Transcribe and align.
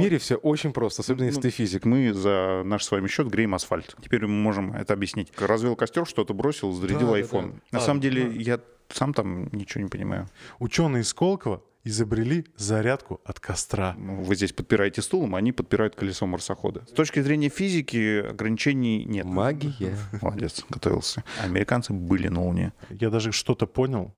мире 0.00 0.18
все 0.18 0.36
очень 0.36 0.72
просто, 0.72 1.02
особенно 1.02 1.24
если 1.24 1.38
Ну, 1.38 1.42
ты 1.42 1.50
физик. 1.50 1.84
Мы 1.84 2.12
за 2.12 2.62
наш 2.64 2.84
с 2.84 2.90
вами 2.90 3.06
счет 3.08 3.28
греем 3.28 3.54
асфальт. 3.54 3.96
Теперь 4.02 4.22
мы 4.22 4.28
можем 4.28 4.72
это 4.72 4.94
объяснить. 4.94 5.32
Развел 5.38 5.76
костер, 5.76 6.06
что-то 6.06 6.34
бросил, 6.34 6.72
зарядил 6.72 7.08
Да, 7.08 7.12
да, 7.14 7.20
iPhone. 7.20 7.52
да. 7.52 7.58
На 7.72 7.78
А, 7.78 7.80
самом 7.80 8.00
деле, 8.00 8.24
да. 8.24 8.34
я 8.40 8.60
сам 8.88 9.14
там 9.14 9.48
ничего 9.52 9.82
не 9.84 9.88
понимаю. 9.90 10.28
Ученые 10.58 11.02
из 11.02 11.08
Сколково 11.08 11.62
изобрели 11.82 12.44
зарядку 12.56 13.20
от 13.24 13.40
костра. 13.40 13.94
Ну, 13.96 14.20
Вы 14.22 14.34
здесь 14.34 14.52
подпираете 14.52 15.00
стулом, 15.00 15.34
а 15.34 15.38
они 15.38 15.52
подпирают 15.52 15.94
колесо 15.96 16.26
марсохода. 16.26 16.84
С 16.86 16.92
точки 16.92 17.20
зрения 17.22 17.48
физики 17.48 18.20
ограничений 18.28 19.04
нет. 19.06 19.24
Магия. 19.24 19.96
Молодец, 20.20 20.62
готовился. 20.68 21.24
Американцы 21.42 21.94
были 21.94 22.28
на 22.28 22.42
Луне. 22.44 22.72
Я 22.90 23.08
даже 23.08 23.32
что-то 23.32 23.66
понял. 23.66 24.14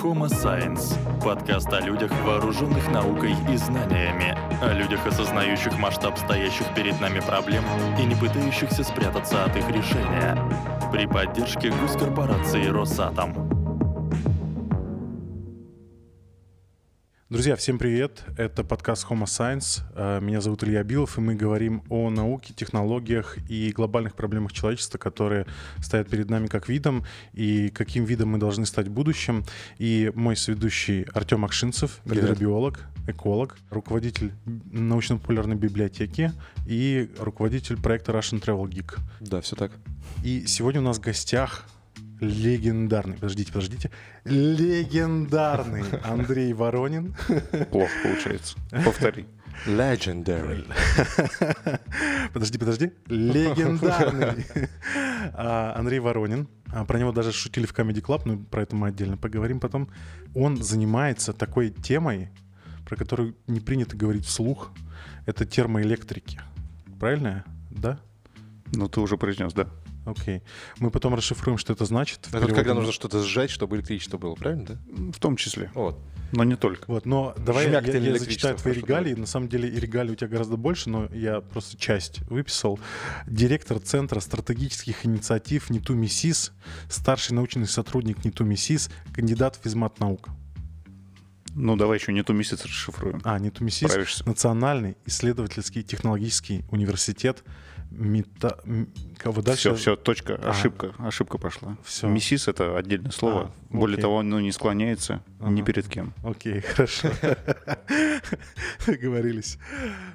Homo 0.00 0.26
Science– 0.26 0.96
подкаст 1.24 1.72
о 1.72 1.80
людях, 1.80 2.10
вооруженных 2.24 2.90
наукой 2.90 3.36
и 3.52 3.56
знаниями, 3.56 4.36
о 4.62 4.72
людях, 4.72 5.06
осознающих 5.06 5.78
масштаб 5.78 6.18
стоящих 6.18 6.66
перед 6.74 7.00
нами 7.00 7.20
проблем 7.20 7.62
и 8.00 8.04
не 8.04 8.14
пытающихся 8.14 8.82
спрятаться 8.84 9.44
от 9.44 9.56
их 9.56 9.68
решения. 9.68 10.36
При 10.90 11.06
поддержке 11.06 11.70
госкорпорации 11.70 12.66
«Росатом». 12.66 13.51
Друзья, 17.32 17.56
всем 17.56 17.78
привет. 17.78 18.24
Это 18.36 18.62
подкаст 18.62 19.06
Homo 19.08 19.24
Science. 19.24 19.80
Э, 19.94 20.20
Меня 20.20 20.42
зовут 20.42 20.64
Илья 20.64 20.84
Билов, 20.84 21.16
и 21.16 21.22
мы 21.22 21.34
говорим 21.34 21.82
о 21.88 22.10
науке, 22.10 22.52
технологиях 22.52 23.38
и 23.48 23.72
глобальных 23.72 24.14
проблемах 24.14 24.52
человечества, 24.52 24.98
которые 24.98 25.46
стоят 25.82 26.10
перед 26.10 26.28
нами 26.28 26.46
как 26.48 26.68
видом, 26.68 27.06
и 27.32 27.70
каким 27.70 28.04
видом 28.04 28.28
мы 28.28 28.38
должны 28.38 28.66
стать 28.66 28.88
в 28.88 28.90
будущем. 28.90 29.46
И 29.78 30.12
мой 30.14 30.36
соведущий 30.36 31.04
Артем 31.14 31.46
Акшинцев, 31.46 32.00
Привет. 32.04 32.24
гидробиолог, 32.24 32.80
эколог, 33.06 33.56
руководитель 33.70 34.32
научно-популярной 34.70 35.56
библиотеки 35.56 36.32
и 36.66 37.08
руководитель 37.18 37.80
проекта 37.80 38.12
Russian 38.12 38.44
Travel 38.44 38.68
Geek. 38.68 38.98
Да, 39.20 39.40
все 39.40 39.56
так. 39.56 39.72
И 40.22 40.44
сегодня 40.46 40.82
у 40.82 40.84
нас 40.84 40.98
в 40.98 41.00
гостях 41.00 41.64
легендарный, 42.22 43.14
подождите, 43.14 43.52
подождите, 43.52 43.90
легендарный 44.24 45.84
Андрей 46.04 46.52
Воронин. 46.52 47.14
Плохо 47.70 47.92
получается. 48.02 48.56
Повтори. 48.84 49.26
Legendary. 49.66 50.64
Подожди, 52.32 52.58
подожди. 52.58 52.92
Легендарный 53.06 54.46
А, 55.34 55.74
Андрей 55.76 56.00
Воронин. 56.00 56.48
А, 56.72 56.84
Про 56.84 56.98
него 56.98 57.12
даже 57.12 57.32
шутили 57.32 57.66
в 57.66 57.72
Comedy 57.74 58.00
Club, 58.00 58.22
но 58.24 58.38
про 58.38 58.62
это 58.62 58.74
мы 58.76 58.88
отдельно 58.88 59.16
поговорим 59.16 59.60
потом. 59.60 59.88
Он 60.34 60.56
занимается 60.62 61.32
такой 61.32 61.70
темой, 61.70 62.30
про 62.86 62.96
которую 62.96 63.36
не 63.46 63.60
принято 63.60 63.96
говорить 63.96 64.24
вслух. 64.24 64.72
Это 65.26 65.44
термоэлектрики. 65.44 66.40
Правильно? 66.98 67.44
Да? 67.70 68.00
Ну, 68.72 68.88
ты 68.88 69.00
уже 69.00 69.16
произнес, 69.16 69.52
да. 69.52 69.68
Окей. 70.04 70.42
Мы 70.78 70.90
потом 70.90 71.14
расшифруем, 71.14 71.58
что 71.58 71.72
это 71.72 71.84
значит. 71.84 72.20
Это 72.28 72.38
вот 72.38 72.46
когда 72.46 72.54
переводе 72.54 72.68
на- 72.70 72.74
нужно 72.80 72.92
что-то 72.92 73.22
сжать, 73.22 73.50
чтобы 73.50 73.76
электричество 73.76 74.18
было, 74.18 74.34
правильно, 74.34 74.64
да? 74.66 74.78
В 75.12 75.18
том 75.20 75.36
числе. 75.36 75.70
Вот. 75.74 75.98
Но 76.32 76.44
не 76.44 76.56
только. 76.56 76.84
Вот, 76.90 77.04
но 77.04 77.34
давай 77.38 77.68
Жмяк 77.68 77.86
я, 77.86 77.98
я 77.98 78.18
зачитаю 78.18 78.56
твои 78.56 78.72
регалии. 78.74 79.14
На 79.14 79.26
самом 79.26 79.48
деле 79.48 79.68
и 79.68 79.78
регалий 79.78 80.12
у 80.12 80.14
тебя 80.16 80.28
гораздо 80.28 80.56
больше, 80.56 80.88
но 80.88 81.06
я 81.12 81.40
просто 81.40 81.76
часть 81.76 82.20
выписал. 82.30 82.80
Директор 83.26 83.78
Центра 83.78 84.18
стратегических 84.20 85.04
инициатив 85.04 85.70
НИТУ 85.70 85.94
МИСИС, 85.94 86.52
старший 86.88 87.36
научный 87.36 87.66
сотрудник 87.68 88.24
НИТУ 88.24 88.44
МИСИС, 88.44 88.90
кандидат 89.14 89.56
в 89.56 89.62
физмат 89.62 90.00
наук. 90.00 90.28
Ну, 91.54 91.76
давай 91.76 91.98
еще 91.98 92.12
не 92.12 92.22
ту 92.22 92.32
месяц 92.32 92.64
расшифруем. 92.64 93.20
А, 93.24 93.38
НИТУ 93.38 93.62
МИСИС, 93.64 93.90
Справишься. 93.90 94.26
Национальный 94.26 94.96
исследовательский 95.04 95.82
технологический 95.82 96.64
университет. 96.70 97.44
Мета... 97.98 98.58
Кого 99.18 99.40
дальше? 99.42 99.70
Все, 99.70 99.74
все, 99.76 99.96
точка, 99.96 100.40
А. 100.42 100.50
ошибка, 100.50 100.94
ошибка 100.98 101.38
пошла. 101.38 101.76
Всё. 101.84 102.08
Миссис— 102.08 102.48
это 102.48 102.76
отдельное 102.76 103.12
слово. 103.12 103.52
А, 103.70 103.76
Более 103.76 103.98
того, 103.98 104.18
оно 104.18 104.40
не 104.40 104.50
склоняется 104.52 105.22
ни 105.40 105.60
Ага. 105.60 105.64
перед 105.64 105.88
кем. 105.88 106.12
Окей, 106.24 106.60
хорошо. 106.60 107.08
Договорились. 108.86 109.58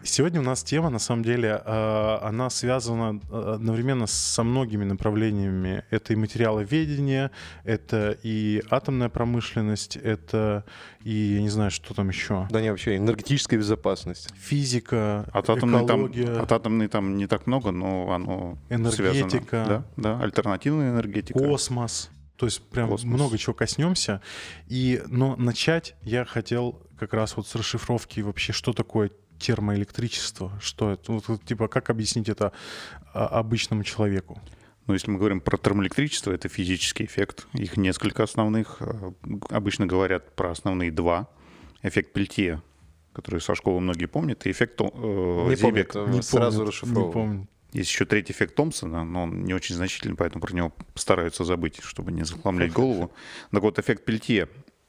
Сегодня 0.03 0.39
у 0.39 0.43
нас 0.43 0.63
тема, 0.63 0.89
на 0.89 0.99
самом 0.99 1.23
деле, 1.23 1.61
э, 1.63 2.17
она 2.21 2.49
связана 2.49 3.19
э, 3.29 3.53
одновременно 3.55 4.07
со 4.07 4.43
многими 4.43 4.83
направлениями. 4.83 5.83
Это 5.89 6.13
и 6.13 6.15
материаловедение, 6.15 7.31
это 7.63 8.17
и 8.23 8.61
атомная 8.69 9.09
промышленность, 9.09 9.95
это 9.97 10.65
и, 11.03 11.11
я 11.35 11.41
не 11.41 11.49
знаю, 11.49 11.71
что 11.71 11.93
там 11.93 12.09
еще. 12.09 12.47
Да 12.49 12.59
не, 12.61 12.69
вообще, 12.69 12.97
энергетическая 12.97 13.57
безопасность. 13.57 14.29
Физика, 14.37 15.25
От 15.31 15.49
атомной, 15.49 15.85
там, 15.87 16.07
экология, 16.07 16.39
от 16.41 16.51
атомной 16.51 16.87
там 16.89 17.15
не 17.15 17.27
так 17.27 17.47
много, 17.47 17.66
но 17.71 18.11
оно 18.11 18.57
Энергетика. 18.69 19.45
связано. 19.45 19.67
Да, 19.67 19.85
да, 19.97 20.19
альтернативная 20.21 20.91
энергетика. 20.91 21.37
космос. 21.39 22.09
То 22.37 22.45
есть 22.45 22.61
прям 22.69 22.89
Космос. 22.89 23.11
много 23.11 23.37
чего 23.37 23.53
коснемся. 23.55 24.21
И, 24.67 25.01
но 25.07 25.35
начать 25.35 25.95
я 26.03 26.23
хотел 26.23 26.79
как 26.99 27.13
раз 27.13 27.35
вот 27.35 27.47
с 27.47 27.55
расшифровки 27.55 28.19
вообще, 28.19 28.53
что 28.53 28.73
такое 28.73 29.11
термоэлектричество, 29.39 30.51
что 30.61 30.91
это, 30.91 31.13
вот, 31.13 31.43
типа, 31.45 31.67
как 31.67 31.89
объяснить 31.89 32.29
это 32.29 32.51
а, 33.13 33.25
обычному 33.27 33.83
человеку? 33.83 34.39
Но 34.85 34.93
если 34.93 35.11
мы 35.11 35.17
говорим 35.17 35.41
про 35.41 35.57
термоэлектричество, 35.57 36.31
это 36.31 36.47
физический 36.47 37.05
эффект. 37.05 37.47
Их 37.53 37.75
несколько 37.75 38.23
основных. 38.23 38.77
Э, 38.79 39.11
Обычно 39.49 39.85
говорят 39.85 40.35
про 40.35 40.51
основные 40.51 40.91
два. 40.91 41.27
Эффект 41.83 42.13
Пельтье, 42.13 42.61
который 43.13 43.41
со 43.41 43.53
школы 43.53 43.81
многие 43.81 44.05
помнят, 44.05 44.45
и 44.45 44.51
эффект 44.51 44.79
э, 44.79 44.83
Не 44.85 44.89
помню, 44.91 45.55
Зейбека. 45.57 45.99
это 45.99 46.21
сразу. 46.21 46.63
Не 46.85 47.11
помню. 47.11 47.47
Есть 47.73 47.89
еще 47.91 48.05
третий 48.05 48.33
эффект 48.33 48.55
Томпсона, 48.55 49.03
но 49.03 49.23
он 49.23 49.43
не 49.43 49.53
очень 49.53 49.75
значительный, 49.75 50.15
поэтому 50.15 50.41
про 50.41 50.53
него 50.53 50.73
стараются 50.95 51.43
забыть, 51.43 51.79
чтобы 51.83 52.11
не 52.11 52.23
захламлять 52.23 52.71
голову. 52.71 53.11
Так 53.51 53.61
вот, 53.61 53.77
эффект 53.79 54.05
Пельтье. 54.05 54.47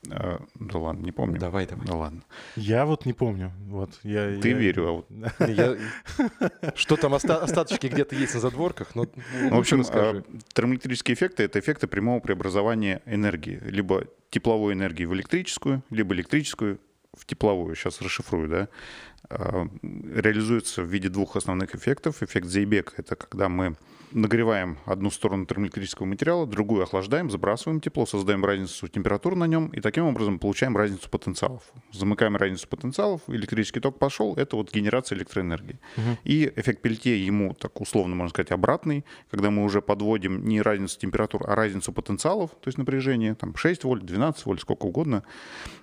э, 0.09 0.39
Да 0.55 0.79
ладно, 0.79 1.05
не 1.05 1.11
помню. 1.13 1.41
Давай, 1.41 1.67
давай. 1.67 1.85
Да 1.87 1.95
ладно. 1.97 2.23
Я 2.55 2.87
вот 2.87 3.05
не 3.05 3.13
помню. 3.13 3.53
Вот, 3.67 3.99
я, 4.05 4.39
Ты 4.41 4.51
я- 4.51 4.57
верю, 4.57 4.87
а 4.89 4.93
вот 4.93 5.07
Я- 5.41 5.77
Что 6.77 6.97
там, 6.97 7.15
оста- 7.15 7.43
остаточки 7.43 7.89
где-то 7.89 8.15
есть 8.15 8.35
на 8.35 8.41
задворках, 8.41 8.95
но 8.95 9.07
Ну, 9.41 9.57
в 9.57 9.59
общем, 9.59 9.81
расскажи. 9.81 10.25
а, 10.29 10.39
термоэлектрические 10.55 11.15
эффекты— 11.17 11.43
это 11.45 11.59
эффекты 11.59 11.89
прямого 11.89 12.21
преобразования 12.21 13.03
энергии. 13.07 13.59
Либо 13.65 14.05
тепловой 14.31 14.75
энергии 14.75 15.05
в 15.05 15.13
электрическую, 15.15 15.83
либо 15.91 16.15
электрическую 16.15 16.79
в 17.17 17.25
тепловую. 17.27 17.75
Сейчас 17.75 18.01
расшифрую, 18.01 18.49
да. 18.49 18.69
А, 19.29 19.67
Реализуется 19.83 20.83
в 20.83 20.87
виде 20.87 21.09
двух 21.09 21.37
основных 21.37 21.75
эффектов. 21.75 22.23
Эффект 22.23 22.47
Зейбека— 22.47 22.95
это 22.97 23.17
когда 23.17 23.49
мы 23.49 23.77
нагреваем 24.13 24.79
одну 24.87 25.11
сторону 25.11 25.47
термоэлектрического 25.47 26.07
материала, 26.07 26.47
другую 26.47 26.83
охлаждаем, 26.83 27.31
забрасываем 27.31 27.81
тепло, 27.81 28.07
создаем 28.07 28.45
разницу 28.45 28.89
температур 28.89 29.37
на 29.37 29.47
нем, 29.47 29.69
и 29.69 29.81
таким 29.81 30.05
образом 30.05 30.39
получаем 30.39 30.77
разницу 30.77 31.09
потенциалов. 31.11 31.63
Замыкаем 31.93 32.37
разницу 32.37 32.69
потенциалов, 32.69 33.23
электрический 33.29 33.81
ток 33.81 33.99
пошел, 33.99 34.35
это 34.37 34.57
вот 34.57 34.73
генерация 34.73 35.17
электроэнергии. 35.17 35.79
И 36.25 36.53
эффект 36.57 36.83
Пельтье 36.83 37.25
ему, 37.25 37.55
так 37.55 37.81
условно 37.81 38.15
можно 38.15 38.31
сказать, 38.31 38.51
обратный, 38.51 39.05
когда 39.31 39.51
мы 39.51 39.65
уже 39.65 39.83
подводим 39.83 40.45
не 40.45 40.63
разницу 40.63 40.99
температур, 40.99 41.43
а 41.49 41.55
разницу 41.55 41.93
потенциалов, 41.93 42.51
то 42.51 42.69
есть 42.69 42.79
напряжение, 42.79 43.35
там 43.35 43.55
6 43.55 43.85
вольт, 43.85 44.05
12 44.05 44.47
вольт, 44.47 44.61
сколько 44.61 44.87
угодно, 44.87 45.23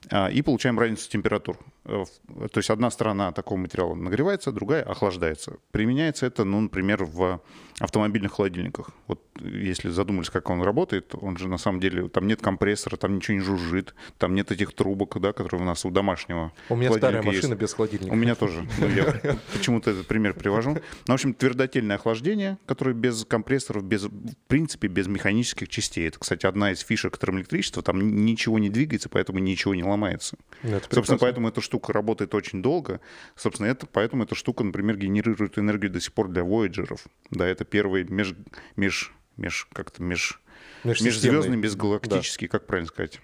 а, 0.09 0.29
и 0.29 0.41
получаем 0.41 0.79
разницу 0.79 1.09
температур. 1.09 1.57
Э, 1.85 2.03
То 2.51 2.57
есть 2.57 2.69
одна 2.69 2.89
сторона 2.91 3.31
такого 3.31 3.57
материала 3.57 3.93
нагревается, 3.95 4.51
другая 4.51 4.83
охлаждается. 4.83 5.57
Применяется 5.71 6.25
это, 6.25 6.43
ну, 6.43 6.59
например, 6.61 7.05
в 7.05 7.41
автомобильных 7.79 8.33
холодильниках. 8.33 8.91
Вот 9.07 9.21
если 9.41 9.89
задумались, 9.89 10.29
как 10.29 10.49
он 10.49 10.61
работает, 10.61 11.13
он 11.13 11.37
же 11.37 11.47
на 11.49 11.57
самом 11.57 11.79
деле, 11.81 12.07
там 12.07 12.25
нет 12.25 12.41
компрессора, 12.41 12.95
там 12.95 13.15
ничего 13.15 13.35
не 13.37 13.43
жужжит, 13.43 13.93
там 14.17 14.33
нет 14.33 14.51
этих 14.51 14.73
трубок, 14.73 15.19
да, 15.19 15.33
которые 15.33 15.61
у 15.61 15.65
нас 15.65 15.83
у 15.85 15.91
домашнего 15.91 16.53
У 16.69 16.75
меня 16.75 16.91
старая 16.93 17.21
есть. 17.21 17.35
машина 17.35 17.55
без 17.55 17.73
холодильника. 17.73 18.13
У 18.13 18.15
меня 18.15 18.35
тоже. 18.35 18.65
Ну, 18.79 18.87
я 18.87 19.37
почему-то 19.53 19.91
этот 19.91 20.07
пример 20.07 20.33
привожу. 20.33 20.71
Ну, 20.73 20.79
в 21.07 21.09
общем, 21.13 21.33
твердотельное 21.33 21.97
охлаждение, 21.97 22.57
которое 22.65 22.93
без 22.93 23.25
компрессоров, 23.25 23.83
без, 23.83 24.03
в 24.03 24.11
принципе, 24.47 24.87
без 24.87 25.07
механических 25.07 25.67
частей. 25.67 26.07
Это, 26.07 26.19
кстати, 26.19 26.45
одна 26.45 26.71
из 26.71 26.79
фишек 26.79 27.17
термоэлектричества. 27.17 27.83
Там 27.83 28.25
ничего 28.25 28.57
не 28.57 28.69
двигается, 28.69 29.09
поэтому 29.09 29.39
ничего 29.39 29.75
не 29.75 29.83
ломается. 29.83 30.37
Ну, 30.63 30.69
это 30.69 30.79
Собственно, 30.83 31.01
прекрасно. 31.01 31.17
поэтому 31.19 31.47
эта 31.49 31.61
штука 31.75 31.91
работает 31.91 32.33
очень 32.33 32.61
долго. 32.61 33.01
Собственно, 33.35 33.67
это, 33.67 33.85
поэтому 33.85 34.23
эта 34.23 34.33
штука, 34.33 34.63
например, 34.63 34.95
генерирует 34.95 35.59
энергию 35.59 35.91
до 35.91 35.99
сих 35.99 36.13
пор 36.13 36.29
для 36.29 36.43
Voyager'ов. 36.43 37.01
Да, 37.31 37.45
это 37.45 37.65
первый 37.65 38.05
меж, 38.05 38.33
меж, 38.77 39.11
меж 39.35 39.67
как-то 39.73 40.01
меж, 40.01 40.41
межзвездный, 40.85 41.57
межгалактический, 41.57 42.47
как 42.47 42.65
правильно 42.65 42.87
сказать? 42.87 43.19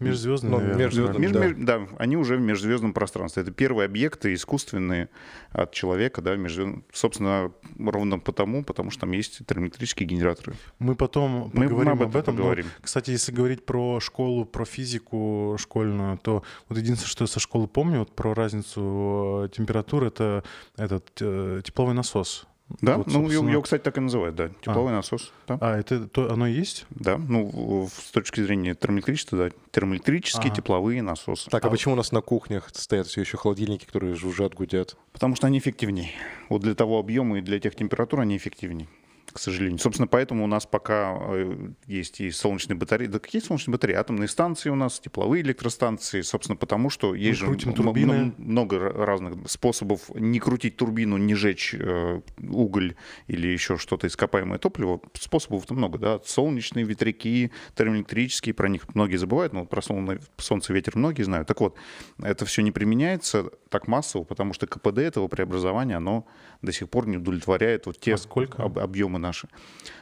Межзвездные, 0.00 0.50
Ну, 0.52 0.58
наверное, 0.58 0.84
межзвездные, 0.84 1.28
правильно. 1.30 1.54
Меж- 1.54 1.58
меж- 1.58 1.64
да. 1.88 1.96
они 1.98 2.16
уже 2.16 2.36
в 2.36 2.40
межзвездном 2.40 2.92
пространстве. 2.92 3.42
Это 3.42 3.50
первые 3.52 3.86
объекты 3.86 4.32
искусственные 4.34 5.08
от 5.50 5.72
человека, 5.72 6.22
да, 6.22 6.36
межзвездном- 6.36 6.84
собственно, 6.92 7.50
ровно 7.78 8.18
потому, 8.18 8.62
потому 8.64 8.90
что 8.90 9.00
там 9.00 9.12
есть 9.12 9.44
термоэлектрические 9.46 10.06
генераторы. 10.08 10.54
Мы 10.78 10.94
потом 10.94 11.50
Мы- 11.52 11.64
мы 11.64 11.64
поговорим 11.64 11.92
об 11.94 12.02
об 12.02 12.08
этом 12.10 12.18
этом. 12.20 12.34
но, 12.36 12.40
поговорим. 12.42 12.66
кстати, 12.80 13.10
если 13.10 13.32
говорить 13.32 13.66
про 13.66 13.98
школу, 14.00 14.44
про 14.44 14.64
физику 14.64 15.56
школьную, 15.58 16.18
то 16.18 16.42
вот 16.68 16.78
единственное, 16.78 17.08
что 17.10 17.24
я 17.24 17.28
со 17.28 17.40
школы 17.40 17.66
помню, 17.66 18.00
вот 18.00 18.14
про 18.14 18.34
разницу 18.34 19.46
э, 19.46 19.48
температур, 19.56 20.04
это 20.04 20.44
этот 20.76 21.10
э, 21.20 21.60
тепловой 21.64 21.94
насос. 21.94 22.46
Да, 22.82 22.98
Вот, 22.98 23.06
ну, 23.06 23.12
его, 23.20 23.22
собственно. 23.30 23.50
его, 23.50 23.62
кстати, 23.62 23.82
так 23.82 23.96
и 23.96 24.00
называют, 24.00 24.36
да, 24.36 24.50
тепловой 24.60 24.92
насос. 24.92 25.32
Да. 25.46 25.56
А, 25.60 25.78
это 25.78 26.06
то, 26.06 26.30
оно 26.30 26.46
и 26.46 26.52
есть? 26.52 26.84
Да, 26.90 27.16
ну, 27.16 27.88
с 27.90 28.10
точки 28.10 28.42
зрения 28.42 28.74
термоэлектричества, 28.74 29.38
да, 29.38 29.50
термоэлектрические 29.70 30.48
Ага. 30.50 30.56
тепловые 30.56 31.00
насосы. 31.02 31.48
Так, 31.50 31.64
а 31.64 31.70
почему 31.70 31.94
у 31.94 31.96
нас 31.96 32.12
на 32.12 32.20
кухнях 32.20 32.68
стоят 32.74 33.06
все 33.06 33.22
еще 33.22 33.38
холодильники, 33.38 33.86
которые 33.86 34.14
жужжат, 34.14 34.54
гудят? 34.54 34.96
Потому 35.12 35.34
что 35.34 35.46
они 35.46 35.58
эффективнее. 35.58 36.10
Вот 36.50 36.60
для 36.62 36.74
того 36.74 36.98
объема 36.98 37.38
и 37.38 37.40
для 37.40 37.58
тех 37.58 37.74
температур 37.74 38.20
они 38.20 38.36
эффективнее. 38.36 38.88
К 39.38 39.40
сожалению. 39.40 39.78
Собственно, 39.78 40.08
поэтому 40.08 40.42
у 40.42 40.46
нас 40.48 40.66
пока 40.66 41.16
э, 41.20 41.70
есть 41.86 42.20
и 42.20 42.28
солнечные 42.32 42.76
батареи. 42.76 43.06
Да 43.06 43.20
какие 43.20 43.40
солнечные 43.40 43.72
батареи? 43.74 43.94
Атомные 43.94 44.26
станции 44.26 44.68
у 44.68 44.74
нас, 44.74 44.98
тепловые 44.98 45.44
электростанции. 45.44 46.22
Собственно, 46.22 46.56
потому 46.56 46.90
что 46.90 47.14
есть 47.14 47.38
же 47.38 47.46
крутим 47.46 47.68
м- 47.70 47.74
турбины. 47.76 48.34
много 48.36 48.76
ра- 48.78 49.04
разных 49.04 49.48
способов 49.48 50.10
не 50.14 50.40
крутить 50.40 50.76
турбину, 50.76 51.18
не 51.18 51.36
жечь 51.36 51.72
э, 51.78 52.20
уголь 52.48 52.96
или 53.28 53.46
еще 53.46 53.76
что-то 53.78 54.08
ископаемое 54.08 54.58
топливо. 54.58 55.00
Способов-то 55.14 55.72
много, 55.74 55.98
да. 55.98 56.20
Солнечные 56.24 56.84
ветряки, 56.84 57.52
термоэлектрические, 57.76 58.54
про 58.54 58.68
них 58.68 58.92
многие 58.96 59.18
забывают, 59.18 59.52
но 59.52 59.64
про 59.66 59.80
солнце, 59.82 60.18
солнце, 60.38 60.72
ветер 60.72 60.96
многие 60.96 61.22
знают. 61.22 61.46
Так 61.46 61.60
вот, 61.60 61.76
это 62.20 62.44
все 62.44 62.62
не 62.62 62.72
применяется 62.72 63.50
так 63.68 63.86
массово, 63.86 64.24
потому 64.24 64.52
что 64.52 64.66
КПД 64.66 64.98
этого 64.98 65.28
преобразования, 65.28 65.96
оно 65.96 66.26
до 66.62 66.72
сих 66.72 66.88
пор 66.90 67.06
не 67.06 67.16
удовлетворяет 67.18 67.86
вот 67.86 67.98
те 68.00 68.14
А 68.14 68.16
сколько? 68.16 68.62
об- 68.62 68.78
объемы 68.78 69.18
наши. 69.18 69.48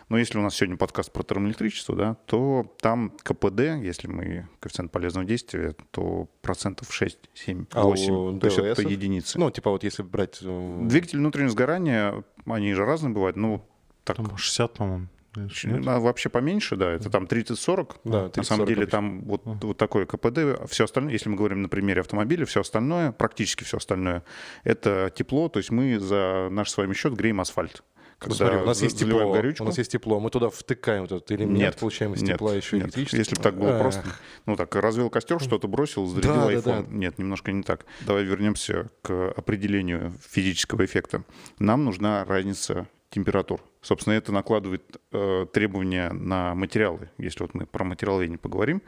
Но 0.08 0.16
если 0.18 0.38
у 0.38 0.42
нас 0.42 0.54
сегодня 0.54 0.76
подкаст 0.76 1.12
про 1.12 1.22
термоэлектричество, 1.22 1.94
да, 1.96 2.14
то 2.26 2.74
там 2.80 3.10
КПД, 3.22 3.60
если 3.82 4.06
мы 4.08 4.48
коэффициент 4.60 4.90
полезного 4.92 5.26
действия, 5.26 5.74
то 5.90 6.28
процентов 6.42 6.92
6, 6.92 7.18
7, 7.34 7.66
А 7.72 7.86
у 7.86 7.90
8. 7.90 8.40
то 8.40 8.46
есть 8.46 8.58
это 8.58 8.82
единицы. 8.82 9.38
Ну, 9.38 9.50
типа 9.50 9.70
вот 9.70 9.82
если 9.84 10.02
брать... 10.02 10.38
э, 10.42 10.78
Двигатель 10.84 11.18
внутреннего 11.18 11.50
сгорания, 11.50 12.24
они 12.46 12.72
же 12.72 12.84
разные 12.84 13.12
бывают, 13.12 13.36
ну, 13.36 13.62
так, 14.04 14.16
Там 14.16 14.36
60, 14.36 14.72
по-моему. 14.74 15.08
Или 15.36 15.48
ч- 15.48 15.68
нет? 15.68 15.86
а 15.86 15.98
вообще 16.00 16.28
поменьше, 16.28 16.76
да, 16.76 16.92
это 16.92 17.10
там 17.10 17.24
30-40. 17.24 17.96
Да, 18.04 18.30
На 18.36 18.42
самом 18.42 18.64
30-40 18.64 18.66
деле 18.68 18.82
обычно. 18.82 18.90
там 18.90 19.24
вот, 19.24 19.42
вот 19.44 19.76
такое 19.76 20.06
КПД, 20.06 20.68
все 20.70 20.84
остальное, 20.84 21.12
если 21.12 21.28
мы 21.28 21.36
говорим 21.36 21.62
на 21.62 21.68
примере 21.68 22.00
автомобиля, 22.00 22.44
все 22.46 22.60
остальное, 22.60 23.12
практически 23.12 23.64
все 23.64 23.76
остальное, 23.76 24.22
это 24.64 25.10
тепло, 25.14 25.48
то 25.48 25.58
есть 25.58 25.70
мы 25.70 25.98
за 25.98 26.48
наш 26.50 26.70
с 26.70 26.76
вами 26.76 26.94
счет 26.94 27.14
греем 27.14 27.40
асфальт. 27.40 27.82
Ну, 28.26 28.32
смотри, 28.32 28.56
у 28.56 28.64
нас 28.64 28.80
есть 28.80 28.98
тепло, 28.98 29.30
горючку. 29.30 29.62
у 29.64 29.66
нас 29.66 29.76
есть 29.76 29.92
тепло, 29.92 30.18
мы 30.20 30.30
туда 30.30 30.48
втыкаем 30.48 31.02
вот 31.02 31.12
этот 31.12 31.30
элемент, 31.32 31.58
Нет, 31.58 31.76
получаем 31.76 32.14
из 32.14 32.22
нет, 32.22 32.36
тепла 32.36 32.54
еще 32.54 32.76
нет. 32.76 32.86
электричество. 32.86 33.18
Если 33.18 33.34
бы 33.34 33.42
так 33.42 33.58
было 33.58 33.72
Эх. 33.72 33.80
просто, 33.82 34.04
ну 34.46 34.56
так, 34.56 34.74
развел 34.74 35.10
костер, 35.10 35.38
что-то 35.38 35.68
бросил, 35.68 36.06
зарядил 36.06 36.32
Да, 36.34 36.46
да, 36.46 36.52
iPhone. 36.54 36.86
да. 36.88 36.96
Нет, 36.96 37.18
немножко 37.18 37.52
не 37.52 37.62
так. 37.62 37.84
Давай 38.06 38.24
вернемся 38.24 38.88
к 39.02 39.32
определению 39.36 40.14
физического 40.26 40.86
эффекта. 40.86 41.24
Нам 41.58 41.84
нужна 41.84 42.24
разница 42.24 42.88
температур. 43.16 43.62
Собственно, 43.80 44.12
это 44.12 44.30
накладывает 44.30 45.00
э, 45.10 45.46
требования 45.50 46.12
на 46.12 46.54
материалы. 46.54 47.08
Если 47.16 47.40
вот 47.42 47.54
мы 47.54 47.64
про 47.64 47.82
материаловедение 47.82 48.38
поговорим, 48.38 48.82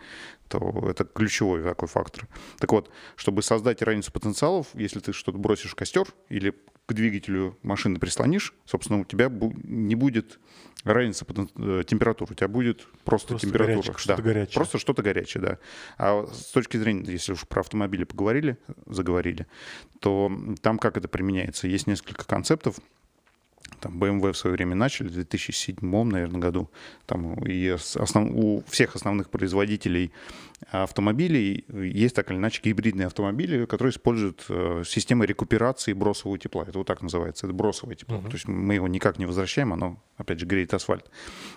то 0.49 0.87
это 0.87 1.05
ключевой 1.05 1.63
такой 1.63 1.89
фактор. 1.89 2.29
Так 2.59 2.71
вот, 2.73 2.91
чтобы 3.17 3.43
создать 3.43 3.81
разницу 3.81 4.13
потенциалов, 4.13 4.67
если 4.75 5.01
ты 5.01 5.15
что-то 5.15 5.39
бросишь 5.39 5.71
в 5.71 5.77
костер 5.77 6.07
или 6.29 6.53
к 6.85 6.93
двигателю 6.93 7.57
машины 7.63 7.99
прислонишь, 7.99 8.53
собственно, 8.67 9.01
у 9.01 9.05
тебя 9.05 9.31
не 9.65 9.95
будет 9.95 10.39
разницы 10.85 11.25
э, 11.57 11.85
температур, 11.87 12.29
у 12.31 12.35
тебя 12.35 12.49
будет 12.49 12.87
просто, 13.05 13.29
Просто 13.29 13.47
температура. 13.47 13.77
горячее, 13.77 13.95
что-то 13.99 14.23
горячее. 14.23 14.55
Просто 14.55 14.79
что-то 14.79 15.03
горячее, 15.03 15.43
да. 15.43 15.59
А 15.97 16.27
с 16.27 16.53
точки 16.53 16.77
зрения, 16.77 17.11
если 17.11 17.33
уж 17.33 17.47
про 17.47 17.61
автомобили 17.61 18.05
поговорили, 18.05 18.59
заговорили, 18.85 19.47
то 20.01 20.31
там 20.61 20.79
как 20.79 20.99
это 20.99 21.09
применяется? 21.09 21.67
Есть 21.67 21.87
несколько 21.87 22.27
концептов. 22.27 22.77
Там 23.81 23.99
BMW 24.03 24.33
в 24.33 24.37
свое 24.37 24.55
время 24.57 24.75
начали, 24.75 25.09
в 25.09 25.13
2007, 25.13 25.79
наверное, 26.05 26.41
году. 26.41 26.71
Там 27.07 27.35
и 27.45 27.69
основ- 27.69 28.33
у 28.35 28.65
всех 28.69 28.97
основных 28.97 29.31
производителей 29.31 30.11
автомобилей 30.71 31.65
есть 31.69 32.15
так 32.15 32.31
или 32.31 32.37
иначе 32.39 32.61
гибридные 32.63 33.07
автомобили, 33.07 33.65
которые 33.65 33.93
используют 33.93 34.45
э, 34.49 34.83
системы 34.85 35.25
рекуперации 35.27 35.93
бросового 35.93 36.39
тепла. 36.39 36.65
Это 36.67 36.79
вот 36.79 36.87
так 36.87 37.01
называется. 37.03 37.47
Это 37.47 37.55
бросовое 37.55 37.95
тепло. 37.95 38.19
То 38.29 38.35
есть 38.35 38.49
мы 38.49 38.75
его 38.75 38.89
никак 38.89 39.19
не 39.19 39.27
возвращаем, 39.27 39.73
оно, 39.73 40.03
опять 40.17 40.41
же, 40.41 40.47
греет 40.47 40.75
асфальт. 40.75 41.09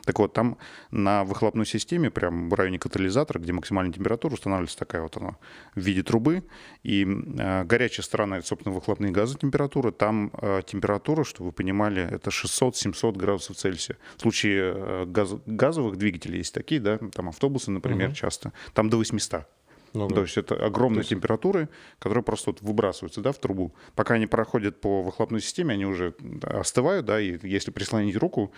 Так 0.05 0.19
вот, 0.19 0.33
там 0.33 0.57
на 0.91 1.23
выхлопной 1.23 1.65
системе, 1.65 2.09
прямо 2.11 2.49
в 2.49 2.53
районе 2.53 2.79
катализатора, 2.79 3.39
где 3.39 3.53
максимальная 3.53 3.93
температура, 3.93 4.33
устанавливается 4.33 4.77
такая 4.77 5.01
вот 5.01 5.17
она 5.17 5.35
в 5.75 5.79
виде 5.79 6.03
трубы. 6.03 6.43
И 6.83 7.03
э, 7.03 7.63
горячая 7.63 8.03
сторона, 8.03 8.37
это, 8.37 8.47
собственно, 8.47 8.73
выхлопные 8.75 9.11
газы 9.11 9.37
температура. 9.37 9.91
Там 9.91 10.31
э, 10.41 10.61
температура, 10.65 11.23
чтобы 11.23 11.47
вы 11.47 11.51
понимали, 11.53 12.03
это 12.03 12.29
600-700 12.29 13.17
градусов 13.17 13.57
Цельсия. 13.57 13.97
В 14.17 14.21
случае 14.21 15.05
газ- 15.07 15.41
газовых 15.45 15.97
двигателей 15.97 16.37
есть 16.37 16.53
такие, 16.53 16.79
да, 16.79 16.97
там 16.97 17.29
автобусы, 17.29 17.71
например, 17.71 18.09
часто. 18.13 18.53
Там 18.73 18.89
до 18.91 18.97
800. 18.97 19.45
Много. 19.93 20.15
То 20.15 20.21
есть 20.21 20.37
это 20.37 20.55
огромные 20.55 21.03
температуры, 21.03 21.67
которые 21.99 22.23
просто 22.23 22.51
вот 22.51 22.61
выбрасываются 22.61 23.19
да, 23.19 23.33
в 23.33 23.39
трубу. 23.39 23.73
Пока 23.93 24.13
они 24.13 24.25
проходят 24.25 24.79
по 24.79 25.01
выхлопной 25.03 25.41
системе, 25.41 25.73
они 25.73 25.85
уже 25.85 26.13
остывают, 26.43 27.05
да, 27.05 27.19
и 27.19 27.37
если 27.43 27.71
прислонить 27.71 28.15
руку 28.15 28.53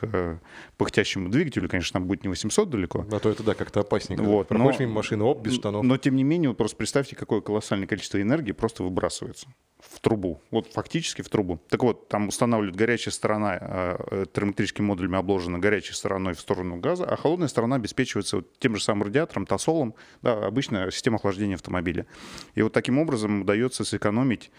к 0.00 0.40
пыхтящему 0.78 1.28
двигателю, 1.28 1.68
конечно, 1.68 2.00
там 2.00 2.08
будет 2.08 2.22
не 2.22 2.30
800 2.30 2.70
далеко, 2.70 3.04
А 3.12 3.18
то 3.18 3.28
это, 3.28 3.42
да, 3.42 3.54
как-то 3.54 3.80
опасненько. 3.80 4.22
Вот, 4.22 4.48
Проходишь 4.48 4.78
но- 4.78 4.84
мимо 4.86 4.94
машины, 4.94 5.24
оп, 5.24 5.42
без 5.42 5.56
штанов. 5.56 5.84
но 5.84 5.98
тем 5.98 6.16
не 6.16 6.24
менее, 6.24 6.48
вот 6.48 6.56
просто 6.56 6.76
представьте, 6.78 7.16
какое 7.16 7.42
колоссальное 7.42 7.86
количество 7.86 8.20
энергии 8.22 8.52
просто 8.52 8.82
выбрасывается 8.82 9.48
в 9.78 10.00
трубу. 10.00 10.40
Вот 10.50 10.72
фактически 10.72 11.22
в 11.22 11.28
трубу. 11.28 11.60
Так 11.68 11.82
вот, 11.82 12.08
там 12.08 12.28
устанавливают 12.28 12.76
горячая 12.76 13.12
сторона, 13.12 13.58
э, 13.60 14.26
термоэлектрическими 14.32 14.86
модулями 14.86 15.16
обложена 15.16 15.58
горячей 15.58 15.92
стороной 15.92 16.34
в 16.34 16.40
сторону 16.40 16.76
газа, 16.76 17.04
а 17.04 17.16
холодная 17.16 17.48
сторона 17.48 17.76
обеспечивается 17.76 18.36
вот 18.36 18.58
тем 18.58 18.74
же 18.74 18.82
самым 18.82 19.04
радиатором, 19.04 19.46
тосолом, 19.46 19.94
да, 20.22 20.46
обычная 20.46 20.90
система 20.90 21.16
охлаждения 21.16 21.54
автомобиля. 21.54 22.06
И 22.54 22.62
вот 22.62 22.72
таким 22.72 22.98
образом 22.98 23.42
удается 23.42 23.84
сэкономить 23.84 24.50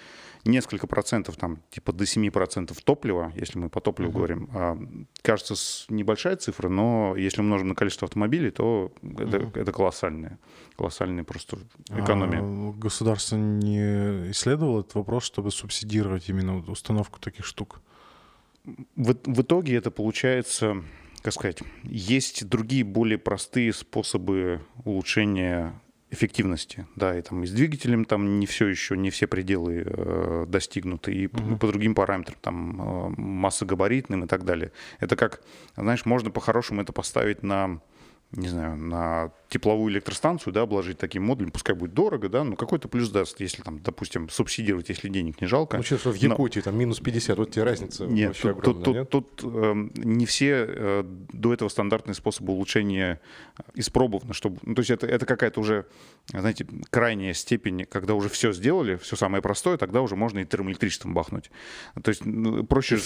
несколько 0.45 0.87
процентов, 0.87 1.35
там, 1.35 1.61
типа 1.69 1.93
до 1.93 2.03
7% 2.03 2.77
топлива, 2.83 3.31
если 3.35 3.59
мы 3.59 3.69
по 3.69 3.81
топливу 3.81 4.11
говорим. 4.11 4.49
А, 4.53 4.77
кажется, 5.21 5.55
небольшая 5.89 6.35
цифра, 6.37 6.69
но 6.69 7.15
если 7.15 7.41
умножим 7.41 7.69
на 7.69 7.75
количество 7.75 8.05
автомобилей, 8.05 8.51
то 8.51 8.91
это, 9.17 9.51
это 9.53 9.71
колоссальная, 9.71 10.39
колоссальная 10.77 11.23
просто 11.23 11.59
экономия. 11.89 12.41
А 12.41 12.71
государство 12.73 13.35
не 13.35 14.31
исследовало 14.31 14.81
этот 14.81 14.95
вопрос, 14.95 15.23
чтобы 15.23 15.51
субсидировать 15.51 16.29
именно 16.29 16.57
установку 16.57 17.19
таких 17.19 17.45
штук? 17.45 17.81
В, 18.95 19.15
в 19.25 19.41
итоге 19.41 19.75
это 19.75 19.91
получается, 19.91 20.83
как 21.21 21.33
сказать, 21.33 21.59
есть 21.83 22.47
другие 22.47 22.83
более 22.83 23.17
простые 23.17 23.73
способы 23.73 24.61
улучшения 24.85 25.73
эффективности. 26.11 26.87
Да, 26.95 27.17
и 27.17 27.21
там 27.21 27.43
и 27.43 27.47
с 27.47 27.51
двигателем 27.51 28.05
там 28.05 28.39
не 28.39 28.45
все 28.45 28.67
еще, 28.67 28.97
не 28.97 29.09
все 29.09 29.27
пределы 29.27 29.83
э, 29.85 30.45
достигнуты, 30.47 31.13
и 31.13 31.27
по- 31.27 31.57
по 31.57 31.67
другим 31.67 31.93
параметрам, 31.95 32.37
там 32.41 32.81
э, 32.81 33.21
массогабаритным 33.21 34.23
и 34.23 34.27
так 34.27 34.43
далее. 34.45 34.71
Это 34.99 35.15
как, 35.15 35.41
знаешь, 35.75 36.05
можно 36.05 36.31
по-хорошему 36.31 36.81
это 36.81 36.93
поставить 36.93 37.43
на 37.43 37.79
не 38.31 38.47
знаю, 38.47 38.77
на 38.77 39.31
тепловую 39.49 39.91
электростанцию, 39.91 40.53
да, 40.53 40.61
обложить 40.61 40.97
таким 40.99 41.23
модулем, 41.23 41.51
пускай 41.51 41.75
будет 41.75 41.93
дорого, 41.93 42.29
да, 42.29 42.43
но 42.43 42.55
какой-то 42.55 42.87
плюс 42.87 43.09
даст, 43.09 43.39
если 43.39 43.63
там, 43.63 43.79
допустим, 43.81 44.29
субсидировать, 44.29 44.89
если 44.89 45.09
денег 45.09 45.41
не 45.41 45.47
жалко. 45.47 45.77
Ну, 45.77 45.83
сейчас 45.83 46.01
в 46.01 46.23
Но- 46.23 46.33
Якутии 46.33 46.59
там 46.59 46.77
минус 46.77 46.99
50, 46.99 47.37
вот 47.37 47.51
тебе 47.51 47.63
разница 47.63 48.05
нет, 48.05 48.29
вообще 48.29 48.53
тут, 48.53 48.63
тут, 48.63 48.77
огромная, 48.77 49.05
тут, 49.05 49.25
нет? 49.25 49.41
тут, 49.41 49.55
эм, 49.55 49.91
не 49.95 50.25
все 50.25 50.65
э, 50.67 51.03
до 51.33 51.53
этого 51.53 51.69
стандартные 51.69 52.13
способы 52.13 52.53
улучшения 52.53 53.19
испробованы, 53.73 54.33
чтобы, 54.33 54.59
ну, 54.61 54.75
то 54.75 54.81
есть 54.81 54.91
это, 54.91 55.07
это 55.07 55.25
какая-то 55.25 55.59
уже, 55.59 55.85
знаете, 56.27 56.67
крайняя 56.91 57.33
степень, 57.33 57.85
когда 57.85 58.13
уже 58.13 58.29
все 58.29 58.53
сделали, 58.53 58.97
все 58.97 59.15
самое 59.15 59.41
простое, 59.41 59.77
тогда 59.77 60.01
уже 60.01 60.15
можно 60.15 60.39
и 60.39 60.45
термоэлектричеством 60.45 61.13
бахнуть. 61.13 61.49
То 62.03 62.09
есть 62.09 62.23
ну, 62.23 62.63
проще 62.63 62.97
же, 62.97 63.03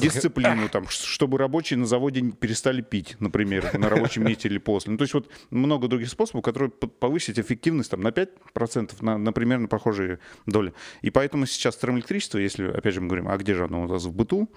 дисциплину, 0.00 0.68
там, 0.68 0.88
чтобы 0.88 1.36
рабочие 1.38 1.78
на 1.78 1.86
заводе 1.86 2.22
перестали 2.22 2.80
пить, 2.80 3.16
например, 3.20 3.78
на 3.78 3.88
рабочем 3.88 4.24
месте 4.24 4.48
или 4.48 4.58
после. 4.58 4.92
Ну, 4.92 4.98
то 4.98 5.02
есть 5.02 5.14
вот 5.14 5.30
много 5.58 5.88
других 5.88 6.08
способов, 6.08 6.42
которые 6.44 6.70
повысить 6.70 7.38
эффективность 7.38 7.90
там, 7.90 8.00
на 8.00 8.08
5%, 8.08 8.92
на, 9.00 9.18
на 9.18 9.32
примерно 9.32 9.68
похожие 9.68 10.18
доли. 10.46 10.72
И 11.02 11.10
поэтому 11.10 11.46
сейчас 11.46 11.76
термоэлектричество, 11.76 12.38
если, 12.38 12.68
опять 12.70 12.94
же, 12.94 13.00
мы 13.00 13.08
говорим, 13.08 13.28
а 13.28 13.36
где 13.36 13.54
же 13.54 13.64
оно 13.64 13.82
у 13.82 13.86
нас 13.88 14.04
в 14.04 14.12
быту, 14.12 14.48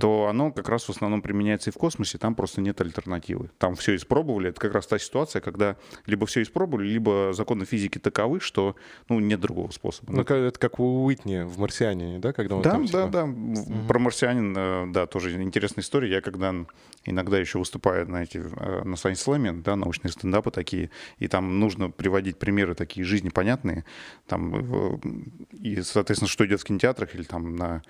то 0.00 0.26
оно 0.28 0.50
как 0.52 0.68
раз 0.68 0.84
в 0.84 0.90
основном 0.90 1.22
применяется 1.22 1.70
и 1.70 1.72
в 1.72 1.76
космосе, 1.76 2.18
там 2.18 2.34
просто 2.34 2.60
нет 2.60 2.80
альтернативы. 2.80 3.50
Там 3.58 3.74
все 3.74 3.94
испробовали. 3.94 4.50
Это 4.50 4.60
как 4.60 4.74
раз 4.74 4.86
та 4.86 4.98
ситуация, 4.98 5.40
когда 5.40 5.76
либо 6.06 6.26
все 6.26 6.42
испробовали, 6.42 6.88
либо 6.88 7.32
законы 7.32 7.64
физики 7.64 7.98
таковы, 7.98 8.40
что 8.40 8.76
ну, 9.08 9.20
нет 9.20 9.40
другого 9.40 9.70
способа. 9.70 10.12
Ну, 10.12 10.22
это 10.22 10.58
как 10.58 10.80
у 10.80 11.04
Уитни 11.04 11.42
в 11.42 11.58
«Марсиане», 11.58 12.18
да? 12.18 12.32
Когда 12.32 12.56
он 12.56 12.62
Да, 12.62 12.70
там, 12.72 12.86
да, 12.86 13.06
типа, 13.06 13.08
да. 13.08 13.24
В- 13.26 13.86
Про 13.86 13.98
марсианин, 13.98 14.54
э, 14.56 14.86
да, 14.92 15.06
тоже 15.06 15.42
интересная 15.42 15.82
история. 15.82 16.10
Я 16.10 16.20
когда 16.20 16.54
иногда 17.04 17.38
еще 17.38 17.58
выступаю 17.58 18.08
на 18.08 18.22
эти 18.22 18.38
э, 18.38 18.82
на 18.84 18.94
Science 18.94 19.24
Slam, 19.26 19.62
да, 19.62 19.76
научные 19.76 20.10
стендапы 20.36 20.50
такие, 20.50 20.90
и 21.18 21.28
там 21.28 21.60
нужно 21.60 21.90
приводить 21.90 22.38
примеры 22.38 22.74
такие 22.74 23.04
жизнепонятные, 23.04 23.84
там, 24.26 24.54
э, 24.54 24.98
и, 25.62 25.82
соответственно, 25.82 26.28
что 26.28 26.44
идет 26.46 26.60
в 26.60 26.64
кинотеатрах 26.64 27.14
или 27.14 27.22
там 27.22 27.56
на 27.56 27.82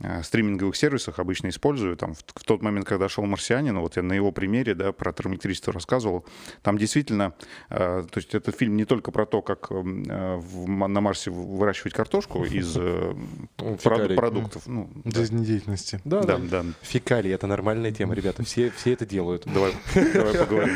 э, 0.00 0.22
стриминговых 0.22 0.76
сервисах 0.76 1.18
обычно 1.18 1.48
использую. 1.48 1.96
Там 1.96 2.14
в, 2.14 2.18
в 2.18 2.44
тот 2.44 2.62
момент, 2.62 2.86
когда 2.86 3.08
шел 3.08 3.24
«Марсианин», 3.24 3.78
вот 3.78 3.96
я 3.96 4.02
на 4.02 4.14
его 4.14 4.32
примере, 4.32 4.74
да, 4.74 4.92
про 4.92 5.12
термоэлектричество 5.12 5.72
рассказывал, 5.72 6.24
там 6.62 6.78
действительно, 6.78 7.32
э, 7.70 8.04
то 8.10 8.18
есть 8.18 8.34
этот 8.34 8.56
фильм 8.56 8.76
не 8.76 8.84
только 8.84 9.10
про 9.12 9.26
то, 9.26 9.42
как 9.42 9.70
э, 9.70 9.74
в 9.74 10.68
на 10.68 11.00
Марсе 11.00 11.30
выращивать 11.30 11.94
картошку 11.94 12.44
из 12.44 12.76
э, 12.76 13.14
фекалий. 13.78 14.16
продуктов. 14.16 14.66
Ну. 14.66 14.90
Жизнедеятельности. 15.04 16.00
Да, 16.04 16.22
Да, 16.22 16.38
да. 16.38 16.62
да. 16.62 16.64
Фекалии— 16.82 17.30
это 17.32 17.46
нормальная 17.46 17.92
тема, 17.92 18.14
ребята. 18.14 18.42
Все, 18.44 18.70
все 18.70 18.92
это 18.92 19.06
делают. 19.06 19.44
Давай, 19.46 19.72
давай 19.94 20.34
поговорим. 20.34 20.72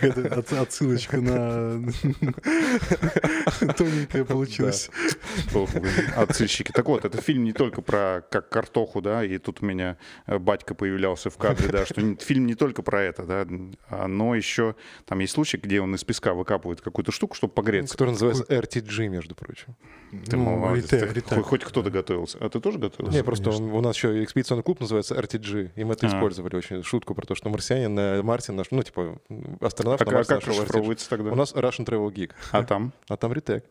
Отсылочка 0.50 1.20
на... 1.20 1.82
Тоненькая 3.76 4.24
получилась. 4.24 4.90
Отсылщики. 6.16 6.72
Так 6.72 6.86
вот, 6.86 7.04
это 7.04 7.20
фильм 7.20 7.44
не 7.44 7.52
только 7.52 7.82
про 7.82 8.22
как 8.30 8.48
картоху, 8.48 9.00
да, 9.00 9.24
и 9.24 9.38
тут 9.38 9.62
у 9.62 9.66
меня 9.66 9.96
э, 10.26 10.38
батька 10.38 10.74
появлялся 10.74 11.30
в 11.30 11.36
кадре, 11.36 11.68
да, 11.68 11.84
что 11.86 12.00
фильм 12.16 12.46
не 12.46 12.54
только 12.54 12.82
про 12.82 13.02
это, 13.02 13.22
да, 13.24 13.46
а, 13.90 14.06
но 14.08 14.34
еще 14.34 14.74
там 15.06 15.18
есть 15.20 15.34
случай, 15.34 15.58
где 15.58 15.80
он 15.80 15.94
из 15.94 16.04
песка 16.04 16.34
выкапывает 16.34 16.80
какую-то 16.80 17.12
штуку, 17.12 17.34
чтобы 17.34 17.52
погреться. 17.52 17.92
Который 17.92 18.10
называется 18.10 18.44
RTG, 18.44 19.08
между 19.08 19.34
прочим. 19.34 19.76
Ты 20.26 20.36
Ну, 20.36 20.56
молодец, 20.56 20.90
хоть- 20.90 21.42
Хоть 21.44 21.64
кто-то 21.64 21.90
готовился. 21.90 22.38
А 22.40 22.48
ты 22.48 22.60
тоже 22.60 22.78
готовился? 22.78 23.16
Не, 23.16 23.24
просто 23.24 23.50
он- 23.50 23.70
у 23.72 23.80
нас 23.80 23.96
еще 23.96 24.22
экспедиционный 24.22 24.62
клуб 24.62 24.80
называется 24.80 25.14
RTG, 25.14 25.70
и 25.74 25.84
мы 25.84 25.94
это 25.94 26.06
А. 26.06 26.10
использовали 26.10 26.56
очень 26.56 26.82
шутку 26.82 27.14
про 27.14 27.26
то, 27.26 27.34
что 27.34 27.48
марсианин 27.48 27.94
на 27.94 28.22
Марсе 28.22 28.52
наш, 28.52 28.70
ну, 28.70 28.82
типа, 28.82 29.18
астронавт 29.60 30.02
А 30.02 30.04
на 30.04 30.10
как, 30.10 30.14
Марсе 30.14 30.31
как 30.40 30.48
расшифровывается 30.48 31.08
тогда? 31.08 31.32
У 31.32 31.34
нас 31.34 31.54
Russian 31.54 31.86
Travel 31.86 32.12
Geek, 32.12 32.32
А 32.50 32.64
там? 32.64 32.92
а 33.08 33.16
там 33.16 33.32
ретек. 33.32 33.64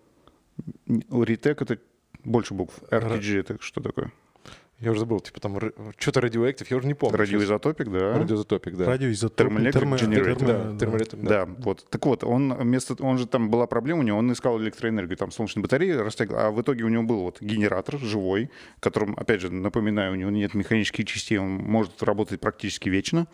Ретек 0.88 1.62
это 1.62 1.78
больше 2.24 2.54
букв. 2.54 2.80
RPG 2.90 3.40
это 3.40 3.58
что 3.62 3.82
такое? 3.82 4.12
Я 4.82 4.90
уже 4.90 5.02
забыл, 5.02 5.20
типа 5.20 5.40
там 5.40 5.60
что-то 6.00 6.22
радиоактив, 6.22 6.72
я 6.72 6.78
уже 6.78 6.88
не 6.88 6.96
помню. 6.96 7.16
Радиоизотопик, 7.16 7.88
да. 7.90 8.18
Радиозотопик, 8.18 8.76
да. 8.76 8.86
Радиоизотоп. 8.86 9.38
Термоэлектрик 9.38 10.40
Да, 10.40 10.72
да. 10.72 11.46
Да, 11.46 11.46
вот. 11.60 11.86
Так 11.92 12.04
вот, 12.08 12.24
он 12.24 12.56
вместо, 12.56 12.96
он 13.04 13.20
же 13.20 13.28
там 13.28 13.52
была 13.52 13.68
проблема 13.68 14.00
у 14.00 14.04
него, 14.04 14.18
он 14.18 14.34
искал 14.34 14.60
электроэнергию, 14.60 15.18
там 15.18 15.30
солнечные 15.30 15.62
батареи 15.62 15.92
растягивал, 15.92 16.40
а 16.40 16.50
в 16.50 16.60
итоге 16.60 16.84
у 16.84 16.88
него 16.88 17.04
был 17.04 17.22
вот 17.22 17.40
генератор 17.42 18.00
живой, 18.00 18.50
которым, 18.80 19.14
опять 19.18 19.42
же, 19.42 19.52
напоминаю, 19.52 20.14
у 20.14 20.16
него 20.16 20.32
нет 20.32 20.56
механических 20.56 21.06
частей, 21.06 21.38
он 21.38 21.50
может 21.50 22.02
работать 22.02 22.40
практически 22.40 22.90
вечно, 22.90 23.28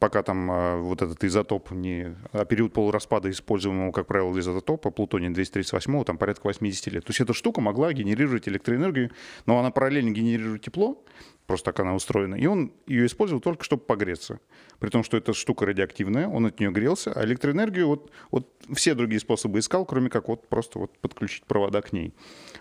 пока 0.00 0.22
там 0.22 0.50
а, 0.50 0.76
вот 0.80 1.02
этот 1.02 1.22
изотоп 1.24 1.70
не... 1.70 2.16
А 2.32 2.44
период 2.44 2.72
полураспада 2.72 3.30
используемого, 3.30 3.92
как 3.92 4.06
правило, 4.06 4.38
изотопа, 4.38 4.90
плутония 4.90 5.30
238, 5.30 6.04
там 6.04 6.18
порядка 6.18 6.46
80 6.46 6.86
лет. 6.88 7.04
То 7.04 7.10
есть 7.10 7.20
эта 7.20 7.32
штука 7.32 7.60
могла 7.60 7.92
генерировать 7.92 8.48
электроэнергию, 8.48 9.10
но 9.46 9.58
она 9.58 9.70
параллельно 9.70 10.10
генерирует 10.10 10.62
тепло, 10.62 11.02
просто 11.46 11.66
так 11.66 11.80
она 11.80 11.94
устроена, 11.94 12.34
и 12.34 12.46
он 12.46 12.72
ее 12.86 13.06
использовал 13.06 13.40
только 13.40 13.64
чтобы 13.64 13.82
погреться. 13.82 14.40
При 14.78 14.90
том, 14.90 15.04
что 15.04 15.16
эта 15.16 15.32
штука 15.32 15.66
радиоактивная, 15.66 16.28
он 16.28 16.46
от 16.46 16.60
нее 16.60 16.70
грелся, 16.70 17.12
а 17.12 17.24
электроэнергию 17.24 17.86
вот, 17.86 18.10
вот 18.30 18.52
все 18.74 18.94
другие 18.94 19.20
способы 19.20 19.58
искал, 19.58 19.86
кроме 19.86 20.10
как 20.10 20.28
вот 20.28 20.48
просто 20.48 20.78
вот 20.78 20.98
подключить 20.98 21.44
провода 21.44 21.80
к 21.82 21.92
ней. 21.92 22.14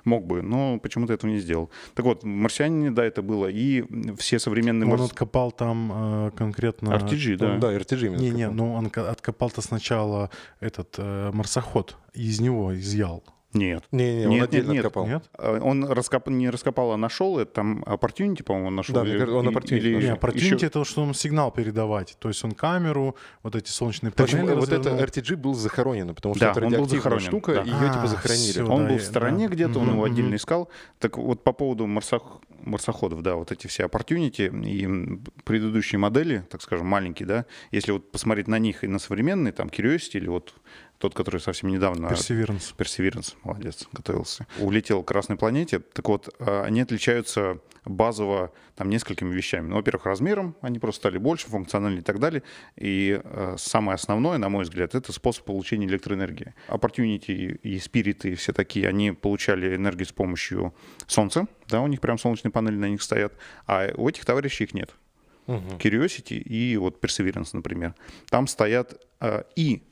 Мог 0.04 0.26
бы, 0.26 0.42
но 0.42 0.80
почему-то 0.80 1.14
этого 1.14 1.30
не 1.30 1.40
сделал. 1.40 1.70
Так 1.94 2.06
вот, 2.06 2.24
в 2.24 2.26
«Марсианине», 2.26 2.92
да, 2.92 3.04
это 3.04 3.22
было, 3.22 3.48
и 3.48 3.84
все 4.18 4.40
современные... 4.40 4.86
Он 4.86 4.98
марс- 4.98 5.12
откопал 5.12 5.52
там 5.52 6.28
э, 6.28 6.32
конкретно... 6.36 6.90
RTG, 6.90 7.38
да. 7.38 7.54
Он, 7.54 7.60
да, 7.60 7.74
RTG 7.74 8.08
именно. 8.08 8.22
Не-не, 8.22 8.46
сказал. 8.46 8.54
ну 8.54 8.74
он 8.74 8.92
откопал-то 8.96 9.62
сначала 9.62 10.30
этот 10.60 10.96
э, 10.98 11.32
марсоход, 11.34 11.98
и 12.14 12.24
из 12.28 12.40
него 12.40 12.74
изъял. 12.76 13.24
Нет. 13.56 13.84
Не-не, 13.92 14.26
он 14.26 14.32
Нет, 14.32 14.44
отдельно 14.50 14.68
нет, 14.68 14.74
нет. 14.76 14.86
откопал. 14.86 15.08
Нет? 15.08 15.24
А, 15.34 15.60
Он 15.60 15.86
раскоп... 15.86 16.28
не 16.28 16.50
раскопал, 16.50 16.92
а 16.92 16.98
нашел, 16.98 17.40
это 17.40 17.52
там 17.54 17.84
Opportunity, 17.84 18.44
по-моему, 18.44 18.68
он 18.68 18.76
нашел. 18.76 18.94
Да, 18.96 19.02
или- 19.04 19.24
он 19.24 19.48
Opportunity 19.48 19.78
или 19.78 19.96
нашел. 19.96 20.10
Не, 20.10 20.16
еще- 20.40 20.56
Opportunity 20.56 20.68
это 20.68 20.86
что 20.86 21.02
он 21.02 21.14
сигнал 21.14 21.52
передавать. 21.52 22.18
То 22.20 22.28
есть 22.28 22.44
он 22.44 22.52
камеру, 22.52 23.16
вот 23.44 23.56
эти 23.56 23.70
солнечные 23.70 24.12
Почему 24.12 24.42
панели 24.46 24.60
вот 24.60 24.70
это. 24.72 24.90
RTG 24.90 25.36
был 25.38 25.54
захоронен? 25.56 26.14
Потому 26.14 26.36
что 26.36 26.46
Да, 26.46 26.52
это 26.52 26.60
он 26.60 26.66
был 26.66 26.72
радиоактивная 26.72 27.00
захоронен, 27.02 27.28
штука, 27.28 27.54
да. 27.56 27.62
и 27.64 27.68
ее 27.68 27.76
А, 27.90 27.94
типа 27.94 28.08
захоронили. 28.08 28.52
всё. 28.52 28.68
Он 28.70 28.84
да, 28.84 28.90
был 28.90 28.98
в 28.98 29.02
стороне 29.04 29.48
да. 29.50 29.56
где-то, 29.56 29.80
он 29.80 29.90
его 29.92 30.04
отдельно 30.04 30.36
искал. 30.36 30.70
Так 31.00 31.18
вот, 31.18 31.44
по 31.44 31.54
поводу 31.54 31.86
марсох- 31.86 32.42
марсоходов, 32.62 33.22
да, 33.22 33.36
вот 33.36 33.52
эти 33.52 33.68
все 33.68 33.84
opportunity 33.86 34.50
и 34.66 35.20
предыдущие 35.44 36.00
модели, 36.00 36.44
так 36.50 36.62
скажем, 36.62 36.88
маленькие, 36.88 37.28
да, 37.28 37.46
если 37.72 37.92
вот 37.92 38.12
посмотреть 38.12 38.48
на 38.48 38.60
них 38.60 38.84
и 38.84 38.88
на 38.88 39.00
современные, 39.00 39.52
там, 39.54 39.68
Curiosity 39.68 40.12
или 40.16 40.28
вот 40.28 40.54
тот, 40.98 41.14
который 41.14 41.40
совсем 41.42 41.70
недавно... 41.70 42.08
Perseverance. 42.08 42.76
Perseverance, 42.78 43.36
молодец, 43.44 43.88
готовился. 43.92 44.48
Улетел 44.60 45.04
к 45.04 45.08
Красной 45.08 45.36
планете. 45.36 45.80
Так 45.80 46.08
вот, 46.08 46.34
а, 46.40 46.64
они 46.64 46.82
отличаются 46.82 47.60
базово 47.86 48.52
там 48.76 48.90
несколькими 48.90 49.34
вещами. 49.34 49.68
Ну, 49.68 49.76
во-первых, 49.76 50.06
размером, 50.06 50.56
они 50.62 50.80
просто 50.80 51.02
стали 51.02 51.18
больше, 51.18 51.48
функциональнее 51.48 52.02
и 52.02 52.04
так 52.04 52.20
далее. 52.20 52.44
И 52.76 53.22
э, 53.24 53.56
самое 53.58 53.96
основное, 53.96 54.38
на 54.38 54.50
мой 54.50 54.64
взгляд, 54.64 54.96
это 54.96 55.14
способ 55.14 55.46
получения 55.46 55.86
электроэнергии. 55.86 56.54
Opportunity 56.68 57.58
и 57.62 57.78
Spirit 57.78 58.30
и 58.30 58.36
все 58.36 58.54
такие, 58.54 58.88
они 58.88 59.12
получали 59.12 59.76
энергию 59.76 60.06
с 60.08 60.12
помощью 60.12 60.74
солнца, 61.08 61.48
да, 61.68 61.82
у 61.82 61.88
них 61.88 62.02
прям 62.02 62.18
солнечные 62.18 62.52
панели 62.52 62.76
на 62.76 62.90
них 62.90 63.02
стоят, 63.02 63.34
а 63.68 63.92
у 63.96 64.10
этих 64.10 64.26
товарищей 64.26 64.66
их 64.66 64.74
нет. 64.74 64.92
Мгм. 65.48 65.78
Curiosity 65.78 66.38
и 66.38 66.76
вот 66.78 67.04
Perseverance, 67.04 67.50
например. 67.54 67.94
Там 68.30 68.48
стоят 68.48 69.00
э, 69.22 69.44
и 69.56 69.84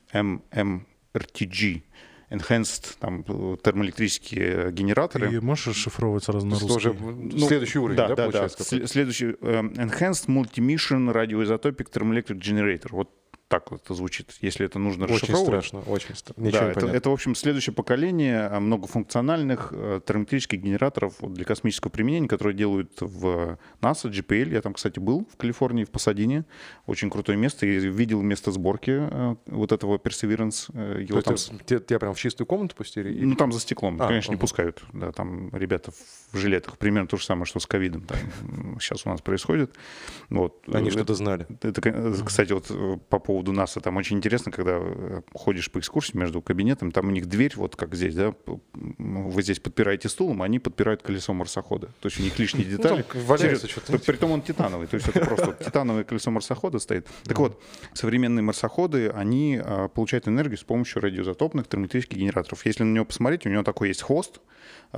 MMRTG, 1.13 1.84
Enhanced 2.29 2.98
там, 3.00 3.24
термоэлектрические 3.24 4.72
генераторы. 4.72 5.29
Ты 5.29 5.41
можешь 5.41 5.67
расшифровывать 5.67 6.24
сразу 6.24 6.46
на 6.48 6.55
Это 6.55 6.65
уже 6.65 6.89
русский? 6.89 7.03
Ну, 7.03 7.48
следующий 7.48 7.79
уровень, 7.79 7.98
да, 7.98 8.08
да, 8.08 8.15
да, 8.15 8.24
получается? 8.24 8.79
да. 8.79 8.88
Следующий 8.88 9.25
э, 9.25 9.62
Enhanced 9.62 10.27
Multi-Mission 10.27 11.13
Radioisotopic 11.13 11.91
Thermoelectric 11.91 12.39
Generator. 12.39 12.89
Вот 12.91 13.12
так 13.53 13.69
вот 13.69 13.83
это 13.83 13.93
звучит, 13.93 14.33
если 14.41 14.65
это 14.65 14.79
нужно 14.79 15.05
Очень 15.05 15.13
расшифровывать. 15.13 15.65
страшно, 15.65 15.91
очень 15.91 16.15
страшно. 16.15 16.41
Ничего 16.41 16.60
Да, 16.60 16.65
не 16.65 16.72
это, 16.72 16.79
понятно. 16.79 16.98
это, 16.98 17.10
в 17.12 17.13
общем, 17.13 17.36
следующее 17.36 17.75
поколение 17.75 18.48
а, 18.48 18.60
многофункциональных 18.60 19.69
э, 19.72 20.01
термоэлектрических 20.03 20.60
генераторов 20.60 21.13
для 21.22 21.45
космического 21.45 21.91
применения, 21.91 22.27
которые 22.27 22.55
делают 22.55 22.93
в 23.00 23.60
НАСА, 23.79 24.07
GPL. 24.07 24.53
Я 24.53 24.62
там, 24.62 24.74
кстати, 24.74 24.98
был 24.98 25.27
в 25.31 25.38
Калифорнии, 25.38 25.83
в 25.83 25.91
Пасадине. 25.91 26.45
Очень 26.88 27.12
крутое 27.12 27.38
место. 27.38 27.67
И 27.67 27.77
видел 27.77 28.24
место 28.24 28.51
сборки 28.51 29.07
э, 29.12 29.36
вот 29.45 29.72
этого 29.72 30.00
Perseverance. 30.00 30.72
э, 30.74 31.03
Его 31.07 31.22
там, 31.22 31.36
тебя, 31.36 31.79
тебя 31.79 32.00
прям 32.00 32.15
в 32.15 32.19
чистую 32.19 32.48
комнату 32.48 32.75
пустили? 32.75 33.24
ну, 33.24 33.36
там 33.36 33.51
за 33.51 33.60
стеклом. 33.60 34.01
А, 34.01 34.07
Конечно, 34.07 34.31
не 34.31 34.36
ага. 34.38 34.41
пускают. 34.41 34.83
Да, 34.93 35.12
там 35.12 35.51
ребята 35.55 35.91
в 36.31 36.38
жилетах. 36.39 36.79
Примерно 36.79 37.07
то 37.07 37.17
же 37.17 37.24
самое, 37.24 37.45
что 37.45 37.60
с 37.60 37.67
ковидом. 37.67 38.07
сейчас 38.79 39.05
у 39.05 39.10
нас 39.10 39.22
происходит. 39.22 39.75
Вот. 40.31 40.57
Они 40.74 40.89
что-то 40.89 41.13
знали. 41.13 41.45
это, 41.62 42.24
кстати, 42.25 42.51
вот 42.51 42.72
по 43.10 43.19
поводу 43.19 43.43
НАСА, 43.52 43.82
там 43.82 43.98
очень 43.98 44.18
интересно, 44.18 44.52
когда 44.52 44.78
э, 44.80 45.22
ходишь 45.34 45.70
по 45.72 45.80
экскурсии 45.80 46.16
между 46.18 46.42
кабинетами, 46.42 46.92
там 46.92 47.08
у 47.08 47.12
них 47.12 47.28
дверь, 47.28 47.54
вот 47.56 47.76
как 47.76 47.96
здесь, 47.96 48.16
да, 48.16 48.34
вы 48.74 49.42
здесь 49.42 49.60
подпираете 49.60 50.10
стулом, 50.10 50.42
а 50.42 50.46
они 50.46 50.60
подпирают 50.60 51.02
колесо 51.04 51.34
марсохода. 51.34 51.88
То 52.00 52.08
есть 52.08 52.20
у 52.20 52.24
них 52.24 52.38
лишние 52.40 52.66
Ну, 52.70 52.78
детали. 52.78 53.02
там 53.04 53.22
валяется 53.24 53.68
что-то. 53.68 53.92
При- 53.94 53.98
Притом 54.14 54.32
он 54.32 54.42
титановый, 54.42 54.88
то 54.88 54.96
есть 54.96 55.08
это 55.08 55.20
просто 55.26 55.58
титановое 55.66 56.04
колесо 56.04 56.32
марсохода 56.32 56.80
стоит. 56.80 57.08
Так 57.26 57.38
вот, 57.40 57.62
современные 57.94 58.44
марсоходы, 58.44 59.10
они 59.10 59.60
а, 59.64 59.88
получают 59.90 60.28
энергию 60.28 60.58
с 60.58 60.64
помощью 60.64 61.02
радиоизотопных 61.02 61.68
термоэлектрических 61.68 62.18
генераторов. 62.18 62.66
Если 62.66 62.84
на 62.84 62.94
него 62.94 63.06
посмотреть, 63.06 63.46
у 63.46 63.50
него 63.50 63.64
такой 63.64 63.90
есть 63.90 64.02
хвост 64.02 64.40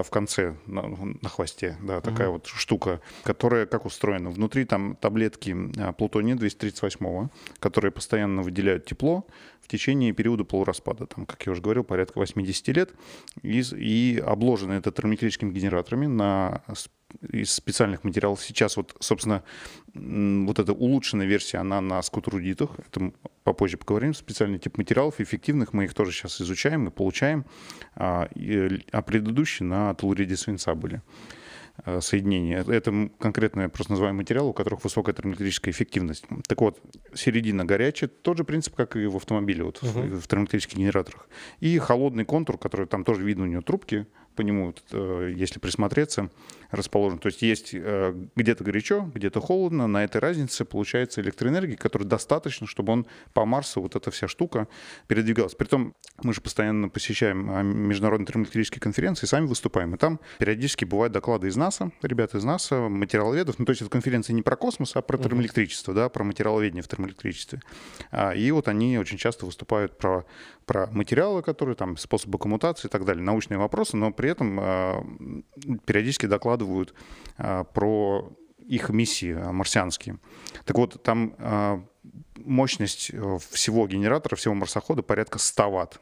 в 0.04 0.10
конце, 0.10 0.56
на, 0.66 0.84
на 1.22 1.30
хвосте, 1.30 1.78
да, 1.82 2.02
такая 2.02 2.30
вот 2.30 2.48
штука, 2.48 3.02
которая 3.24 3.66
как 3.66 3.86
устроена. 3.86 4.30
Внутри 4.30 4.66
там 4.66 4.96
таблетки 4.96 5.56
а, 5.78 5.94
плутония 5.94 6.36
238, 6.36 7.30
которые 7.60 7.92
постоянно 7.92 8.25
постоянно 8.25 8.42
выделяют 8.42 8.86
тепло 8.86 9.25
в 9.62 9.68
течение 9.68 10.14
периода 10.14 10.44
полураспада, 10.44 11.06
там, 11.08 11.25
как 11.25 11.46
я 11.46 11.52
уже 11.52 11.62
говорил, 11.62 11.84
порядка 11.84 12.20
80 12.20 12.68
лет, 12.70 12.94
и, 13.42 13.62
и 13.75 14.20
обложены 14.20 14.74
это 14.74 14.92
термоэлектрическими 14.92 15.52
генераторами 15.52 16.08
на 16.08 16.64
из 17.22 17.51
специальных 17.51 18.03
материалов. 18.03 18.41
Сейчас 18.41 18.77
вот, 18.77 18.95
собственно, 19.00 19.43
вот 19.93 20.60
эта 20.60 20.74
улучшенная 20.74 21.25
версия, 21.25 21.57
она 21.57 21.81
на 21.81 22.01
скутрудитах. 22.01 22.72
Это 22.79 23.12
попозже 23.43 23.77
поговорим. 23.77 24.13
Специальный 24.13 24.60
тип 24.60 24.77
материалов 24.77 25.19
эффективных. 25.19 25.74
Мы 25.74 25.86
их 25.86 25.93
тоже 25.93 26.12
сейчас 26.12 26.41
изучаем 26.41 26.88
и 26.88 26.91
получаем. 26.91 27.45
А, 27.95 28.27
а 28.91 29.01
предыдущие 29.01 29.67
на 29.67 29.93
телуриде 29.95 30.36
свинца 30.36 30.75
были. 30.75 31.01
Э, 31.84 32.00
соединения. 32.00 32.63
Это 32.63 33.10
конкретно 33.19 33.62
я 33.62 33.69
просто 33.69 33.93
называю 33.93 34.13
материалы, 34.13 34.50
у 34.50 34.53
которых 34.53 34.84
высокая 34.86 35.13
термоэлектрическая 35.13 35.74
эффективность. 35.74 36.25
Так 36.48 36.62
вот, 36.62 36.79
середина 37.13 37.65
горячая, 37.65 38.10
тот 38.10 38.38
же 38.38 38.45
принцип, 38.45 38.75
как 38.75 38.95
и 38.95 39.05
в 39.07 39.17
автомобиле, 39.17 39.63
вот 39.63 39.79
uh-huh. 39.81 40.15
в 40.15 40.27
термоэлектрических 40.27 40.77
генераторах. 40.77 41.27
И 41.60 41.77
холодный 41.79 42.24
контур, 42.24 42.57
который 42.57 42.88
там 42.88 43.03
тоже 43.03 43.24
видно 43.24 43.43
у 43.43 43.48
него 43.48 43.62
трубки, 43.62 44.07
по 44.36 44.42
нему, 44.42 44.74
э, 44.92 45.34
если 45.36 45.60
присмотреться, 45.60 46.30
расположен. 46.72 47.20
То 47.20 47.27
есть 47.27 47.42
есть 47.42 47.72
э, 47.74 48.13
где-то 48.36 48.63
горячо, 48.63 49.10
где-то 49.13 49.39
холодно. 49.39 49.88
На 49.88 50.04
этой 50.04 50.18
разнице 50.18 50.65
получается 50.65 51.22
электроэнергия, 51.22 51.77
которая 51.77 52.08
достаточно, 52.08 52.68
чтобы 52.68 52.94
он 52.94 53.08
по 53.34 53.46
Марсу, 53.46 53.82
вот 53.82 53.96
эта 53.96 54.12
вся 54.12 54.27
штука, 54.27 54.68
передвигалась. 55.08 55.56
Притом 55.56 55.96
мы 56.22 56.34
же 56.34 56.42
постоянно 56.42 56.89
посещаем 56.89 57.50
а, 57.51 57.62
международные 57.62 58.27
термоэлектрические 58.27 58.82
конференции, 58.82 59.25
сами 59.25 59.48
выступаем. 59.48 59.96
И 59.96 59.98
там 59.98 60.20
периодически 60.39 60.86
бывают 60.86 61.13
доклады 61.13 61.48
из 61.48 61.56
НАСА, 61.56 61.92
ребята 62.01 62.38
из 62.38 62.44
НАСА, 62.44 62.89
материаловедов. 62.89 63.60
Ну, 63.60 63.65
то 63.65 63.72
есть 63.72 63.82
это 63.82 63.92
конференция 63.92 64.34
не 64.34 64.42
про 64.42 64.56
космос, 64.56 64.96
а 64.96 65.01
про 65.01 65.18
термоэлектричество, 65.18 65.94
да, 65.94 66.10
про 66.10 66.24
материаловедение 66.24 66.84
в 66.84 66.88
термоэлектричестве. 66.88 67.62
А, 68.12 68.32
и 68.32 68.51
вот 68.51 68.68
они 68.68 68.98
очень 68.98 69.18
часто 69.18 69.46
выступают 69.46 69.98
про, 69.98 70.25
про 70.65 70.88
материалы, 70.88 71.42
которые 71.42 71.75
там, 71.75 71.98
способы 71.98 72.38
коммутации 72.38 72.88
и 72.88 72.92
так 72.92 73.06
далее, 73.06 73.24
научные 73.24 73.58
вопросы, 73.58 73.98
но 73.98 74.12
при 74.12 74.25
этом 74.27 74.60
а, 74.60 75.05
периодически 75.86 76.25
докладывают 76.25 76.94
про 77.38 78.32
их 78.60 78.89
миссии 78.89 79.34
марсианские. 79.34 80.17
Так 80.63 80.77
вот, 80.77 81.03
там 81.03 81.36
мощность 82.46 83.12
э, 83.13 83.38
всего 83.51 83.88
генератора, 83.88 84.36
всего 84.36 84.53
марсохода 84.53 85.03
порядка 85.03 85.39
100 85.39 85.72
ватт. 85.72 86.00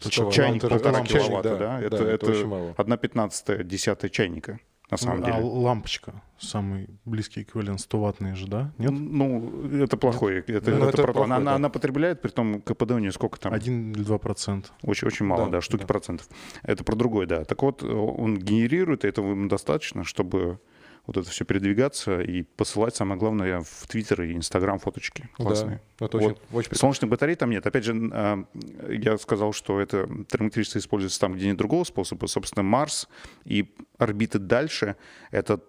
Чайник 0.00 0.62
полтора 0.62 1.04
киловатта, 1.04 1.50
да, 1.50 1.58
да? 1.58 1.82
Это, 1.82 1.96
это, 1.96 2.32
это 2.32 2.74
одна 2.78 2.96
пятнадцатая, 2.96 3.62
десятая 3.62 4.08
чайника 4.08 4.58
на 4.92 4.98
самом 4.98 5.22
а 5.24 5.26
деле. 5.26 5.38
лампочка, 5.42 6.22
самый 6.38 6.86
близкий 7.06 7.42
эквивалент 7.42 7.80
100-ваттный 7.80 8.34
же, 8.34 8.46
да? 8.46 8.72
Нет? 8.76 8.90
Ну, 8.92 9.82
это 9.82 9.96
плохой. 9.96 10.40
Это, 10.40 10.52
это, 10.52 10.70
ну, 10.72 10.84
это 10.84 11.02
плохой, 11.04 11.24
она, 11.24 11.40
да. 11.40 11.54
она 11.54 11.70
потребляет, 11.70 12.20
при 12.20 12.28
том 12.28 12.60
КПД 12.60 12.90
у 12.90 12.98
нее 12.98 13.10
сколько 13.10 13.40
там? 13.40 13.54
1 13.54 13.92
или 13.92 14.02
2 14.02 14.18
процента. 14.18 14.68
Очень, 14.82 15.08
очень 15.08 15.24
мало, 15.24 15.46
да, 15.46 15.50
да 15.52 15.60
штуки 15.62 15.82
да. 15.82 15.86
процентов. 15.86 16.28
Это 16.62 16.84
про 16.84 16.94
другой, 16.94 17.26
да. 17.26 17.44
Так 17.44 17.62
вот, 17.62 17.82
он 17.82 18.36
генерирует, 18.36 19.06
и 19.06 19.08
этого 19.08 19.30
ему 19.30 19.48
достаточно, 19.48 20.04
чтобы 20.04 20.60
вот 21.06 21.16
это 21.16 21.28
все 21.28 21.44
передвигаться 21.44 22.20
и 22.20 22.42
посылать, 22.42 22.94
самое 22.94 23.18
главное, 23.18 23.60
в 23.60 23.86
Твиттер 23.88 24.22
и 24.22 24.34
Инстаграм 24.34 24.78
фоточки 24.78 25.28
классные. 25.34 25.80
Да, 25.98 26.06
это 26.06 26.18
вот. 26.18 26.32
очень, 26.32 26.42
очень 26.52 26.74
Солнечных 26.76 27.10
батарей 27.10 27.34
там 27.34 27.50
нет. 27.50 27.66
Опять 27.66 27.84
же, 27.84 28.10
а, 28.12 28.44
я 28.88 29.18
сказал, 29.18 29.52
что 29.52 29.80
это 29.80 30.06
термоэлектричество 30.28 30.78
используется 30.78 31.18
там, 31.20 31.34
где 31.34 31.46
нет 31.46 31.56
другого 31.56 31.84
способа. 31.84 32.26
Собственно, 32.26 32.62
Марс 32.62 33.08
и 33.44 33.74
орбиты 33.98 34.38
дальше— 34.38 34.96
это 35.32 35.60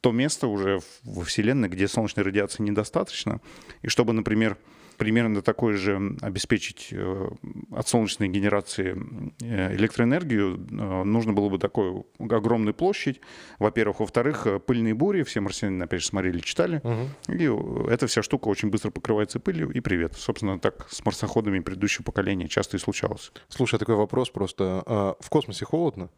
то 0.00 0.12
место 0.12 0.46
уже 0.46 0.80
во 1.04 1.24
Вселенной, 1.24 1.68
где 1.68 1.86
солнечной 1.86 2.24
радиации 2.24 2.62
недостаточно. 2.62 3.40
И 3.82 3.88
чтобы, 3.88 4.12
например, 4.12 4.56
примерно 5.00 5.40
такой 5.40 5.72
же 5.72 6.14
обеспечить 6.20 6.88
э, 6.92 7.28
от 7.72 7.88
солнечной 7.88 8.28
генерации 8.28 8.94
э, 9.40 9.74
электроэнергию, 9.74 10.56
э, 10.56 11.04
нужно 11.04 11.32
было 11.32 11.48
бы 11.48 11.58
такую 11.58 12.06
огромную 12.18 12.74
площадь, 12.74 13.18
во-первых. 13.58 14.00
Во-вторых, 14.00 14.46
пыльные 14.66 14.92
бури, 14.92 15.22
все 15.22 15.40
марсиане, 15.40 15.82
опять 15.82 16.02
же, 16.02 16.06
смотрели, 16.08 16.40
читали. 16.40 16.82
Угу. 16.84 17.34
И 17.34 17.90
эта 17.90 18.08
вся 18.08 18.22
штука 18.22 18.48
очень 18.48 18.68
быстро 18.68 18.90
покрывается 18.90 19.40
пылью, 19.40 19.70
и 19.70 19.80
привет. 19.80 20.16
Собственно, 20.18 20.58
так 20.58 20.86
с 20.90 21.02
марсоходами 21.02 21.60
предыдущего 21.60 22.02
поколения 22.02 22.46
часто 22.46 22.76
и 22.76 22.80
случалось. 22.80 23.32
Слушай, 23.48 23.78
такой 23.78 23.94
вопрос 23.94 24.28
просто. 24.28 24.82
А 24.84 25.16
в 25.18 25.30
космосе 25.30 25.64
холодно? 25.64 26.10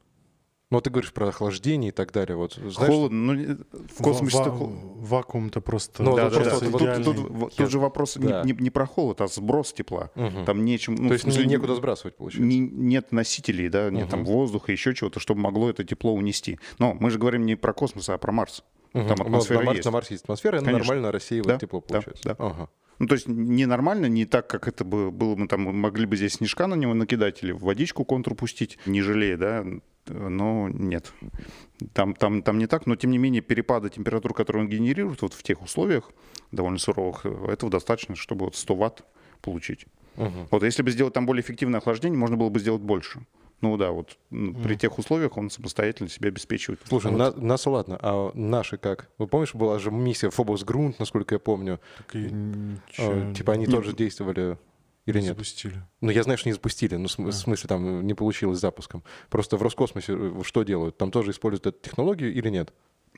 Ну, 0.73 0.81
ты 0.81 0.89
говоришь 0.89 1.13
про 1.13 1.29
охлаждение 1.29 1.91
и 1.91 1.93
так 1.93 2.13
далее. 2.13 2.35
Вот, 2.35 2.55
знаешь, 2.55 2.77
Холодно, 2.77 3.35
ну, 3.35 3.59
в 3.95 4.03
космосе... 4.03 4.39
Ва- 4.39 4.49
ва- 4.49 4.73
вакуум-то 5.01 5.61
просто... 5.61 6.03
Ну, 6.03 6.17
да, 6.17 6.31
да, 6.31 6.45
да. 6.45 6.59
Тут, 6.61 6.79
тут, 6.79 7.05
тут, 7.05 7.55
тут 7.57 7.71
же 7.71 7.79
вопрос 7.79 8.17
да. 8.17 8.43
не, 8.43 8.53
не 8.53 8.71
про 8.71 8.87
холод, 8.87 9.21
а 9.21 9.29
сброс 9.29 9.75
тепла. 9.75 10.11
Угу. 10.17 10.47
Там 10.47 10.65
нечем... 10.65 10.95
Ну, 10.95 11.09
То 11.09 11.13
есть 11.13 11.25
смысле, 11.25 11.45
некуда 11.45 11.75
сбрасывать, 11.75 12.17
получается? 12.17 12.49
Не, 12.49 12.61
нет 12.61 13.13
носителей, 13.13 13.69
да, 13.69 13.91
нет 13.91 14.05
угу. 14.05 14.11
там 14.13 14.25
воздуха, 14.25 14.73
еще 14.73 14.95
чего-то, 14.95 15.21
чтобы 15.21 15.43
могло 15.43 15.69
это 15.69 15.85
тепло 15.85 16.15
унести. 16.15 16.59
Но 16.79 16.95
мы 16.95 17.11
же 17.11 17.19
говорим 17.19 17.45
не 17.45 17.55
про 17.55 17.75
космос, 17.75 18.09
а 18.09 18.17
про 18.17 18.33
Марс. 18.33 18.65
Угу. 18.95 19.09
Там 19.09 19.23
атмосфера 19.23 19.59
на, 19.61 19.65
Марс, 19.65 19.77
есть. 19.77 19.85
на 19.87 19.91
Марсе 19.91 20.15
есть 20.15 20.25
атмосфера, 20.25 20.59
и 20.61 20.65
нормально 20.65 21.13
рассеивает 21.13 21.47
да, 21.47 21.59
тепло, 21.59 21.81
получается. 21.81 22.23
Да, 22.25 22.35
да. 22.35 22.47
Ага. 22.47 22.69
Ну, 22.99 23.09
то 23.09 23.15
есть 23.15 23.27
ненормально, 23.27 24.07
не 24.07 24.27
так, 24.27 24.47
как 24.47 24.69
это 24.69 24.85
бы 24.85 25.11
было, 25.11 25.35
мы 25.35 25.49
там 25.49 25.63
могли 25.63 26.07
бы 26.07 26.17
здесь 26.17 26.35
снежка 26.35 26.67
на 26.67 26.75
него 26.75 26.95
накидать 26.95 27.43
или 27.43 27.53
в 27.53 27.61
водичку 27.61 28.05
контур 28.05 28.35
пустить, 28.35 28.79
не 28.87 29.03
жалея, 29.03 29.37
да, 29.37 29.65
но 30.07 30.69
нет. 30.69 31.13
Там, 31.95 32.15
там, 32.15 32.43
там 32.43 32.59
не 32.59 32.67
так, 32.67 32.87
но 32.87 32.95
тем 32.95 33.11
не 33.11 33.19
менее 33.19 33.43
перепады 33.43 33.89
температур, 33.89 34.35
которые 34.35 34.65
он 34.65 34.69
генерирует 34.69 35.23
вот 35.23 35.35
в 35.35 35.43
тех 35.43 35.63
условиях 35.63 36.11
довольно 36.53 36.79
суровых, 36.79 37.25
этого 37.25 37.73
достаточно, 37.73 38.15
чтобы 38.15 38.45
вот 38.45 38.57
100 38.57 38.75
ватт 38.75 39.05
получить. 39.41 39.87
Угу. 40.17 40.49
Вот 40.51 40.63
если 40.63 40.83
бы 40.83 40.91
сделать 40.91 41.15
там 41.15 41.27
более 41.27 41.43
эффективное 41.43 41.81
охлаждение, 41.81 42.19
можно 42.19 42.37
было 42.37 42.51
бы 42.51 42.61
сделать 42.61 42.83
больше. 42.83 43.21
Ну 43.63 43.77
да, 43.77 43.93
вот 43.93 44.19
mm. 44.33 44.63
при 44.63 44.75
тех 44.75 44.99
условиях 44.99 45.37
он 45.39 45.49
самостоятельно 45.49 46.11
себя 46.11 46.29
обеспечивает. 46.29 46.81
Слушай, 46.85 47.13
вот. 47.13 47.37
на, 47.37 47.43
нас 47.43 47.65
ладно, 47.65 47.97
а 48.03 48.33
наши 48.35 48.77
как? 48.77 49.09
Вы 49.19 49.29
помнишь, 49.29 49.55
была 49.55 49.79
же 49.79 49.93
миссия 49.93 50.31
Фобос 50.31 50.65
Грунт, 50.65 50.99
насколько 50.99 51.37
я 51.37 51.39
помню. 51.39 51.81
Так 51.97 52.17
и 52.17 52.29
а, 52.99 53.33
типа 53.33 53.53
они 53.53 53.67
не, 53.67 53.73
тоже 53.73 53.95
действовали 53.95 54.59
или 55.07 55.19
не 55.19 55.27
нет? 55.27 55.35
запустили. 55.35 55.81
Ну, 56.01 56.11
я 56.11 56.25
знаю, 56.25 56.39
что 56.39 56.49
не 56.49 56.55
запустили, 56.55 56.97
но 56.97 57.07
в 57.07 57.33
смысле 57.33 57.69
там 57.69 58.05
не 58.05 58.15
получилось 58.15 58.59
запуском. 58.59 59.05
Просто 59.31 59.57
в 59.57 59.63
Роскосмосе 59.63 60.15
э, 60.17 60.43
что 60.45 60.65
делают? 60.65 60.99
Там 60.99 61.13
тоже 61.13 61.31
используют 61.31 61.67
эту 61.67 61.79
технологию 61.81 62.35
или 62.35 62.49
нет? 62.51 62.73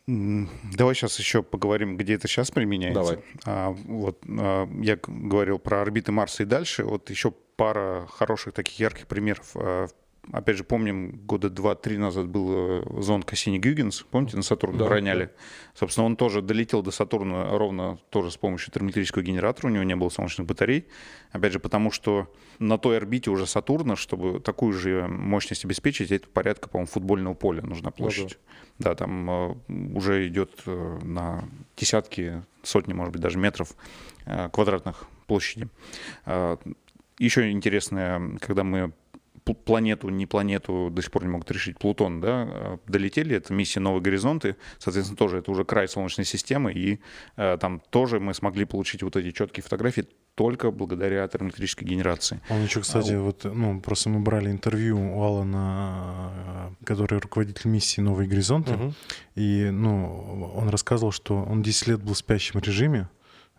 Давай 0.06 0.94
сейчас 0.94 1.18
еще 1.18 1.42
поговорим, 1.42 1.96
где 1.96 2.14
это 2.14 2.28
сейчас 2.28 2.50
применяется. 2.50 3.00
Давай. 3.02 3.24
А, 3.46 3.70
вот 3.70 4.22
а, 4.28 4.68
я 4.82 4.98
говорил 5.02 5.58
про 5.58 5.80
орбиты 5.80 6.12
Марса 6.12 6.42
и 6.42 6.46
дальше. 6.46 6.84
Вот 6.84 7.08
еще 7.08 7.32
пара 7.56 8.06
хороших 8.10 8.52
таких 8.52 8.78
ярких 8.78 9.06
примеров. 9.06 9.56
Опять 10.32 10.56
же, 10.56 10.64
помним, 10.64 11.20
года 11.26 11.50
два-три 11.50 11.98
назад 11.98 12.28
был 12.28 12.80
э, 12.80 13.02
зонд 13.02 13.24
Кассини-Гюгенс, 13.24 14.06
помните, 14.10 14.36
на 14.36 14.42
Сатурн 14.42 14.78
да, 14.78 14.88
роняли. 14.88 15.26
Да. 15.26 15.30
Собственно, 15.74 16.06
он 16.06 16.16
тоже 16.16 16.40
долетел 16.40 16.82
до 16.82 16.90
Сатурна 16.90 17.56
ровно 17.58 17.98
тоже 18.10 18.30
с 18.30 18.36
помощью 18.36 18.72
термоэлектрического 18.72 19.22
генератора, 19.22 19.66
у 19.66 19.70
него 19.70 19.84
не 19.84 19.94
было 19.94 20.08
солнечных 20.08 20.46
батарей. 20.46 20.86
Опять 21.30 21.52
же, 21.52 21.60
потому 21.60 21.90
что 21.90 22.32
на 22.58 22.78
той 22.78 22.96
орбите 22.96 23.30
уже 23.30 23.46
Сатурна, 23.46 23.96
чтобы 23.96 24.40
такую 24.40 24.72
же 24.72 25.06
мощность 25.08 25.64
обеспечить, 25.64 26.10
это 26.10 26.26
порядка, 26.28 26.68
по-моему, 26.68 26.90
футбольного 26.90 27.34
поля 27.34 27.62
нужна 27.62 27.90
площадь. 27.90 28.38
Да, 28.78 28.90
да. 28.90 28.90
да 28.90 28.94
там 28.94 29.30
э, 29.30 29.54
уже 29.94 30.26
идет 30.26 30.62
э, 30.66 30.98
на 31.02 31.44
десятки, 31.76 32.42
сотни, 32.62 32.92
может 32.92 33.12
быть, 33.12 33.20
даже 33.20 33.38
метров 33.38 33.74
квадратных 34.24 35.06
площади. 35.26 35.68
Еще 37.18 37.50
интересное, 37.50 38.38
когда 38.40 38.64
мы 38.64 38.92
планету, 39.52 40.08
не 40.08 40.26
планету 40.26 40.88
до 40.90 41.02
сих 41.02 41.10
пор 41.10 41.24
не 41.24 41.30
могут 41.30 41.50
решить, 41.50 41.78
Плутон, 41.78 42.20
да, 42.20 42.28
а, 42.48 42.78
долетели, 42.86 43.36
это 43.36 43.52
миссия 43.52 43.80
«Новые 43.80 44.00
горизонты», 44.00 44.56
соответственно, 44.78 45.18
тоже 45.18 45.38
это 45.38 45.50
уже 45.50 45.64
край 45.64 45.86
Солнечной 45.86 46.24
системы, 46.24 46.72
и 46.72 47.00
э, 47.36 47.58
там 47.60 47.80
тоже 47.90 48.20
мы 48.20 48.32
смогли 48.32 48.64
получить 48.64 49.02
вот 49.02 49.16
эти 49.16 49.32
четкие 49.32 49.62
фотографии 49.62 50.06
только 50.34 50.70
благодаря 50.70 51.28
термоэлектрической 51.28 51.86
генерации. 51.86 52.40
Он 52.48 52.62
еще, 52.62 52.80
кстати, 52.80 53.12
а, 53.12 53.20
вот, 53.20 53.44
ну, 53.44 53.80
просто 53.80 54.08
мы 54.08 54.20
брали 54.20 54.50
интервью 54.50 54.98
у 54.98 55.22
Алана, 55.22 56.74
который 56.84 57.18
руководитель 57.18 57.68
миссии 57.70 58.00
«Новые 58.00 58.28
горизонты», 58.28 58.74
угу. 58.74 58.94
и, 59.34 59.68
ну, 59.70 60.52
он 60.54 60.70
рассказывал, 60.70 61.12
что 61.12 61.36
он 61.36 61.62
10 61.62 61.88
лет 61.88 62.02
был 62.02 62.14
в 62.14 62.18
спящем 62.18 62.60
режиме, 62.60 63.08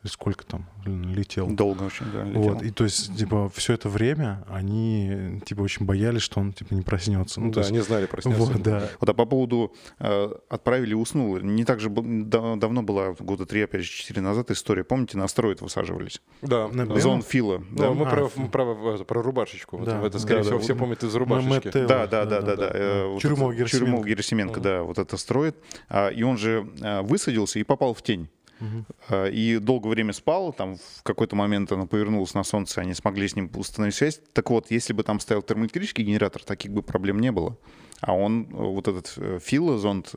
сколько 0.07 0.45
там 0.45 0.67
летел. 0.85 1.47
Долго 1.47 1.83
очень, 1.83 2.05
да, 2.11 2.23
летел. 2.23 2.41
Вот, 2.41 2.63
и 2.63 2.71
то 2.71 2.83
есть, 2.83 3.15
типа, 3.17 3.49
все 3.53 3.73
это 3.73 3.89
время 3.89 4.43
они, 4.49 5.41
типа, 5.45 5.61
очень 5.61 5.85
боялись, 5.85 6.21
что 6.21 6.39
он, 6.39 6.53
типа, 6.53 6.73
не 6.73 6.81
проснется. 6.81 7.41
Ну, 7.41 7.51
да, 7.51 7.61
есть, 7.61 7.71
они 7.71 7.79
знали, 7.81 8.05
проснется. 8.05 8.41
Вот, 8.41 8.61
да. 8.61 8.89
Вот, 8.99 9.09
а 9.09 9.13
по 9.13 9.25
поводу 9.25 9.73
э, 9.99 10.31
отправили, 10.49 10.93
уснул, 10.93 11.37
не 11.39 11.65
так 11.65 11.79
же 11.79 11.89
да, 11.89 12.55
давно 12.55 12.83
была, 12.83 13.13
года 13.13 13.45
три, 13.45 13.61
опять 13.61 13.83
же, 13.83 13.89
четыре 13.89 14.21
назад 14.21 14.51
история. 14.51 14.83
Помните, 14.83 15.17
на 15.17 15.25
астероид 15.25 15.61
высаживались? 15.61 16.21
Да. 16.41 16.67
На 16.67 16.99
Зон 16.99 17.21
Фила. 17.21 17.63
Ну, 17.69 17.77
да. 17.77 17.91
мы 17.91 18.05
а, 18.05 18.09
про, 18.09 18.27
про, 18.27 18.97
про 19.03 19.21
рубашечку. 19.21 19.81
Да. 19.85 19.99
Вот, 19.99 20.07
это, 20.07 20.19
скорее 20.19 20.37
да, 20.37 20.43
всего, 20.43 20.57
да, 20.57 20.63
все 20.63 20.75
помнят 20.75 21.03
из 21.03 21.15
рубашечки. 21.15 21.71
Да, 21.71 22.07
да, 22.07 22.25
да, 22.25 22.25
да. 22.25 22.41
да, 22.41 22.55
да. 22.55 23.19
Чурюмов 23.19 23.53
Герасименко. 23.53 23.69
Чурюмов 23.69 24.05
Герасименко, 24.05 24.59
да, 24.59 24.83
вот 24.83 24.97
это 24.97 25.17
строит. 25.17 25.55
А, 25.89 26.09
и 26.09 26.23
он 26.23 26.37
же 26.37 26.69
а, 26.81 27.01
высадился 27.01 27.59
и 27.59 27.63
попал 27.63 27.93
в 27.93 28.01
тень. 28.01 28.29
Угу. 28.59 29.25
И 29.31 29.59
долгое 29.59 29.89
время 29.89 30.13
спал, 30.13 30.53
там 30.53 30.77
в 30.77 31.03
какой-то 31.03 31.35
момент 31.35 31.71
она 31.71 31.85
повернулась 31.85 32.33
на 32.33 32.43
солнце, 32.43 32.81
они 32.81 32.93
смогли 32.93 33.27
с 33.27 33.35
ним 33.35 33.51
установить 33.55 33.95
связь. 33.95 34.21
Так 34.33 34.49
вот, 34.49 34.71
если 34.71 34.93
бы 34.93 35.03
там 35.03 35.19
стоял 35.19 35.41
термоэлектрический 35.41 36.03
генератор, 36.03 36.43
таких 36.43 36.71
бы 36.71 36.81
проблем 36.81 37.19
не 37.19 37.31
было. 37.31 37.57
А 38.01 38.13
он, 38.13 38.45
вот 38.45 38.87
этот 38.87 39.13
э, 39.17 39.39
Фила, 39.41 39.77
зонд, 39.77 40.13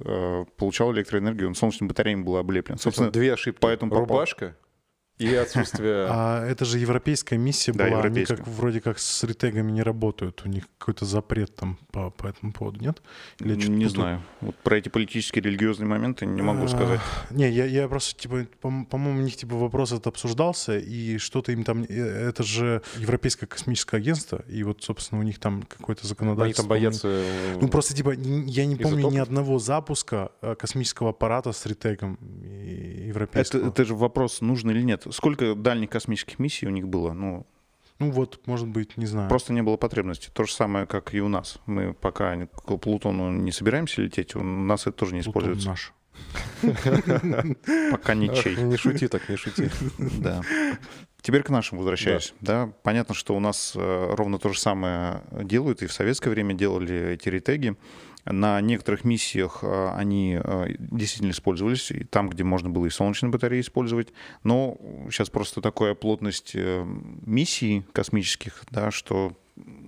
получал 0.56 0.92
электроэнергию, 0.92 1.48
он 1.48 1.54
солнечными 1.54 1.88
батареями 1.88 2.22
был 2.22 2.36
облеплен. 2.36 2.78
Собственно, 2.78 3.10
две 3.10 3.34
ошибки. 3.34 3.60
Поэтому 3.60 3.94
Рубашка 3.94 4.56
и 5.18 5.34
отсутствие... 5.34 6.06
А 6.10 6.44
это 6.44 6.64
же 6.64 6.78
европейская 6.78 7.36
миссия 7.36 7.72
да, 7.72 7.88
была, 7.88 8.02
они 8.02 8.24
как, 8.24 8.46
вроде 8.46 8.80
как 8.80 8.98
с 8.98 9.24
ретегами 9.24 9.70
не 9.70 9.82
работают, 9.82 10.42
у 10.44 10.48
них 10.48 10.64
какой-то 10.78 11.04
запрет 11.04 11.54
там 11.54 11.78
по, 11.90 12.10
по 12.10 12.26
этому 12.26 12.52
поводу, 12.52 12.80
нет? 12.80 13.02
Или 13.40 13.54
не 13.54 13.84
тут... 13.84 13.94
знаю, 13.94 14.22
вот 14.40 14.54
про 14.56 14.78
эти 14.78 14.88
политические, 14.88 15.42
религиозные 15.42 15.88
моменты 15.88 16.24
не 16.26 16.42
могу 16.42 16.64
а, 16.64 16.68
сказать. 16.68 17.00
Не, 17.30 17.50
я, 17.50 17.64
я 17.64 17.88
просто, 17.88 18.18
типа, 18.18 18.46
по-моему, 18.60 19.20
у 19.20 19.22
них 19.22 19.36
типа 19.36 19.56
вопрос 19.56 19.92
этот 19.92 20.06
обсуждался, 20.08 20.78
и 20.78 21.18
что-то 21.18 21.52
им 21.52 21.64
там... 21.64 21.84
Э, 21.88 22.28
это 22.28 22.42
же 22.42 22.82
Европейское 22.96 23.48
космическое 23.48 23.96
агентство, 23.98 24.44
и 24.48 24.62
вот, 24.62 24.82
собственно, 24.82 25.20
у 25.20 25.24
них 25.24 25.38
там 25.38 25.62
какое-то 25.62 26.06
законодательство. 26.06 26.62
Они 26.62 26.68
там 26.68 26.68
боятся... 26.68 27.08
Э, 27.08 27.58
ну, 27.60 27.68
просто, 27.68 27.94
типа, 27.94 28.12
я 28.12 28.66
не 28.66 28.76
помню 28.76 29.10
ни 29.10 29.18
одного 29.18 29.58
запуска 29.58 30.30
э, 30.42 30.54
космического 30.54 31.10
аппарата 31.10 31.52
с 31.52 31.66
ретегом 31.66 32.18
европейского. 32.20 33.60
Это, 33.60 33.68
это 33.68 33.84
же 33.84 33.94
вопрос, 33.94 34.40
нужно 34.40 34.70
или 34.70 34.82
нет 34.82 35.07
сколько 35.10 35.54
дальних 35.54 35.90
космических 35.90 36.38
миссий 36.38 36.66
у 36.66 36.70
них 36.70 36.88
было? 36.88 37.12
Ну, 37.12 37.46
ну 37.98 38.10
вот, 38.10 38.40
может 38.46 38.68
быть, 38.68 38.96
не 38.96 39.06
знаю. 39.06 39.28
Просто 39.28 39.52
не 39.52 39.62
было 39.62 39.76
потребности. 39.76 40.30
То 40.32 40.44
же 40.44 40.52
самое, 40.52 40.86
как 40.86 41.14
и 41.14 41.20
у 41.20 41.28
нас. 41.28 41.58
Мы 41.66 41.94
пока 41.94 42.46
к 42.46 42.76
Плутону 42.76 43.32
не 43.32 43.50
собираемся 43.50 44.02
лететь, 44.02 44.36
у 44.36 44.42
нас 44.42 44.82
это 44.82 44.92
тоже 44.92 45.14
не 45.14 45.22
Плутон 45.22 45.42
используется. 45.42 45.68
наш. 45.68 45.94
Пока 47.92 48.14
ничей. 48.14 48.56
Не 48.56 48.76
шути 48.76 49.08
так, 49.08 49.28
не 49.28 49.36
шути. 49.36 49.70
Да. 50.18 50.42
Теперь 51.20 51.42
к 51.42 51.50
нашим 51.50 51.78
возвращаюсь. 51.78 52.34
Да. 52.40 52.66
да, 52.66 52.72
понятно, 52.82 53.14
что 53.14 53.36
у 53.36 53.40
нас 53.40 53.72
э, 53.74 54.14
ровно 54.14 54.38
то 54.38 54.52
же 54.52 54.58
самое 54.58 55.22
делают 55.30 55.82
и 55.82 55.86
в 55.86 55.92
советское 55.92 56.30
время 56.30 56.54
делали 56.54 57.12
эти 57.12 57.28
ретеги. 57.28 57.76
На 58.24 58.60
некоторых 58.60 59.04
миссиях 59.04 59.60
э, 59.62 59.90
они 59.94 60.38
э, 60.42 60.74
действительно 60.78 61.30
использовались, 61.30 61.90
и 61.90 62.04
там, 62.04 62.28
где 62.28 62.44
можно 62.44 62.68
было 62.68 62.86
и 62.86 62.90
солнечные 62.90 63.30
батареи 63.30 63.60
использовать. 63.60 64.08
Но 64.44 64.76
сейчас 65.10 65.30
просто 65.30 65.60
такая 65.60 65.94
плотность 65.94 66.54
миссий 66.54 67.84
космических, 67.92 68.64
да, 68.70 68.90
что 68.90 69.36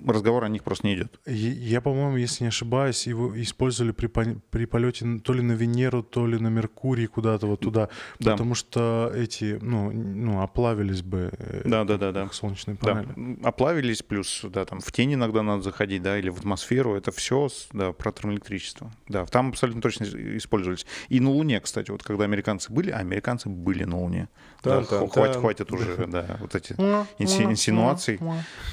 разговор 0.06 0.44
о 0.44 0.48
них 0.48 0.62
просто 0.62 0.86
не 0.86 0.94
идет. 0.94 1.20
Я, 1.26 1.80
по-моему, 1.80 2.16
если 2.16 2.44
не 2.44 2.48
ошибаюсь, 2.48 3.06
его 3.06 3.40
использовали 3.40 3.92
при, 3.92 4.06
при 4.06 4.64
полете 4.64 5.20
то 5.24 5.32
ли 5.32 5.42
на 5.42 5.52
Венеру, 5.52 6.02
то 6.02 6.26
ли 6.26 6.38
на 6.38 6.48
Меркурий 6.48 7.06
куда-то 7.06 7.46
вот 7.46 7.60
туда, 7.60 7.88
да. 8.18 8.32
потому 8.32 8.54
что 8.54 9.12
эти, 9.14 9.58
ну, 9.60 9.90
ну, 9.90 10.42
оплавились 10.42 11.02
бы 11.02 11.30
э, 11.38 11.62
да, 11.64 11.84
да, 11.84 11.98
да, 11.98 12.12
да. 12.12 12.28
солнечные 12.32 12.76
панели. 12.76 13.08
Да. 13.16 13.48
Оплавились, 13.48 14.02
плюс, 14.02 14.40
да, 14.44 14.64
там 14.64 14.80
в 14.80 14.92
тень 14.92 15.14
иногда 15.14 15.42
надо 15.42 15.62
заходить, 15.62 16.02
да, 16.02 16.18
или 16.18 16.30
в 16.30 16.38
атмосферу, 16.38 16.94
это 16.94 17.12
все, 17.12 17.48
да, 17.72 17.92
про 17.92 18.12
термоэлектричество. 18.12 18.90
Да, 19.08 19.26
там 19.26 19.50
абсолютно 19.50 19.82
точно 19.82 20.04
использовались. 20.04 20.86
И 21.08 21.20
на 21.20 21.30
Луне, 21.30 21.60
кстати, 21.60 21.90
вот 21.90 22.02
когда 22.02 22.24
американцы 22.24 22.72
были, 22.72 22.90
а 22.90 22.98
американцы 22.98 23.48
были 23.48 23.84
на 23.84 23.98
Луне. 23.98 24.28
Да, 24.62 24.80
да, 24.80 25.06
хватит, 25.06 25.36
хватит 25.36 25.72
уже, 25.72 26.06
да, 26.06 26.36
вот 26.40 26.54
эти 26.54 26.72
инсинуации. 27.18 28.20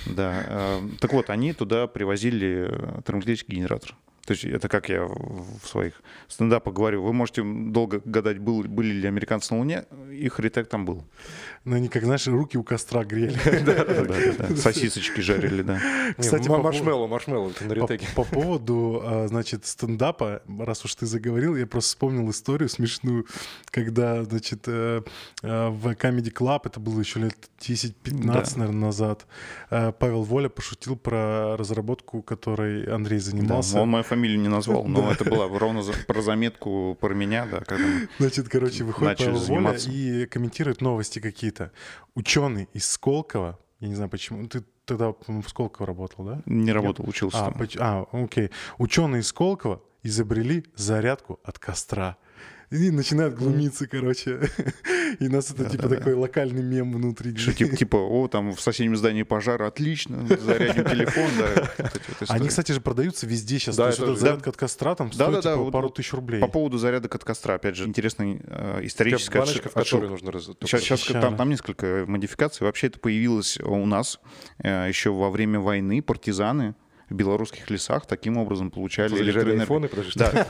Да, 0.05 0.43
э, 0.47 0.89
так 0.99 1.13
вот, 1.17 1.31
они 1.31 1.51
туда 1.53 1.87
привозили 1.87 2.67
э, 2.69 3.01
термоэлектрический 3.03 3.55
генератор. 3.55 3.95
То 4.27 4.33
есть 4.33 4.43
это 4.43 4.67
как 4.67 4.89
я 4.89 5.05
в 5.05 5.65
своих 5.65 6.01
стендапах 6.27 6.73
говорю. 6.73 7.01
Вы 7.01 7.13
можете 7.13 7.43
долго 7.43 8.01
гадать, 8.03 8.39
был, 8.39 8.61
были 8.63 8.91
ли 8.93 9.07
американцы 9.07 9.53
на 9.53 9.59
Луне, 9.61 9.85
их 10.11 10.37
ретек 10.41 10.67
там 10.67 10.85
был. 10.85 11.05
Ну, 11.63 11.77
они, 11.77 11.87
как, 11.87 12.03
знаешь, 12.03 12.27
руки 12.27 12.57
у 12.57 12.63
костра 12.63 13.05
грели. 13.05 13.35
Сосисочки 14.57 15.21
жарили, 15.21 15.61
да. 15.61 15.79
Кстати, 16.17 16.49
маршмеллоу, 16.49 17.07
маршмеллоу 17.07 17.53
на 17.61 17.73
ретеке. 17.73 18.07
По 18.15 18.25
поводу, 18.25 19.01
а, 19.01 19.27
значит, 19.29 19.65
стендапа, 19.65 20.41
раз 20.59 20.83
уж 20.83 20.95
ты 20.95 21.05
заговорил, 21.05 21.55
я 21.55 21.65
просто 21.65 21.89
вспомнил 21.89 22.29
историю 22.29 22.67
смешную, 22.67 23.27
когда, 23.65 24.25
значит, 24.25 24.63
э, 24.67 25.03
э, 25.41 25.69
в 25.69 25.87
Comedy 25.91 26.33
Club, 26.33 26.61
это 26.65 26.81
было 26.81 26.99
еще 26.99 27.19
лет 27.19 27.35
10-15, 27.59 28.57
наверное, 28.57 28.87
назад, 28.87 29.25
э, 29.69 29.93
Павел 29.97 30.23
Воля 30.23 30.49
пошутил 30.49 30.97
про 30.97 31.55
разработку, 31.57 32.21
которой 32.21 32.85
Андрей 32.85 33.19
занимался. 33.19 33.81
Он 33.81 33.89
мою 33.89 34.03
фамилию 34.17 34.39
не 34.39 34.47
назвал, 34.47 34.85
но 34.85 35.11
это 35.11 35.25
было 35.25 35.47
ровно 35.59 35.83
про 36.07 36.21
заметку 36.21 36.97
про 36.99 37.13
меня, 37.13 37.45
да, 37.45 37.61
Значит, 38.19 38.49
короче, 38.49 38.83
выходит 38.83 39.19
Павел 39.19 39.37
Воля 39.37 39.77
и 39.87 40.25
комментирует 40.25 40.81
новости 40.81 41.19
какие-то. 41.19 41.71
Ученый 42.15 42.67
из 42.73 42.89
Сколково, 42.89 43.59
я 43.79 43.87
не 43.87 43.95
знаю 43.95 44.09
почему, 44.09 44.47
ты 44.47 44.63
тогда, 44.85 45.13
в 45.27 45.47
Сколково 45.47 45.85
работал, 45.85 46.25
да? 46.25 46.41
Не 46.45 46.71
работал, 46.71 47.07
учился 47.07 47.45
а, 47.45 47.51
там. 47.51 47.67
А, 47.79 48.05
окей. 48.11 48.49
Ученые 48.77 49.21
из 49.21 49.27
Сколково 49.27 49.81
изобрели 50.01 50.65
зарядку 50.75 51.39
от 51.43 51.59
костра. 51.59 52.17
И 52.69 52.91
начинают 52.91 53.35
глумиться, 53.35 53.87
короче. 53.87 54.41
И 55.19 55.29
нас 55.29 55.51
это, 55.51 55.69
типа, 55.69 55.87
такой 55.87 56.13
локальный 56.15 56.61
мем. 56.61 57.15
Что, 57.37 57.53
типа, 57.53 57.77
типа, 57.77 57.95
о, 57.95 58.27
там 58.27 58.53
в 58.53 58.59
соседнем 58.59 58.97
здании 58.97 59.23
пожар, 59.23 59.61
отлично, 59.63 60.27
зарядим 60.27 60.83
телефон, 60.89 61.29
да. 61.37 61.71
Они, 62.27 62.49
кстати 62.49 62.73
же, 62.73 62.81
продаются 62.81 63.25
везде 63.25 63.57
сейчас. 63.57 63.77
Да, 63.77 63.89
это 63.89 64.15
зарядка 64.15 64.49
от 64.49 64.57
костра 64.57 64.95
там 64.95 65.13
стоит, 65.13 65.43
типа, 65.43 65.71
пару 65.71 65.89
тысяч 65.89 66.11
рублей. 66.13 66.41
По 66.41 66.47
поводу 66.47 66.77
зарядок 66.77 67.15
от 67.15 67.23
костра, 67.23 67.55
опять 67.55 67.77
же, 67.77 67.85
интересная 67.85 68.39
э, 68.43 68.79
историческая 68.83 69.39
баночка, 69.39 69.69
в 69.69 69.73
которой 69.73 70.09
нужно 70.09 70.31
раз... 70.31 70.49
Сейчас, 70.65 71.03
там 71.05 71.49
несколько 71.49 72.03
модификаций. 72.05 72.65
Вообще 72.65 72.87
это 72.87 72.99
появилось 72.99 73.59
у 73.61 73.85
нас 73.85 74.19
э, 74.59 74.87
еще 74.89 75.11
во 75.11 75.29
время 75.29 75.61
войны. 75.61 76.01
Партизаны 76.01 76.75
в 77.09 77.13
белорусских 77.13 77.69
лесах 77.69 78.05
таким 78.05 78.37
образом 78.37 78.69
получали 78.69 79.15
электроэнергию. 79.15 79.61
айфоны, 79.61 79.87
подожди. 79.87 80.19
Да. 80.19 80.47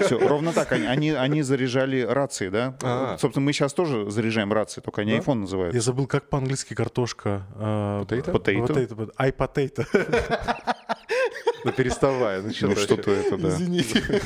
Все, 0.04 0.18
ровно 0.18 0.52
так. 0.52 0.72
Они, 0.72 0.86
они, 0.86 1.10
они 1.10 1.42
заряжали 1.42 2.00
рации, 2.00 2.48
да? 2.48 2.76
А-а-а. 2.82 3.18
Собственно, 3.18 3.44
мы 3.44 3.52
сейчас 3.52 3.74
тоже 3.74 4.10
заряжаем 4.10 4.52
рации, 4.52 4.80
только 4.80 5.02
они 5.02 5.12
да? 5.12 5.18
iPhone 5.18 5.40
называют. 5.40 5.74
Я 5.74 5.80
забыл, 5.80 6.06
как 6.06 6.28
по-английски 6.30 6.74
картошка. 6.74 7.46
Potato? 7.58 8.32
Potato. 8.32 8.66
Potato. 8.66 9.12
I 9.18 9.30
potato. 9.30 9.86
Ну 11.64 11.72
переставай. 11.72 12.42
Ну 12.42 12.52
что-то 12.52 13.10
это, 13.10 13.36
да. 13.36 13.48
Извините. 13.48 14.02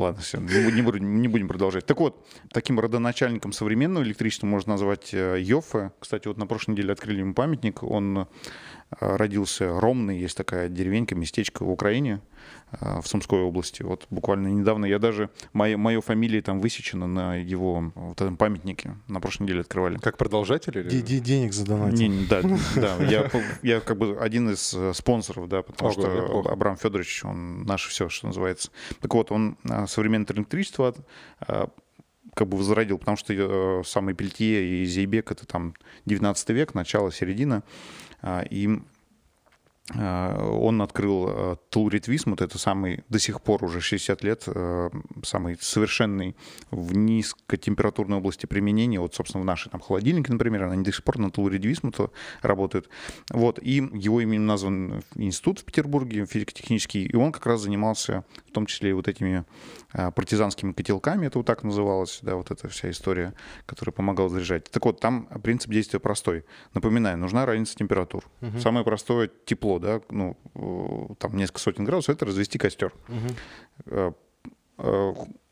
Ладно, 0.00 0.20
все, 0.20 0.38
не 0.38 0.82
будем, 0.82 1.22
не 1.22 1.28
будем 1.28 1.46
продолжать. 1.46 1.86
Так 1.86 2.00
вот, 2.00 2.26
таким 2.50 2.80
родоначальником 2.80 3.52
современного 3.52 4.02
электричества 4.02 4.46
можно 4.48 4.72
назвать 4.72 5.14
э, 5.14 5.36
Йоффе. 5.40 5.92
Кстати, 6.00 6.26
вот 6.26 6.38
на 6.38 6.46
прошлой 6.46 6.72
неделе 6.72 6.92
открыли 6.92 7.20
ему 7.20 7.34
памятник. 7.34 7.84
Он 7.84 8.26
родился 8.90 9.80
Ромный, 9.80 10.18
есть 10.18 10.36
такая 10.36 10.68
деревенька, 10.68 11.14
местечко 11.14 11.64
в 11.64 11.70
Украине, 11.70 12.20
э, 12.72 13.00
в 13.00 13.06
Сумской 13.06 13.40
области. 13.40 13.82
Вот 13.82 14.06
буквально 14.10 14.48
недавно 14.48 14.86
я 14.86 14.98
даже, 14.98 15.30
моя, 15.52 15.76
моя 15.76 16.00
фамилия 16.00 16.40
там 16.40 16.60
высечена 16.60 17.06
на 17.06 17.36
его 17.36 17.92
вот 17.94 18.20
этом 18.20 18.36
памятнике. 18.36 18.96
На 19.08 19.20
прошлой 19.20 19.44
неделе 19.44 19.60
открывали. 19.60 19.98
Как 19.98 20.16
продолжатель? 20.16 20.78
Или... 20.78 20.88
Д 20.88 21.20
денег 21.20 21.52
задонатил. 21.52 22.08
Не, 22.08 22.26
да, 22.26 22.42
да. 22.76 22.96
Я, 23.04 23.30
я 23.62 23.80
как 23.80 23.98
бы 23.98 24.18
один 24.20 24.50
из 24.50 24.72
э, 24.74 24.92
спонсоров, 24.94 25.48
да, 25.48 25.62
потому 25.62 25.90
Ого, 25.90 26.00
что. 26.00 26.50
Абрам 26.50 26.76
Федорович, 26.76 27.24
он 27.24 27.64
наше 27.64 27.90
все, 27.90 28.08
что 28.08 28.28
называется. 28.28 28.70
Так 29.00 29.12
вот, 29.14 29.32
он 29.32 29.58
современное 29.86 30.26
электричество 30.30 30.94
как 32.36 32.48
бы 32.48 32.58
возродил, 32.58 32.98
потому 32.98 33.16
что 33.16 33.32
э, 33.32 33.82
самый 33.86 34.14
Пельтье 34.14 34.82
и 34.82 34.84
Зейбек 34.84 35.32
это 35.32 35.46
там 35.46 35.74
19 36.04 36.50
век, 36.50 36.74
начало, 36.74 37.10
середина. 37.10 37.62
А, 38.22 38.42
и 38.42 38.80
а, 39.94 40.50
он 40.50 40.82
открыл 40.82 41.56
Тулрит 41.70 42.08
Висмут, 42.08 42.40
это 42.40 42.58
самый, 42.58 43.04
до 43.08 43.18
сих 43.18 43.40
пор 43.40 43.62
уже 43.64 43.80
60 43.80 44.24
лет, 44.24 44.44
а, 44.46 44.90
самый 45.22 45.56
совершенный 45.60 46.34
в 46.70 46.96
низкотемпературной 46.96 48.18
области 48.18 48.46
применения, 48.46 48.98
вот, 48.98 49.14
собственно, 49.14 49.42
в 49.42 49.44
нашей 49.44 49.70
там 49.70 49.80
холодильнике, 49.80 50.32
например, 50.32 50.64
они 50.64 50.82
до 50.82 50.92
сих 50.92 51.04
пор 51.04 51.18
на 51.18 51.30
Тулрит 51.30 51.64
Висмута 51.64 52.10
работают. 52.42 52.88
Вот, 53.30 53.60
и 53.62 53.74
его 53.74 54.20
именем 54.20 54.46
назван 54.46 55.02
институт 55.14 55.60
в 55.60 55.64
Петербурге, 55.64 56.26
физико-технический, 56.26 57.04
и 57.04 57.14
он 57.14 57.30
как 57.30 57.46
раз 57.46 57.60
занимался 57.60 58.24
в 58.48 58.52
том 58.52 58.66
числе 58.66 58.90
и 58.90 58.92
вот 58.92 59.06
этими 59.06 59.44
а, 59.85 59.85
партизанскими 59.92 60.72
котелками, 60.72 61.26
это 61.26 61.38
вот 61.38 61.46
так 61.46 61.62
называлось, 61.62 62.20
да, 62.22 62.36
вот 62.36 62.50
эта 62.50 62.68
вся 62.68 62.90
история, 62.90 63.34
которая 63.66 63.92
помогала 63.92 64.28
заряжать. 64.28 64.70
Так 64.70 64.84
вот, 64.84 65.00
там 65.00 65.26
принцип 65.42 65.70
действия 65.70 66.00
простой. 66.00 66.44
Напоминаю, 66.74 67.18
нужна 67.18 67.46
разница 67.46 67.76
температур. 67.76 68.24
Угу. 68.42 68.60
Самое 68.60 68.84
простое— 68.84 69.30
тепло, 69.44 69.78
да, 69.78 70.00
ну, 70.10 70.36
там 71.18 71.36
несколько 71.36 71.60
сотен 71.60 71.84
градусов— 71.84 72.14
это 72.16 72.26
развести 72.26 72.58
костер. 72.58 72.92
Угу 73.08 73.34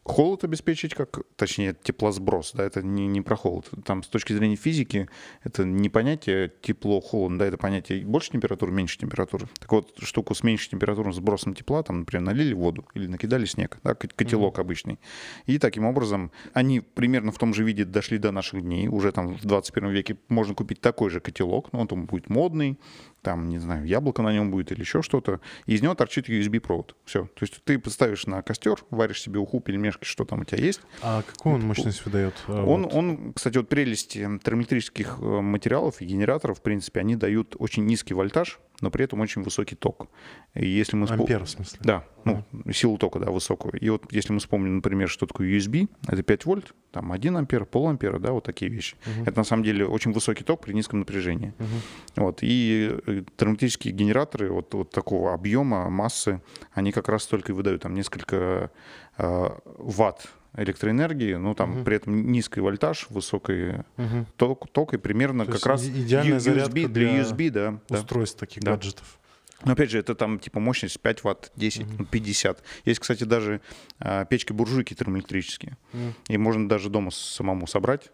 холод 0.04 0.44
обеспечить, 0.44 0.94
как, 0.94 1.20
точнее, 1.36 1.74
теплосброс, 1.82 2.52
да, 2.54 2.64
это 2.64 2.82
не, 2.82 3.06
не 3.06 3.22
про 3.22 3.36
холод. 3.36 3.70
Там 3.84 4.02
с 4.02 4.08
точки 4.08 4.34
зрения 4.34 4.56
физики 4.56 5.08
это 5.42 5.64
не 5.64 5.88
понятие 5.88 6.52
тепло-холодно, 6.60 7.38
да, 7.38 7.46
это 7.46 7.56
понятие 7.56 8.04
больше 8.04 8.30
температуры, 8.30 8.70
меньше 8.70 8.98
температуры. 8.98 9.48
Так 9.58 9.72
вот, 9.72 9.94
штуку 10.02 10.34
с 10.34 10.42
меньшей 10.42 10.70
температурным 10.70 11.14
сбросом 11.14 11.54
тепла, 11.54 11.82
там, 11.82 12.00
например, 12.00 12.22
налили 12.26 12.52
воду 12.52 12.84
или 12.94 13.06
накидали 13.06 13.46
снег, 13.46 13.78
да, 13.82 13.94
котелок 13.94 14.58
mm-hmm. 14.58 14.60
обычный. 14.60 14.98
И 15.46 15.58
таким 15.58 15.86
образом 15.86 16.30
они 16.52 16.80
примерно 16.80 17.32
в 17.32 17.38
том 17.38 17.54
же 17.54 17.64
виде 17.64 17.84
дошли 17.84 18.18
до 18.18 18.30
наших 18.30 18.62
дней. 18.62 18.88
Уже 18.88 19.10
там 19.10 19.34
в 19.34 19.44
21 19.44 19.88
веке 19.90 20.16
можно 20.28 20.54
купить 20.54 20.80
такой 20.80 21.10
же 21.10 21.20
котелок, 21.20 21.72
но 21.72 21.80
он 21.80 21.88
там 21.88 22.04
будет 22.04 22.28
модный, 22.28 22.78
там, 23.24 23.48
не 23.48 23.58
знаю, 23.58 23.86
яблоко 23.86 24.22
на 24.22 24.32
нем 24.32 24.50
будет 24.50 24.70
или 24.70 24.80
еще 24.80 25.02
что-то, 25.02 25.40
и 25.66 25.74
из 25.74 25.82
него 25.82 25.94
торчит 25.94 26.28
USB-провод. 26.28 26.94
Все. 27.04 27.24
То 27.24 27.42
есть 27.42 27.60
ты 27.64 27.78
поставишь 27.78 28.26
на 28.26 28.42
костер, 28.42 28.76
варишь 28.90 29.22
себе 29.22 29.40
уху, 29.40 29.60
пельмешки, 29.60 30.04
что 30.04 30.24
там 30.24 30.42
у 30.42 30.44
тебя 30.44 30.62
есть. 30.62 30.80
А 31.02 31.22
какую 31.22 31.56
он 31.56 31.62
мощность 31.62 32.04
выдает? 32.04 32.34
А, 32.46 32.64
он, 32.64 32.84
вот. 32.84 32.94
он, 32.94 33.32
кстати, 33.32 33.56
вот 33.56 33.68
прелести 33.68 34.38
термоэлектрических 34.44 35.18
э, 35.20 35.24
материалов 35.40 36.00
и 36.00 36.04
генераторов, 36.04 36.58
в 36.58 36.62
принципе, 36.62 37.00
они 37.00 37.16
дают 37.16 37.56
очень 37.58 37.86
низкий 37.86 38.12
вольтаж, 38.14 38.60
но 38.80 38.90
при 38.90 39.04
этом 39.04 39.20
очень 39.20 39.42
высокий 39.42 39.76
ток. 39.76 40.08
И 40.54 40.66
если 40.66 40.96
мы 40.96 41.06
Ампер, 41.08 41.44
в 41.44 41.48
смысле? 41.48 41.78
Да, 41.82 42.04
ну, 42.24 42.44
а. 42.52 42.72
силу 42.72 42.98
тока, 42.98 43.18
да, 43.18 43.30
высокую. 43.30 43.78
И 43.80 43.88
вот 43.88 44.12
если 44.12 44.32
мы 44.32 44.38
вспомним, 44.40 44.76
например, 44.76 45.08
что 45.08 45.26
такое 45.26 45.48
USB, 45.48 45.88
это 46.06 46.22
5 46.22 46.44
вольт, 46.44 46.74
там 46.90 47.12
1 47.12 47.36
ампер, 47.36 47.64
пол 47.64 47.88
ампера, 47.88 48.18
да, 48.18 48.32
вот 48.32 48.44
такие 48.44 48.70
вещи. 48.70 48.96
Угу. 49.06 49.28
Это 49.28 49.38
на 49.38 49.44
самом 49.44 49.64
деле 49.64 49.86
очень 49.86 50.12
высокий 50.12 50.44
ток 50.44 50.60
при 50.60 50.72
низком 50.72 51.00
напряжении. 51.00 51.52
Угу. 51.58 52.24
Вот, 52.24 52.38
и 52.42 52.96
э, 53.20 53.24
термоэлектрические 53.36 53.92
генераторы 53.92 54.50
вот, 54.50 54.74
вот 54.74 54.90
такого 54.90 55.34
объема, 55.34 55.88
массы, 55.90 56.40
они 56.72 56.92
как 56.92 57.08
раз 57.08 57.26
только 57.26 57.52
и 57.52 57.54
выдают 57.54 57.82
там 57.82 57.94
несколько 57.94 58.70
э, 59.18 59.48
ватт 59.64 60.28
электроэнергии, 60.56 61.34
но 61.34 61.54
там 61.54 61.76
угу. 61.78 61.84
при 61.84 61.96
этом 61.96 62.30
низкий 62.30 62.60
вольтаж, 62.60 63.06
высокий 63.10 63.84
угу. 63.96 64.26
ток, 64.36 64.68
ток 64.70 64.94
и 64.94 64.98
примерно 64.98 65.44
То 65.46 65.52
как 65.52 65.66
раз 65.66 65.84
идеальная 65.84 66.38
USB 66.38 66.86
для 66.88 67.20
USB, 67.20 67.50
да. 67.50 67.80
Устройств 67.88 68.38
да. 68.38 68.46
таких 68.46 68.62
да. 68.62 68.72
гаджетов. 68.72 69.18
Но 69.64 69.72
опять 69.72 69.90
же, 69.90 69.98
это 69.98 70.14
там 70.14 70.38
типа 70.38 70.60
мощность 70.60 71.00
5 71.00 71.24
ватт, 71.24 71.52
10, 71.56 71.82
mm 71.82 72.06
50. 72.10 72.62
Есть, 72.84 73.00
кстати, 73.00 73.24
даже 73.24 73.60
а, 73.98 74.24
печки-буржуйки 74.26 74.94
термоэлектрические. 74.94 75.78
Mm. 75.92 76.12
И 76.28 76.36
можно 76.36 76.68
даже 76.68 76.90
дома 76.90 77.10
самому 77.10 77.66
собрать 77.66 78.10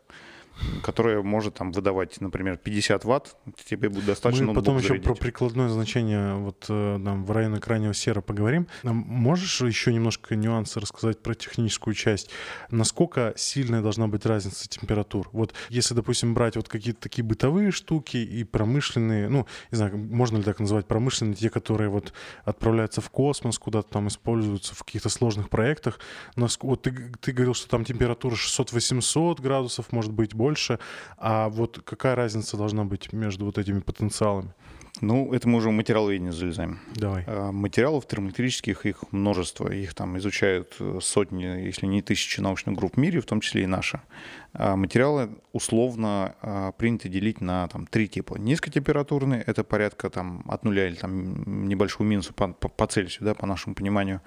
которая 0.82 1.22
может 1.22 1.54
там 1.54 1.72
выдавать, 1.72 2.20
например, 2.20 2.56
50 2.56 3.04
ватт, 3.04 3.36
тебе 3.64 3.88
будет 3.88 4.06
достаточно 4.06 4.46
Мы 4.46 4.54
потом 4.54 4.78
еще 4.78 4.88
зарядить. 4.88 5.06
про 5.06 5.14
прикладное 5.14 5.68
значение 5.68 6.34
вот 6.34 6.66
э, 6.68 7.00
там 7.02 7.24
в 7.24 7.30
районе 7.30 7.60
крайнего 7.60 7.94
сера 7.94 8.20
поговорим. 8.20 8.66
Можешь 8.82 9.60
еще 9.60 9.92
немножко 9.92 10.36
нюансы 10.36 10.80
рассказать 10.80 11.22
про 11.22 11.34
техническую 11.34 11.94
часть? 11.94 12.30
Насколько 12.70 13.32
сильная 13.36 13.82
должна 13.82 14.08
быть 14.08 14.26
разница 14.26 14.68
температур? 14.68 15.28
Вот 15.32 15.54
если, 15.68 15.94
допустим, 15.94 16.34
брать 16.34 16.56
вот 16.56 16.68
какие-то 16.68 17.00
такие 17.00 17.24
бытовые 17.24 17.70
штуки 17.70 18.16
и 18.16 18.44
промышленные, 18.44 19.28
ну, 19.28 19.46
не 19.70 19.76
знаю, 19.76 19.96
можно 19.96 20.38
ли 20.38 20.42
так 20.42 20.60
называть 20.60 20.86
промышленные, 20.86 21.34
те, 21.34 21.50
которые 21.50 21.88
вот 21.88 22.12
отправляются 22.44 23.00
в 23.00 23.10
космос, 23.10 23.58
куда-то 23.58 23.88
там 23.90 24.08
используются 24.08 24.74
в 24.74 24.84
каких-то 24.84 25.08
сложных 25.08 25.48
проектах. 25.48 25.98
Вот 26.36 26.82
ты, 26.82 27.12
ты 27.20 27.32
говорил, 27.32 27.54
что 27.54 27.68
там 27.68 27.84
температура 27.84 28.34
600-800 28.34 29.40
градусов, 29.40 29.92
может 29.92 30.12
быть, 30.12 30.34
больше. 30.40 30.79
А 31.18 31.48
вот 31.48 31.81
какая 31.85 32.14
разница 32.14 32.57
должна 32.57 32.85
быть 32.85 33.12
между 33.12 33.44
вот 33.44 33.59
этими 33.59 33.81
потенциалами? 33.81 34.53
Ну, 35.00 35.33
это 35.33 35.48
мы 35.48 35.59
уже 35.59 35.68
в 35.68 35.72
материаловедение 35.72 36.33
залезаем. 36.33 36.79
Давай. 36.94 37.24
А, 37.26 37.53
материалов 37.53 38.07
термоэлектрических, 38.07 38.87
их 38.87 39.05
множество. 39.12 39.72
Их 39.72 39.94
там 39.94 40.18
изучают 40.18 40.76
э, 40.81 40.98
сотни, 41.00 41.44
если 41.44 41.87
не 41.87 42.03
тысячи 42.03 42.40
научных 42.40 42.76
групп 42.76 42.96
в 42.96 43.00
мире, 43.00 43.20
в 43.20 43.26
том 43.26 43.40
числе 43.40 43.62
и 43.62 43.66
наша. 43.66 44.03
А 44.52 44.74
материалы 44.74 45.30
условно 45.52 46.34
а, 46.42 46.72
принято 46.72 47.08
делить 47.08 47.40
на 47.40 47.68
там, 47.68 47.86
три 47.86 48.08
типа. 48.08 48.36
Низкотемпературные— 48.36 49.42
это 49.46 49.64
порядка 49.64 50.10
там, 50.10 50.44
от 50.48 50.64
нуля 50.64 50.88
или 50.88 50.94
там, 50.94 51.68
небольшого 51.68 52.06
минуса 52.06 52.32
по, 52.32 52.48
по, 52.48 52.68
по 52.68 52.86
Цельсию, 52.86 53.24
да, 53.24 53.34
по 53.34 53.46
нашему 53.46 53.74
пониманию, 53.74 54.22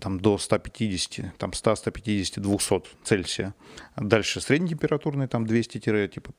там, 0.00 0.20
до 0.20 0.38
150, 0.38 1.36
там, 1.36 1.52
100, 1.52 1.76
150, 1.76 2.42
200 2.42 2.82
Цельсия. 3.04 3.54
Дальше 3.96 4.40
среднетемпературные, 4.40 5.28
там 5.28 5.44
200-500, 5.44 6.08
типа 6.08 6.32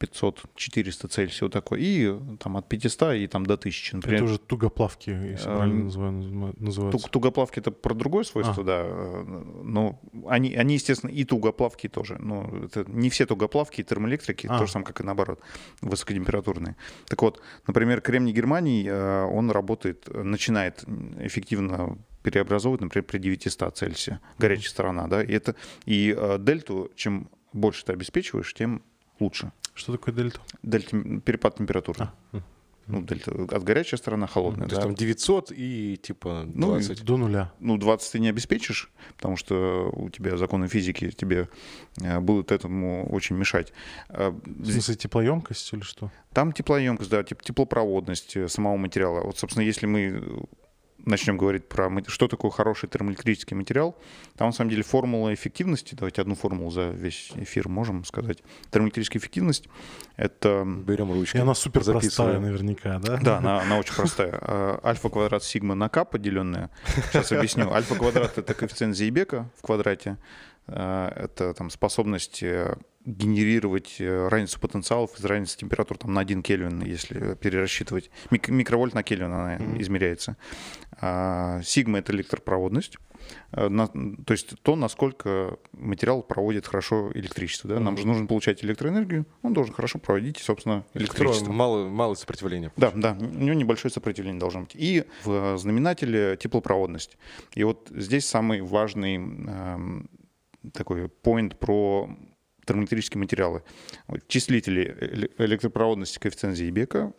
400 0.56 1.08
Цельсия, 1.08 1.46
вот 1.46 1.54
такой. 1.54 1.82
И 1.82 2.16
там 2.40 2.58
от 2.58 2.68
500 2.68 3.16
и 3.16 3.28
там 3.28 3.46
до 3.46 3.56
1000, 3.56 3.98
например. 3.98 4.24
Это 4.24 4.26
уже 4.26 4.40
тугоплавки, 4.40 5.10
если 5.10 5.50
а, 5.50 5.56
правильно 5.58 5.84
называются. 6.58 7.10
Тугоплавки— 7.10 7.60
это 7.62 7.72
про 7.72 7.94
другое 7.94 8.24
свойство, 8.24 8.64
а. 8.64 8.66
да. 8.66 8.84
Но 9.64 10.00
они, 10.28 10.56
они, 10.56 10.76
естественно, 10.76 11.12
и 11.12 11.24
тугоплавки 11.26 11.88
тоже. 11.88 12.18
Но 12.20 12.50
это 12.64 12.86
не 12.88 13.10
все 13.10 13.19
тугоплавки 13.26 13.82
и 13.82 13.84
термоэлектрики, 13.84 14.48
а. 14.48 14.58
то 14.58 14.66
же 14.66 14.72
самое, 14.72 14.88
как 14.88 15.02
и 15.02 15.04
наоборот, 15.04 15.42
высокотемпературные. 15.82 16.76
Так 17.08 17.22
вот, 17.22 17.42
например, 17.68 18.02
кремний 18.02 18.34
Германии, 18.34 18.88
э, 18.88 19.24
он 19.24 19.52
работает, 19.52 20.08
начинает 20.14 20.84
эффективно 21.20 21.98
преобразовывать, 22.24 22.82
например, 22.82 23.06
при 23.06 23.18
900 23.18 23.78
Цельсия, 23.78 24.22
горячая 24.38 24.70
сторона, 24.70 25.08
да, 25.08 25.24
и 25.24 25.32
это, 25.32 25.56
и 25.86 26.14
э, 26.16 26.38
дельту, 26.40 26.92
чем 26.96 27.30
больше 27.54 27.86
ты 27.86 27.94
обеспечиваешь, 27.94 28.54
тем 28.54 28.84
лучше. 29.20 29.52
Что 29.74 29.94
такое 29.94 30.14
дельта? 30.14 30.40
Дельта, 30.64 30.98
перепад 31.22 31.56
температуры. 31.56 32.10
А. 32.32 32.42
Ну, 32.90 33.04
дельта, 33.04 33.32
от 33.32 33.64
горячая 33.64 34.00
сторона 34.00 34.26
холодная. 34.26 34.68
То 34.68 34.76
да? 34.76 34.82
есть 34.82 34.88
там 34.88 34.96
900 34.96 35.52
и 35.56 35.98
типа 36.02 36.46
20. 36.48 37.00
Ну, 37.00 37.06
до 37.06 37.18
нуля. 37.18 37.52
Ну, 37.60 37.78
20 37.78 38.12
ты 38.12 38.20
не 38.20 38.30
обеспечишь, 38.30 38.92
потому 39.16 39.38
что 39.38 39.92
у 39.94 40.10
тебя 40.10 40.38
законы 40.38 40.68
физики 40.68 41.12
тебе 41.12 41.50
э, 42.02 42.20
будут 42.20 42.52
этому 42.52 43.08
очень 43.12 43.36
мешать. 43.36 43.74
А, 44.10 44.32
В 44.32 44.66
смысле 44.66 44.96
теплоемкость 44.96 45.72
или 45.74 45.82
что? 45.82 46.12
Там 46.34 46.52
теплоемкость, 46.52 47.12
да, 47.12 47.24
теплопроводность 47.24 48.36
э, 48.36 48.48
самого 48.48 48.78
материала. 48.78 49.22
Вот, 49.22 49.38
собственно, 49.38 49.64
если 49.64 49.86
мы 49.86 50.48
начнем 51.10 51.38
говорить 51.38 51.68
про 51.68 51.90
что 52.08 52.28
такое 52.28 52.52
хороший 52.52 52.88
термоэлектрический 52.90 53.56
материал, 53.56 53.98
там 54.38 54.50
на 54.50 54.52
самом 54.54 54.70
деле 54.70 54.84
формула 54.84 55.34
эффективности, 55.34 55.96
давайте 55.96 56.22
одну 56.22 56.36
формулу 56.36 56.72
за 56.72 56.90
весь 56.90 57.32
эфир 57.36 57.68
можем 57.68 58.06
сказать. 58.06 58.40
Термоэлектрическая 58.72 59.20
эффективность— 59.20 59.68
это... 60.16 60.64
Берем 60.66 61.12
ручки. 61.12 61.38
И 61.38 61.40
она 61.40 61.54
супер 61.54 61.84
простая 61.84 62.40
наверняка, 62.40 63.00
да? 63.00 63.18
Да, 63.18 63.38
она, 63.38 63.62
она 63.62 63.80
очень 63.80 63.94
простая. 63.94 64.38
А, 64.42 64.80
альфа 64.84 65.10
квадрат 65.10 65.44
сигма 65.44 65.76
на 65.76 65.90
к 65.90 66.06
поделенная. 66.06 66.70
Сейчас 67.12 67.32
объясню. 67.32 67.72
Альфа 67.72 67.96
квадрат— 67.96 68.38
это 68.38 68.54
коэффициент 68.54 68.96
Зейбека 68.96 69.50
в 69.58 69.62
квадрате. 69.62 70.18
А, 70.68 71.12
это 71.16 71.54
там 71.54 71.70
способность 71.70 72.44
э, 72.44 72.76
генерировать 73.06 73.96
э, 74.00 74.28
разницу 74.28 74.60
потенциалов 74.60 75.18
из 75.18 75.26
разницы 75.26 75.58
температур 75.58 75.98
там, 75.98 76.14
на 76.14 76.22
1 76.22 76.44
Кельвин, 76.44 76.82
если 76.82 77.36
перерасчитывать. 77.36 78.12
Мик- 78.30 78.50
микровольт 78.50 78.94
на 78.94 79.04
Кельвин 79.04 79.32
она 79.32 79.56
mm-hmm. 79.56 79.82
измеряется. 79.82 80.38
А, 81.00 81.62
сигма— 81.64 82.00
это 82.00 82.12
электропроводность. 82.12 82.98
А, 83.52 83.70
на, 83.70 83.88
то 83.88 84.34
есть 84.34 84.62
то, 84.62 84.76
насколько 84.76 85.58
материал 85.72 86.22
проводит 86.22 86.68
хорошо 86.68 87.12
электричество. 87.14 87.70
Да? 87.70 87.78
Mm-hmm. 87.78 87.84
Нам 87.84 87.98
же 87.98 88.06
нужно 88.06 88.28
получать 88.28 88.64
электроэнергию, 88.64 89.26
он 89.44 89.54
должен 89.54 89.74
хорошо 89.74 90.00
проводить, 90.00 90.38
собственно, 90.38 90.86
электричество. 90.94 91.52
Мало, 91.52 91.88
мало 91.88 92.16
сопротивления. 92.16 92.72
Да, 92.76 92.92
да, 92.94 93.18
у 93.20 93.24
него 93.24 93.56
небольшое 93.56 93.92
сопротивление 93.92 94.40
должно 94.40 94.62
быть. 94.62 94.76
И 94.76 95.06
в 95.24 95.58
знаменателе 95.58 96.38
теплопроводность. 96.38 97.18
И 97.56 97.64
вот 97.64 97.88
здесь 97.92 98.26
самый 98.26 98.62
важный 98.62 99.20
э, 99.48 100.02
такой 100.74 101.06
point 101.06 101.56
про 101.56 102.10
термоэлектрические 102.70 103.20
материалы. 103.20 103.64
Числители 104.28 105.30
электропроводности 105.40 106.20
коэффициент 106.20 106.56
Зейбека, 106.56 107.14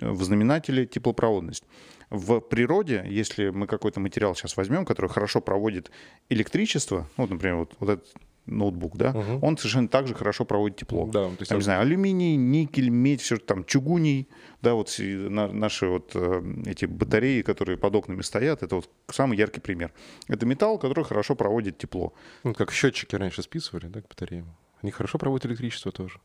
в 0.00 0.22
знаменателе 0.22 0.86
теплопроводность. 0.86 1.64
В 2.10 2.40
природе, 2.40 3.04
если 3.08 3.50
мы 3.50 3.66
какой-то 3.66 3.98
материал 3.98 4.36
сейчас 4.36 4.56
возьмем, 4.56 4.84
который 4.84 5.10
хорошо 5.10 5.40
проводит 5.40 5.90
электричество, 6.28 7.08
ну, 7.16 7.24
вот, 7.24 7.30
например, 7.30 7.56
вот, 7.56 7.74
вот 7.80 7.90
этот 7.90 8.14
ноутбук, 8.46 8.96
да, 8.96 9.10
угу. 9.10 9.44
он 9.44 9.58
совершенно 9.58 9.88
так 9.88 10.06
же 10.06 10.14
хорошо 10.14 10.44
проводит 10.44 10.76
тепло. 10.76 11.06
Да, 11.06 11.24
то 11.24 11.36
есть 11.40 11.48
там, 11.48 11.58
не 11.58 11.64
знаю, 11.64 11.80
алюминий, 11.80 12.36
никель, 12.36 12.90
медь, 12.90 13.20
все 13.20 13.38
там, 13.38 13.64
чугуний, 13.64 14.28
да, 14.62 14.74
вот 14.74 14.94
наши 14.98 15.88
вот 15.88 16.12
э, 16.14 16.42
эти 16.66 16.84
батареи, 16.84 17.42
которые 17.42 17.76
под 17.76 17.96
окнами 17.96 18.22
стоят, 18.22 18.62
это 18.62 18.76
вот 18.76 18.88
самый 19.10 19.36
яркий 19.36 19.60
пример. 19.60 19.92
Это 20.28 20.46
металл, 20.46 20.78
который 20.78 21.04
хорошо 21.04 21.34
проводит 21.34 21.78
тепло. 21.78 22.14
Ну, 22.44 22.54
как 22.54 22.70
счетчики 22.70 23.16
раньше 23.16 23.42
списывали, 23.42 23.88
да, 23.88 24.00
к 24.00 24.08
батареям. 24.08 24.46
Они 24.86 24.92
хорошо 24.92 25.18
проводят 25.18 25.46
электричество 25.46 25.90
тоже. 25.90 26.20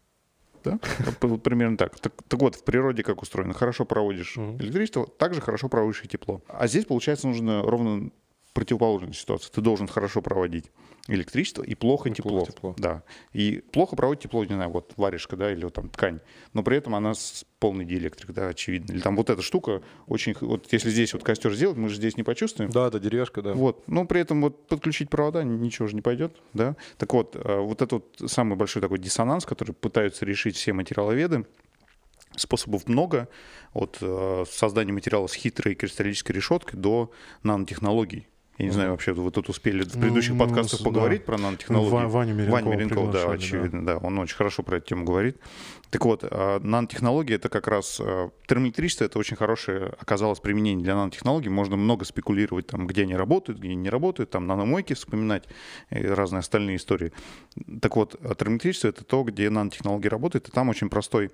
Да? 0.64 0.78
Примерно 1.20 1.78
так. 1.78 2.00
так. 2.00 2.14
Так 2.28 2.40
вот, 2.40 2.54
в 2.54 2.64
природе 2.64 3.02
как 3.02 3.24
устроено. 3.24 3.56
Хорошо 3.56 3.86
проводишь 3.86 4.38
угу. 4.38 4.56
электричество, 4.62 5.08
также 5.08 5.42
хорошо 5.42 5.68
проводишь 5.68 6.04
и 6.04 6.08
тепло. 6.08 6.44
А 6.48 6.68
здесь, 6.68 6.86
получается, 6.86 7.28
нужно 7.28 7.64
ровно 7.64 8.12
противоположная 8.54 9.14
ситуация. 9.14 9.52
Ты 9.52 9.62
должен 9.62 9.88
хорошо 9.88 10.22
проводить 10.22 10.72
электричество 11.08 11.64
и 11.64 11.76
плохо 11.76 12.10
и 12.10 12.14
тепло. 12.14 12.32
плохо 12.32 12.52
тепло. 12.52 12.76
Да. 12.78 13.04
И 13.34 13.64
плохо 13.72 13.96
проводит 13.96 14.24
тепло, 14.24 14.44
не 14.44 14.54
знаю, 14.54 14.70
вот 14.70 14.94
варежка, 14.98 15.36
да, 15.36 15.52
или 15.52 15.64
вот 15.64 15.74
там 15.74 15.90
ткань. 15.90 16.20
Но 16.54 16.64
при 16.64 16.78
этом 16.78 16.96
она 16.96 17.14
с 17.14 17.46
полный 17.60 17.86
диэлектрик, 17.86 18.32
да, 18.32 18.50
очевидно. 18.50 18.94
Или 18.94 19.02
там 19.02 19.16
вот 19.16 19.30
эта 19.30 19.42
штука 19.42 19.82
очень... 20.08 20.36
Вот 20.42 20.72
если 20.72 20.90
здесь 20.90 21.14
вот 21.14 21.24
костер 21.24 21.54
сделать, 21.54 21.78
мы 21.78 21.90
же 21.90 21.96
здесь 21.96 22.18
не 22.18 22.24
почувствуем. 22.24 22.72
Да, 22.72 22.90
да, 22.90 23.00
деревяшка, 23.00 23.42
да. 23.42 23.54
Вот. 23.54 23.88
Но 23.88 24.06
при 24.06 24.22
этом 24.22 24.42
вот 24.42 24.68
подключить 24.68 25.10
провода 25.10 25.44
ничего 25.44 25.88
же 25.88 25.96
не 25.96 26.02
пойдет, 26.02 26.36
да. 26.54 26.76
Так 26.98 27.14
вот, 27.14 27.36
э, 27.36 27.60
вот 27.60 27.82
это 27.82 27.96
вот 27.96 28.32
самый 28.32 28.56
большой 28.56 28.82
такой 28.82 29.00
диссонанс, 29.00 29.46
который 29.46 29.74
пытаются 29.74 30.26
решить 30.26 30.56
все 30.56 30.74
материаловеды, 30.74 31.46
Способов 32.38 32.88
много, 32.88 33.28
от 33.74 33.98
э, 34.00 34.46
создания 34.50 34.94
материала 34.94 35.28
с 35.28 35.34
хитрой 35.34 35.76
кристаллической 35.76 36.34
решеткой 36.34 36.80
до 36.80 37.12
нанотехнологий. 37.44 38.28
Я 38.62 38.68
не 38.68 38.74
знаю, 38.74 38.92
вообще 38.92 39.14
вы 39.14 39.32
тут 39.32 39.50
успели 39.50 39.84
в 39.84 39.92
предыдущих 39.94 40.34
ну, 40.34 40.46
подкастах 40.46 40.84
поговорить 40.84 41.22
да. 41.22 41.26
про 41.26 41.38
нанотехнологии. 41.40 42.06
Ваню 42.06 42.36
Миренкова, 42.36 42.62
Ваня 42.62 42.76
Миренков, 42.76 43.12
да, 43.12 43.32
очевидно, 43.32 43.84
да. 43.84 43.94
да. 43.94 44.06
Он 44.06 44.20
очень 44.20 44.36
хорошо 44.36 44.62
про 44.62 44.78
эту 44.78 44.86
тему 44.90 45.04
говорит. 45.04 45.38
Так 45.90 46.06
вот, 46.06 46.24
а, 46.24 46.60
нанотехнологии— 46.60 47.34
это 47.36 47.50
как 47.50 47.68
раз... 47.68 48.00
А, 48.00 48.30
термоэлектричество— 48.46 49.04
это 49.06 49.18
очень 49.18 49.36
хорошее 49.36 49.94
оказалось 50.00 50.40
применение 50.40 50.84
для 50.84 50.96
нанотехнологий. 50.96 51.50
Можно 51.50 51.76
много 51.76 52.06
спекулировать, 52.06 52.68
там, 52.68 52.86
где 52.86 53.02
они 53.02 53.16
работают, 53.16 53.58
где 53.58 53.70
они 53.70 53.78
не 53.78 53.90
работают, 53.90 54.30
там, 54.30 54.46
наномойки 54.46 54.94
вспоминать 54.94 55.46
и 55.90 56.06
разные 56.06 56.42
остальные 56.42 56.76
истории. 56.76 57.14
Так 57.82 57.96
вот, 57.96 58.16
термоэлектричество— 58.38 58.88
это 58.90 59.04
то, 59.04 59.24
где 59.24 59.50
нанотехнологии 59.50 60.08
работают, 60.08 60.50
и 60.50 60.52
там 60.52 60.70
очень 60.70 60.90
простой 60.90 61.32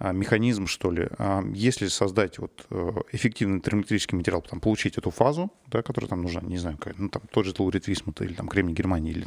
механизм, 0.00 0.66
что 0.66 0.90
ли. 0.90 1.08
А, 1.18 1.42
если 1.54 1.86
создать 1.88 2.38
вот 2.38 2.66
э, 2.70 2.92
эффективный 3.12 3.60
термоэлектрический 3.60 4.16
материал, 4.16 4.42
там, 4.42 4.60
получить 4.60 4.96
эту 4.96 5.10
фазу, 5.10 5.52
да, 5.66 5.82
которая 5.82 6.08
там 6.08 6.22
нужна, 6.22 6.40
не 6.40 6.56
знаю, 6.56 6.78
какая, 6.78 6.94
ну, 6.96 7.08
там, 7.10 7.22
тот 7.30 7.44
же 7.44 7.52
Телурит 7.52 7.86
Висмута 7.86 8.24
или 8.24 8.32
там 8.32 8.48
Кремний 8.48 8.74
Германии 8.74 9.12
или 9.12 9.26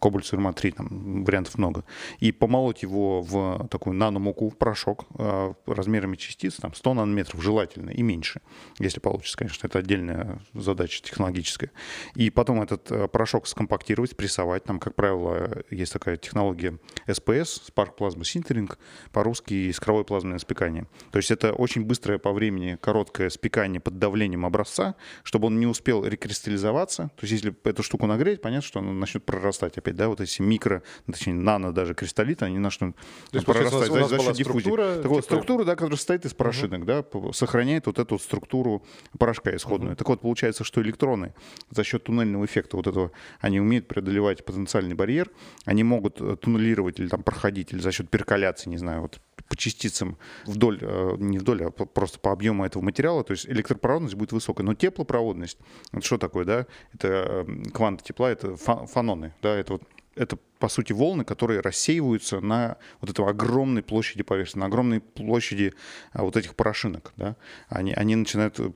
Кобальт 0.00 0.26
Сурма 0.26 0.52
3, 0.52 0.70
там 0.72 1.24
вариантов 1.24 1.56
много, 1.56 1.84
и 2.18 2.30
помолоть 2.30 2.82
его 2.82 3.22
в 3.22 3.66
такую 3.68 3.94
наномуку, 3.94 4.50
в 4.50 4.56
порошок 4.56 5.06
а, 5.18 5.54
размерами 5.66 6.16
частиц, 6.16 6.56
там 6.56 6.74
100 6.74 6.94
нанометров 6.94 7.42
желательно 7.42 7.90
и 7.90 8.02
меньше, 8.02 8.42
если 8.78 9.00
получится, 9.00 9.38
конечно, 9.38 9.66
это 9.66 9.78
отдельная 9.78 10.40
задача 10.52 11.02
технологическая. 11.02 11.70
И 12.14 12.28
потом 12.30 12.60
этот 12.60 12.90
э, 12.90 13.08
порошок 13.08 13.46
скомпактировать, 13.46 14.16
прессовать, 14.16 14.64
там, 14.64 14.78
как 14.78 14.94
правило, 14.94 15.62
есть 15.70 15.92
такая 15.92 16.16
технология 16.16 16.78
SPS, 17.06 17.62
Spark 17.74 17.96
Plasma 17.98 18.22
Sintering, 18.22 18.76
по-русски 19.12 19.70
искровой 19.70 20.01
паровое 20.02 20.04
плазменное 20.04 20.38
спекание. 20.38 20.86
То 21.10 21.18
есть 21.18 21.30
это 21.30 21.52
очень 21.52 21.84
быстрое 21.84 22.18
по 22.18 22.32
времени 22.32 22.78
короткое 22.80 23.30
спекание 23.30 23.80
под 23.80 23.98
давлением 23.98 24.44
образца, 24.44 24.94
чтобы 25.22 25.46
он 25.46 25.58
не 25.58 25.66
успел 25.66 26.04
рекристаллизоваться. 26.04 27.10
То 27.16 27.26
есть 27.26 27.32
если 27.32 27.54
эту 27.64 27.82
штуку 27.82 28.06
нагреть, 28.06 28.42
понятно, 28.42 28.66
что 28.66 28.80
он 28.80 28.98
начнет 28.98 29.24
прорастать 29.24 29.78
опять, 29.78 29.96
да, 29.96 30.08
вот 30.08 30.20
эти 30.20 30.42
микро, 30.42 30.82
точнее 31.06 31.34
нано 31.34 31.72
даже 31.72 31.94
кристаллиты, 31.94 32.44
они 32.44 32.58
начнут 32.58 32.96
прорастать 33.44 33.90
за, 33.90 34.04
за 34.08 34.18
счет 34.18 34.36
диффузии. 34.36 34.70
Так 34.70 35.06
вот, 35.06 35.22
типа 35.22 35.22
структура, 35.22 35.64
да, 35.64 35.74
которая 35.74 35.96
состоит 35.96 36.24
из 36.24 36.34
порошинок, 36.34 36.80
угу. 36.80 36.86
да, 36.86 37.32
сохраняет 37.32 37.86
вот 37.86 37.98
эту 37.98 38.14
вот 38.14 38.22
структуру 38.22 38.82
порошка 39.18 39.54
исходную. 39.54 39.92
Угу. 39.92 39.98
Так 39.98 40.08
вот, 40.08 40.20
получается, 40.20 40.64
что 40.64 40.82
электроны 40.82 41.34
за 41.70 41.84
счет 41.84 42.04
туннельного 42.04 42.44
эффекта 42.44 42.76
вот 42.76 42.86
этого, 42.86 43.12
они 43.40 43.60
умеют 43.60 43.88
преодолевать 43.88 44.44
потенциальный 44.44 44.94
барьер, 44.94 45.30
они 45.64 45.84
могут 45.84 46.20
э, 46.20 46.36
туннелировать 46.36 47.00
или 47.00 47.08
там 47.08 47.22
проходить, 47.22 47.72
или 47.72 47.80
за 47.80 47.92
счет 47.92 48.10
перколяции, 48.10 48.70
не 48.70 48.78
знаю, 48.78 49.02
вот 49.02 49.20
по 49.52 49.56
частицам 49.56 50.16
вдоль, 50.46 50.78
э, 50.80 51.16
не 51.18 51.38
вдоль, 51.38 51.64
а 51.64 51.70
просто 51.70 52.18
по 52.18 52.32
объему 52.32 52.64
этого 52.64 52.82
материала, 52.82 53.22
то 53.22 53.32
есть 53.32 53.46
электропроводность 53.46 54.14
будет 54.14 54.32
высокая, 54.32 54.64
но 54.64 54.72
теплопроводность, 54.72 55.58
это 55.92 56.02
что 56.02 56.16
такое, 56.16 56.46
да? 56.46 56.66
Это 56.94 57.44
э, 57.46 57.70
кванты 57.70 58.02
тепла, 58.02 58.30
это 58.30 58.56
фаноны, 58.56 59.34
да, 59.42 59.54
это 59.54 59.74
вот 59.74 59.82
это 60.14 60.38
по 60.62 60.68
сути, 60.68 60.92
волны, 60.92 61.24
которые 61.24 61.58
рассеиваются 61.58 62.38
на 62.38 62.76
вот 63.00 63.10
этой 63.10 63.26
огромной 63.26 63.82
площади 63.82 64.22
поверхности, 64.22 64.58
на 64.58 64.66
огромной 64.66 65.00
площади 65.00 65.74
а, 66.12 66.22
вот 66.22 66.36
этих 66.36 66.54
порошинок. 66.54 67.12
Да? 67.16 67.34
Они, 67.68 67.92
они 67.92 68.14
начинают... 68.14 68.60
Э, 68.60 68.70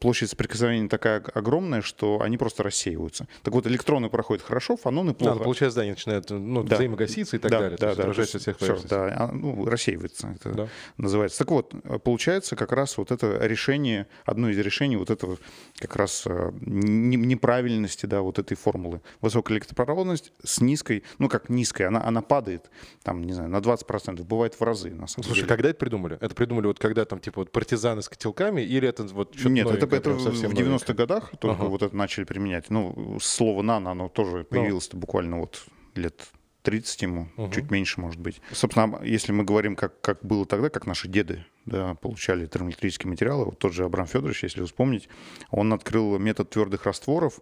площадь 0.00 0.30
соприкосновения 0.30 0.88
такая 0.88 1.22
огромная, 1.34 1.80
что 1.80 2.20
они 2.20 2.36
просто 2.36 2.62
рассеиваются. 2.62 3.28
Так 3.42 3.54
вот, 3.54 3.66
электроны 3.66 4.10
проходят 4.10 4.44
хорошо, 4.44 4.76
фаноны 4.76 5.14
плохо. 5.14 5.38
Да, 5.38 5.44
получается, 5.44 5.76
да, 5.76 5.82
они 5.82 5.92
начинают 5.92 6.28
ну, 6.30 6.62
да. 6.64 6.76
взаимогаситься 6.76 7.36
и 7.36 7.38
так 7.38 7.50
да, 7.50 7.60
далее. 7.60 7.78
Да, 7.80 7.94
да, 7.94 8.12
да. 8.12 8.24
всех 8.24 8.56
все, 8.58 8.78
да, 8.88 9.14
а, 9.16 9.32
ну, 9.32 9.64
рассеивается 9.64 10.34
это 10.34 10.50
да. 10.50 10.68
называется. 10.96 11.38
Так 11.38 11.50
вот, 11.50 11.74
получается 12.02 12.56
как 12.56 12.72
раз 12.72 12.98
вот 12.98 13.12
это 13.12 13.38
решение, 13.46 14.08
одно 14.24 14.50
из 14.50 14.58
решений 14.58 14.96
вот 14.96 15.08
этого 15.08 15.38
как 15.78 15.96
раз 15.96 16.24
э, 16.26 16.50
неправильности, 16.60 18.06
да, 18.06 18.22
вот 18.22 18.38
этой 18.38 18.56
формулы. 18.56 19.00
Высокая 19.20 19.56
электропроводность 19.56 20.32
с 20.42 20.60
низкой, 20.60 21.04
ну, 21.18 21.28
как 21.30 21.48
низкая, 21.48 21.88
она, 21.88 22.04
она 22.04 22.22
падает, 22.22 22.70
там, 23.02 23.22
не 23.22 23.32
знаю, 23.32 23.48
на 23.48 23.56
20%, 23.56 24.22
бывает 24.24 24.54
в 24.54 24.62
разы, 24.62 24.90
на 24.90 25.06
самом 25.06 25.24
Слушай, 25.24 25.36
деле. 25.36 25.48
когда 25.48 25.68
это 25.70 25.78
придумали? 25.78 26.18
Это 26.20 26.34
придумали 26.34 26.66
вот 26.66 26.78
когда 26.78 27.04
там, 27.04 27.20
типа, 27.20 27.40
вот 27.40 27.52
партизаны 27.52 28.02
с 28.02 28.08
котелками, 28.08 28.60
или 28.60 28.88
это 28.88 29.04
вот 29.04 29.34
что-то 29.34 29.50
Нет, 29.50 29.66
это, 29.70 29.96
это 29.96 30.10
в 30.10 30.26
90-х 30.26 30.92
годах 30.94 31.30
только 31.38 31.62
ага. 31.62 31.70
вот 31.70 31.82
это 31.82 31.96
начали 31.96 32.24
применять. 32.24 32.70
Ну, 32.70 33.18
слово 33.20 33.62
«нано», 33.62 33.92
оно 33.92 34.08
тоже 34.08 34.38
ну. 34.38 34.44
появилось 34.44 34.90
ну. 34.92 34.98
буквально 34.98 35.38
вот 35.40 35.64
лет 35.94 36.28
30 36.62 37.02
ему, 37.02 37.28
угу. 37.36 37.52
чуть 37.52 37.70
меньше, 37.70 38.00
может 38.00 38.20
быть. 38.20 38.40
Собственно, 38.52 39.00
если 39.02 39.32
мы 39.32 39.44
говорим, 39.44 39.76
как, 39.76 40.00
как 40.00 40.18
было 40.22 40.44
тогда, 40.44 40.68
как 40.68 40.86
наши 40.86 41.08
деды 41.08 41.44
да, 41.64 41.94
получали 41.94 42.46
термоэлектрические 42.46 43.08
материалы, 43.08 43.46
вот 43.46 43.58
тот 43.58 43.72
же 43.72 43.84
Абрам 43.84 44.06
Федорович, 44.06 44.42
если 44.42 44.62
вспомнить, 44.64 45.08
он 45.50 45.72
открыл 45.72 46.18
метод 46.18 46.50
твердых 46.50 46.84
растворов, 46.84 47.40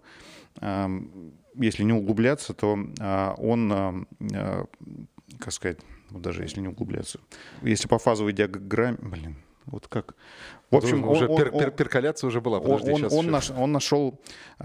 если 1.58 1.82
не 1.82 1.92
углубляться, 1.92 2.54
то 2.54 2.78
а, 3.00 3.34
он, 3.38 3.72
а, 3.72 3.94
а, 4.34 4.64
как 5.38 5.52
сказать, 5.52 5.78
вот 6.10 6.22
даже 6.22 6.42
если 6.42 6.60
не 6.60 6.68
углубляться, 6.68 7.20
если 7.62 7.88
по 7.88 7.98
фазовой 7.98 8.32
диаграмме, 8.32 8.98
блин, 9.00 9.36
вот 9.66 9.88
как. 9.88 10.14
В 10.70 10.76
общем, 10.76 11.06
уже 11.06 11.28
он, 11.28 11.36
пер, 11.36 11.50
пер, 11.50 11.70
перколяция 11.70 12.28
уже 12.28 12.40
была. 12.40 12.60
Подожди, 12.60 12.90
он, 12.90 12.98
сейчас, 12.98 13.12
он, 13.12 13.24
сейчас. 13.24 13.32
Наш, 13.32 13.50
он 13.50 13.72
нашел, 13.72 14.20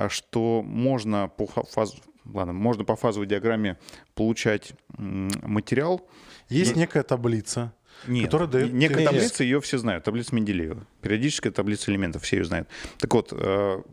что 0.08 0.62
можно 0.64 1.28
по 1.28 1.46
фаз, 1.46 1.96
ладно, 2.26 2.54
можно 2.54 2.86
по 2.86 2.96
фазовой 2.96 3.28
диаграмме 3.28 3.78
получать 4.16 4.74
материал. 4.98 6.08
Есть 6.50 6.76
некая 6.76 7.04
таблица. 7.04 7.74
Нет, 8.08 8.26
которая 8.26 8.48
дает 8.50 8.74
некая 8.74 9.06
таблица, 9.06 9.44
ее 9.44 9.62
все 9.62 9.78
знают, 9.78 10.04
таблица 10.04 10.36
Менделеева. 10.36 10.86
Периодическая 11.02 11.52
таблица 11.54 11.92
элементов, 11.92 12.24
все 12.24 12.38
ее 12.38 12.46
знают. 12.46 12.68
Так 12.98 13.14
вот, 13.14 13.32
в 13.32 13.84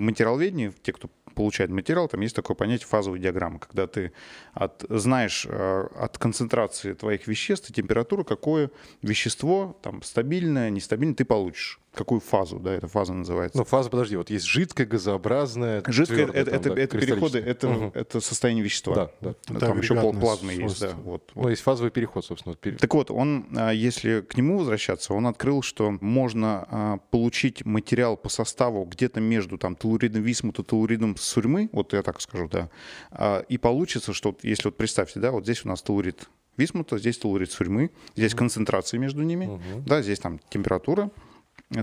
материаловедении, 0.00 0.72
те, 0.82 0.92
кто 0.92 1.08
получает 1.34 1.70
материал, 1.70 2.08
там 2.08 2.20
есть 2.20 2.36
такое 2.36 2.54
понятие 2.54 2.86
фазовой 2.86 3.18
диаграммы, 3.18 3.58
когда 3.58 3.86
ты 3.86 4.12
от, 4.52 4.84
знаешь 4.88 5.46
э, 5.48 5.86
от 5.96 6.18
концентрации 6.18 6.94
твоих 6.94 7.26
веществ 7.26 7.70
и 7.70 7.72
температуры, 7.72 8.24
какое 8.24 8.70
вещество, 9.02 9.78
там, 9.82 10.02
стабильное, 10.02 10.70
нестабильное, 10.70 11.14
ты 11.14 11.24
получишь 11.24 11.80
какую 11.94 12.20
фазу, 12.20 12.58
да, 12.58 12.72
эта 12.72 12.88
фаза 12.88 13.12
называется. 13.12 13.58
Ну, 13.58 13.64
фаза, 13.64 13.90
подожди, 13.90 14.16
вот 14.16 14.30
есть 14.30 14.46
жидкое, 14.46 14.86
газообразное, 14.86 15.82
Жидкое, 15.86 16.26
твердое, 16.26 16.42
это, 16.42 16.50
там, 16.50 16.60
это, 16.60 16.74
да, 16.74 16.82
это 16.82 16.98
переходы, 16.98 17.38
это, 17.38 17.68
угу. 17.68 17.90
это 17.94 18.20
состояние 18.20 18.64
вещества. 18.64 18.94
Да, 18.94 19.10
да. 19.20 19.58
Там 19.58 19.78
это 19.78 19.82
еще 19.82 20.12
плазмы 20.12 20.52
есть, 20.52 20.80
да. 20.80 20.90
Вот, 21.02 21.30
вот. 21.34 21.44
Ну, 21.44 21.48
есть 21.50 21.62
фазовый 21.62 21.90
переход, 21.90 22.24
собственно. 22.24 22.54
Так 22.54 22.94
вот, 22.94 23.10
он, 23.10 23.46
а, 23.56 23.70
если 23.72 24.20
к 24.20 24.36
нему 24.36 24.58
возвращаться, 24.58 25.14
он 25.14 25.26
открыл, 25.26 25.62
что 25.62 25.96
можно 26.00 26.66
а, 26.70 26.98
получить 27.10 27.64
материал 27.64 28.16
по 28.16 28.28
составу 28.28 28.84
где-то 28.84 29.20
между 29.20 29.58
там 29.58 29.74
телуридом 29.74 30.22
висмута, 30.22 30.62
телуридом 30.62 31.16
сурьмы, 31.16 31.68
вот 31.72 31.92
я 31.92 32.02
так 32.02 32.20
скажу, 32.20 32.48
да, 32.48 32.70
а, 33.10 33.40
и 33.40 33.58
получится, 33.58 34.12
что 34.12 34.36
если 34.42 34.68
вот 34.68 34.76
представьте, 34.76 35.18
да, 35.20 35.32
вот 35.32 35.44
здесь 35.44 35.64
у 35.64 35.68
нас 35.68 35.82
телурид 35.82 36.28
висмута, 36.56 36.98
здесь 36.98 37.18
телурид 37.18 37.50
сурьмы, 37.50 37.90
здесь 38.16 38.34
концентрация 38.34 38.98
между 38.98 39.22
ними, 39.22 39.46
угу. 39.46 39.82
да, 39.86 40.02
здесь 40.02 40.18
там 40.18 40.40
температура, 40.50 41.10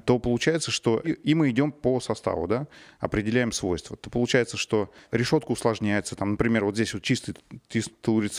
то 0.06 0.19
получается, 0.19 0.69
что 0.69 1.00
и 1.00 1.34
мы 1.34 1.50
идем 1.50 1.71
по 1.71 2.02
составу, 2.02 2.45
да, 2.45 2.67
определяем 3.00 3.54
свойства. 3.54 3.95
То 3.95 4.10
получается, 4.10 4.58
что 4.58 4.91
решетка 5.12 5.52
усложняется. 5.52 6.15
Там, 6.15 6.32
например, 6.32 6.65
вот 6.65 6.76
здесь 6.76 6.93
вот 6.93 7.04
чистый 7.04 7.36
телурит 7.69 8.34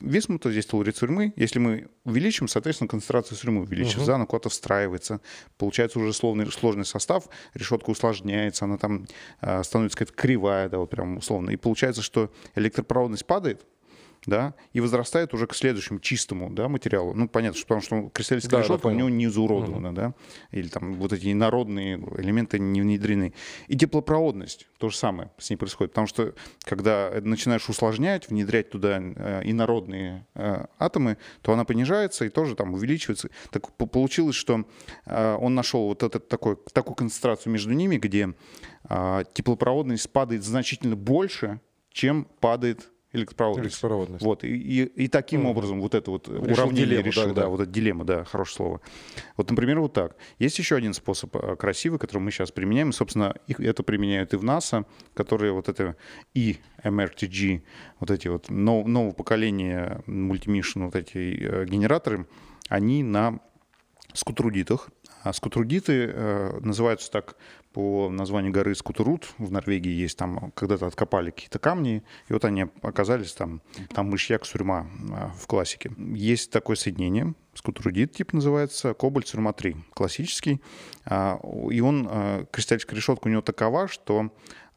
висмута, 0.00 0.50
здесь 0.50 0.66
телурит 0.66 0.96
сурьмы. 0.96 1.32
Если 1.36 1.58
мы 1.58 1.88
увеличим, 2.04 2.48
соответственно, 2.48 2.88
концентрация 2.88 3.36
сурьмы 3.36 3.62
увеличится, 3.62 4.02
угу. 4.02 4.12
она 4.12 4.26
куда-то 4.26 4.50
встраивается. 4.50 5.20
Получается 5.56 5.98
уже 5.98 6.12
сложный, 6.12 6.50
сложный 6.52 6.84
состав, 6.84 7.28
решетка 7.54 7.88
усложняется, 7.90 8.66
она 8.66 8.76
там 8.76 9.06
э, 9.40 9.62
становится 9.62 9.96
какая-то 9.96 10.20
кривая, 10.20 10.68
да, 10.68 10.78
вот 10.78 10.90
прям 10.90 11.16
условно. 11.16 11.50
И 11.50 11.56
получается, 11.56 12.02
что 12.02 12.30
электропроводность 12.54 13.24
падает, 13.24 13.64
да, 14.26 14.54
и 14.72 14.80
возрастает 14.80 15.34
уже 15.34 15.46
к 15.46 15.54
следующему 15.54 16.00
чистому, 16.00 16.50
да, 16.50 16.68
материалу. 16.68 17.14
Ну, 17.14 17.28
понятно, 17.28 17.58
что 17.58 17.66
потому 17.66 17.82
что 17.82 18.10
кристаллическая 18.10 18.60
да, 18.60 18.64
решетка 18.64 18.88
да, 18.88 18.94
у 18.94 18.96
него 18.96 19.08
не 19.08 19.26
изуродована, 19.26 19.88
угу. 19.88 19.96
да, 19.96 20.14
или 20.50 20.68
там 20.68 20.94
вот 20.94 21.12
эти 21.12 21.32
инородные 21.32 21.96
элементы 22.18 22.58
не 22.58 22.80
внедрены. 22.80 23.32
И 23.68 23.76
теплопроводность, 23.76 24.68
то 24.78 24.88
же 24.88 24.96
самое 24.96 25.30
с 25.38 25.50
ней 25.50 25.56
происходит, 25.56 25.92
потому 25.92 26.06
что 26.06 26.34
когда 26.64 27.10
начинаешь 27.22 27.68
усложнять, 27.68 28.28
внедрять 28.28 28.70
туда 28.70 28.98
э, 29.00 29.42
инородные 29.44 30.26
э, 30.34 30.66
атомы, 30.78 31.16
то 31.42 31.52
она 31.52 31.64
понижается 31.64 32.24
и 32.24 32.28
тоже 32.28 32.54
там 32.56 32.74
увеличивается. 32.74 33.30
Так 33.50 33.72
получилось, 33.72 34.36
что 34.36 34.64
э, 35.06 35.36
он 35.40 35.54
нашел 35.54 35.86
вот 35.86 36.02
этот 36.02 36.28
такой, 36.28 36.56
такую 36.72 36.94
концентрацию 36.94 37.52
между 37.52 37.72
ними, 37.72 37.96
где 37.96 38.34
теплопроводность 39.34 40.10
падает 40.10 40.42
значительно 40.42 40.96
больше, 40.96 41.60
чем 41.92 42.26
падает 42.40 42.90
электропроводность. 43.12 43.74
электропроводность. 43.74 44.24
Вот, 44.24 44.44
и, 44.44 44.48
и, 44.48 44.84
и 44.84 45.08
таким 45.08 45.46
mm. 45.46 45.50
образом 45.50 45.80
вот 45.80 45.94
это 45.94 46.10
вот 46.10 46.28
решил 46.28 46.52
уравнение 46.52 46.86
дилемму, 46.86 47.06
решил, 47.06 47.22
да, 47.26 47.32
да, 47.32 47.42
да, 47.42 47.48
вот 47.48 47.60
эта 47.60 47.70
дилемма, 47.70 48.04
да, 48.04 48.24
хорошее 48.24 48.56
слово. 48.56 48.80
Вот, 49.36 49.50
например, 49.50 49.80
вот 49.80 49.92
так. 49.92 50.16
Есть 50.38 50.58
еще 50.58 50.76
один 50.76 50.94
способ 50.94 51.34
э, 51.36 51.56
красивый, 51.56 51.98
который 51.98 52.18
мы 52.18 52.30
сейчас 52.30 52.52
применяем, 52.52 52.90
и, 52.90 52.92
собственно, 52.92 53.34
их, 53.46 53.60
это 53.60 53.82
применяют 53.82 54.32
и 54.32 54.36
в 54.36 54.44
НАСА, 54.44 54.84
которые 55.14 55.52
вот 55.52 55.68
это 55.68 55.96
и 56.34 56.58
MRTG, 56.84 57.62
вот 57.98 58.10
эти 58.10 58.28
вот 58.28 58.48
нов, 58.48 58.86
нового 58.86 59.12
поколения 59.12 60.02
мультимишн, 60.06 60.84
вот 60.84 60.94
эти 60.94 61.18
э, 61.18 61.64
генераторы, 61.66 62.26
они 62.68 63.02
на 63.02 63.40
скутрудитах. 64.14 64.90
А 65.22 65.32
скутрудиты 65.32 66.10
э, 66.12 66.58
называются 66.60 67.10
так 67.10 67.36
по 67.72 68.08
названию 68.10 68.52
горы 68.52 68.74
Скутурут 68.74 69.32
в 69.38 69.52
Норвегии 69.52 69.92
есть, 69.92 70.18
там 70.18 70.50
когда-то 70.52 70.86
откопали 70.86 71.30
какие-то 71.30 71.58
камни, 71.58 72.02
и 72.28 72.32
вот 72.32 72.44
они 72.44 72.66
оказались 72.82 73.32
там, 73.32 73.62
там 73.94 74.10
мышьяк 74.10 74.44
сурьма 74.44 74.88
а, 75.12 75.30
в 75.38 75.46
классике. 75.46 75.92
Есть 75.96 76.50
такое 76.50 76.74
соединение, 76.74 77.34
скутрудит 77.54 78.12
тип 78.12 78.32
называется, 78.32 78.92
кобальт 78.94 79.28
сурьма 79.28 79.52
3, 79.52 79.76
классический, 79.94 80.60
а, 81.04 81.38
и 81.70 81.80
он, 81.80 82.46
кристаллическая 82.50 82.96
решетка 82.96 83.28
у 83.28 83.30
него 83.30 83.42
такова, 83.42 83.86
что 83.86 84.32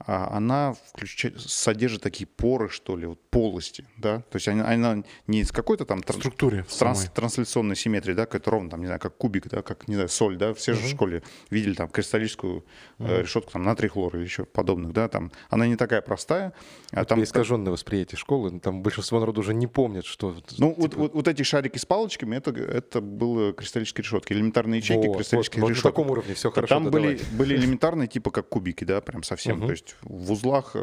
она 0.06 0.74
включает, 0.74 1.40
содержит 1.40 2.02
такие 2.02 2.28
поры, 2.28 2.70
что 2.70 2.98
ли, 2.98 3.06
вот 3.06 3.20
полости, 3.30 3.86
да, 3.98 4.20
то 4.20 4.36
есть 4.36 4.48
она, 4.48 4.68
она 4.68 5.04
не 5.28 5.42
из 5.42 5.52
какой-то 5.52 5.86
там 5.86 6.04
тран, 6.04 6.20
структуре 6.20 6.66
транс, 6.78 7.10
трансляционной 7.14 7.76
симметрии, 7.76 8.14
да, 8.14 8.26
какая-то 8.26 8.52
ровно, 8.52 8.70
там, 8.70 8.82
не 8.82 8.88
знаю, 8.88 9.00
как 9.00 9.18
кубик, 9.18 9.48
да, 9.50 9.62
как, 9.62 9.88
не 9.88 9.96
знаю, 9.96 10.10
соль, 10.10 10.38
да, 10.38 10.54
все 10.54 10.72
uh-huh. 10.72 10.76
же 10.76 10.82
в 10.82 10.90
школе 10.90 11.24
видели 11.50 11.74
там 11.74 11.88
кристаллическую 11.88 12.66
uh-huh. 13.00 13.22
решетку 13.22 13.52
там 13.52 13.64
натрий 13.64 13.90
хлор 13.90 14.16
или 14.16 14.24
еще 14.24 14.46
подобных, 14.46 14.94
да, 14.94 15.08
там, 15.08 15.32
она 15.50 15.68
не 15.68 15.76
такая 15.76 16.02
простая. 16.02 16.54
А 16.92 17.06
там 17.06 17.24
искаженное 17.24 17.72
восприятие 17.72 18.18
школы, 18.18 18.60
там 18.60 18.84
большинство 18.84 19.20
народу 19.20 19.42
уже 19.42 19.54
не 19.54 19.68
помнит, 19.68 20.06
что... 20.06 20.36
Ну, 20.58 20.70
типа... 20.70 20.82
вот, 20.82 20.96
вот, 20.96 21.14
вот 21.14 21.28
эти 21.28 21.44
шарики 21.44 21.78
с 21.78 21.86
палочками, 21.86 22.36
это, 22.36 22.52
это 22.52 23.02
было 23.02 23.54
кристаллические 23.54 24.04
решетки, 24.04 24.34
элементарные 24.34 24.80
ячейки 24.80 25.08
вот, 25.08 25.18
кристаллических 25.18 25.62
вот, 25.62 25.70
решеток. 25.70 25.86
на 25.86 25.92
таком 25.92 26.12
уровне 26.12 26.34
все 26.34 26.52
хорошо, 26.52 26.76
Там 26.76 26.92
были, 26.92 27.20
были 27.32 27.56
элементарные, 27.58 28.08
типа 28.08 28.32
как 28.32 28.50
кубики, 28.50 28.84
да, 28.84 29.02
прям 29.02 29.24
совсем, 29.24 29.62
uh-huh. 29.62 29.66
то 29.66 29.72
есть 29.72 29.93
в 30.02 30.32
узлах 30.32 30.76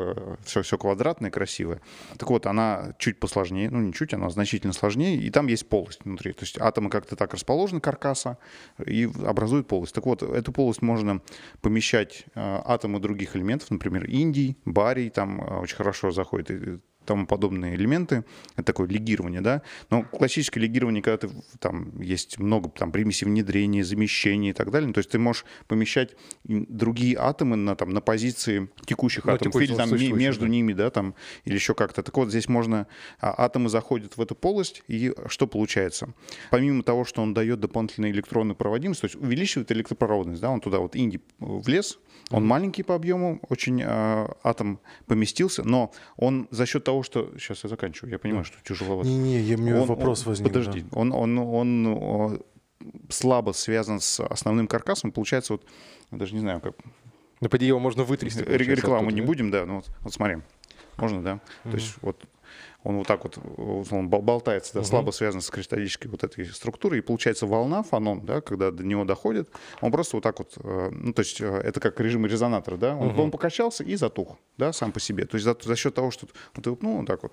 все, 0.44 0.60
э, 0.60 0.62
все 0.62 0.78
квадратное, 0.78 1.30
красивое. 1.30 1.80
Так 2.18 2.30
вот, 2.30 2.46
она 2.46 2.94
чуть 2.98 3.18
посложнее, 3.20 3.70
ну 3.70 3.80
не 3.80 3.92
чуть, 3.92 4.14
она 4.14 4.30
значительно 4.30 4.72
сложнее, 4.72 5.16
и 5.16 5.30
там 5.30 5.46
есть 5.46 5.68
полость 5.68 6.00
внутри. 6.04 6.32
То 6.32 6.42
есть 6.42 6.58
атомы 6.58 6.90
как-то 6.90 7.16
так 7.16 7.34
расположены, 7.34 7.80
каркаса, 7.80 8.38
и 8.84 9.08
образуют 9.24 9.68
полость. 9.68 9.94
Так 9.94 10.06
вот, 10.06 10.22
эту 10.22 10.52
полость 10.52 10.82
можно 10.82 11.20
помещать 11.60 12.24
э, 12.34 12.60
атомы 12.64 13.00
других 13.00 13.36
элементов, 13.36 13.70
например, 13.70 14.04
индий, 14.06 14.56
барий, 14.64 15.10
там 15.10 15.40
э, 15.40 15.60
очень 15.60 15.76
хорошо 15.76 16.10
заходит 16.10 16.80
тому 17.10 17.26
подобные 17.26 17.74
элементы. 17.74 18.24
Это 18.54 18.66
такое 18.66 18.86
легирование, 18.86 19.40
да. 19.40 19.62
Но 19.90 20.04
классическое 20.04 20.62
легирование, 20.62 21.02
когда 21.02 21.26
ты, 21.26 21.34
там 21.58 22.00
есть 22.00 22.38
много 22.38 22.68
там, 22.68 22.92
примесей 22.92 23.26
внедрения, 23.26 23.82
замещения 23.82 24.50
и 24.50 24.52
так 24.52 24.70
далее. 24.70 24.86
Ну, 24.86 24.92
то 24.92 24.98
есть 24.98 25.10
ты 25.10 25.18
можешь 25.18 25.44
помещать 25.66 26.14
другие 26.44 27.16
атомы 27.18 27.56
на, 27.56 27.74
там, 27.74 27.90
на 27.90 28.00
позиции 28.00 28.68
текущих 28.86 29.24
ну, 29.24 29.32
атомов 29.32 29.56
или 29.56 29.74
там 29.74 29.90
между 30.16 30.42
да. 30.42 30.48
ними, 30.48 30.72
да, 30.72 30.90
там, 30.90 31.16
или 31.44 31.54
еще 31.56 31.74
как-то. 31.74 32.04
Так 32.04 32.16
вот, 32.16 32.28
здесь 32.28 32.48
можно... 32.48 32.86
А, 33.18 33.44
атомы 33.44 33.68
заходят 33.70 34.16
в 34.16 34.22
эту 34.22 34.36
полость, 34.36 34.84
и 34.86 35.12
что 35.26 35.48
получается? 35.48 36.14
Помимо 36.52 36.84
того, 36.84 37.04
что 37.04 37.22
он 37.22 37.34
дает 37.34 37.58
дополнительную 37.58 38.12
электронную 38.12 38.54
проводимость, 38.54 39.00
то 39.00 39.06
есть 39.06 39.16
увеличивает 39.16 39.72
электропроводность, 39.72 40.40
да, 40.40 40.50
он 40.50 40.60
туда 40.60 40.78
вот 40.78 40.94
инди 40.94 41.20
влез, 41.40 41.98
он 42.30 42.44
mm-hmm. 42.44 42.46
маленький 42.46 42.82
по 42.84 42.94
объему, 42.94 43.40
очень 43.48 43.82
э, 43.82 44.28
атом 44.44 44.78
поместился, 45.06 45.64
но 45.64 45.92
он 46.16 46.46
за 46.50 46.66
счет 46.66 46.84
того, 46.84 46.99
что... 47.02 47.30
Сейчас 47.38 47.64
я 47.64 47.70
заканчиваю, 47.70 48.12
я 48.12 48.18
понимаю, 48.18 48.44
что 48.44 48.56
тяжеловато. 48.62 49.08
Не-не, 49.08 49.54
у 49.54 49.58
меня 49.58 49.84
вопрос 49.84 50.20
он, 50.20 50.32
возник. 50.32 50.48
Подожди, 50.48 50.80
да. 50.82 50.88
он, 50.92 51.12
он, 51.12 51.38
он, 51.38 51.86
он 51.86 52.42
слабо 53.08 53.52
связан 53.52 54.00
с 54.00 54.20
основным 54.20 54.66
каркасом, 54.66 55.12
получается 55.12 55.54
вот, 55.54 55.64
даже 56.10 56.34
не 56.34 56.40
знаю, 56.40 56.60
как... 56.60 56.74
Ну, 57.40 57.48
по 57.48 57.56
его 57.56 57.78
можно 57.78 58.04
вытрясти. 58.04 58.42
Рекламу 58.42 59.10
не 59.10 59.20
да? 59.20 59.26
будем, 59.26 59.50
да, 59.50 59.64
ну 59.66 59.76
вот, 59.76 59.90
вот 60.00 60.12
смотри. 60.12 60.38
Можно, 60.96 61.22
да? 61.22 61.32
Mm-hmm. 61.32 61.70
То 61.70 61.76
есть 61.76 61.94
вот 62.02 62.24
он 62.82 62.98
вот 62.98 63.06
так 63.06 63.24
вот 63.24 63.38
он 63.90 64.08
болтается, 64.08 64.74
да, 64.74 64.80
угу. 64.80 64.86
слабо 64.86 65.10
связан 65.10 65.40
с 65.40 65.50
кристаллической 65.50 66.10
вот 66.10 66.24
этой 66.24 66.46
структурой, 66.46 66.98
и 66.98 67.02
получается 67.02 67.46
волна, 67.46 67.82
фонон, 67.82 68.24
да, 68.24 68.40
когда 68.40 68.70
до 68.70 68.84
него 68.84 69.04
доходит, 69.04 69.50
он 69.80 69.92
просто 69.92 70.16
вот 70.16 70.22
так 70.22 70.38
вот, 70.38 70.54
э, 70.56 70.90
ну, 70.90 71.12
то 71.12 71.20
есть 71.20 71.40
э, 71.40 71.46
это 71.46 71.80
как 71.80 72.00
режим 72.00 72.24
резонатора, 72.26 72.76
да, 72.76 72.96
он, 72.96 73.08
угу. 73.08 73.22
он 73.22 73.30
покачался 73.30 73.84
и 73.84 73.96
затух, 73.96 74.38
да, 74.56 74.72
сам 74.72 74.92
по 74.92 75.00
себе. 75.00 75.26
То 75.26 75.36
есть 75.36 75.44
за, 75.44 75.56
за 75.60 75.76
счет 75.76 75.94
того, 75.94 76.10
что 76.10 76.26
вот, 76.54 76.82
ну, 76.82 76.98
вот 76.98 77.06
так 77.06 77.22
вот, 77.22 77.32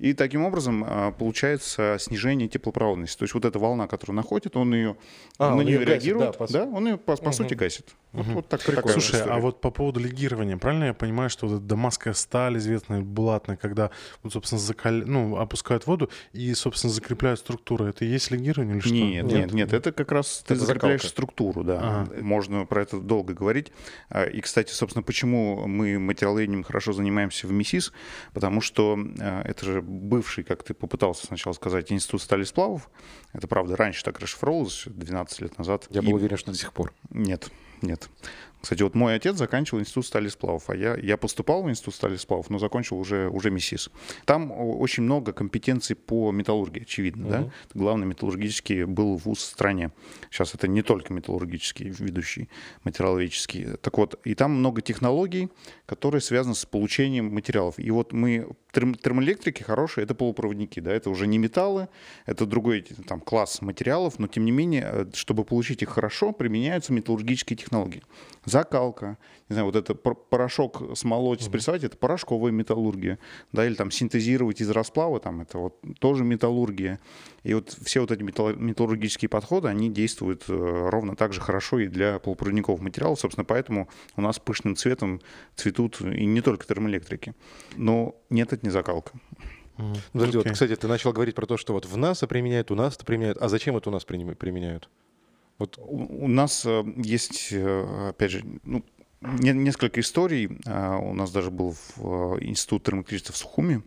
и 0.00 0.14
таким 0.14 0.46
образом 0.46 0.82
а, 0.86 1.12
получается 1.12 1.98
снижение 2.00 2.48
теплопроводности. 2.48 3.18
То 3.18 3.24
есть 3.24 3.34
вот 3.34 3.44
эта 3.44 3.58
волна, 3.58 3.86
которую 3.86 4.16
находит, 4.16 4.56
он 4.56 4.72
ее, 4.72 4.96
а, 5.38 5.54
на 5.54 5.60
нее 5.60 5.84
реагирует, 5.84 6.38
гасит, 6.38 6.52
да, 6.52 6.64
по... 6.64 6.72
да, 6.72 6.76
он 6.78 6.86
ее 6.86 6.96
по, 6.96 7.16
по 7.16 7.24
угу. 7.24 7.32
сути 7.32 7.52
гасит. 7.52 7.94
Вот, 8.12 8.26
угу. 8.26 8.32
вот 8.36 8.48
так, 8.48 8.62
такая 8.62 8.92
Слушай, 8.94 9.22
а 9.22 9.38
вот 9.38 9.60
по 9.60 9.70
поводу 9.70 10.00
легирования, 10.00 10.56
правильно 10.56 10.84
я 10.84 10.94
понимаю, 10.94 11.28
что 11.28 11.46
вот 11.46 11.56
эта 11.56 11.64
дамасская 11.64 12.14
сталь 12.14 12.56
известная, 12.56 13.02
булатная, 13.02 13.56
когда, 13.56 13.90
вот, 14.22 14.32
собственно, 14.32 14.58
закаль... 14.58 15.04
ну, 15.04 15.36
опускают 15.36 15.86
воду 15.86 16.10
и, 16.32 16.54
собственно, 16.54 16.90
закрепляют 16.90 17.38
структуру, 17.40 17.84
это 17.84 18.06
и 18.06 18.08
есть 18.08 18.30
легирование 18.30 18.76
или 18.76 18.80
что? 18.80 18.94
Нет, 18.94 19.26
нет, 19.26 19.52
нет, 19.52 19.72
это 19.74 19.92
как 19.92 20.12
раз 20.12 20.40
это 20.44 20.54
ты 20.54 20.60
закрепляешь 20.60 21.02
закалка. 21.02 21.12
структуру, 21.12 21.62
да. 21.62 21.78
Ага. 21.82 22.22
Можно 22.22 22.64
про 22.64 22.80
это 22.82 22.98
долго 22.98 23.34
говорить. 23.34 23.70
А, 24.08 24.24
и, 24.24 24.40
кстати, 24.40 24.72
собственно, 24.72 25.02
почему 25.02 25.66
мы 25.66 25.98
материаловедением 25.98 26.64
хорошо 26.64 26.94
занимаемся 26.94 27.46
в 27.46 27.52
МИСИС, 27.52 27.92
потому 28.32 28.62
что 28.62 28.98
а, 29.20 29.42
это 29.42 29.66
же 29.66 29.82
бывший, 29.90 30.44
как 30.44 30.62
ты 30.62 30.74
попытался 30.74 31.26
сначала 31.26 31.52
сказать, 31.52 31.90
институт 31.92 32.22
стали 32.22 32.44
сплавов. 32.44 32.88
Это 33.32 33.48
правда, 33.48 33.76
раньше 33.76 34.04
так 34.04 34.18
расшифровывалось, 34.20 34.84
12 34.86 35.40
лет 35.40 35.58
назад. 35.58 35.86
Я 35.90 36.02
был 36.02 36.10
и... 36.10 36.14
уверен, 36.14 36.36
что 36.36 36.52
до 36.52 36.58
сих 36.58 36.72
пор. 36.72 36.92
Нет, 37.10 37.50
нет. 37.82 38.08
Кстати, 38.60 38.82
вот 38.82 38.94
мой 38.94 39.14
отец 39.14 39.36
заканчивал 39.36 39.80
институт 39.80 40.06
стали 40.06 40.28
сплавов, 40.28 40.68
а 40.68 40.76
я, 40.76 40.96
я 40.96 41.16
поступал 41.16 41.62
в 41.62 41.70
институт 41.70 41.94
стали 41.94 42.16
сплавов, 42.16 42.50
но 42.50 42.58
закончил 42.58 42.98
уже, 42.98 43.28
уже 43.28 43.50
МИСИС. 43.50 43.90
Там 44.26 44.52
очень 44.52 45.02
много 45.02 45.32
компетенций 45.32 45.96
по 45.96 46.30
металлургии, 46.30 46.82
очевидно, 46.82 47.26
uh-huh. 47.26 47.44
да? 47.44 47.50
Главный 47.74 48.06
металлургический 48.06 48.84
был 48.84 49.16
вуз 49.16 49.38
в 49.38 49.42
стране. 49.42 49.92
Сейчас 50.30 50.54
это 50.54 50.68
не 50.68 50.82
только 50.82 51.12
металлургический, 51.14 51.88
ведущий, 51.88 52.48
материаловедческий. 52.84 53.76
Так 53.78 53.96
вот, 53.96 54.20
и 54.24 54.34
там 54.34 54.52
много 54.52 54.82
технологий, 54.82 55.48
которые 55.86 56.20
связаны 56.20 56.54
с 56.54 56.66
получением 56.66 57.32
материалов. 57.32 57.78
И 57.78 57.90
вот 57.90 58.12
мы, 58.12 58.46
терм, 58.72 58.94
термоэлектрики 58.94 59.62
хорошие, 59.62 60.04
это 60.04 60.14
полупроводники, 60.14 60.80
да, 60.80 60.92
это 60.92 61.08
уже 61.08 61.26
не 61.26 61.38
металлы, 61.38 61.88
это 62.26 62.44
другой 62.44 62.82
там 63.08 63.20
класс 63.20 63.62
материалов, 63.62 64.18
но 64.18 64.26
тем 64.26 64.44
не 64.44 64.52
менее, 64.52 64.82
э, 64.84 65.06
чтобы 65.14 65.44
получить 65.44 65.82
их 65.82 65.88
хорошо, 65.88 66.32
применяются 66.32 66.92
металлургические 66.92 67.56
технологии 67.56 68.02
закалка, 68.50 69.18
не 69.48 69.54
знаю, 69.54 69.66
вот 69.66 69.76
это 69.76 69.94
порошок 69.94 70.82
смолоть, 70.96 71.42
спрессовать, 71.42 71.84
это 71.84 71.96
порошковая 71.96 72.52
металлургия, 72.52 73.18
да, 73.52 73.66
или 73.66 73.74
там 73.74 73.90
синтезировать 73.90 74.60
из 74.60 74.70
расплава, 74.70 75.20
там 75.20 75.40
это 75.40 75.58
вот 75.58 75.80
тоже 75.98 76.24
металлургия. 76.24 77.00
И 77.42 77.54
вот 77.54 77.76
все 77.82 78.00
вот 78.00 78.10
эти 78.10 78.22
металлургические 78.22 79.28
подходы, 79.28 79.68
они 79.68 79.88
действуют 79.90 80.44
э, 80.48 80.88
ровно 80.90 81.16
так 81.16 81.32
же 81.32 81.40
хорошо 81.40 81.78
и 81.78 81.86
для 81.86 82.18
полупроводниковых 82.18 82.80
материалов, 82.80 83.18
собственно, 83.18 83.44
поэтому 83.44 83.88
у 84.16 84.20
нас 84.20 84.38
пышным 84.38 84.76
цветом 84.76 85.20
цветут 85.56 86.00
и 86.00 86.26
не 86.26 86.42
только 86.42 86.66
термоэлектрики. 86.66 87.34
Но 87.76 88.14
нет, 88.28 88.52
это 88.52 88.66
не 88.66 88.70
закалка. 88.70 89.12
Подожди, 90.12 90.38
okay. 90.38 90.42
вот, 90.44 90.52
кстати, 90.52 90.76
ты 90.76 90.88
начал 90.88 91.12
говорить 91.12 91.34
про 91.34 91.46
то, 91.46 91.56
что 91.56 91.72
вот 91.72 91.86
в 91.86 91.96
НАСА 91.96 92.26
применяют, 92.26 92.70
у 92.70 92.74
нас 92.74 92.96
это 92.96 93.04
применяют. 93.04 93.38
А 93.38 93.48
зачем 93.48 93.76
это 93.76 93.88
у 93.88 93.92
нас 93.92 94.04
применяют? 94.04 94.88
Вот 95.60 95.78
у, 95.78 96.24
у 96.24 96.26
нас 96.26 96.64
э, 96.64 96.82
есть, 96.96 97.48
э, 97.52 98.08
опять 98.08 98.30
же, 98.30 98.44
ну, 98.64 98.82
несколько 99.20 100.00
историй. 100.00 100.58
А, 100.66 100.96
у 100.96 101.12
нас 101.12 101.30
даже 101.30 101.50
был 101.50 101.72
в 101.72 102.38
э, 102.38 102.44
институт 102.46 102.82
термоэлектричества 102.84 103.34
в 103.34 103.36
Сухуми 103.36 103.82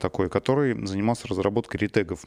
такой, 0.00 0.30
который 0.30 0.86
занимался 0.86 1.28
разработкой 1.28 1.80
ретегов. 1.80 2.24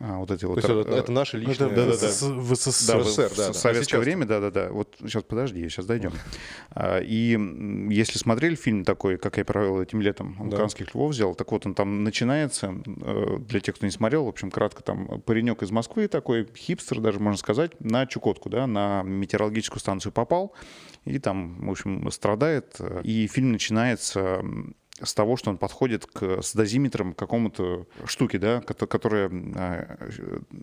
А, 0.00 0.18
вот 0.18 0.30
эти 0.30 0.44
вот... 0.44 0.60
То 0.60 0.66
есть 0.72 0.86
это, 0.88 0.96
это 0.96 1.12
наши 1.12 1.38
личные... 1.38 1.54
Это 1.54 1.68
да, 1.68 1.86
да, 1.86 1.92
в 1.92 2.00
да. 2.00 2.06
СС- 2.08 2.32
в 2.32 2.54
СССР. 2.54 2.92
Да, 2.92 2.98
в 2.98 3.04
СССР, 3.06 3.28
в 3.28 3.36
да, 3.36 3.46
да. 3.48 3.52
советское 3.52 3.70
А 3.70 3.84
сейчас- 3.84 4.00
время, 4.00 4.26
да-да-да. 4.26 4.70
Вот 4.70 4.96
сейчас 5.00 5.22
подожди, 5.22 5.68
сейчас 5.68 5.86
дойдем. 5.86 6.12
А, 6.70 6.98
И 7.00 7.38
если 7.92 8.18
смотрели 8.18 8.54
фильм 8.56 8.84
такой, 8.84 9.18
как 9.18 9.36
я 9.38 9.44
провел 9.44 9.80
этим 9.80 10.00
летом, 10.00 10.36
он 10.40 10.50
Да. 10.50 10.56
«Канских 10.56 10.94
львов» 10.94 11.12
взял, 11.12 11.34
так 11.34 11.50
вот 11.52 11.64
он 11.66 11.74
там 11.74 12.02
начинается, 12.02 12.74
э, 12.86 13.36
для 13.38 13.60
тех, 13.60 13.76
кто 13.76 13.86
не 13.86 13.92
смотрел, 13.92 14.24
в 14.24 14.28
общем, 14.28 14.50
кратко, 14.50 14.82
там 14.82 15.20
паренек 15.22 15.62
из 15.62 15.70
Москвы 15.70 16.08
такой, 16.08 16.48
хипстер 16.56 17.00
даже, 17.00 17.20
можно 17.20 17.38
сказать, 17.38 17.72
на 17.80 18.06
Чукотку, 18.06 18.48
да, 18.50 18.66
на 18.66 19.02
метеорологическую 19.04 19.80
станцию 19.80 20.12
попал, 20.12 20.54
и 21.04 21.18
там, 21.18 21.66
в 21.66 21.70
общем, 21.70 22.10
страдает. 22.10 22.78
И 23.04 23.26
фильм 23.28 23.52
начинается 23.52 24.42
с 25.02 25.12
того, 25.12 25.36
что 25.36 25.50
он 25.50 25.58
подходит 25.58 26.06
к, 26.06 26.40
с 26.40 26.54
дозиметром 26.54 27.14
к 27.14 27.18
какому-то 27.18 27.86
штуке, 28.06 28.38
да, 28.38 28.58
кото- 28.60 28.86
которая, 28.86 29.28
а, 29.56 29.98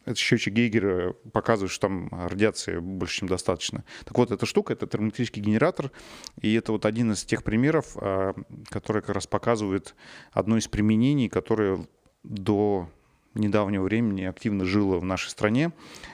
это 0.06 0.16
счетчик 0.16 0.54
Гейгера 0.54 1.14
показывает, 1.34 1.72
что 1.72 1.88
там 1.88 2.10
радиации 2.12 2.80
больше, 2.80 3.20
чем 3.20 3.28
достаточно. 3.28 3.84
Так 4.06 4.18
вот, 4.18 4.32
эта 4.32 4.46
штука— 4.46 4.74
это 4.74 4.88
термоэлектрический 4.88 5.42
генератор, 5.42 5.92
и 6.40 6.54
это 6.54 6.72
вот 6.72 6.86
один 6.86 7.12
из 7.12 7.26
тех 7.26 7.44
примеров, 7.44 7.98
а, 7.98 8.34
который 8.70 9.02
как 9.02 9.16
раз 9.16 9.28
показывает 9.28 9.96
одно 10.32 10.58
из 10.58 10.68
применений, 10.68 11.28
которое 11.28 11.86
до 12.24 12.90
недавнего 13.34 13.84
времени 13.84 14.24
активно 14.24 14.66
жило 14.66 14.98
в 14.98 15.04
нашей 15.04 15.30
стране. 15.30 15.72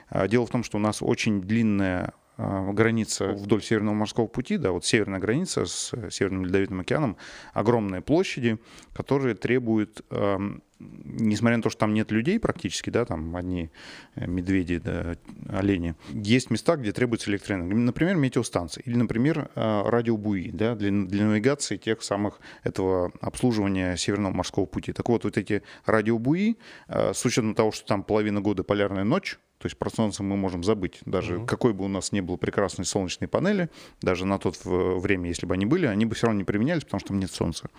А, 0.09 0.27
Дело 0.27 0.45
в 0.45 0.49
том, 0.49 0.63
что 0.63 0.77
у 0.77 0.81
нас 0.81 1.01
очень 1.01 1.41
длинная 1.41 2.13
граница 2.37 3.29
вдоль 3.29 3.63
Северного 3.63 3.95
морского 3.95 4.27
пути, 4.27 4.57
да, 4.57 4.71
вот 4.71 4.85
северная 4.85 5.19
граница 5.19 5.65
с 5.65 5.91
э, 5.93 6.09
Северным 6.11 6.45
Ледовитым 6.45 6.79
океаном, 6.79 7.17
огромные 7.53 8.01
площади, 8.01 8.59
которые 8.93 9.33
требуют, 9.33 10.05
эм, 10.11 10.61
несмотря 10.79 11.57
на 11.57 11.63
то, 11.63 11.69
что 11.69 11.79
там 11.79 11.93
нет 11.93 12.11
людей 12.11 12.39
практически, 12.39 12.91
да, 12.91 13.05
там 13.05 13.35
одни 13.35 13.71
э, 14.15 14.27
медведи, 14.27 14.77
да, 14.77 15.15
олени, 15.49 15.95
есть 16.09 16.51
места, 16.51 16.75
где 16.75 16.91
требуется 16.91 17.31
электроэнергия. 17.31 17.75
Например, 17.75 18.15
метеостанции 18.15 18.83
или, 18.85 18.95
например, 18.95 19.49
э, 19.55 19.81
радиобуи, 19.85 20.51
да, 20.51 20.75
для, 20.75 20.91
для 20.91 21.25
навигации 21.25 21.77
тех 21.77 22.03
самых 22.03 22.39
этого 22.63 23.11
обслуживания 23.19 23.97
Северного 23.97 24.33
морского 24.33 24.65
пути. 24.65 24.93
Так 24.93 25.09
вот, 25.09 25.23
вот 25.23 25.37
эти 25.37 25.63
радиобуи, 25.85 26.57
э, 26.87 27.13
с 27.13 27.25
учетом 27.25 27.55
того, 27.55 27.71
что 27.71 27.87
там 27.87 28.03
половина 28.03 28.41
года 28.41 28.63
полярная 28.63 29.03
ночь, 29.03 29.39
то 29.57 29.65
есть 29.65 29.77
про 29.77 29.89
солнце 29.89 30.23
мы 30.23 30.37
можем 30.37 30.63
забыть. 30.63 30.99
Даже 31.05 31.45
какой 31.45 31.73
бы 31.73 31.85
у 31.85 31.87
нас 31.87 32.11
ни 32.11 32.21
было 32.21 32.37
прекрасной 32.37 32.85
солнечной 32.85 33.27
панели, 33.27 33.69
даже 34.01 34.25
на 34.25 34.37
тот 34.37 34.59
время, 34.63 35.29
если 35.29 35.45
бы 35.45 35.55
они 35.55 35.65
были, 35.65 35.85
они 35.87 36.05
бы 36.05 36.15
все 36.15 36.27
равно 36.27 36.39
не 36.39 36.45
применялись, 36.45 36.83
потому 36.83 36.99
что 36.99 37.09
там 37.09 37.19
нет 37.19 37.31
солнца. 37.31 37.69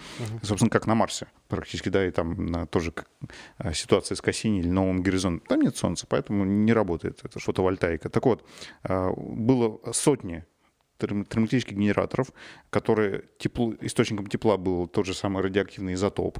Собственно, 0.42 0.70
как 0.70 0.86
на 0.86 0.94
Марсе 0.94 1.28
практически, 1.48 1.88
да, 1.88 2.06
и 2.06 2.10
там 2.10 2.46
на- 2.46 2.66
тоже 2.66 2.92
а, 3.58 3.72
ситуация 3.72 4.16
с 4.16 4.20
Кассини 4.20 4.60
или 4.60 4.68
Новым 4.68 5.02
Горизонтом. 5.02 5.46
Там 5.46 5.60
нет 5.60 5.76
солнца, 5.76 6.06
поэтому 6.08 6.44
не 6.44 6.72
работает 6.72 7.20
эта 7.24 7.38
фотовольтаика. 7.38 8.08
Так 8.10 8.26
вот, 8.26 8.44
а, 8.82 9.12
было 9.16 9.80
сотни 9.92 10.44
термоэлектрических 10.98 11.76
генераторов, 11.76 12.32
которые 12.70 13.24
тепло, 13.38 13.74
источником 13.80 14.26
тепла 14.26 14.56
был 14.56 14.86
тот 14.86 15.06
же 15.06 15.14
самый 15.14 15.42
радиоактивный 15.42 15.94
изотоп. 15.94 16.38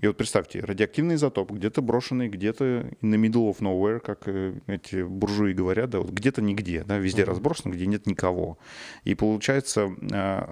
И 0.00 0.06
вот 0.06 0.16
представьте, 0.16 0.60
радиоактивный 0.60 1.14
изотоп 1.14 1.52
где-то 1.52 1.82
брошенный, 1.82 2.28
где-то 2.28 2.64
in 3.00 3.10
the 3.10 3.16
middle 3.16 3.50
of 3.50 3.60
nowhere, 3.60 4.00
как 4.00 4.26
э, 4.26 4.54
эти 4.66 5.02
буржуи 5.02 5.52
говорят, 5.52 5.90
да, 5.90 6.00
вот 6.00 6.10
где-то 6.10 6.42
нигде, 6.42 6.84
да, 6.84 6.98
везде 6.98 7.24
разбросан, 7.24 7.72
где 7.72 7.86
нет 7.86 8.06
никого. 8.06 8.58
И 9.04 9.14
получается, 9.14 9.94
э, 10.10 10.46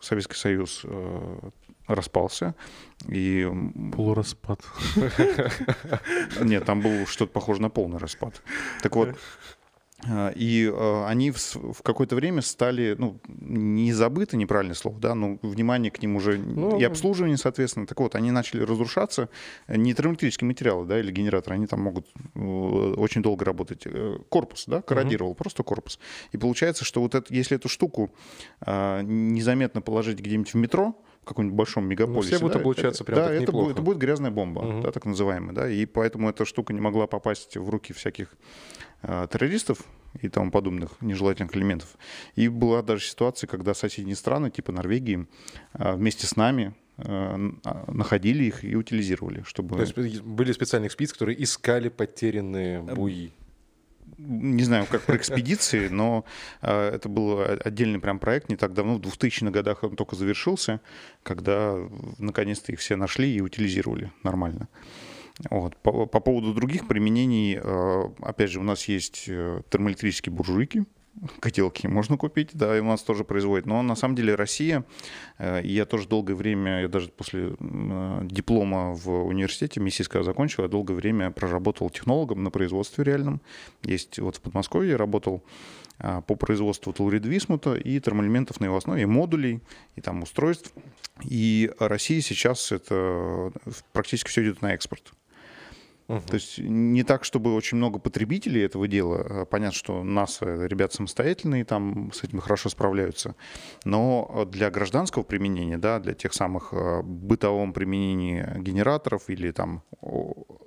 Советский 0.00 0.36
Союз 0.36 0.82
э, 0.84 1.50
распался, 1.86 2.54
и 3.08 3.48
Полураспад. 3.94 4.60
нет, 6.40 6.64
там 6.64 6.80
был 6.80 7.06
что-то 7.06 7.32
похоже 7.32 7.62
на 7.62 7.70
полный 7.70 7.98
распад. 7.98 8.42
Так 8.82 8.96
вот, 8.96 9.16
и 10.36 10.70
э, 10.72 11.04
они 11.06 11.30
в, 11.30 11.38
в 11.38 11.82
какое-то 11.82 12.16
время 12.16 12.42
стали, 12.42 12.94
ну, 12.98 13.18
не 13.26 13.92
забыты, 13.94 14.36
неправильное 14.36 14.74
слово, 14.74 15.00
да, 15.00 15.14
но 15.14 15.38
внимание 15.42 15.90
к 15.90 16.02
ним 16.02 16.16
уже 16.16 16.36
Ну, 16.38 16.78
и 16.78 16.84
обслуживание, 16.84 17.38
соответственно. 17.38 17.86
Так 17.86 17.98
вот, 18.00 18.14
они 18.14 18.30
начали 18.30 18.62
разрушаться. 18.62 19.30
Не 19.68 19.94
термоэлектрические 19.94 20.46
материалы, 20.46 20.86
да, 20.86 21.00
или 21.00 21.10
генераторы, 21.10 21.56
они 21.56 21.66
там 21.66 21.80
могут 21.80 22.06
э, 22.34 22.38
очень 22.38 23.22
долго 23.22 23.44
работать. 23.44 23.82
Э, 23.86 24.18
Корпус, 24.28 24.64
да, 24.66 24.82
корродировал, 24.82 25.34
просто 25.34 25.62
корпус. 25.62 25.98
И 26.32 26.36
получается, 26.36 26.84
что 26.84 27.00
вот 27.00 27.14
это, 27.14 27.32
если 27.32 27.56
эту 27.56 27.68
штуку 27.68 28.12
э, 28.66 29.00
незаметно 29.02 29.80
положить 29.80 30.18
где-нибудь 30.20 30.52
в 30.52 30.56
метро, 30.56 30.94
каком-нибудь 31.26 31.56
большом 31.56 31.86
мегаполисе. 31.86 32.36
все 32.36 32.38
будет 32.40 32.54
да, 32.54 32.58
облучаться 32.60 33.02
это- 33.02 33.04
прям 33.04 33.18
да, 33.18 33.28
так 33.28 33.42
это, 33.42 33.52
будет, 33.52 33.72
это 33.72 33.82
будет 33.82 33.98
грязная 33.98 34.30
бомба, 34.30 34.62
Мгм. 34.62 34.82
да, 34.82 34.92
так 34.92 35.04
называемая, 35.04 35.54
да, 35.54 35.68
и 35.68 35.84
поэтому 35.86 36.30
эта 36.30 36.44
штука 36.44 36.72
не 36.72 36.80
могла 36.80 37.06
попасть 37.06 37.56
в 37.56 37.68
руки 37.68 37.92
всяких 37.92 38.28
э, 39.02 39.26
террористов 39.30 39.78
и 40.22 40.28
тому 40.28 40.50
подобных 40.50 41.00
нежелательных 41.00 41.54
элементов. 41.54 41.96
И 42.34 42.48
была 42.48 42.82
даже 42.82 43.04
ситуация, 43.04 43.46
когда 43.46 43.74
соседние 43.74 44.16
страны, 44.16 44.50
типа 44.50 44.72
Норвегии, 44.72 45.26
э, 45.74 45.94
вместе 45.94 46.26
с 46.26 46.36
нами 46.36 46.74
э, 46.98 47.02
а, 47.04 47.92
находили 47.92 48.44
их 48.44 48.64
и 48.64 48.74
утилизировали, 48.74 49.42
чтобы... 49.46 49.76
То 49.76 49.82
есть 50.02 50.22
были 50.22 50.52
специальные 50.52 50.88
экспедиции, 50.88 51.12
которые 51.14 51.42
искали 51.42 51.90
потерянные 51.90 52.80
буи. 52.80 53.32
Не 54.18 54.62
знаю, 54.62 54.86
как 54.90 55.02
про 55.02 55.16
экспедиции, 55.16 55.88
но 55.88 56.24
э, 56.62 56.90
это 56.94 57.08
был 57.08 57.40
отдельный 57.64 57.98
прям 57.98 58.18
проект 58.18 58.48
не 58.48 58.56
так 58.56 58.72
давно, 58.72 58.96
в 58.96 59.00
2000-х 59.00 59.50
годах 59.50 59.82
он 59.82 59.96
только 59.96 60.16
завершился, 60.16 60.80
когда 61.22 61.76
наконец-то 62.18 62.72
их 62.72 62.80
все 62.80 62.96
нашли 62.96 63.34
и 63.34 63.40
утилизировали 63.40 64.12
нормально. 64.22 64.68
Вот. 65.50 65.76
По, 65.76 66.06
по 66.06 66.20
поводу 66.20 66.54
других 66.54 66.88
применений, 66.88 67.58
э, 67.62 68.02
опять 68.20 68.50
же, 68.50 68.60
у 68.60 68.62
нас 68.62 68.86
есть 68.88 69.24
э, 69.28 69.60
термоэлектрические 69.68 70.32
буржуйки, 70.32 70.86
котелки 71.40 71.86
можно 71.86 72.16
купить, 72.16 72.50
да, 72.52 72.76
и 72.76 72.80
у 72.80 72.84
нас 72.84 73.02
тоже 73.02 73.24
производят. 73.24 73.66
Но 73.66 73.82
на 73.82 73.96
самом 73.96 74.14
деле 74.14 74.34
Россия, 74.34 74.84
э, 75.38 75.60
я 75.64 75.84
тоже 75.84 76.08
долгое 76.08 76.34
время, 76.34 76.82
я 76.82 76.88
даже 76.88 77.08
после 77.08 77.56
э, 77.58 78.18
диплома 78.24 78.92
в 78.92 79.26
университете 79.26 79.80
Миссийского 79.80 80.24
закончил, 80.24 80.64
я 80.64 80.68
долгое 80.68 80.94
время 80.94 81.30
проработал 81.30 81.90
технологом 81.90 82.42
на 82.42 82.50
производстве 82.50 83.04
реальном. 83.04 83.40
Есть 83.82 84.18
вот 84.18 84.36
в 84.36 84.40
Подмосковье 84.40 84.92
я 84.92 84.96
работал 84.96 85.42
а, 85.98 86.20
по 86.20 86.34
производству 86.34 86.92
толурид-висмута 86.92 87.74
и 87.74 87.98
термоэлементов 88.00 88.60
на 88.60 88.66
его 88.66 88.76
основе, 88.76 89.02
и 89.02 89.06
модулей, 89.06 89.60
и 89.94 90.00
там 90.00 90.22
устройств. 90.22 90.72
И 91.22 91.72
Россия 91.78 92.20
сейчас 92.20 92.70
это 92.70 93.52
э, 93.64 93.70
практически 93.92 94.28
все 94.28 94.42
идет 94.42 94.60
на 94.60 94.74
экспорт. 94.74 95.12
То 96.06 96.34
есть 96.34 96.58
не 96.58 97.02
так, 97.02 97.24
чтобы 97.24 97.54
очень 97.54 97.78
много 97.78 97.98
потребителей 97.98 98.64
этого 98.64 98.86
дела. 98.86 99.26
А 99.28 99.44
Понятно, 99.44 99.76
что 99.76 100.02
НАСА 100.04 100.66
ребят 100.66 100.92
самостоятельные, 100.92 101.64
там 101.64 102.12
с 102.12 102.22
этим 102.22 102.40
хорошо 102.40 102.68
справляются. 102.68 103.34
Но 103.84 104.46
для 104.50 104.70
гражданского 104.70 105.24
применения, 105.24 105.78
да, 105.78 105.98
для 105.98 106.14
тех 106.14 106.32
самых 106.32 106.72
э, 106.72 107.02
бытовом 107.02 107.72
применении 107.72 108.44
генераторов 108.58 109.28
или 109.28 109.50
там 109.50 109.82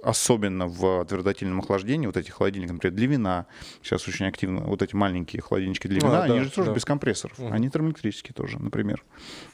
особенно 0.04 0.68
в 0.68 1.06
твердотельном 1.06 1.60
охлаждении, 1.60 2.08
вот 2.08 2.18
эти 2.18 2.32
холодильники, 2.32 2.72
например, 2.72 2.96
для 2.96 3.08
вина, 3.08 3.46
сейчас 3.82 4.08
очень 4.08 4.26
активно, 4.28 4.62
вот 4.62 4.82
эти 4.82 4.96
маленькие 4.96 5.42
холодильнички 5.42 5.88
для 5.88 6.00
А, 6.00 6.06
вина, 6.06 6.28
да, 6.28 6.34
они 6.34 6.44
же 6.44 6.52
тоже 6.52 6.70
да. 6.70 6.76
без 6.76 6.86
компрессоров, 6.86 7.38
Мгм. 7.38 7.54
они 7.54 7.70
термоэлектрические 7.70 8.34
тоже, 8.34 8.60
например. 8.60 9.04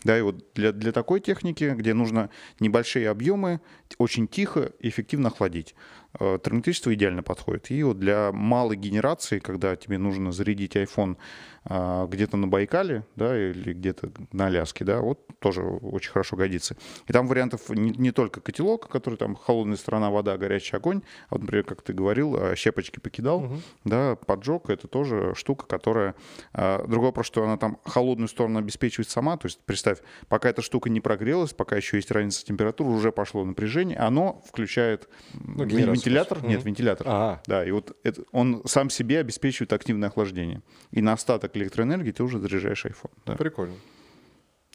Да, 0.03 0.17
и 0.17 0.21
вот 0.21 0.53
для, 0.53 0.71
для 0.71 0.91
такой 0.91 1.19
техники, 1.19 1.73
где 1.75 1.93
нужно 1.93 2.29
небольшие 2.59 3.09
объемы, 3.09 3.59
очень 3.97 4.27
тихо 4.27 4.71
и 4.79 4.89
эффективно 4.89 5.29
охладить, 5.29 5.74
термоэлектричество 6.17 6.93
идеально 6.93 7.23
подходит. 7.23 7.71
И 7.71 7.83
вот 7.83 7.99
для 7.99 8.31
малой 8.31 8.77
генерации, 8.77 9.39
когда 9.39 9.75
тебе 9.75 9.97
нужно 9.97 10.31
зарядить 10.31 10.75
iPhone 10.75 11.17
где-то 11.65 12.37
на 12.37 12.47
Байкале, 12.47 13.05
да, 13.15 13.37
или 13.37 13.73
где-то 13.73 14.11
на 14.31 14.47
Аляске, 14.47 14.85
да, 14.85 15.01
вот 15.01 15.19
тоже 15.39 15.61
очень 15.63 16.11
хорошо 16.11 16.35
годится. 16.35 16.77
И 17.07 17.13
там 17.13 17.27
вариантов 17.27 17.69
не, 17.69 17.89
не 17.91 18.11
только 18.11 18.39
котелок, 18.39 18.87
который 18.87 19.15
там 19.15 19.35
холодная 19.35 19.75
сторона 19.77 20.11
вода, 20.11 20.37
горячий 20.37 20.75
огонь, 20.77 21.01
а 21.29 21.35
вот, 21.35 21.41
например, 21.41 21.63
как 21.63 21.81
ты 21.81 21.93
говорил, 21.93 22.35
а, 22.39 22.55
щепочки 22.55 22.99
покидал, 22.99 23.47
да, 23.83 24.15
поджог, 24.15 24.69
это 24.69 24.87
тоже 24.87 25.33
штука, 25.35 25.65
которая... 25.65 26.15
а, 26.53 26.85
Другой 26.85 27.07
вопрос, 27.07 27.25
что 27.25 27.43
она 27.43 27.57
там 27.57 27.79
холодную 27.83 28.27
сторону 28.27 28.59
обеспечивает 28.59 29.09
сама, 29.09 29.37
то 29.37 29.47
есть 29.47 29.59
представь, 29.65 29.99
пока 30.27 30.49
эта 30.49 30.61
штука 30.61 30.89
не 30.89 31.01
прогрелась, 31.01 31.53
пока 31.53 31.75
еще 31.75 31.97
есть 31.97 32.11
разница 32.11 32.45
температуры, 32.45 32.91
уже 32.91 33.11
пошло 33.11 33.43
напряжение, 33.43 33.97
оно 33.97 34.41
включает 34.47 35.09
Ну, 35.33 35.63
вентилятор, 35.65 36.37
просто. 36.39 36.47
нет, 36.47 36.63
вентилятор, 36.63 37.07
А, 37.09 37.41
да, 37.47 37.65
и 37.65 37.71
вот 37.71 37.97
это, 38.03 38.23
он 38.31 38.61
сам 38.65 38.89
себе 38.89 39.19
обеспечивает 39.19 39.73
активное 39.73 40.09
охлаждение. 40.09 40.61
И 40.91 41.01
на 41.01 41.13
остаток 41.13 41.54
электроэнергии 41.57 42.11
ты 42.11 42.23
уже 42.23 42.39
заряжаешь 42.39 42.85
iPhone. 42.85 43.11
да. 43.25 43.35
прикольно. 43.35 43.75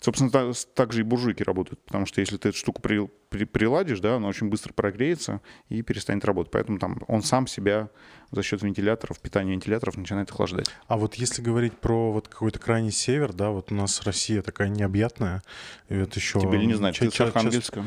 Собственно, 0.02 0.30
та- 0.30 0.54
с- 0.54 0.64
так 0.64 0.94
же 0.94 1.00
и 1.00 1.02
буржуйки 1.02 1.42
работают, 1.42 1.78
потому 1.84 2.06
что 2.06 2.22
если 2.22 2.38
ты 2.38 2.48
эту 2.48 2.56
штуку 2.56 2.80
при- 2.80 3.06
при- 3.28 3.44
приладишь, 3.44 4.00
да, 4.00 4.16
она 4.16 4.28
очень 4.28 4.48
быстро 4.48 4.72
прогреется 4.72 5.42
и 5.68 5.82
перестанет 5.82 6.24
работать. 6.24 6.50
Поэтому 6.50 6.78
там 6.78 7.02
он 7.06 7.22
сам 7.22 7.46
себя 7.46 7.90
за 8.30 8.42
счет 8.42 8.62
вентиляторов, 8.62 9.20
питания 9.20 9.52
вентиляторов 9.52 9.98
начинает 9.98 10.30
охлаждать. 10.30 10.70
А 10.86 10.96
вот 10.96 11.16
если 11.16 11.42
говорить 11.42 11.74
про 11.74 12.12
вот 12.12 12.28
какой-то 12.28 12.58
крайний 12.58 12.92
север, 12.92 13.34
да, 13.34 13.50
вот 13.50 13.72
у 13.72 13.74
нас 13.74 14.00
Россия 14.04 14.40
такая 14.40 14.68
необъятная, 14.70 15.42
и 15.90 15.98
вот 15.98 16.16
еще... 16.16 16.40
Тебе 16.40 16.56
ли 16.56 16.66
не 16.66 16.74
знать, 16.74 16.98
ты 16.98 17.10
с 17.10 17.20
Архангельска. 17.20 17.84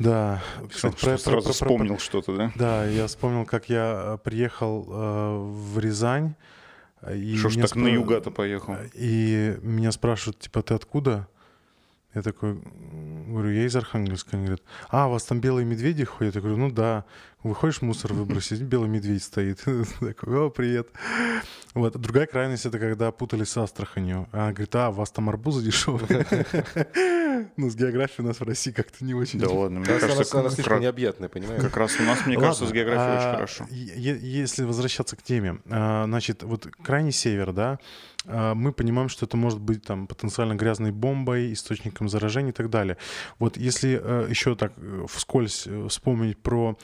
Да. 0.00 0.42
Кстати, 0.68 0.94
про, 0.94 1.18
сразу 1.18 1.30
про, 1.30 1.40
про, 1.42 1.52
вспомнил 1.52 1.98
что-то, 2.00 2.36
да? 2.36 2.52
Да, 2.56 2.84
я 2.84 3.06
вспомнил, 3.06 3.46
как 3.46 3.68
я 3.68 4.18
приехал 4.24 4.84
э, 4.90 5.36
в 5.38 5.78
Рязань. 5.78 6.34
И 7.14 7.36
Что 7.36 7.48
ж 7.48 7.56
так 7.56 7.68
спро... 7.68 7.80
на 7.80 7.88
юга-то 7.88 8.30
поехал? 8.30 8.76
И 8.94 9.56
меня 9.62 9.92
спрашивают, 9.92 10.38
типа, 10.38 10.62
ты 10.62 10.74
откуда? 10.74 11.28
Я 12.14 12.22
такой, 12.22 12.58
говорю, 13.28 13.50
я 13.50 13.66
из 13.66 13.76
Архангельска. 13.76 14.36
Они 14.36 14.46
говорят, 14.46 14.62
а, 14.88 15.06
у 15.06 15.10
вас 15.10 15.24
там 15.24 15.40
белые 15.40 15.66
медведи 15.66 16.04
ходят? 16.04 16.34
Я 16.34 16.40
говорю, 16.40 16.56
ну 16.56 16.70
да. 16.70 17.04
Выходишь 17.46 17.80
мусор 17.80 18.12
выбросить, 18.12 18.60
белый 18.60 18.88
медведь 18.88 19.22
стоит. 19.22 19.60
Такой, 20.00 20.36
о, 20.36 20.50
привет. 20.50 20.88
Вот. 21.74 21.96
Другая 21.96 22.26
крайность— 22.26 22.66
это 22.66 22.80
когда 22.80 23.12
путали 23.12 23.44
с 23.44 23.56
Астраханью. 23.56 24.28
А 24.32 24.50
говорит, 24.50 24.74
а, 24.74 24.90
у 24.90 24.94
вас 24.94 25.12
там 25.12 25.28
арбузы 25.28 25.64
дешевые. 25.64 26.26
Ну, 27.58 27.68
с 27.68 27.76
географией 27.76 28.24
у 28.24 28.28
нас 28.28 28.40
в 28.40 28.44
России 28.44 28.70
как-то 28.70 29.04
не 29.04 29.12
очень. 29.12 29.38
Да 29.38 29.50
ладно, 29.50 29.80
мне 29.80 29.98
кажется, 29.98 30.40
она 30.40 30.48
слишком 30.48 30.80
необъятная, 30.80 31.28
понимаешь? 31.28 31.60
Как 31.60 31.76
раз 31.76 31.94
у 32.00 32.02
нас, 32.02 32.24
мне 32.24 32.38
кажется, 32.38 32.66
с 32.66 32.72
географией 32.72 33.18
очень 33.18 33.28
а, 33.28 33.34
хорошо. 33.34 33.66
Если 33.70 34.64
возвращаться 34.64 35.16
к 35.16 35.22
теме, 35.22 35.58
а, 35.68 36.04
значит, 36.06 36.42
вот 36.42 36.66
крайний 36.82 37.12
север, 37.12 37.52
да, 37.52 37.78
мы 38.26 38.72
понимаем, 38.72 39.08
что 39.08 39.24
это 39.24 39.36
может 39.36 39.60
быть 39.60 39.84
там 39.84 40.08
потенциально 40.08 40.54
грязной 40.54 40.90
бомбой, 40.90 41.52
источником 41.52 42.08
заражения 42.08 42.50
и 42.50 42.52
так 42.52 42.70
далее. 42.70 42.96
Вот 43.38 43.56
если 43.56 44.00
э, 44.02 44.26
еще 44.28 44.56
так 44.56 44.72
э, 44.76 45.06
вскользь 45.08 45.66
э, 45.66 45.86
вспомнить 45.88 46.36
про 46.36 46.76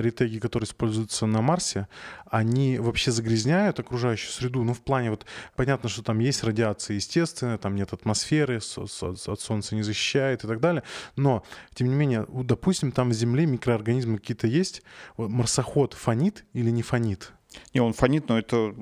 ретеги, 0.00 0.38
которые 0.38 0.66
используются 0.66 1.26
на 1.26 1.40
Марсе, 1.40 1.88
они 2.30 2.78
вообще 2.78 3.10
загрязняют 3.10 3.80
окружающую 3.80 4.30
среду, 4.30 4.64
ну 4.64 4.74
в 4.74 4.80
плане 4.80 5.10
вот 5.10 5.26
понятно, 5.56 5.88
что 5.88 6.02
там 6.02 6.18
есть 6.18 6.44
радиация 6.44 6.94
естественная, 6.94 7.58
там 7.58 7.74
нет 7.74 7.92
атмосферы, 7.92 8.60
от 8.76 9.40
солнца 9.40 9.74
не 9.74 9.82
защищает 9.82 10.44
и 10.44 10.46
так 10.46 10.60
далее, 10.60 10.82
но 11.16 11.44
тем 11.74 11.88
не 11.88 11.94
менее, 11.94 12.26
допустим, 12.28 12.92
там 12.92 13.10
в 13.10 13.12
Земле 13.12 13.46
микроорганизмы 13.46 14.18
какие-то 14.18 14.46
есть, 14.46 14.82
марсоход 15.16 15.94
фонит 15.94 16.44
или 16.52 16.70
не 16.70 16.82
фонит? 16.82 17.32
Не, 17.72 17.80
он 17.80 17.92
фонит, 17.92 18.28
но 18.28 18.38
это 18.38 18.74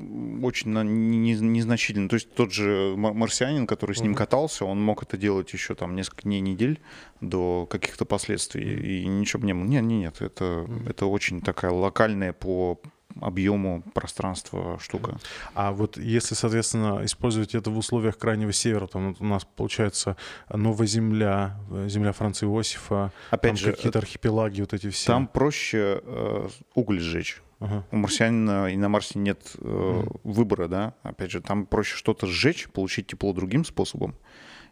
очень 0.43 0.73
незначительно. 0.73 2.09
То 2.09 2.15
есть 2.15 2.35
тот 2.35 2.53
же 2.53 2.95
марсианин, 2.97 3.67
который 3.67 3.95
с 3.95 4.01
ним 4.01 4.15
катался, 4.15 4.65
он 4.65 4.83
мог 4.83 5.03
это 5.03 5.17
делать 5.17 5.53
еще 5.53 5.75
там 5.75 5.95
несколько 5.95 6.23
дней, 6.23 6.41
недель 6.41 6.81
до 7.21 7.67
каких-то 7.71 8.05
последствий. 8.05 9.03
И 9.03 9.07
ничего 9.07 9.41
бы 9.41 9.47
не 9.47 9.55
было. 9.55 9.65
Нет, 9.65 9.85
нет, 9.85 10.01
нет. 10.01 10.23
Это, 10.23 10.69
это 10.89 11.07
очень 11.07 11.41
такая 11.41 11.71
локальная 11.71 12.33
по 12.33 12.81
объему 13.21 13.83
пространства 13.95 14.79
штука. 14.79 15.19
А 15.55 15.73
вот 15.73 15.97
если, 15.97 16.35
соответственно, 16.35 17.05
использовать 17.05 17.55
это 17.55 17.71
в 17.71 17.79
условиях 17.79 18.19
Крайнего 18.19 18.53
Севера, 18.53 18.87
то 18.87 18.99
у 19.19 19.25
нас 19.25 19.45
получается 19.45 20.17
Новая 20.53 20.87
Земля, 20.87 21.59
Земля 21.87 22.13
Франца 22.13 22.47
Иосифа, 22.47 23.13
Опять 23.31 23.59
же, 23.59 23.73
какие-то 23.73 24.01
архипелаги, 24.01 24.61
вот 24.61 24.75
эти 24.75 24.91
все. 24.91 25.07
Там 25.07 25.27
проще 25.29 26.01
э, 26.03 26.49
уголь 26.75 27.01
сжечь. 27.01 27.43
У 27.61 27.97
марсианина 27.97 28.71
и 28.73 28.77
на 28.77 28.89
Марсе 28.89 29.19
нет 29.19 29.41
э, 29.59 30.03
выбора, 30.25 30.69
да. 30.69 30.95
Опять 31.03 31.31
же, 31.31 31.41
там 31.41 31.67
проще 31.67 31.97
что-то 31.97 32.27
сжечь, 32.27 32.69
получить 32.69 33.07
тепло 33.07 33.33
другим 33.33 33.65
способом. 33.65 34.15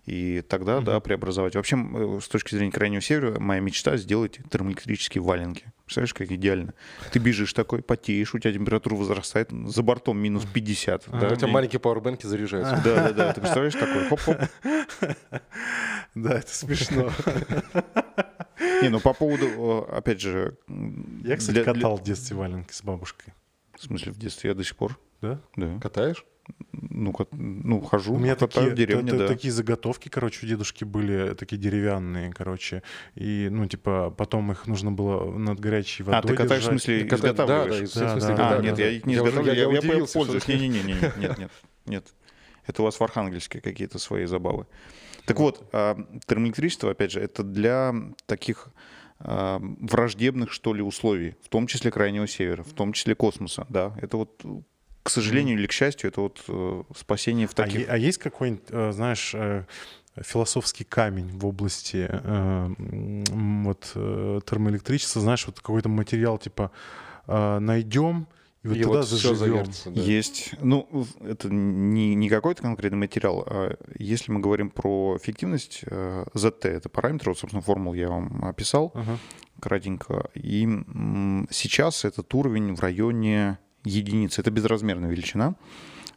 И 0.05 0.43
тогда, 0.43 0.81
да, 0.81 1.01
преобразовать. 1.01 1.57
Вообще, 1.57 1.77
э, 1.77 2.19
с 2.23 2.29
точки 2.29 2.55
зрения 2.55 2.73
Крайнего 2.73 3.01
Севера, 3.01 3.41
моя 3.41 3.61
мечта 3.61 3.97
сделать 3.97 4.39
термоэлектрические 4.51 5.23
валенки. 5.23 5.73
Представляешь, 5.87 6.13
как 6.13 6.31
идеально. 6.31 6.75
Ты 7.11 7.21
бежишь 7.21 7.55
такой, 7.55 7.83
потеешь, 7.83 8.35
у 8.35 8.39
тебя 8.39 8.53
температура 8.53 8.97
возрастает, 8.97 9.51
за 9.51 9.83
бортом 9.83 10.19
минус 10.19 10.45
50. 10.53 11.05
А, 11.07 11.21
да, 11.21 11.29
у 11.29 11.37
тебя 11.37 11.49
и... 11.49 11.51
маленькие 11.51 11.81
пауэрбэнки 11.81 12.27
заряжаются. 12.27 12.83
Да, 12.85 13.09
да, 13.09 13.13
да. 13.13 13.33
Ты 13.33 13.41
представляешь, 13.41 13.75
такой 13.75 14.09
хоп-хоп. 14.09 14.37
Да, 16.15 16.39
это 16.39 16.55
смешно. 16.55 17.11
Не, 18.85 18.91
ну 18.91 19.01
по 19.01 19.13
поводу, 19.13 19.87
опять 19.91 20.21
же... 20.21 20.57
Я, 21.25 21.37
кстати, 21.37 21.55
для, 21.55 21.65
катал 21.65 21.97
в 21.97 22.03
детстве 22.03 22.37
валенки 22.37 22.73
с 22.73 22.83
бабушкой. 22.83 23.35
В 23.77 23.83
смысле, 23.83 24.13
в 24.13 24.19
детстве 24.19 24.51
я 24.51 24.55
до 24.55 24.65
сих 24.65 24.77
пор? 24.77 24.99
Да? 25.21 25.41
Да. 25.57 25.79
Катаешь? 25.81 26.25
Ну, 26.73 27.15
ну 27.33 27.81
хожу. 27.81 28.15
У 28.15 28.19
меня 28.19 28.37
такие, 28.37 28.71
в 28.71 28.75
деревне, 28.75 29.13
да. 29.13 29.27
такие 29.27 29.53
заготовки, 29.53 30.09
короче, 30.09 30.45
у 30.45 30.49
дедушки 30.49 30.85
были 30.85 31.35
такие 31.35 31.57
деревянные, 31.57 32.33
короче. 32.33 32.83
И, 33.15 33.49
ну, 33.51 33.67
типа, 33.67 34.11
потом 34.11 34.53
их 34.53 34.67
нужно 34.67 34.93
было 34.93 35.31
над 35.39 35.59
горячей 35.59 36.03
водой 36.03 36.21
А, 36.21 36.23
ты 36.23 36.35
катаешь, 36.35 36.63
держать. 36.63 36.81
в 36.81 36.85
смысле, 36.85 37.09
изготавливаешь? 37.09 37.93
Да, 37.93 38.01
да, 38.01 38.07
да, 38.07 38.09
в 38.09 38.21
смысле, 38.21 38.37
да, 38.37 38.51
да. 38.51 38.57
А, 38.59 38.63
нет, 38.63 38.79
я 38.79 38.91
их 38.91 39.07
не 39.07 39.15
изготавливаю, 39.15 39.57
я, 39.57 39.63
я, 39.63 39.81
я, 39.81 39.95
я 39.95 40.07
пользуюсь. 40.07 40.47
Не-не-не, 40.47 40.83
нет, 40.83 41.39
нет, 41.39 41.51
нет. 41.87 42.07
Это 42.67 42.83
у 42.83 42.85
вас 42.85 42.99
в 42.99 43.05
Архангельске 43.05 43.61
какие-то 43.61 43.99
свои 43.99 44.27
забавы. 44.27 44.67
Так 45.27 45.39
вот, 45.39 45.69
а, 45.73 45.97
термоэлектричество, 46.27 46.91
опять 46.91 47.13
же, 47.13 47.21
это 47.21 47.43
для 47.43 47.95
таких 48.27 48.69
а, 49.21 49.59
враждебных, 49.61 50.53
что 50.53 50.75
ли, 50.75 50.83
условий, 50.83 51.37
в 51.43 51.49
том 51.49 51.67
числе 51.67 51.91
Крайнего 51.91 52.27
Севера, 52.27 52.63
в 52.63 52.73
том 52.73 52.93
числе 52.93 53.15
космоса, 53.15 53.67
да. 53.69 53.97
Это 54.03 54.17
вот, 54.19 54.43
к 55.03 55.11
сожалению 55.11 55.59
или 55.59 55.67
к 55.67 55.73
счастью, 55.73 56.11
это 56.11 56.21
вот 56.21 56.43
э, 56.49 56.83
спасение 56.97 57.47
в 57.47 57.53
а 57.53 57.55
таких... 57.55 57.89
А, 57.89 57.93
а 57.93 57.97
есть 57.97 58.19
какой-нибудь, 58.19 58.65
э, 58.69 58.93
знаешь, 58.93 59.33
э, 59.35 59.65
философский 60.21 60.85
камень 60.85 61.37
в 61.37 61.45
области 61.45 62.09
вот 63.33 63.81
термоэлектричества, 64.47 65.21
знаешь, 65.21 65.45
вот 65.47 65.59
какой-то 65.59 65.89
материал 65.89 66.39
типа 66.39 66.71
найдем, 67.27 68.29
и 68.65 68.69
вот 68.69 68.77
и 68.77 68.83
тогда 68.83 68.99
вот 68.99 69.09
заживем. 69.09 69.67
Да. 69.85 70.01
Есть. 70.01 70.55
Ну, 70.61 71.07
это 71.21 71.49
не, 71.51 72.15
не 72.15 72.31
какой-то 72.31 72.63
конкретный 72.63 72.99
материал. 72.99 73.45
А 73.47 73.77
если 73.99 74.33
мы 74.33 74.41
говорим 74.41 74.71
про 74.71 75.19
эффективность, 75.21 75.85
ZT— 75.85 76.61
это 76.63 76.89
параметр, 76.89 77.29
вот, 77.29 77.39
собственно, 77.39 77.63
формул 77.63 77.93
я 77.93 78.09
вам 78.09 78.43
описал 78.45 78.93
uh-huh. 78.95 79.19
кратенько. 79.61 80.31
И 80.35 80.67
сейчас 81.51 82.07
этот 82.07 82.33
уровень 82.35 82.75
в 82.75 82.81
районе 82.81 83.59
единицы. 83.85 84.41
Это 84.41 84.51
безразмерная 84.51 85.11
величина. 85.11 85.49
А 85.49 85.55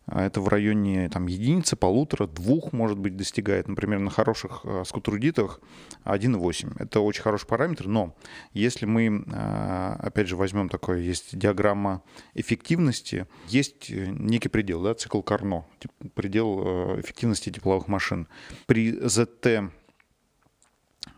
это 0.08 0.40
в 0.40 0.48
районе 0.48 1.10
там, 1.10 1.28
единицы, 1.28 1.76
полутора, 1.76 2.28
двух, 2.28 2.72
может 2.72 2.98
быть, 2.98 3.18
достигает. 3.18 3.68
Например, 3.68 4.00
на 4.00 4.10
хороших 4.10 4.62
э, 4.64 4.84
скутрудитах 4.86 5.60
1,8. 6.06 6.76
Это 6.80 7.02
очень 7.02 7.22
хороший 7.22 7.48
параметр, 7.48 7.88
но 7.88 8.16
если 8.54 8.86
мы, 8.86 9.26
э, 9.26 9.96
опять 10.00 10.28
же, 10.28 10.38
возьмем 10.38 10.70
такое, 10.70 11.00
есть 11.00 11.38
диаграмма 11.38 12.04
эффективности, 12.36 13.28
есть 13.48 13.92
э, 13.92 14.08
некий 14.08 14.50
предел, 14.50 14.82
да, 14.82 14.94
цикл 14.94 15.22
Карно, 15.22 15.66
предел 16.14 17.00
эффективности 17.00 17.50
тепловых 17.50 17.88
машин. 17.88 18.28
При 18.66 18.94
ZT 18.94 19.72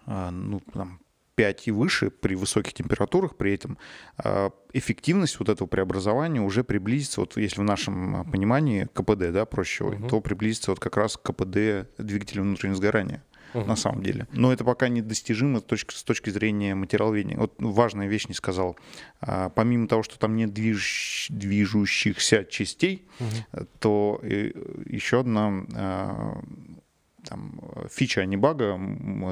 ну, 0.08 0.62
там, 0.74 1.00
5 1.40 1.68
и 1.70 1.72
выше 1.72 2.10
при 2.10 2.36
высоких 2.36 2.74
температурах, 2.74 3.38
при 3.38 3.54
этом 3.54 3.78
а, 4.18 4.52
эффективность 4.74 5.40
вот 5.40 5.48
этого 5.48 5.70
преобразования 5.70 6.42
уже 6.42 6.66
приблизится, 6.66 7.22
вот 7.22 7.38
если 7.38 7.62
в 7.62 7.64
нашем 7.64 8.30
понимании 8.30 8.90
КПД, 8.94 9.32
да, 9.32 9.46
проще, 9.46 9.86
угу. 9.86 10.10
то 10.10 10.20
приблизится 10.20 10.72
вот 10.72 10.82
как 10.82 10.98
раз 10.98 11.16
к 11.16 11.22
КПД 11.22 11.88
двигателя 11.98 12.42
внутреннего 12.42 12.76
сгорания. 12.76 13.24
Uh-huh. 13.52 13.66
на 13.66 13.76
самом 13.76 14.04
деле. 14.04 14.28
Но 14.32 14.54
это 14.54 14.64
пока 14.64 14.90
недостижимо 14.90 15.60
с 15.60 15.64
точки, 15.64 15.96
с 15.96 16.04
точки 16.04 16.30
зрения 16.30 16.76
материаловедения. 16.76 17.36
Вот 17.36 17.56
важная 17.58 18.08
вещь 18.08 18.28
не 18.28 18.36
сказал. 18.36 18.78
А, 19.22 19.50
помимо 19.50 19.88
того, 19.88 20.04
что 20.04 20.20
там 20.20 20.36
нет 20.36 20.54
движ, 20.54 21.26
движущихся 21.30 22.46
частей, 22.46 23.08
uh-huh. 23.20 23.68
то 23.80 24.22
и, 24.22 24.54
еще 24.86 25.22
одна 25.22 25.66
а, 25.74 26.42
там, 27.28 27.62
фича, 27.90 28.22
а 28.22 28.26
не 28.26 28.38
бага 28.38 28.74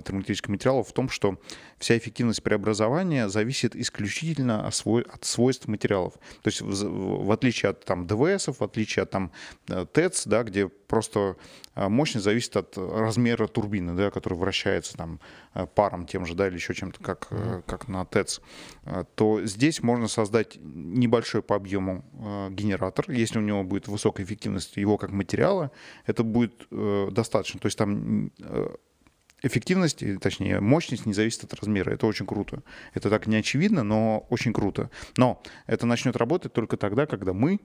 термоэлектрических 0.05 0.49
материалов 0.49 0.87
в 0.89 0.93
том, 0.93 1.09
что 1.09 1.39
вся 1.77 1.97
эффективность 1.97 2.43
преобразования 2.43 3.29
зависит 3.29 3.75
исключительно 3.75 4.67
от, 4.67 4.75
свой, 4.75 5.03
от 5.03 5.25
свойств 5.25 5.67
материалов. 5.67 6.13
То 6.41 6.47
есть 6.47 6.61
в, 6.61 7.25
в 7.25 7.31
отличие 7.31 7.71
от 7.71 7.85
там, 7.85 8.07
ДВС, 8.07 8.47
в 8.47 8.63
отличие 8.63 9.03
от 9.03 9.11
там, 9.11 9.31
э, 9.69 9.85
ТЭЦ, 9.91 10.25
да, 10.25 10.43
где 10.43 10.67
просто 10.67 11.35
э, 11.75 11.87
мощность 11.87 12.23
зависит 12.23 12.55
от 12.57 12.77
размера 12.77 13.47
турбины, 13.47 13.93
да, 13.95 14.11
которая 14.11 14.39
вращается 14.39 14.97
там, 14.97 15.19
э, 15.53 15.65
паром 15.67 16.05
тем 16.05 16.25
же, 16.25 16.35
да, 16.35 16.47
или 16.47 16.55
еще 16.55 16.73
чем-то, 16.73 17.03
как, 17.03 17.29
как 17.65 17.87
на 17.87 18.05
ТЭЦ, 18.05 18.41
то 19.15 19.45
здесь 19.45 19.83
можно 19.83 20.07
создать 20.07 20.57
небольшой 20.61 21.41
по 21.41 21.55
объему 21.55 22.03
генератор. 22.51 23.09
Если 23.11 23.39
у 23.39 23.41
него 23.41 23.63
будет 23.63 23.87
высокая 23.87 24.25
эффективность 24.25 24.77
его 24.77 24.97
как 24.97 25.11
материала, 25.11 25.71
это 26.05 26.23
будет 26.23 26.67
достаточно. 26.69 27.59
То 27.59 27.67
есть 27.67 27.76
там 27.77 28.31
эффективность, 29.43 30.03
точнее, 30.19 30.59
мощность 30.59 31.05
не 31.05 31.13
зависит 31.13 31.43
от 31.43 31.53
размера. 31.53 31.91
Это 31.91 32.07
очень 32.07 32.25
круто. 32.25 32.63
Это 32.93 33.09
так 33.09 33.27
не 33.27 33.37
очевидно, 33.37 33.83
но 33.83 34.25
очень 34.29 34.51
круто. 34.51 34.89
Но 35.15 35.41
это 35.67 35.85
начнет 35.85 36.15
работать 36.15 36.53
только 36.53 36.75
тогда, 36.75 37.05
когда 37.05 37.33
мы, 37.33 37.59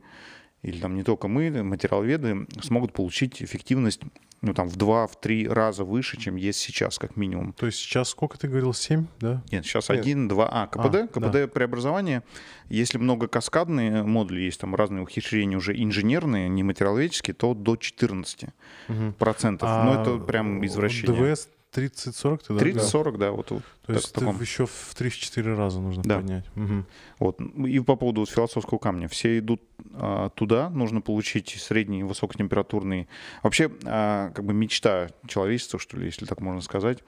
или 0.62 0.78
там 0.80 0.94
не 0.94 1.02
только 1.02 1.28
мы, 1.28 1.50
материаловеды, 1.62 2.46
смогут 2.60 2.92
получить 2.92 3.42
эффективность 3.42 4.00
ну, 4.42 4.54
там, 4.54 4.68
в 4.68 4.76
два, 4.76 5.06
в 5.06 5.20
три 5.20 5.46
раза 5.46 5.84
выше, 5.84 6.16
чем 6.20 6.34
есть 6.34 6.58
сейчас, 6.58 6.98
как 6.98 7.16
минимум. 7.16 7.52
То 7.52 7.66
есть 7.66 7.78
сейчас 7.78 8.08
сколько 8.08 8.36
ты 8.36 8.48
говорил, 8.48 8.74
7, 8.74 9.06
да? 9.20 9.40
Нет, 9.52 9.64
сейчас 9.64 9.88
Нет. 9.88 10.00
1, 10.00 10.28
2, 10.28 10.48
а, 10.50 10.66
КПД, 10.66 10.94
а, 10.96 11.06
КПД 11.06 11.32
да. 11.32 11.46
преобразование, 11.46 12.24
если 12.68 12.98
много 12.98 13.28
каскадные 13.28 14.02
модули 14.02 14.40
есть, 14.40 14.60
там 14.60 14.74
разные 14.74 15.02
ухищрения 15.02 15.56
уже 15.56 15.80
инженерные, 15.80 16.48
не 16.48 16.64
материаловедческие, 16.64 17.34
то 17.34 17.54
до 17.54 17.76
14 17.76 18.48
угу. 18.88 19.12
процентов. 19.16 19.68
А 19.70 19.84
Но 19.84 20.02
это 20.02 20.18
прям 20.18 20.66
извращение. 20.66 21.34
ДВС 21.34 21.48
30-40 21.74 22.40
ты, 22.46 22.54
да? 22.54 22.64
30-40, 22.64 23.18
да, 23.18 23.30
вот. 23.30 23.46
То 23.48 23.92
есть 23.92 24.12
таком... 24.12 24.40
еще 24.40 24.66
в 24.66 24.94
3-4 24.96 25.56
раза 25.56 25.80
нужно 25.80 26.02
да. 26.02 26.16
поднять. 26.16 26.44
Угу. 26.54 26.84
Вот. 27.18 27.40
И 27.66 27.80
по 27.80 27.96
поводу 27.96 28.20
вот 28.20 28.30
философского 28.30 28.78
камня. 28.78 29.08
Все 29.08 29.38
идут 29.38 29.62
а, 29.94 30.28
туда, 30.30 30.68
нужно 30.70 31.00
получить 31.00 31.56
средний 31.58 32.04
высокотемпературный... 32.04 33.08
Вообще, 33.42 33.70
а, 33.84 34.30
как 34.30 34.44
бы 34.44 34.52
мечта 34.52 35.08
человечества, 35.26 35.78
что 35.78 35.96
ли, 35.96 36.06
если 36.06 36.26
так 36.26 36.40
можно 36.40 36.60
сказать. 36.60 36.98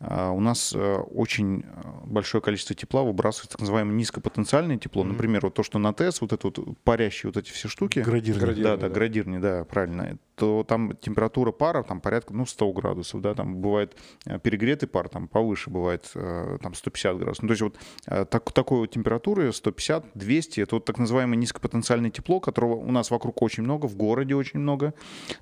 А, 0.00 0.30
у 0.30 0.40
нас 0.40 0.72
а, 0.74 1.00
очень 1.00 1.64
большое 2.04 2.40
количество 2.40 2.74
тепла 2.74 3.02
выбрасывается 3.02 3.52
так 3.52 3.60
называемое 3.60 3.94
низкопотенциальное 3.94 4.78
тепло. 4.78 5.02
Mm-hmm. 5.02 5.08
Например, 5.08 5.40
вот 5.42 5.54
то, 5.54 5.62
что 5.62 5.78
на 5.78 5.92
ТЭС, 5.92 6.20
вот 6.20 6.32
это 6.32 6.46
вот 6.46 6.78
парящие 6.84 7.30
вот 7.30 7.36
эти 7.36 7.50
все 7.50 7.68
штуки. 7.68 7.98
Градирни. 7.98 8.62
Да, 8.62 8.76
да, 8.76 8.76
да, 8.76 8.88
градирни, 8.88 9.38
да, 9.38 9.64
правильно. 9.64 10.18
То 10.36 10.64
там 10.66 10.96
температура 10.96 11.52
пара 11.52 11.82
там 11.82 12.00
порядка, 12.00 12.34
ну, 12.34 12.46
100 12.46 12.72
градусов, 12.72 13.20
да, 13.20 13.34
там 13.34 13.56
бывает 13.56 13.96
э, 14.26 14.38
перегретый 14.38 14.88
пар, 14.88 15.08
там 15.08 15.28
повыше 15.28 15.70
бывает, 15.70 16.10
э, 16.14 16.58
там 16.62 16.74
150 16.74 17.18
градусов. 17.18 17.42
Ну, 17.42 17.48
то 17.48 17.52
есть 17.52 17.62
вот 17.62 17.76
э, 18.06 18.24
так, 18.24 18.50
такой 18.52 18.78
вот 18.80 18.90
температуры 18.90 19.52
150, 19.52 20.06
200, 20.14 20.60
это 20.60 20.76
вот 20.76 20.84
так 20.84 20.98
называемое 20.98 21.36
низкопотенциальное 21.36 22.10
тепло, 22.10 22.40
которого 22.40 22.74
у 22.74 22.90
нас 22.90 23.10
вокруг 23.10 23.42
очень 23.42 23.62
много, 23.62 23.86
в 23.86 23.96
городе 23.96 24.34
очень 24.34 24.60
много, 24.60 24.94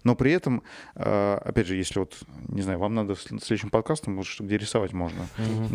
но 0.04 0.14
при 0.14 0.32
этом, 0.32 0.62
опять 0.94 1.66
же, 1.66 1.76
если 1.76 1.98
вот, 2.00 2.18
не 2.48 2.62
знаю, 2.62 2.78
вам 2.78 2.94
надо 2.94 3.14
в 3.14 3.20
следующем 3.20 3.70
подкастом, 3.70 4.16
вот, 4.16 4.26
где 4.40 4.58
рисовать 4.58 4.92
можно, 4.92 5.26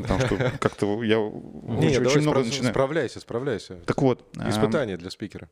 потому 0.01 0.19
что 0.21 0.51
как-то 0.59 1.03
я 1.03 1.19
очень 1.19 2.21
много 2.21 2.43
начинаю. 2.43 2.73
Справляйся, 2.73 3.19
справляйся. 3.19 3.75
Так 3.85 4.01
вот. 4.01 4.25
Испытание 4.47 4.97
для 4.97 5.09
спикера. 5.09 5.49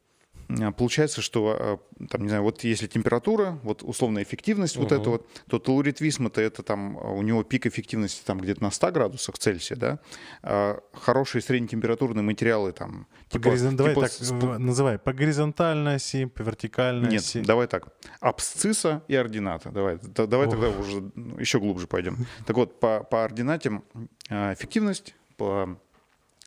А, 0.48 0.72
получается, 0.72 1.22
что, 1.22 1.58
а, 1.60 2.06
там, 2.10 2.22
не 2.22 2.30
знаю, 2.30 2.44
вот 2.44 2.64
если 2.64 2.88
температура, 2.88 3.60
вот 3.64 3.84
условная 3.84 4.24
эффективность, 4.24 4.78
угу. 4.78 4.84
вот 4.84 4.92
это 4.92 5.10
вот, 5.10 5.28
то 5.50 5.60
телурит 5.60 6.02
висмута, 6.02 6.42
это 6.42 6.64
там, 6.64 6.98
а, 6.98 7.12
у 7.12 7.22
него 7.22 7.44
пик 7.44 7.66
эффективности 7.66 8.24
там 8.26 8.40
где-то 8.40 8.62
на 8.64 8.72
100 8.72 8.92
градусах 8.92 9.38
Цельсия, 9.38 9.76
да, 9.76 10.00
а 10.44 10.80
хорошие 10.94 11.42
среднетемпературные 11.42 12.24
материалы 12.24 12.72
там... 12.72 13.08
По 13.26 13.34
типа, 13.34 13.44
горизон... 13.46 13.76
Давай 13.76 13.94
типа... 13.94 14.08
так 14.08 14.12
сп... 14.12 14.44
называй, 14.60 15.00
по 15.00 15.14
горизонтальной 15.14 15.96
оси, 15.96 16.26
по 16.26 16.44
вертикальной 16.44 17.10
Нет, 17.10 17.22
оси. 17.22 17.42
давай 17.42 17.68
так, 17.68 17.88
абсцисса 18.20 19.04
и 19.08 19.16
ордината, 19.16 19.72
давай, 19.72 19.98
давай 19.98 20.50
тогда 20.50 20.70
уже 20.70 21.12
еще 21.40 21.60
глубже 21.60 21.88
пойдем. 21.88 22.26
Так 22.46 22.56
вот, 22.56 22.80
по, 22.80 23.04
по 23.04 23.24
ординате 23.24 23.82
эффективность, 24.30 25.16
по 25.38 25.78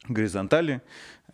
горизонтали, 0.09 0.83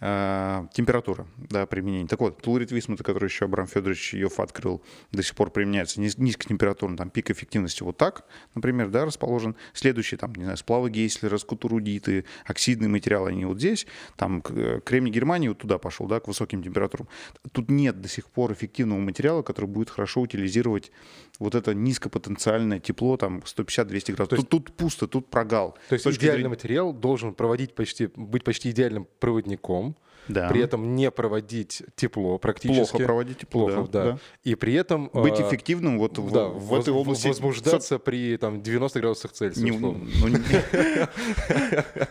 температура 0.05 1.26
да, 1.36 1.64
применения. 1.64 2.07
Так 2.07 2.20
вот, 2.20 2.42
тлурит 2.42 2.70
висмута, 2.70 3.02
который 3.02 3.24
еще 3.26 3.46
Абрам 3.46 3.66
Федорович 3.66 4.12
Йоф 4.12 4.38
открыл, 4.38 4.82
до 5.12 5.22
сих 5.22 5.34
пор 5.34 5.50
применяется 5.50 5.98
низ, 5.98 6.18
низкотемпературный, 6.18 6.98
там 6.98 7.09
пик 7.09 7.30
эффективности 7.30 7.82
вот 7.82 7.96
так, 7.96 8.26
например, 8.55 8.90
да, 8.90 9.07
расположен. 9.07 9.57
Следующий, 9.72 10.16
там, 10.16 10.34
не 10.34 10.44
знаю, 10.44 10.59
сплавы 10.59 10.90
Гейслера, 10.90 11.38
скутурудиты, 11.38 12.26
оксидные 12.44 12.90
материалы, 12.90 13.30
они 13.30 13.46
вот 13.46 13.59
здесь, 13.59 13.86
там 14.16 14.42
кремний 14.42 15.11
Германии 15.11 15.48
вот 15.48 15.59
туда 15.59 15.78
пошел, 15.78 16.07
да, 16.07 16.20
к 16.20 16.28
высоким 16.28 16.62
температурам. 16.62 17.09
Тут 17.52 17.70
нет 17.70 18.00
до 18.02 18.09
сих 18.09 18.26
пор 18.26 18.52
эффективного 18.52 18.98
материала, 18.98 19.40
который 19.40 19.66
будет 19.66 19.88
хорошо 19.88 20.20
утилизировать 20.20 20.92
вот 21.39 21.55
это 21.55 21.74
низкопотенциальное 21.74 22.80
тепло, 22.80 23.16
там 23.16 23.39
150-200 23.39 24.12
градусов. 24.14 24.39
Есть, 24.39 24.49
тут, 24.49 24.66
тут 24.66 24.76
пусто, 24.76 25.07
тут 25.07 25.30
прогал. 25.30 25.76
То 25.89 25.95
есть 25.95 26.07
идеальный 26.07 26.35
зрения... 26.35 26.49
материал 26.49 26.93
должен 26.93 27.35
проводить 27.35 27.74
почти, 27.74 28.09
быть 28.14 28.45
почти 28.45 28.70
идеальным 28.70 29.07
проводником, 29.18 29.97
да. 30.29 30.49
при 30.49 30.62
этом 30.62 30.95
не 30.95 31.11
проводить 31.11 31.83
тепло 31.97 32.39
практически. 32.39 32.91
Плохо 32.91 33.05
проводить 33.05 33.39
тепло, 33.39 33.68
Плохо, 33.68 33.91
да, 33.91 34.05
да. 34.05 34.18
И 34.43 34.55
при 34.55 34.75
этом... 34.75 35.11
Быть 35.12 35.39
э, 35.41 35.49
эффективным 35.49 35.99
вот 35.99 36.18
в, 36.18 36.33
да, 36.33 36.47
в 36.49 36.75
этой 36.75 36.93
области. 36.93 37.29
Возбуждаться 37.29 37.99
при 37.99 38.37
там, 38.37 38.62
90 38.62 39.01
градусах 39.01 39.33
Цельсия, 39.33 39.62
не, 39.62 39.70
ну, 39.72 40.01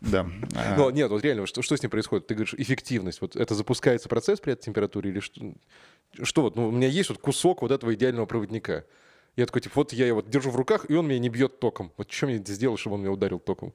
Да. 0.00 0.26
Но 0.76 0.90
нет, 0.90 1.10
вот 1.10 1.22
реально, 1.22 1.46
что, 1.46 1.62
что 1.62 1.76
с 1.76 1.82
ним 1.82 1.90
происходит? 1.90 2.26
Ты 2.26 2.34
говоришь, 2.34 2.54
эффективность. 2.56 3.20
Вот 3.20 3.36
это 3.36 3.54
запускается 3.54 4.08
процесс 4.08 4.40
при 4.40 4.52
этой 4.52 4.64
температуре 4.64 5.10
или 5.10 5.20
что? 5.20 5.54
Что 6.22 6.42
вот, 6.42 6.56
ну, 6.56 6.68
у 6.68 6.70
меня 6.70 6.88
есть 6.88 7.08
вот 7.10 7.18
кусок 7.18 7.62
вот 7.62 7.70
этого 7.70 7.94
идеального 7.94 8.26
проводника. 8.26 8.84
Я 9.36 9.44
такой, 9.44 9.60
типа, 9.60 9.74
вот 9.76 9.92
я 9.92 10.06
его 10.06 10.22
держу 10.22 10.50
в 10.50 10.56
руках, 10.56 10.86
и 10.88 10.94
он 10.94 11.06
меня 11.06 11.18
не 11.18 11.28
бьет 11.28 11.60
током. 11.60 11.92
Вот 11.98 12.10
что 12.10 12.26
мне 12.26 12.38
сделать, 12.38 12.80
чтобы 12.80 12.94
он 12.94 13.02
меня 13.02 13.12
ударил 13.12 13.38
током? 13.38 13.74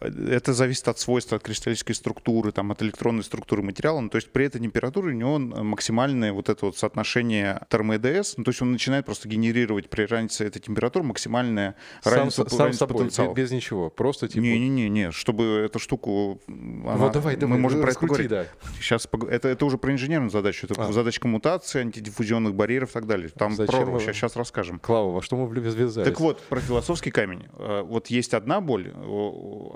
Это 0.00 0.52
зависит 0.52 0.88
от 0.88 0.98
свойств, 0.98 1.32
от 1.32 1.42
кристаллической 1.42 1.94
структуры, 1.94 2.52
там, 2.52 2.72
от 2.72 2.82
электронной 2.82 3.22
структуры 3.22 3.62
материала. 3.62 4.00
Ну, 4.00 4.08
то 4.08 4.16
есть 4.16 4.30
при 4.30 4.46
этой 4.46 4.60
температуре 4.60 5.10
у 5.10 5.16
него 5.16 5.38
максимальное 5.38 6.32
вот 6.32 6.48
это 6.48 6.66
вот 6.66 6.76
соотношение 6.76 7.60
термо-ЭДС, 7.70 8.34
ну, 8.36 8.44
то 8.44 8.50
есть 8.50 8.60
он 8.62 8.72
начинает 8.72 9.06
просто 9.06 9.28
генерировать 9.28 9.88
при 9.88 10.04
разнице 10.04 10.44
этой 10.46 10.60
температуры 10.60 11.04
максимальное 11.04 11.76
равенство, 12.02 12.46
сам, 12.48 12.58
равенство 12.60 12.86
собой, 12.86 13.02
потенциала. 13.02 13.34
Без, 13.34 13.50
без 13.50 13.52
ничего, 13.52 13.90
просто 13.90 14.28
типа... 14.28 14.42
Не-не-не, 14.42 15.12
чтобы 15.12 15.44
эту 15.64 15.78
штуку... 15.78 16.40
Она, 16.48 16.96
вот 16.96 17.12
давай, 17.12 17.36
давай, 17.36 17.56
мы 17.56 17.62
можем 17.62 17.82
про 17.82 17.90
это 17.90 18.00
поговорить. 18.00 18.28
Да. 18.28 18.46
Сейчас, 18.80 19.08
это, 19.30 19.48
это 19.48 19.64
уже 19.64 19.78
про 19.78 19.92
инженерную 19.92 20.30
задачу, 20.30 20.66
это 20.68 20.82
а. 20.82 20.92
задача 20.92 21.20
коммутации, 21.20 21.80
антидиффузионных 21.80 22.54
барьеров 22.54 22.90
и 22.90 22.92
так 22.92 23.06
далее. 23.06 23.28
Там 23.28 23.54
Зачем 23.54 23.90
про 23.90 24.00
сейчас, 24.00 24.16
сейчас 24.16 24.36
расскажем. 24.36 24.80
Клава, 24.80 25.12
во 25.12 25.22
что 25.22 25.36
мы 25.36 25.48
ввязались? 25.54 26.06
Так 26.06 26.20
вот, 26.20 26.40
про 26.42 26.60
философский 26.60 27.10
камень. 27.10 27.44
Э, 27.56 27.82
вот 27.82 28.08
есть 28.08 28.34
одна 28.34 28.60
боль, 28.60 28.92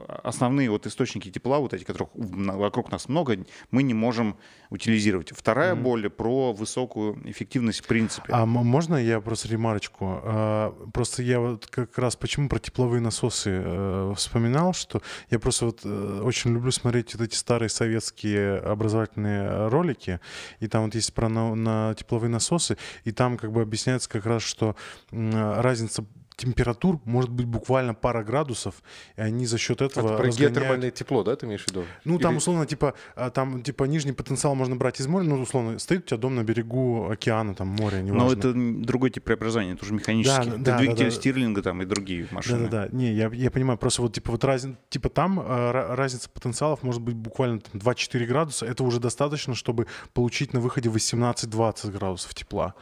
основные 0.08 0.70
вот 0.70 0.86
источники 0.86 1.30
тепла, 1.30 1.58
вот 1.58 1.74
эти, 1.74 1.84
которых 1.84 2.10
вокруг 2.14 2.90
нас 2.90 3.08
много, 3.08 3.38
мы 3.70 3.82
не 3.82 3.94
можем 3.94 4.36
утилизировать. 4.70 5.30
Вторая 5.34 5.74
mm-hmm. 5.74 5.82
боль 5.82 6.10
про 6.10 6.52
высокую 6.52 7.20
эффективность 7.30 7.80
в 7.80 7.86
принципе. 7.86 8.32
А 8.32 8.46
можно 8.46 8.96
я 8.96 9.20
просто 9.20 9.48
ремарочку? 9.48 10.20
А, 10.22 10.70
просто 10.92 11.22
я 11.22 11.40
вот 11.40 11.66
как 11.66 11.96
раз 11.98 12.16
почему 12.16 12.48
про 12.48 12.58
тепловые 12.58 13.00
насосы 13.00 13.50
э, 13.64 14.14
вспоминал, 14.16 14.72
что 14.72 15.02
я 15.30 15.38
просто 15.38 15.66
вот 15.66 15.80
э, 15.84 16.20
очень 16.22 16.52
люблю 16.52 16.70
смотреть 16.70 17.14
вот 17.14 17.24
эти 17.24 17.34
старые 17.34 17.68
советские 17.68 18.58
образовательные 18.58 19.68
ролики, 19.68 20.20
и 20.60 20.68
там 20.68 20.84
вот 20.84 20.94
есть 20.94 21.12
про 21.14 21.28
на, 21.28 21.54
на 21.54 21.94
тепловые 21.94 22.30
насосы, 22.30 22.76
и 23.04 23.12
там 23.12 23.36
как 23.36 23.52
бы 23.52 23.62
объясняется 23.62 24.08
как 24.08 24.26
раз, 24.26 24.42
что 24.42 24.76
разница 25.10 26.04
температур 26.38 27.00
может 27.04 27.30
быть 27.30 27.46
буквально 27.46 27.94
пара 27.94 28.22
градусов, 28.22 28.82
и 29.16 29.20
они 29.20 29.44
за 29.44 29.58
счет 29.58 29.82
этого 29.82 30.06
Это 30.06 30.16
про 30.16 30.26
разгоняют... 30.26 30.54
геотермальное 30.54 30.90
тепло, 30.90 31.24
да, 31.24 31.34
ты 31.34 31.46
имеешь 31.46 31.64
в 31.64 31.68
виду? 31.68 31.84
Ну, 32.04 32.14
Или... 32.14 32.22
там, 32.22 32.36
условно, 32.36 32.64
типа, 32.64 32.94
а, 33.16 33.30
там, 33.30 33.62
типа, 33.62 33.84
нижний 33.84 34.12
потенциал 34.12 34.54
можно 34.54 34.76
брать 34.76 35.00
из 35.00 35.08
моря, 35.08 35.24
ну, 35.24 35.40
условно, 35.40 35.78
стоит 35.78 36.04
у 36.04 36.06
тебя 36.06 36.16
дом 36.16 36.36
на 36.36 36.44
берегу 36.44 37.10
океана, 37.10 37.54
там, 37.54 37.68
моря, 37.68 38.00
неважно. 38.00 38.26
Но 38.26 38.32
это 38.32 38.52
другой 38.54 39.10
тип 39.10 39.24
преобразования, 39.24 39.72
это 39.72 39.84
уже 39.84 39.94
механический. 39.94 40.48
Да, 40.48 40.54
это 40.54 40.58
да, 40.58 40.78
двигатель 40.78 41.04
да, 41.04 41.10
да. 41.10 41.16
Стирлинга 41.16 41.62
там 41.62 41.82
и 41.82 41.84
другие 41.84 42.28
машины. 42.30 42.68
Да-да-да, 42.68 42.96
не, 42.96 43.12
я, 43.12 43.28
я 43.32 43.50
понимаю, 43.50 43.76
просто 43.76 44.02
вот, 44.02 44.14
типа, 44.14 44.32
вот 44.32 44.44
разин, 44.44 44.78
типа, 44.90 45.08
там 45.08 45.40
э, 45.40 45.94
разница 45.94 46.30
потенциалов 46.30 46.84
может 46.84 47.02
быть 47.02 47.16
буквально 47.16 47.60
там, 47.60 47.80
2-4 47.80 48.26
градуса, 48.26 48.64
это 48.64 48.84
уже 48.84 49.00
достаточно, 49.00 49.54
чтобы 49.54 49.88
получить 50.14 50.52
на 50.52 50.60
выходе 50.60 50.88
18-20 50.88 51.90
градусов 51.90 52.32
тепла. 52.34 52.74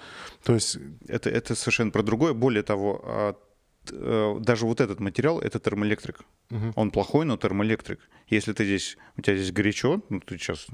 То 0.44 0.52
есть... 0.52 0.78
Это, 1.08 1.30
это 1.30 1.54
совершенно 1.54 1.90
про 1.90 2.02
другое. 2.02 2.34
Более 2.34 2.62
того, 2.62 3.00
а, 3.04 3.34
даже 3.90 4.66
вот 4.66 4.80
этот 4.80 5.00
материал 5.00 5.40
это 5.40 5.58
термоэлектрик. 5.58 6.20
Угу. 6.50 6.72
Он 6.74 6.90
плохой, 6.90 7.24
но 7.24 7.36
термоэлектрик. 7.36 8.00
Если 8.28 8.52
ты 8.52 8.64
здесь, 8.64 8.96
у 9.16 9.22
тебя 9.22 9.36
здесь 9.36 9.52
горячо, 9.52 10.00
ну 10.08 10.20
ты 10.20 10.38
сейчас 10.38 10.66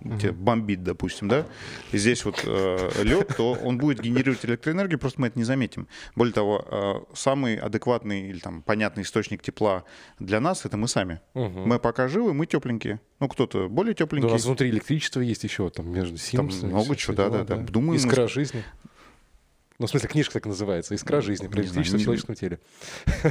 угу. 0.00 0.18
тебя 0.18 0.32
бомбит, 0.32 0.82
допустим, 0.82 1.28
да, 1.28 1.46
и 1.92 1.98
здесь 1.98 2.24
вот 2.24 2.42
э, 2.44 3.02
лед, 3.02 3.34
то 3.36 3.52
он 3.52 3.78
будет 3.78 4.00
генерировать 4.00 4.44
электроэнергию, 4.44 4.98
просто 4.98 5.20
мы 5.20 5.28
это 5.28 5.38
не 5.38 5.44
заметим. 5.44 5.88
Более 6.14 6.34
того, 6.34 6.64
э, 6.68 7.14
самый 7.14 7.56
адекватный 7.56 8.28
или 8.28 8.38
там 8.38 8.62
понятный 8.62 9.02
источник 9.02 9.42
тепла 9.42 9.84
для 10.18 10.40
нас 10.40 10.64
это 10.64 10.76
мы 10.76 10.88
сами. 10.88 11.20
Угу. 11.34 11.60
Мы 11.60 11.78
пока 11.78 12.08
живы, 12.08 12.34
мы 12.34 12.46
тепленькие. 12.46 13.00
Ну, 13.20 13.28
кто-то 13.28 13.68
более 13.68 13.94
тепленький. 13.94 14.28
Да, 14.28 14.34
у 14.34 14.36
нас 14.36 14.44
внутри 14.44 14.68
электричество 14.68 15.20
есть 15.20 15.44
еще, 15.44 15.70
там 15.70 15.90
между 15.90 16.18
Симпсонами. 16.18 16.60
Там 16.60 16.70
много 16.70 16.96
чего, 16.96 17.14
да, 17.14 17.30
да, 17.30 17.44
да. 17.44 17.56
Думаю, 17.56 17.98
Искра 17.98 18.22
мы... 18.22 18.28
жизни. 18.28 18.62
Ну, 19.78 19.86
в 19.86 19.90
смысле, 19.90 20.08
книжка 20.08 20.34
так 20.34 20.46
называется. 20.46 20.94
«Искра 20.94 21.20
жизни. 21.20 21.48
Про 21.48 21.62
электричество 21.62 21.98
в 21.98 22.02
человеческом 22.02 22.34
теле». 22.34 22.58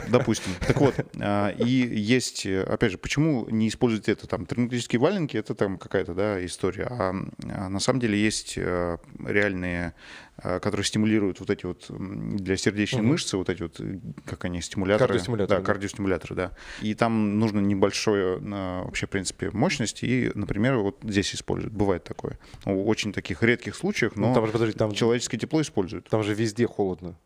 Допустим. 0.10 0.52
Так 0.68 0.78
вот, 0.78 0.96
а, 1.20 1.50
и 1.50 1.70
есть, 1.70 2.46
опять 2.46 2.92
же, 2.92 2.98
почему 2.98 3.48
не 3.50 3.68
использовать 3.68 4.10
это? 4.10 4.28
Там 4.28 4.46
термоэлектрические 4.46 5.00
валенки— 5.00 5.38
это 5.38 5.56
там 5.56 5.78
какая-то, 5.78 6.14
да, 6.14 6.46
история. 6.46 6.88
А, 6.90 7.16
а 7.50 7.70
на 7.70 7.80
самом 7.80 8.00
деле 8.00 8.18
есть 8.18 8.54
э, 8.58 8.98
реальные 9.24 9.94
которые 10.42 10.86
стимулируют 10.86 11.40
вот 11.40 11.50
эти 11.50 11.66
вот 11.66 11.86
для 11.90 12.58
сердечной 12.58 13.02
угу. 13.02 13.10
мышцы, 13.12 13.38
вот 13.38 13.50
эти 13.50 13.64
вот, 13.64 13.80
э, 13.80 14.00
как 14.26 14.46
они, 14.46 14.62
стимуляторы. 14.62 15.08
Кардиостимуляторы. 15.08 15.60
Да, 15.60 15.66
кардиостимуляторы, 15.66 16.36
да. 16.36 16.52
И 16.82 16.94
там 16.94 17.40
нужно 17.40 17.60
небольшое 17.60 18.38
вообще, 18.40 19.08
в 19.08 19.10
принципе, 19.10 19.50
мощность, 19.52 20.04
и, 20.04 20.32
например, 20.36 20.78
вот 20.78 21.00
здесь 21.04 21.34
используют. 21.36 21.74
Бывает 21.74 22.04
такое. 22.04 22.38
Очень 22.66 23.14
таких 23.14 23.42
редких 23.44 23.76
случаях, 23.76 24.16
но 24.16 24.30
ну, 24.30 24.34
там 24.34 24.46
же, 24.46 24.52
подожди, 24.52 24.78
там, 24.78 24.92
человеческое 24.92 25.38
тепло 25.38 25.62
используют. 25.62 26.10
Там 26.10 26.24
же 26.24 26.34
везде 26.34 26.68
холодно. 26.68 27.18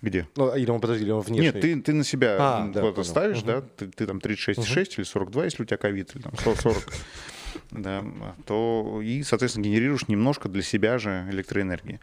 Где? 0.00 0.28
Ну, 0.36 0.54
или 0.54 0.70
он, 0.70 0.80
подожди, 0.80 1.04
или 1.04 1.10
он 1.10 1.20
внешний? 1.20 1.52
Нет, 1.52 1.60
ты, 1.60 1.80
ты 1.80 1.92
на 1.92 2.04
себя 2.04 2.36
а, 2.38 2.68
да, 2.68 3.04
ставишь, 3.04 3.38
угу. 3.38 3.46
да, 3.46 3.60
ты, 3.60 3.88
ты 3.88 4.06
там 4.06 4.18
36,6 4.18 4.58
угу. 4.58 4.94
или 4.98 5.04
42, 5.04 5.44
если 5.44 5.62
у 5.62 5.66
тебя 5.66 5.76
ковид, 5.76 6.14
или 6.14 6.22
там 6.22 6.36
140 6.36 6.92
да, 7.70 8.04
то 8.46 9.00
и, 9.02 9.22
соответственно, 9.22 9.64
генерируешь 9.64 10.08
немножко 10.08 10.48
для 10.48 10.62
себя 10.62 10.98
же 10.98 11.26
электроэнергии. 11.30 12.00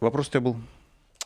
Вопрос 0.00 0.28
у 0.28 0.30
тебя 0.30 0.40
был? 0.40 0.56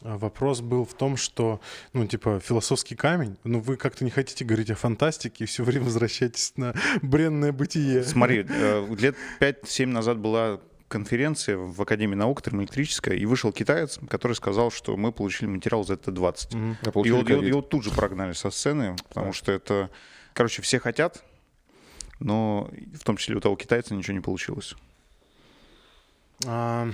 А 0.02 0.18
Вопрос 0.18 0.60
был 0.60 0.84
в 0.84 0.92
том, 0.94 1.16
что, 1.16 1.60
ну, 1.92 2.06
типа, 2.06 2.40
философский 2.40 2.94
камень, 2.94 3.36
но 3.44 3.60
вы 3.60 3.76
как-то 3.76 4.04
не 4.04 4.10
хотите 4.10 4.44
говорить 4.44 4.70
о 4.70 4.74
фантастике 4.74 5.44
и 5.44 5.46
все 5.46 5.64
время 5.64 5.86
возвращаетесь 5.86 6.52
на 6.56 6.74
бренное 7.00 7.52
бытие. 7.52 8.02
Смотри, 8.02 8.44
э, 8.48 8.94
лет 8.98 9.16
5-7 9.40 9.86
назад 9.86 10.18
была 10.18 10.60
конференция 10.88 11.56
в 11.56 11.80
Академии 11.80 12.14
наук 12.14 12.42
термоэлектрическая, 12.42 13.16
и 13.16 13.24
вышел 13.24 13.50
китаец, 13.50 13.98
который 14.08 14.34
сказал, 14.34 14.70
что 14.70 14.96
мы 14.96 15.10
получили 15.10 15.48
материал 15.48 15.84
за 15.84 15.94
ZT-20. 15.94 16.56
Мгм. 16.56 16.76
А 16.82 17.00
И 17.00 17.08
его, 17.08 17.20
его 17.20 17.62
тут 17.62 17.84
же 17.84 17.90
прогнали 17.90 18.32
со 18.32 18.50
сцены, 18.50 18.96
потому 19.08 19.32
что 19.32 19.52
это... 19.52 19.90
Короче, 20.34 20.62
все 20.62 20.80
хотят, 20.80 21.24
но 22.20 22.68
в 22.92 23.04
том 23.04 23.16
числе 23.16 23.36
у 23.36 23.40
того 23.40 23.56
китайца 23.56 23.94
ничего 23.94 24.14
не 24.14 24.20
получилось. 24.20 24.74
А, 26.46 26.88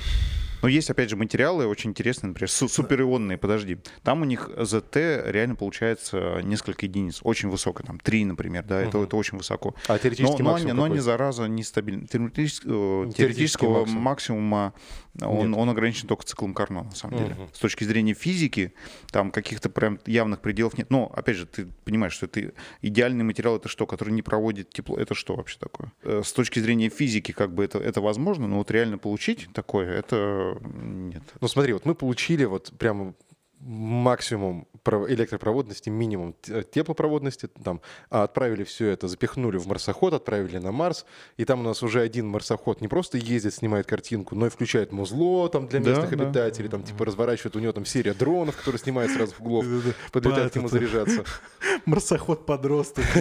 Но 0.62 0.68
есть, 0.68 0.90
опять 0.90 1.08
же, 1.08 1.16
материалы 1.16 1.66
очень 1.66 1.88
интересные, 1.90 2.28
например, 2.28 2.50
су- 2.50 2.68
суперионные, 2.68 3.38
подожди. 3.38 3.78
Там 4.02 4.20
у 4.20 4.24
них 4.26 4.50
ZT 4.54 5.30
реально 5.30 5.54
получается 5.54 6.40
несколько 6.44 6.84
единиц, 6.84 7.20
очень 7.22 7.48
высоко, 7.48 7.82
там 7.82 7.98
3, 7.98 8.26
например, 8.26 8.64
да, 8.64 8.78
это, 8.82 8.98
Мгм. 8.98 9.06
это 9.06 9.16
очень 9.16 9.38
высоко. 9.38 9.74
А 9.88 9.92
Но, 9.94 9.98
теоретически 9.98 10.42
но, 10.42 10.50
максимум 10.50 10.66
не, 10.66 10.72
но 10.76 10.82
какой? 10.82 10.96
не 10.96 11.00
зараза 11.02 11.46
нестабильно. 11.48 12.06
Теоретически- 12.06 12.66
э, 12.66 12.68
Теоретический 12.68 13.14
Теоретического 13.16 13.78
максимум. 13.80 14.02
максимума 14.02 14.74
он, 15.22 15.48
Нет. 15.50 15.58
он 15.58 15.68
ограничен 15.70 16.06
только 16.08 16.24
циклом 16.24 16.54
Карно, 16.54 16.84
на 16.84 16.90
самом 16.94 17.16
деле. 17.18 17.34
Мгм. 17.34 17.48
С 17.52 17.58
точки 17.58 17.82
зрения 17.84 18.14
физики, 18.14 18.74
там 19.10 19.30
каких-то 19.32 19.68
прям 19.70 19.98
явных 20.06 20.40
пределов 20.40 20.76
нет. 20.78 20.90
Но, 20.90 21.06
опять 21.14 21.36
же, 21.36 21.46
ты 21.46 21.66
понимаешь, 21.84 22.12
что 22.12 22.26
это 22.26 22.52
идеальный 22.82 23.24
материал, 23.24 23.56
это 23.56 23.68
что, 23.68 23.86
который 23.86 24.10
не 24.10 24.22
проводит 24.22 24.70
тепло, 24.70 24.96
это 24.98 25.14
что 25.14 25.34
вообще 25.36 25.58
такое? 25.58 25.90
Э, 26.04 26.22
С 26.24 26.32
точки 26.32 26.60
зрения 26.60 26.90
физики, 26.90 27.32
как 27.32 27.52
бы 27.54 27.64
это, 27.64 27.78
это 27.78 28.00
возможно, 28.02 28.46
но 28.46 28.58
вот 28.58 28.70
реально 28.70 28.98
получить 28.98 29.29
такое, 29.34 29.90
это 29.90 30.58
нет. 30.62 31.22
Ну 31.40 31.48
смотри, 31.48 31.72
вот 31.72 31.84
мы 31.84 31.94
получили 31.94 32.44
вот 32.44 32.72
прямо 32.78 33.14
максимум 33.60 34.66
пров- 34.82 35.08
электропроводности, 35.10 35.90
минимум 35.90 36.34
теплопроводности, 36.72 37.46
там, 37.62 37.80
а 38.08 38.22
отправили 38.24 38.64
все 38.64 38.88
это, 38.88 39.06
запихнули 39.06 39.58
в 39.58 39.66
марсоход, 39.66 40.14
отправили 40.14 40.58
на 40.58 40.72
Марс, 40.72 41.04
и 41.36 41.44
там 41.44 41.60
у 41.60 41.62
нас 41.62 41.82
уже 41.82 42.00
один 42.00 42.26
марсоход 42.26 42.80
не 42.80 42.88
просто 42.88 43.18
ездит, 43.18 43.52
снимает 43.54 43.86
картинку, 43.86 44.34
но 44.34 44.46
и 44.46 44.50
включает 44.50 44.92
музло 44.92 45.48
там 45.50 45.66
для 45.68 45.80
Да, 45.80 45.90
местных 45.90 46.16
да. 46.16 46.24
обитателей, 46.24 46.68
там 46.70 46.82
типа 46.82 47.04
разворачивает, 47.04 47.54
у 47.56 47.58
него 47.58 47.72
там 47.72 47.84
серия 47.84 48.14
дронов, 48.14 48.56
которые 48.56 48.78
снимают 48.78 49.12
сразу 49.12 49.34
в 49.34 49.40
углов, 49.40 49.66
подлетают 50.10 50.52
к 50.52 50.56
нему 50.56 50.68
заряжаться. 50.68 51.24
Марсоход 51.84 52.46
подросток. 52.46 53.04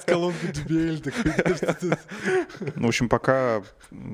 С 0.00 0.04
колонкой 0.06 0.98
такой. 0.98 1.32
Ну, 2.76 2.86
в 2.86 2.88
общем, 2.88 3.08
пока 3.08 3.62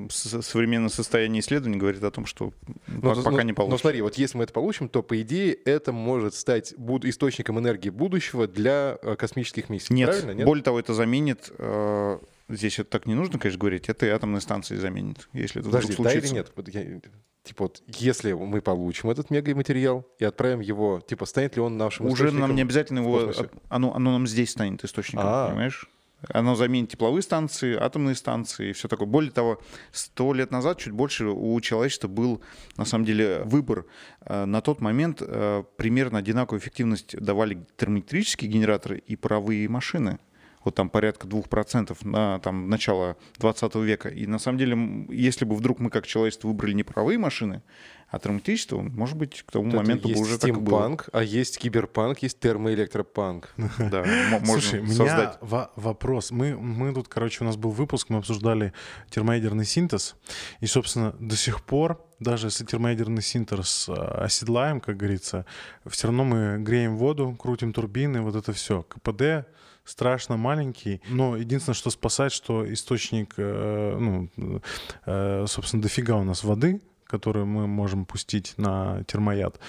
современное 0.09 0.89
состояние 0.89 1.39
исследований 1.41 1.77
говорит 1.77 2.03
о 2.03 2.11
том, 2.11 2.25
что 2.25 2.51
Ну, 2.87 2.99
пок- 3.11 3.23
пока 3.23 3.31
ну, 3.37 3.41
не 3.41 3.51
Но 3.51 3.55
получится. 3.55 3.81
смотри, 3.81 4.01
вот 4.01 4.15
если 4.17 4.37
мы 4.37 4.43
это 4.43 4.53
получим, 4.53 4.64
то, 4.89 5.03
по 5.03 5.21
идее, 5.21 5.53
это 5.53 5.91
может 5.91 6.33
стать 6.35 6.73
буд- 6.77 7.05
источником 7.05 7.59
энергии 7.59 7.89
будущего 7.89 8.47
для 8.47 8.97
э, 9.01 9.15
космических 9.15 9.69
миссий. 9.69 9.93
Нет, 9.93 10.09
Правильно? 10.09 10.31
Нет? 10.31 10.45
более 10.45 10.63
того, 10.63 10.79
это 10.79 10.93
заменит... 10.93 11.51
э, 11.57 12.19
Здесь 12.47 12.77
это 12.77 12.91
так 12.91 13.07
не 13.07 13.15
нужно, 13.15 13.39
конечно, 13.39 13.59
говорить. 13.59 13.89
Это 13.89 14.05
и 14.05 14.09
атомные 14.09 14.39
станции 14.39 14.75
заменит, 14.75 15.29
если 15.33 15.61
это 15.61 15.69
Подожди, 15.69 15.93
вдруг 15.93 16.05
да 16.05 16.13
или 16.13 16.19
случится. 16.27 16.53
нет? 16.75 16.75
Я- 16.75 17.01
типа 17.43 17.63
вот, 17.63 17.81
если 17.87 18.33
мы 18.33 18.61
получим 18.61 19.09
этот 19.09 19.31
мегаматериал 19.31 20.05
и 20.19 20.25
отправим 20.25 20.59
его, 20.59 21.01
типа, 21.07 21.25
станет 21.25 21.55
ли 21.55 21.61
он 21.63 21.77
нашим 21.77 22.05
Уже 22.05 22.31
нам 22.31 22.53
не 22.53 22.61
обязательно 22.61 22.99
его... 22.99 23.31
Оно, 23.69 23.95
оно 23.95 24.11
нам 24.11 24.27
здесь 24.27 24.51
станет 24.51 24.83
источником, 24.85 25.25
А. 25.25 25.47
понимаешь? 25.49 25.89
Оно 26.29 26.55
заменит 26.55 26.91
тепловые 26.91 27.21
станции, 27.21 27.75
атомные 27.75 28.15
станции 28.15 28.69
и 28.69 28.73
все 28.73 28.87
такое. 28.87 29.07
Более 29.07 29.31
того, 29.31 29.61
сто 29.91 30.33
лет 30.33 30.51
назад, 30.51 30.79
чуть 30.79 30.93
больше, 30.93 31.25
у 31.25 31.59
человечества 31.61 32.07
был, 32.07 32.41
на 32.77 32.85
самом 32.85 33.05
деле, 33.05 33.43
выбор. 33.43 33.85
Э, 34.21 34.45
На 34.45 34.61
тот 34.61 34.81
момент 34.81 35.21
э, 35.21 35.63
примерно 35.77 36.19
одинаковую 36.19 36.59
эффективность 36.59 37.15
давали 37.17 37.65
термоэлектрические 37.77 38.49
генераторы 38.49 38.97
и 38.97 39.15
паровые 39.15 39.67
машины. 39.69 40.19
Вот 40.65 40.75
там 40.75 40.89
порядка 40.89 41.27
2% 41.27 41.95
на 42.05 42.39
там, 42.39 42.69
начало 42.69 43.15
20 43.37 43.75
века. 43.75 44.09
И 44.09 44.27
на 44.27 44.39
самом 44.39 44.57
деле, 44.57 45.05
если 45.09 45.45
бы 45.45 45.55
вдруг 45.55 45.79
мы 45.79 45.89
как 45.89 46.05
человечество 46.05 46.49
выбрали 46.49 46.73
не 46.73 46.83
паровые 46.83 47.17
машины, 47.17 47.61
а 48.09 48.19
термоэлектричество, 48.19 48.81
может 48.81 49.17
быть, 49.17 49.43
к 49.43 49.51
тому 49.51 49.65
Вот 49.65 49.77
моменту 49.77 50.09
бы 50.09 50.19
уже 50.19 50.37
так 50.37 50.49
и 50.49 50.53
было. 50.53 50.97
а 51.11 51.23
есть 51.23 51.57
киберпанк, 51.57 52.19
есть 52.19 52.39
термоэлектропанк. 52.39 53.53
Да, 53.77 54.05
можно 54.41 54.87
создать. 54.87 55.37
вопрос. 55.41 56.31
Мы, 56.31 56.55
мы 56.57 56.93
тут, 56.93 57.07
короче, 57.07 57.43
у 57.43 57.47
нас 57.47 57.57
был 57.57 57.71
выпуск, 57.71 58.09
мы 58.09 58.19
обсуждали 58.19 58.73
термоядерный 59.09 59.65
синтез. 59.65 60.15
И, 60.59 60.65
собственно, 60.65 61.15
до 61.19 61.35
сих 61.35 61.63
пор, 61.63 62.03
даже 62.19 62.47
если 62.47 62.65
термоядерный 62.65 63.21
синтез 63.21 63.89
э, 63.89 63.93
оседлаем, 63.93 64.79
как 64.79 64.97
говорится, 64.97 65.45
все 65.85 66.07
равно 66.07 66.23
мы 66.23 66.57
греем 66.59 66.97
воду, 66.97 67.35
крутим 67.37 67.73
турбины, 67.73 68.21
вот 68.21 68.35
это 68.35 68.53
все. 68.53 68.83
КПД 68.83 69.47
страшно 69.85 70.35
маленький, 70.37 71.01
но 71.07 71.37
единственное, 71.37 71.75
что 71.75 71.89
спасает, 71.89 72.31
что 72.31 72.71
источник, 72.71 73.35
э, 73.37 73.97
ну, 73.99 74.61
э, 75.05 75.45
собственно, 75.47 75.81
дофига 75.81 76.15
у 76.17 76.23
нас 76.23 76.43
воды, 76.43 76.81
которую 77.17 77.45
мы 77.45 77.67
можем 77.67 78.05
пустить 78.05 78.53
на 78.57 79.03
термояд. 79.05 79.59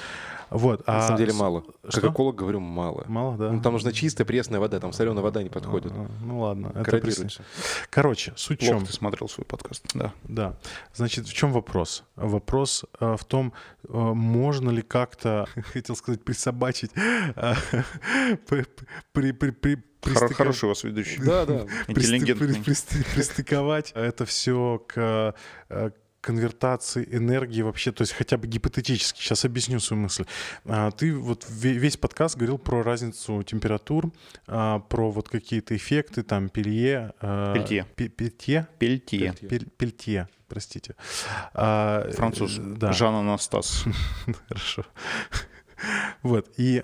Вот. 0.51 0.87
На 0.87 0.99
а 0.99 1.03
самом 1.03 1.19
деле 1.19 1.33
мало. 1.33 1.65
Что? 1.89 2.01
Как 2.01 2.13
эколог 2.13 2.37
говорю, 2.37 2.61
мало. 2.61 3.05
Мало, 3.09 3.37
да? 3.37 3.51
Ну, 3.53 3.61
там 3.61 3.73
нужна 3.73 3.93
чистая 3.93 4.25
пресная 4.25 4.61
вода, 4.61 4.79
там 4.81 4.93
соленая 4.93 5.23
вода 5.23 5.43
не 5.43 5.49
подходит. 5.49 5.93
А, 5.95 6.07
Ну 6.23 6.41
ладно, 6.41 6.73
это 6.75 7.01
всё. 7.11 7.27
Короче, 7.91 8.33
суть 8.37 8.63
в 8.63 8.65
Плохо 8.67 8.79
чем? 8.79 8.87
ты 8.87 8.93
смотрел 8.93 9.29
свой 9.29 9.45
подкаст. 9.45 9.85
Да. 9.95 10.13
Да. 10.25 10.57
Значит, 10.95 11.27
в 11.27 11.33
чем 11.33 11.53
вопрос? 11.53 12.05
Вопрос 12.17 12.85
э, 13.01 13.17
в 13.19 13.25
том, 13.25 13.53
э, 13.89 13.93
можно 13.97 14.71
ли 14.71 14.83
как-то, 14.83 15.47
хотел 15.73 15.97
сказать, 15.97 16.23
присобачить, 16.23 16.91
э, 16.95 17.55
при, 18.49 18.67
при, 19.13 19.33
при, 19.33 19.51
при- 19.51 19.75
Хоро- 19.75 20.29
пристыка- 20.29 20.35
Хороший 20.35 20.65
у 20.67 20.69
вас 20.69 20.85
ведущий. 20.85 21.21
Да, 21.23 21.45
да. 21.47 21.67
пристыковать 23.15 23.93
это 23.95 24.25
все 24.25 24.83
к 24.87 25.35
конвертации 26.27 27.07
энергии 27.13 27.63
вообще, 27.63 27.93
то 27.93 28.03
есть 28.03 28.13
хотя 28.13 28.37
бы 28.37 28.49
гипотетически. 28.49 29.21
Сейчас 29.21 29.45
объясню 29.45 29.79
свою 29.81 30.03
мысль. 30.03 30.25
А, 30.65 30.91
Ты 30.91 31.15
вот 31.15 31.45
ве- 31.49 31.79
весь 31.79 31.97
подкаст 31.97 32.37
говорил 32.37 32.59
про 32.59 32.83
разницу 32.83 33.43
температур, 33.45 34.11
а, 34.49 34.81
про 34.81 35.11
вот 35.13 35.29
какие-то 35.29 35.77
эффекты, 35.77 36.23
там, 36.25 36.49
пелье. 36.49 37.13
э, 37.21 37.53
Пельтье. 37.55 37.87
пе- 37.95 38.09
Пельтье? 38.09 38.67
Пельтье. 38.79 39.33
Пель- 39.41 39.69
Пельтье, 39.79 40.29
простите. 40.49 40.97
А, 41.55 42.11
Француз. 42.17 42.59
э, 42.59 42.63
Да, 42.77 42.93
Жан 42.93 43.15
Анастас. 43.15 43.85
хорошо. 44.49 44.85
Вот, 46.23 46.49
и 46.57 46.83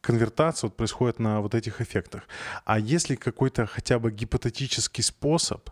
конвертация 0.00 0.68
вот 0.68 0.76
происходит 0.76 1.20
на 1.20 1.40
вот 1.40 1.54
этих 1.54 1.80
эффектах. 1.80 2.22
А 2.64 2.78
если 2.80 3.14
какой-то 3.14 3.66
хотя 3.66 3.98
бы 4.00 4.10
гипотетический 4.10 5.04
способ 5.04 5.70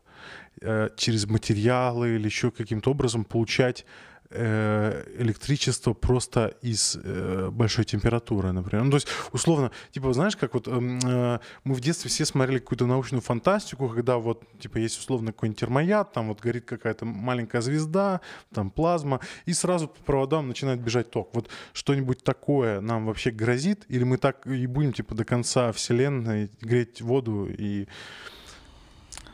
через 0.96 1.26
материалы 1.26 2.16
или 2.16 2.26
еще 2.26 2.50
каким-то 2.50 2.90
образом 2.90 3.24
получать 3.24 3.86
э, 4.30 5.04
электричество 5.18 5.92
просто 5.92 6.54
из 6.62 6.96
э, 7.02 7.50
большой 7.50 7.84
температуры, 7.84 8.52
например. 8.52 8.84
Ну, 8.84 8.90
то 8.90 8.96
есть, 8.96 9.08
условно, 9.32 9.70
типа, 9.90 10.12
знаешь, 10.12 10.36
как 10.36 10.54
вот 10.54 10.68
эм, 10.68 10.98
э, 10.98 11.40
мы 11.64 11.74
в 11.74 11.80
детстве 11.80 12.08
все 12.08 12.24
смотрели 12.24 12.58
какую-то 12.58 12.86
научную 12.86 13.22
фантастику, 13.22 13.88
когда 13.88 14.16
вот, 14.18 14.44
типа, 14.58 14.78
есть 14.78 14.98
условно 14.98 15.32
какой-нибудь 15.32 15.60
термояд, 15.60 16.12
там 16.12 16.28
вот 16.28 16.40
горит 16.40 16.64
какая-то 16.64 17.04
маленькая 17.04 17.60
звезда, 17.60 18.20
там 18.54 18.70
плазма, 18.70 19.20
и 19.46 19.52
сразу 19.52 19.88
по 19.88 20.00
проводам 20.02 20.48
начинает 20.48 20.80
бежать 20.80 21.10
ток. 21.10 21.30
Вот 21.34 21.48
что-нибудь 21.72 22.22
такое 22.22 22.80
нам 22.80 23.06
вообще 23.06 23.30
грозит, 23.30 23.84
или 23.88 24.04
мы 24.04 24.16
так 24.16 24.46
и 24.46 24.66
будем, 24.66 24.92
типа, 24.92 25.14
до 25.14 25.24
конца 25.24 25.72
вселенной 25.72 26.50
греть 26.60 27.02
воду 27.02 27.48
и... 27.50 27.88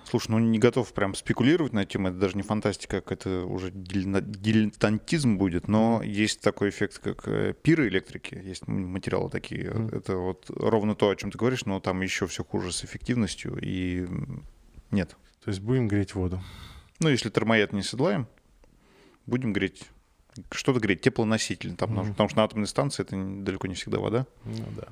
Слушай, 0.09 0.31
ну 0.31 0.39
не 0.39 0.59
готов 0.59 0.93
прям 0.93 1.15
спекулировать 1.17 1.73
на 1.73 1.85
тему, 1.85 2.09
это 2.09 2.19
даже 2.19 2.37
не 2.37 2.43
фантастика, 2.43 3.01
как 3.01 3.13
это 3.13 3.45
уже 3.45 3.73
дилетантизм 3.73 5.37
будет, 5.37 5.67
но 5.67 6.01
есть 6.03 6.41
такой 6.41 6.69
эффект, 6.69 7.01
как 7.01 7.27
э, 7.27 7.55
пироэлектрики, 7.61 8.35
есть 8.37 8.69
материалы 8.69 9.31
такие. 9.31 9.71
Мгм. 9.71 9.89
Это 9.89 10.17
вот 10.17 10.47
ровно 10.49 10.95
то, 10.95 11.11
о 11.11 11.17
чем 11.17 11.33
ты 11.33 11.39
говоришь, 11.39 11.65
но 11.65 11.81
там 11.81 12.03
еще 12.03 12.27
все 12.29 12.45
хуже 12.45 12.73
с 12.73 12.85
эффективностью, 12.85 13.59
и 13.61 14.07
нет. 14.93 15.17
То 15.45 15.51
есть 15.51 15.61
будем 15.61 15.89
греть 15.89 16.15
воду. 16.15 16.41
Ну, 17.01 17.09
если 17.09 17.29
термояд 17.29 17.73
не 17.73 17.83
седлаем, 17.83 18.29
будем 19.27 19.53
греть 19.53 19.89
что-то 20.51 20.81
греть, 20.81 21.01
теплоноситель, 21.01 21.75
там, 21.75 21.95
Мгм. 21.95 22.11
потому 22.11 22.29
что 22.29 22.39
на 22.39 22.45
атомной 22.45 22.67
станции 22.67 23.03
это 23.03 23.17
далеко 23.43 23.67
не 23.67 23.75
всегда 23.75 23.99
вода. 23.99 24.27
Ну 24.45 24.65
да. 24.77 24.89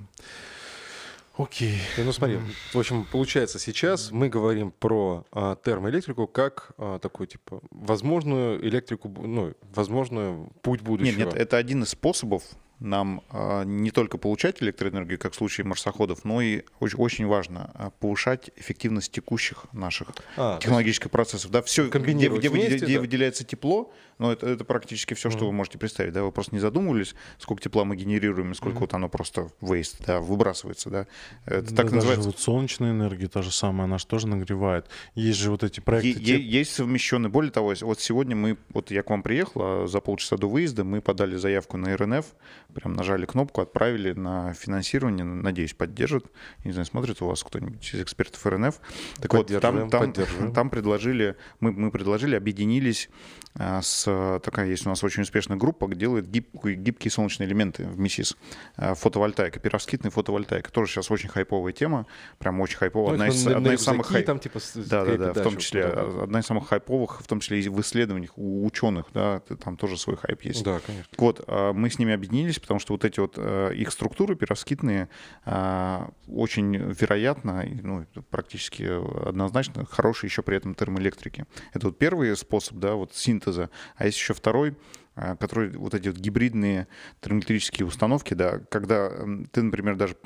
Окей. 1.36 1.78
Ну 1.98 2.12
смотри, 2.12 2.38
в 2.72 2.78
общем, 2.78 3.04
получается, 3.10 3.58
сейчас 3.58 4.12
мы 4.12 4.28
говорим 4.28 4.70
про 4.70 5.26
а, 5.32 5.56
термоэлектрику 5.56 6.28
как 6.28 6.72
а, 6.78 7.00
такую, 7.00 7.26
типа, 7.26 7.60
возможную 7.70 8.64
электрику, 8.64 9.08
ну, 9.08 9.52
возможную 9.74 10.52
путь 10.62 10.80
будущего. 10.80 11.18
Нет, 11.18 11.26
нет, 11.32 11.34
это 11.34 11.56
один 11.56 11.82
из 11.82 11.90
способов 11.90 12.44
нам 12.80 13.22
а, 13.30 13.62
не 13.64 13.90
только 13.90 14.18
получать 14.18 14.62
электроэнергию, 14.62 15.18
как 15.18 15.32
в 15.32 15.36
случае 15.36 15.64
марсоходов, 15.66 16.24
но 16.24 16.40
и 16.42 16.62
очень, 16.80 16.98
очень 16.98 17.26
важно 17.26 17.70
а, 17.74 17.90
повышать 17.90 18.50
эффективность 18.56 19.12
текущих 19.12 19.66
наших 19.72 20.08
А, 20.36 20.58
технологических 20.58 21.10
процессов. 21.10 21.50
Да, 21.50 21.62
все, 21.62 21.88
где, 21.88 22.28
где 22.28 22.48
вместе, 22.50 22.76
где 22.84 22.94
да. 22.96 23.00
выделяется 23.00 23.44
тепло, 23.44 23.92
но 24.18 24.32
это, 24.32 24.46
это 24.48 24.64
практически 24.64 25.14
все, 25.14 25.30
что 25.30 25.46
вы 25.46 25.52
можете 25.52 25.78
представить. 25.78 26.12
Да, 26.12 26.22
вы 26.24 26.32
просто 26.32 26.54
не 26.54 26.60
задумывались, 26.60 27.14
сколько 27.38 27.62
тепла 27.62 27.84
мы 27.84 27.96
генерируем, 27.96 28.52
и 28.52 28.54
сколько 28.54 28.78
вот 28.78 28.92
оно 28.94 29.08
просто 29.08 29.48
waste, 29.60 30.04
да, 30.06 30.20
выбрасывается. 30.20 30.90
Да. 30.90 31.06
Это 31.46 31.70
Да 31.70 31.76
так 31.76 31.86
даже 31.86 31.94
называется. 31.96 32.26
вот 32.28 32.38
солнечная 32.38 32.90
энергия 32.90 33.28
та 33.28 33.42
же 33.42 33.50
самая, 33.52 33.84
она 33.84 33.98
же 33.98 34.06
тоже 34.06 34.26
нагревает. 34.26 34.86
Есть 35.14 35.38
же 35.38 35.50
вот 35.50 35.62
эти 35.64 35.80
проекты. 35.80 36.08
Е- 36.08 36.14
те- 36.24 36.36
е- 36.38 36.50
Есть 36.58 36.74
совмещенные. 36.74 37.30
Более 37.30 37.50
того, 37.50 37.72
вот 37.80 38.00
сегодня 38.00 38.36
мы, 38.36 38.56
вот 38.70 38.90
я 38.90 39.02
к 39.02 39.10
вам 39.10 39.22
приехал, 39.22 39.60
а 39.64 39.86
за 39.86 40.00
полчаса 40.00 40.36
до 40.36 40.48
выезда 40.48 40.84
мы 40.84 41.00
подали 41.00 41.36
заявку 41.36 41.76
на 41.76 41.96
РНФ, 41.96 42.26
прям 42.74 42.92
нажали 42.92 43.26
кнопку, 43.26 43.60
отправили 43.60 44.12
на 44.12 44.52
финансирование, 44.54 45.24
надеюсь, 45.24 45.74
поддержат. 45.74 46.26
Не 46.64 46.72
знаю, 46.72 46.86
смотрит 46.86 47.20
у 47.22 47.26
вас 47.26 47.42
кто-нибудь 47.42 47.94
из 47.94 48.00
экспертов 48.00 48.44
РНФ. 48.46 48.80
Так 49.20 49.32
вот, 49.32 49.48
там, 49.60 49.90
там, 49.90 50.12
там 50.52 50.70
предложили, 50.70 51.36
мы, 51.60 51.72
мы 51.72 51.90
предложили, 51.90 52.36
объединились 52.36 53.08
а, 53.56 53.82
с, 53.82 54.40
такая 54.42 54.66
есть 54.68 54.84
у 54.84 54.88
нас 54.88 55.04
очень 55.04 55.22
успешная 55.22 55.56
группа, 55.56 55.86
где 55.86 56.04
делает 56.04 56.28
гибкие, 56.28 56.74
гибкие 56.74 57.10
солнечные 57.10 57.48
элементы 57.48 57.84
в 57.84 57.98
МИСИС. 57.98 58.36
А, 58.76 58.94
Фотовольтаика, 58.94 59.60
пиросскитная 59.60 60.10
фотовольтаика. 60.10 60.70
Тоже 60.72 60.92
сейчас 60.92 61.10
очень 61.10 61.28
хайповая 61.28 61.72
тема, 61.72 62.06
прям 62.38 62.60
очень 62.60 62.76
хайповая. 62.76 63.10
Ну, 63.10 63.14
одна 63.14 63.28
из, 63.28 63.44
на- 63.44 63.50
на 63.52 63.56
одна 63.58 63.74
из 63.74 63.80
самых 63.82 64.08
хай- 64.08 64.22
там, 64.22 64.38
типа, 64.40 64.58
да, 64.74 65.04
да, 65.04 65.16
да, 65.16 65.32
в 65.32 65.42
том 65.42 65.56
числе 65.58 65.88
куда-то. 65.88 66.22
одна 66.24 66.40
из 66.40 66.46
самых 66.46 66.68
хайповых, 66.68 67.20
в 67.22 67.26
том 67.26 67.40
числе 67.40 67.60
и 67.60 67.68
в 67.68 67.80
исследованиях 67.80 68.36
у 68.36 68.66
ученых, 68.66 69.06
да, 69.14 69.40
там 69.40 69.76
тоже 69.76 69.96
свой 69.96 70.16
хайп 70.16 70.42
есть. 70.42 70.64
Да, 70.64 70.80
конечно. 70.84 71.12
Вот, 71.16 71.44
а, 71.46 71.72
мы 71.72 71.90
с 71.90 71.98
ними 71.98 72.12
объединились, 72.12 72.58
потому 72.64 72.80
что 72.80 72.94
вот 72.94 73.04
эти 73.04 73.20
вот 73.20 73.34
а, 73.36 73.68
их 73.68 73.92
структуры 73.92 74.36
пировскитные 74.36 75.10
а, 75.44 76.08
очень 76.26 76.74
вероятно, 76.76 77.62
ну, 77.82 78.06
практически 78.30 78.84
однозначно 79.28 79.84
хорошие 79.84 80.28
еще 80.28 80.42
при 80.42 80.56
этом 80.56 80.74
термоэлектрики. 80.74 81.44
Это 81.74 81.88
вот 81.88 81.98
первый 81.98 82.34
способ, 82.38 82.78
да, 82.78 82.94
вот 82.94 83.14
синтеза, 83.14 83.68
а 83.96 84.06
есть 84.06 84.16
еще 84.16 84.32
второй, 84.32 84.76
а, 85.16 85.36
который 85.36 85.70
вот 85.70 85.94
эти 85.94 86.08
вот 86.08 86.16
гибридные 86.18 86.88
термоэлектрические 87.20 87.86
установки, 87.86 88.34
да, 88.34 88.60
когда 88.70 89.10
ты, 89.52 89.62
например, 89.62 89.96
даже 89.96 90.16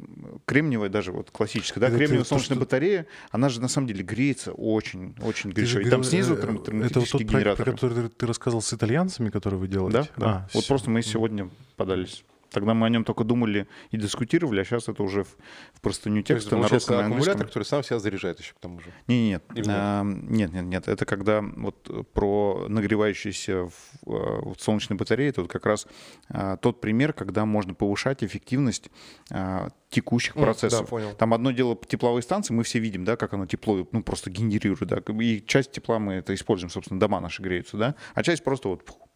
кремниевая, 0.47 0.89
даже 0.89 1.13
вот 1.13 1.31
классическая, 1.31 1.81
да, 1.81 1.89
Это 1.89 1.97
кремниевая 1.99 2.25
то, 2.25 2.29
солнечная 2.31 2.57
что- 2.57 2.65
батарея, 2.65 3.07
она 3.31 3.49
же 3.49 3.61
на 3.61 3.69
самом 3.69 3.87
деле 3.89 4.03
греется 4.03 4.53
очень, 4.53 5.15
очень 5.23 5.51
горячо. 5.51 5.81
И 5.81 5.91
там 5.91 6.05
снизу 6.05 6.35
э, 6.35 6.41
термо- 6.41 6.85
Это 6.85 7.01
вот 7.01 7.11
тот 7.11 7.27
проект, 7.27 7.57
про 7.57 7.73
который 7.73 8.09
ты, 8.09 8.27
рассказал 8.27 8.63
с 8.63 8.73
итальянцами, 8.73 9.31
которые 9.31 9.61
вы 9.61 9.69
делаете? 9.69 10.09
Да, 10.17 10.21
да. 10.21 10.27
А, 10.27 10.49
вот 10.55 10.63
всё. 10.65 10.69
просто 10.69 10.91
мы 10.91 11.03
сегодня 11.03 11.51
подались. 11.77 12.25
Тогда 12.51 12.75
мы 12.75 12.87
о 12.87 12.89
нем 12.89 13.05
только 13.05 13.25
думали 13.25 13.67
и 13.91 13.97
дискутировали, 13.97 14.61
а 14.61 14.65
сейчас 14.65 14.89
это 14.89 15.03
уже 15.03 15.25
в, 15.25 15.37
в 15.75 15.81
простыню 15.81 16.23
То 16.23 16.35
есть, 16.35 16.49
текста 16.49 16.95
на 16.95 17.05
аккумулятор, 17.05 17.47
который 17.47 17.65
сам 17.65 17.83
себя 17.83 17.99
заряжает 17.99 18.41
еще 18.41 18.55
к 18.55 18.59
тому 18.59 18.81
же. 18.81 18.87
Не, 19.07 19.29
нет, 19.29 19.45
нет? 19.55 19.67
А, 19.69 20.03
нет, 20.05 20.53
нет, 20.53 20.65
нет. 20.65 20.89
Это 20.89 21.05
когда 21.05 21.43
вот 21.43 22.09
про 22.13 22.67
нагревающиеся 22.69 23.67
в, 23.67 23.73
э, 24.07 24.41
вот 24.43 24.61
солнечные 24.61 24.97
батареи, 24.97 25.29
это 25.29 25.43
вот 25.43 25.51
как 25.51 25.67
раз 25.67 25.87
а, 26.29 26.57
тот 26.57 26.81
пример, 26.81 27.13
когда 27.13 27.45
можно 27.45 27.75
повышать 27.75 28.25
эффективность 28.25 28.91
а, 29.31 29.69
текущих 29.91 30.37
М, 30.37 30.43
процессов. 30.43 30.81
да, 30.81 30.87
понял. 30.87 31.13
Там 31.15 31.35
одно 31.35 31.51
дело 31.51 31.77
тепловые 31.87 32.23
станции, 32.23 32.55
мы 32.55 32.63
все 32.63 32.79
видим, 32.79 33.05
да, 33.05 33.17
как 33.17 33.35
оно 33.35 33.47
тепло, 33.47 33.87
ну, 33.93 34.03
просто 34.03 34.31
генерирует, 34.31 34.89
да, 34.89 34.99
и 35.23 35.43
часть 35.47 35.73
тепла 35.73 35.99
мы 35.99 36.15
это 36.15 36.35
используем, 36.35 36.71
собственно, 36.71 37.01
дома 37.01 37.21
наши 37.21 37.43
греются, 37.43 37.77
да, 37.77 37.95
а 38.15 38.23
часть 38.23 38.45
просто 38.45 38.69
вот 38.69 38.85
пух. 38.85 39.08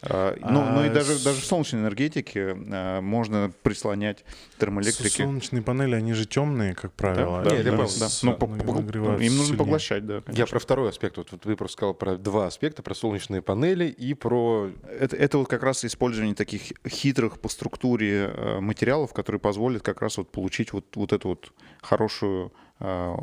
А, 0.00 0.36
Ну, 0.40 0.64
ну 0.64 0.84
и 0.84 0.88
А 0.88 0.92
даже, 0.92 1.14
с- 1.14 1.24
даже 1.24 1.40
в 1.40 1.44
солнечной 1.44 1.80
энергетике 1.82 2.56
а, 2.70 3.00
можно 3.00 3.50
прислонять 3.62 4.24
термоэлектрики. 4.58 5.22
Солнечные 5.22 5.60
панели, 5.62 5.96
они 5.96 6.12
же 6.12 6.24
темные, 6.24 6.74
как 6.76 6.92
правило. 6.92 7.42
Да, 7.42 7.50
Нет, 7.56 7.66
я 7.66 7.72
понял, 7.72 7.88
с- 7.88 7.98
да. 7.98 8.08
Ну, 8.30 8.36
по- 8.36 8.46
наг- 8.46 8.64
по- 8.64 8.74
нагреваются 8.74 9.24
им 9.26 9.36
нужно 9.36 9.56
поглощать, 9.56 10.06
да. 10.06 10.14
Я 10.16 10.20
конечно. 10.20 10.46
про 10.46 10.58
второй 10.60 10.90
аспект. 10.90 11.16
Вот, 11.16 11.32
вот 11.32 11.44
вы 11.46 11.56
просто 11.56 11.72
сказал 11.78 11.94
про 11.94 12.16
два 12.16 12.46
аспекта, 12.46 12.82
про 12.82 12.94
солнечные 12.94 13.42
панели 13.42 13.86
и 13.86 14.14
про... 14.14 14.70
Это, 14.88 15.16
это 15.16 15.38
вот 15.38 15.48
как 15.48 15.64
раз 15.64 15.84
использование 15.84 16.36
таких 16.36 16.62
хитрых 16.88 17.40
по 17.40 17.48
структуре 17.48 18.30
э, 18.32 18.60
материалов, 18.60 19.12
которые 19.12 19.40
позволят 19.40 19.82
как 19.82 20.00
раз 20.00 20.16
вот 20.18 20.30
получить 20.30 20.72
вот, 20.72 20.84
вот 20.94 21.12
эту 21.12 21.28
вот 21.30 21.52
хорошую 21.82 22.52
э, 22.78 23.14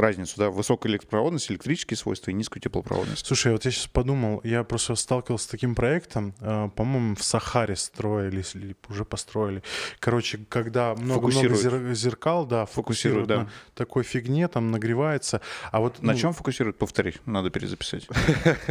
разницу, 0.00 0.34
да, 0.36 0.50
высокую 0.50 0.92
электропроводность, 0.92 1.50
электрические 1.50 1.96
свойства 1.96 2.30
и 2.30 2.34
низкую 2.34 2.62
теплопроводность. 2.62 3.26
Слушай, 3.26 3.52
вот 3.52 3.64
я 3.64 3.70
сейчас 3.70 3.86
подумал, 3.86 4.40
я 4.44 4.62
просто 4.64 4.94
сталкивался 4.94 5.44
с 5.44 5.48
таким 5.48 5.74
проектом, 5.74 6.34
э, 6.40 6.68
по-моему, 6.74 7.16
в 7.16 7.22
Сахаре 7.22 7.76
строили, 7.76 8.44
или 8.54 8.76
уже 8.88 9.04
построили. 9.04 9.62
Короче, 9.98 10.38
когда 10.48 10.94
много-много 10.94 11.54
зер- 11.54 11.94
зеркал, 11.94 12.46
да, 12.46 12.66
Фокусирует, 12.66 13.26
фокусирует 13.26 13.28
да. 13.28 13.38
на 13.44 13.50
такой 13.74 14.02
фигне, 14.04 14.48
там 14.48 14.70
нагревается. 14.70 15.40
А 15.70 15.80
вот 15.80 16.02
На 16.02 16.12
ну, 16.12 16.18
чем 16.18 16.32
фокусирует? 16.32 16.78
Повтори, 16.78 17.14
надо 17.24 17.50
перезаписать. 17.50 18.08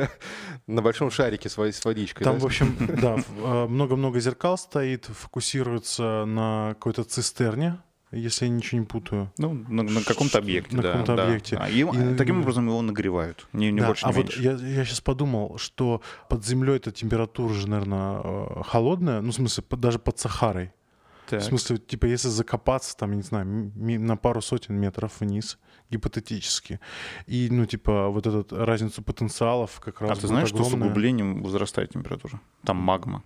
На 0.67 0.81
большом 0.81 1.11
шарике 1.11 1.49
с, 1.49 1.57
вод- 1.57 1.75
с 1.75 1.83
водичкой. 1.85 2.23
Там, 2.23 2.39
в 2.39 2.45
общем, 2.45 2.75
да, 3.01 3.17
э, 3.17 3.67
много-много 3.67 4.19
зеркал 4.19 4.57
стоит, 4.57 5.05
фокусируется 5.05 6.25
на 6.25 6.75
какой-то 6.75 7.03
цистерне, 7.03 7.77
если 8.15 8.45
я 8.45 8.51
ничего 8.51 8.79
не 8.79 8.85
путаю. 8.85 9.31
Ну, 9.37 9.53
на, 9.53 9.83
на 9.83 10.01
каком-то 10.03 10.37
объекте, 10.39 10.75
на 10.75 10.81
да. 10.83 10.91
каком-то 10.91 11.15
да. 11.15 11.27
объекте. 11.27 11.57
А, 11.57 11.69
и 11.69 11.81
И- 11.81 12.15
таким 12.15 12.41
образом 12.41 12.67
его 12.67 12.81
нагревают, 12.81 13.47
не, 13.53 13.71
не 13.71 13.79
Да, 13.81 13.87
больше, 13.87 14.05
а 14.05 14.09
не 14.09 14.15
вот 14.15 14.25
меньше. 14.25 14.41
я, 14.41 14.51
я 14.53 14.85
сейчас 14.85 15.01
подумал, 15.01 15.57
что 15.57 16.01
под 16.29 16.45
землей 16.45 16.77
эта 16.77 16.91
температура 16.91 17.53
же, 17.53 17.67
наверное, 17.69 18.63
холодная, 18.63 19.21
ну, 19.21 19.31
в 19.31 19.35
смысле, 19.35 19.63
даже 19.71 19.99
под 19.99 20.17
Сахарой. 20.19 20.71
Так. 21.27 21.41
В 21.41 21.43
смысле, 21.45 21.77
типа, 21.77 22.05
если 22.05 22.27
закопаться, 22.27 22.95
там, 22.95 23.09
я 23.11 23.17
не 23.17 23.23
знаю, 23.23 23.71
на 23.75 24.15
пару 24.15 24.41
сотен 24.43 24.75
метров 24.75 25.19
вниз, 25.21 25.57
гипотетически, 25.89 26.79
и, 27.25 27.47
ну, 27.49 27.65
типа, 27.65 28.09
вот 28.09 28.27
эту 28.27 28.63
разницу 28.63 29.01
потенциалов 29.01 29.79
как 29.79 30.01
раз 30.01 30.19
А 30.19 30.21
ты 30.21 30.27
знаешь, 30.27 30.49
что 30.49 30.63
с 30.63 30.67
огромная. 30.67 30.87
углублением 30.89 31.41
возрастает 31.41 31.91
температура? 31.93 32.39
Там 32.63 32.77
магма. 32.77 33.23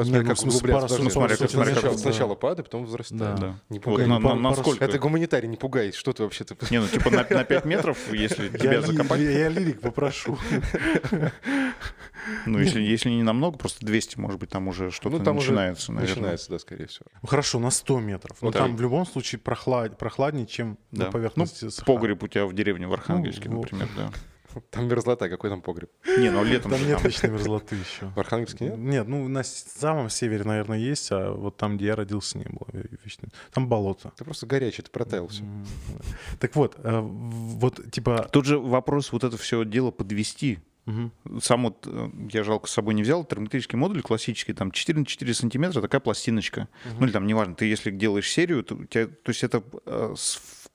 Ну, 0.00 0.04
смотри, 0.04 0.22
ну, 0.28 0.34
как 0.34 0.42
углубляться. 0.42 0.88
смотри, 1.10 1.36
как 1.36 1.50
смотри, 1.50 1.72
сначала, 1.74 1.92
как- 1.92 1.98
сначала 2.00 2.34
падает, 2.34 2.66
потом 2.66 2.84
возрастает. 2.84 3.20
Да. 3.20 3.36
Да. 3.36 3.54
Не 3.70 3.78
Вот 3.78 3.84
пугай. 3.84 4.06
на- 4.06 4.20
пару- 4.20 4.34
на- 4.36 4.50
насколько? 4.50 4.84
Это 4.84 4.98
гуманитарий, 4.98 5.48
не 5.48 5.56
пугай. 5.56 5.92
Что 5.92 6.12
ты 6.12 6.22
вообще-то... 6.22 6.56
Не, 6.70 6.80
ну 6.80 6.86
типа 6.88 7.10
на, 7.10 7.26
на 7.28 7.44
5 7.44 7.64
метров, 7.64 7.98
если 8.12 8.48
тебя 8.48 8.80
закопать, 8.82 9.20
я 9.20 9.48
лирик 9.48 9.80
попрошу. 9.80 10.38
ну 12.46 12.58
если, 12.58 12.80
если 12.80 13.10
не 13.10 13.22
намного, 13.22 13.58
просто 13.58 13.84
200, 13.84 14.18
может 14.18 14.40
быть, 14.40 14.50
там 14.50 14.68
уже 14.68 14.90
что-то 14.90 15.18
Ну, 15.18 15.24
там 15.24 15.36
уже 15.36 15.50
начинается, 15.52 15.92
наверное. 15.92 16.14
Начинается, 16.16 16.50
да, 16.50 16.58
скорее 16.58 16.86
всего. 16.86 17.06
Ну, 17.22 17.28
Хорошо, 17.28 17.58
на 17.58 17.70
100 17.70 18.00
метров. 18.00 18.36
Но 18.40 18.46
Вот 18.48 18.54
там 18.54 18.76
в 18.76 18.80
любом 18.80 19.06
случае 19.06 19.38
прохлад... 19.40 19.98
прохладнее, 19.98 20.46
чем 20.46 20.78
Да. 20.90 21.06
на 21.06 21.10
поверхности 21.12 21.64
Ну, 21.64 21.70
Сахары. 21.70 21.98
погреб 21.98 22.22
у 22.22 22.28
тебя 22.28 22.46
в 22.46 22.52
деревне 22.54 22.86
в 22.86 22.92
Архангельске, 22.92 23.48
Ну, 23.48 23.56
вот. 23.58 23.64
например, 23.72 23.88
да. 23.96 24.10
Там 24.70 24.88
мерзлота, 24.88 25.28
какой 25.28 25.50
там 25.50 25.62
погреб? 25.62 25.90
Не, 26.18 26.30
ну 26.30 26.44
летом 26.44 26.70
Там 26.70 26.80
же 26.80 26.86
нет 26.86 26.98
там. 26.98 27.06
вечной 27.06 27.30
мерзлоты 27.30 27.74
еще. 27.76 28.06
В 28.14 28.18
Архангельске 28.20 28.64
нет? 28.66 28.78
Нет, 28.78 29.08
ну 29.08 29.28
на 29.28 29.42
с- 29.42 29.74
самом 29.78 30.10
севере, 30.10 30.44
наверное, 30.44 30.78
есть, 30.78 31.10
а 31.12 31.32
вот 31.32 31.56
там, 31.56 31.76
где 31.76 31.86
я 31.86 31.96
родился, 31.96 32.38
не 32.38 32.44
было 32.44 32.66
вечной. 33.02 33.28
Там 33.52 33.68
болото. 33.68 34.12
Ты 34.16 34.24
просто 34.24 34.46
горячий, 34.46 34.82
ты 34.82 34.90
протаял 34.90 35.28
все. 35.28 35.42
Так 36.40 36.54
вот, 36.56 36.76
э, 36.82 37.00
вот 37.00 37.80
типа... 37.90 38.28
Тут 38.32 38.44
же 38.46 38.58
вопрос 38.58 39.12
вот 39.12 39.24
это 39.24 39.36
все 39.36 39.64
дело 39.64 39.90
подвести. 39.90 40.58
Сам 41.40 41.62
вот, 41.64 41.86
э, 41.86 42.10
я 42.30 42.44
жалко 42.44 42.68
с 42.68 42.72
собой 42.72 42.92
не 42.92 43.02
взял, 43.02 43.24
термотетрический 43.24 43.78
модуль 43.78 44.02
классический, 44.02 44.52
там 44.52 44.70
4 44.70 44.98
на 44.98 45.06
4 45.06 45.32
сантиметра, 45.32 45.80
такая 45.80 46.00
пластиночка. 46.00 46.68
Ну 46.98 47.06
или 47.06 47.12
там, 47.12 47.26
неважно, 47.26 47.54
ты 47.54 47.64
если 47.64 47.90
делаешь 47.90 48.30
серию, 48.30 48.62
то, 48.62 48.74
у 48.74 48.84
тебя, 48.84 49.06
то 49.06 49.30
есть 49.30 49.42
это 49.44 49.62
э, 49.86 50.14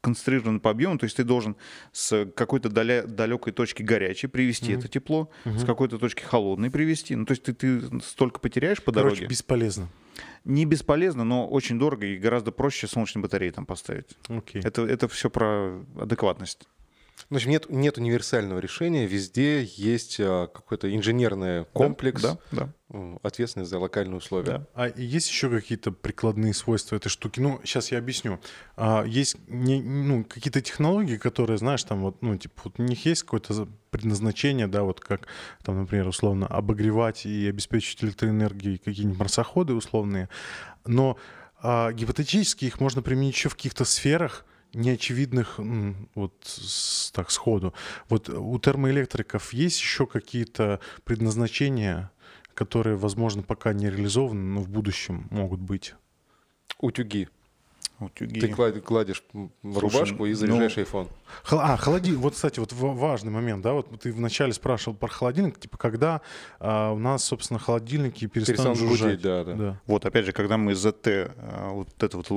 сконцентрировано 0.01 0.59
по 0.59 0.71
объему, 0.71 0.97
то 0.97 1.03
есть 1.03 1.17
ты 1.17 1.23
должен 1.23 1.55
с 1.91 2.25
какой-то 2.35 2.69
даля- 2.69 3.05
далекой 3.05 3.51
точки 3.51 3.83
горячей 3.83 4.27
привести 4.27 4.71
это 4.71 4.87
тепло, 4.87 5.29
с 5.45 5.65
какой-то 5.65 5.97
точки 5.97 6.23
холодной 6.23 6.71
привести. 6.71 7.15
Ну 7.15 7.25
то 7.25 7.31
есть 7.31 7.43
ты, 7.43 7.53
ты 7.53 7.81
столько 8.01 8.39
потеряешь 8.39 8.81
по 8.81 8.91
Короче, 8.93 9.15
дороге. 9.15 9.27
бесполезно. 9.27 9.89
Не 10.45 10.65
бесполезно, 10.65 11.23
но 11.25 11.47
очень 11.47 11.77
дорого 11.77 12.05
и 12.05 12.17
гораздо 12.17 12.51
проще 12.51 12.87
солнечные 12.87 13.21
батареи 13.23 13.49
там 13.49 13.65
поставить. 13.65 14.17
Окей. 14.29 14.61
Это, 14.63 14.83
это 14.83 15.07
все 15.07 15.29
про 15.29 15.81
адекватность. 15.99 16.67
В 17.29 17.35
общем, 17.35 17.49
нет, 17.51 17.69
нет 17.69 17.97
универсального 17.97 18.59
решения. 18.59 19.05
Везде 19.05 19.63
есть 19.63 20.17
а, 20.19 20.47
какой-то 20.47 20.93
инженерный 20.95 21.65
комплекс, 21.65 22.21
Да, 22.21 22.37
да. 22.51 22.69
м, 22.91 23.19
ответственный 23.23 23.65
за 23.65 23.77
локальные 23.79 24.17
условия. 24.17 24.45
Да. 24.59 24.67
А 24.73 24.87
есть 24.95 25.29
еще 25.29 25.49
какие-то 25.49 25.91
прикладные 25.91 26.53
свойства 26.53 26.95
этой 26.95 27.09
штуки? 27.09 27.39
Ну, 27.39 27.59
сейчас 27.63 27.91
я 27.91 27.97
объясню. 27.97 28.39
А, 28.77 29.03
есть 29.05 29.35
не- 29.47 29.81
ну, 29.81 30.23
какие-то 30.23 30.61
технологии, 30.61 31.17
которые, 31.17 31.57
знаешь, 31.57 31.83
там 31.83 32.01
вот, 32.01 32.21
ну, 32.21 32.37
типа, 32.37 32.61
вот 32.65 32.79
у 32.79 32.83
них 32.83 33.05
есть 33.05 33.23
какое-то 33.23 33.67
предназначение, 33.91 34.67
да, 34.67 34.83
вот 34.83 34.99
как, 35.01 35.27
там, 35.63 35.79
например, 35.79 36.07
условно, 36.07 36.47
обогревать 36.47 37.25
и 37.25 37.47
обеспечить 37.49 38.03
электроэнергией 38.03 38.77
какие-нибудь 38.77 39.19
марсоходы 39.19 39.73
условные. 39.73 40.29
Но 40.85 41.17
а, 41.61 41.91
гипотетически 41.91 42.65
их 42.65 42.79
можно 42.79 43.01
применить 43.01 43.35
еще 43.35 43.49
в 43.49 43.55
каких-то 43.55 43.83
сферах, 43.83 44.45
неочевидных 44.73 45.59
вот 46.15 46.33
так 47.13 47.31
сходу. 47.31 47.73
Вот 48.07 48.29
у 48.29 48.57
термоэлектриков 48.59 49.53
есть 49.53 49.79
еще 49.79 50.05
какие-то 50.05 50.79
предназначения, 51.03 52.11
которые, 52.53 52.95
возможно, 52.95 53.41
пока 53.41 53.73
не 53.73 53.89
реализованы, 53.89 54.41
но 54.41 54.61
в 54.61 54.69
будущем 54.69 55.27
могут 55.31 55.59
быть? 55.59 55.95
Утюги. 56.79 57.29
Утюги. 57.99 58.39
Ты 58.39 58.47
кладешь 58.81 59.23
м, 59.33 59.51
Слушай, 59.61 59.79
рубашку 59.81 60.25
и 60.25 60.29
ну, 60.29 60.35
заряжаешь 60.35 60.77
iPhone. 60.77 61.07
Хол- 61.43 61.59
А, 61.61 61.77
холодильник. 61.77 62.19
Вот, 62.19 62.33
кстати, 62.33 62.59
вот 62.59 62.71
ва- 62.73 62.93
важный 62.93 63.31
момент, 63.31 63.61
да, 63.61 63.73
вот 63.73 63.87
ты 64.01 64.11
вначале 64.13 64.53
спрашивал 64.53 64.95
про 64.97 65.07
холодильник, 65.09 65.59
типа, 65.59 65.77
когда 65.77 66.21
а, 66.59 66.91
у 66.91 66.97
нас, 66.99 67.23
собственно, 67.25 67.59
холодильники 67.59 68.25
перестанут, 68.27 68.47
Перестанут 68.47 68.77
жужжать. 68.79 69.07
гудеть, 69.17 69.21
да, 69.21 69.43
да. 69.43 69.81
Вот, 69.85 70.05
опять 70.05 70.25
же, 70.25 70.31
когда 70.31 70.57
мы 70.57 70.73
ZT, 70.73 71.31
э, 71.35 71.69
вот 71.71 71.89
это 72.01 72.17
вот 72.17 72.29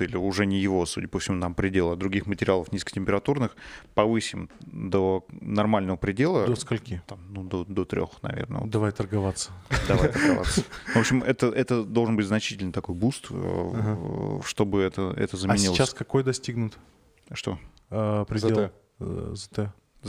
или 0.00 0.16
уже 0.16 0.44
не 0.46 0.58
его, 0.58 0.84
судя 0.86 1.08
по 1.08 1.18
всему, 1.18 1.36
нам 1.38 1.54
предела, 1.54 1.92
а 1.92 1.96
других 1.96 2.26
материалов 2.26 2.72
низкотемпературных, 2.72 3.56
повысим 3.94 4.50
до 4.60 5.24
нормального 5.40 5.96
предела, 5.96 6.46
До 6.46 6.56
скольки? 6.56 7.00
там, 7.06 7.18
ну, 7.30 7.42
до, 7.44 7.64
до 7.64 7.84
трех, 7.84 8.10
наверное. 8.22 8.60
Вот, 8.62 8.70
Давай 8.70 8.92
торговаться. 8.92 9.50
давай 9.88 10.08
торговаться. 10.12 10.62
В 10.94 10.96
общем, 10.96 11.22
это, 11.22 11.46
это 11.48 11.84
должен 11.84 12.16
быть 12.16 12.26
значительный 12.26 12.72
такой 12.72 12.94
boost, 12.94 13.26
э, 13.30 14.40
чтобы 14.44 14.82
это, 14.82 14.95
это 15.02 15.36
А 15.36 15.38
заменилось. 15.38 15.76
сейчас 15.76 15.94
какой 15.94 16.22
достигнут 16.22 16.78
Что? 17.32 17.58
а, 17.90 18.24
предел? 18.24 18.70
ZT. 19.00 19.68
э. 20.02 20.08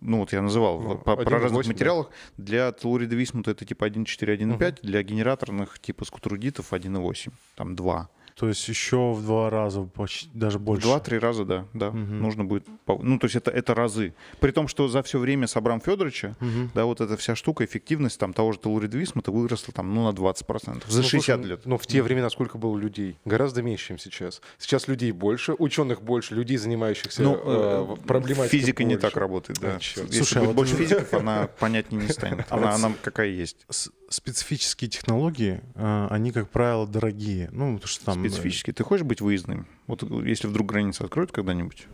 Ну, 0.00 0.18
вот 0.18 0.32
я 0.32 0.42
называл 0.42 0.80
Ну, 0.80 0.98
по, 0.98 1.16
про 1.16 1.22
1.8, 1.24 1.42
разных 1.42 1.64
да. 1.64 1.72
материалах. 1.72 2.10
Для 2.36 2.72
телурида 2.72 3.14
висмута 3.14 3.52
это 3.52 3.64
типа 3.64 3.84
1.4, 3.88 4.36
1.5, 4.58 4.78
для 4.82 5.02
генераторных 5.02 5.78
типа 5.78 6.04
скутрудитов 6.04 6.72
1.8, 6.72 7.32
там 7.56 7.76
2. 7.76 8.08
То 8.36 8.48
есть 8.48 8.66
еще 8.68 9.12
в 9.12 9.22
два 9.22 9.50
раза, 9.50 9.82
почти, 9.82 10.28
даже 10.34 10.58
больше. 10.58 10.82
Два-три 10.82 11.18
раза, 11.18 11.44
да, 11.44 11.66
да. 11.74 11.90
Мгм. 11.90 12.20
Нужно 12.20 12.44
будет. 12.44 12.66
Ну, 12.86 13.18
то 13.18 13.26
есть 13.26 13.36
это, 13.36 13.50
это 13.50 13.74
разы. 13.74 14.14
При 14.40 14.50
том, 14.52 14.68
что 14.68 14.88
за 14.88 15.02
все 15.02 15.18
время 15.18 15.46
с 15.46 15.56
Абрам 15.56 15.80
Федоровича, 15.80 16.34
Мгм. 16.40 16.70
да, 16.74 16.84
вот 16.84 17.00
эта 17.00 17.16
вся 17.16 17.34
штука, 17.34 17.64
эффективность 17.64 18.18
там 18.18 18.32
того 18.32 18.52
же 18.52 18.58
Телурид 18.58 18.94
Висмута 18.94 19.30
выросла 19.32 19.72
там, 19.74 19.94
ну, 19.94 20.04
на 20.04 20.12
20%. 20.12 20.84
За 20.88 21.02
Ну, 21.02 21.08
60 21.08 21.36
слушай, 21.36 21.48
лет. 21.50 21.60
Ну, 21.64 21.76
в 21.78 21.86
те 21.86 22.02
времена 22.02 22.30
сколько 22.30 22.58
было 22.58 22.76
людей? 22.78 23.18
Гораздо 23.24 23.62
меньше, 23.62 23.88
чем 23.88 23.98
сейчас. 23.98 24.40
Сейчас 24.58 24.88
людей 24.88 25.12
больше, 25.12 25.54
ученых 25.58 26.02
больше, 26.02 26.34
людей, 26.34 26.56
занимающихся 26.56 27.22
Ну, 27.22 27.34
э, 27.34 27.86
э, 27.98 28.06
проблематикой 28.06 28.58
Физика 28.60 28.84
не 28.84 28.94
больше. 28.94 29.08
так 29.08 29.16
работает, 29.16 29.58
да. 29.60 29.68
А. 29.72 29.78
Если 29.78 30.06
Слушай, 30.12 30.38
а 30.38 30.40
будет 30.40 30.46
вот 30.48 30.56
больше 30.56 30.76
физиков, 30.76 31.12
она 31.14 31.48
понятнее 31.58 32.02
не 32.02 32.08
станет. 32.08 32.46
А 32.50 32.56
Она, 32.56 32.74
она 32.74 32.92
какая 33.02 33.28
есть. 33.28 33.66
Специфические 34.12 34.90
технологии, 34.90 35.60
а, 35.74 36.08
они, 36.10 36.32
как 36.32 36.50
правило, 36.50 36.86
дорогие. 36.86 37.48
Ну, 37.52 37.74
потому 37.76 37.88
что 37.88 38.04
там... 38.04 38.22
э, 38.22 38.28
Специфически. 38.28 38.72
Ты 38.72 38.84
хочешь 38.84 39.06
быть 39.06 39.20
выездным? 39.20 39.66
Вот 39.86 40.02
если 40.24 40.48
вдруг 40.48 40.68
границы 40.68 41.02
откроют 41.02 41.32
когда-нибудь, 41.32 41.86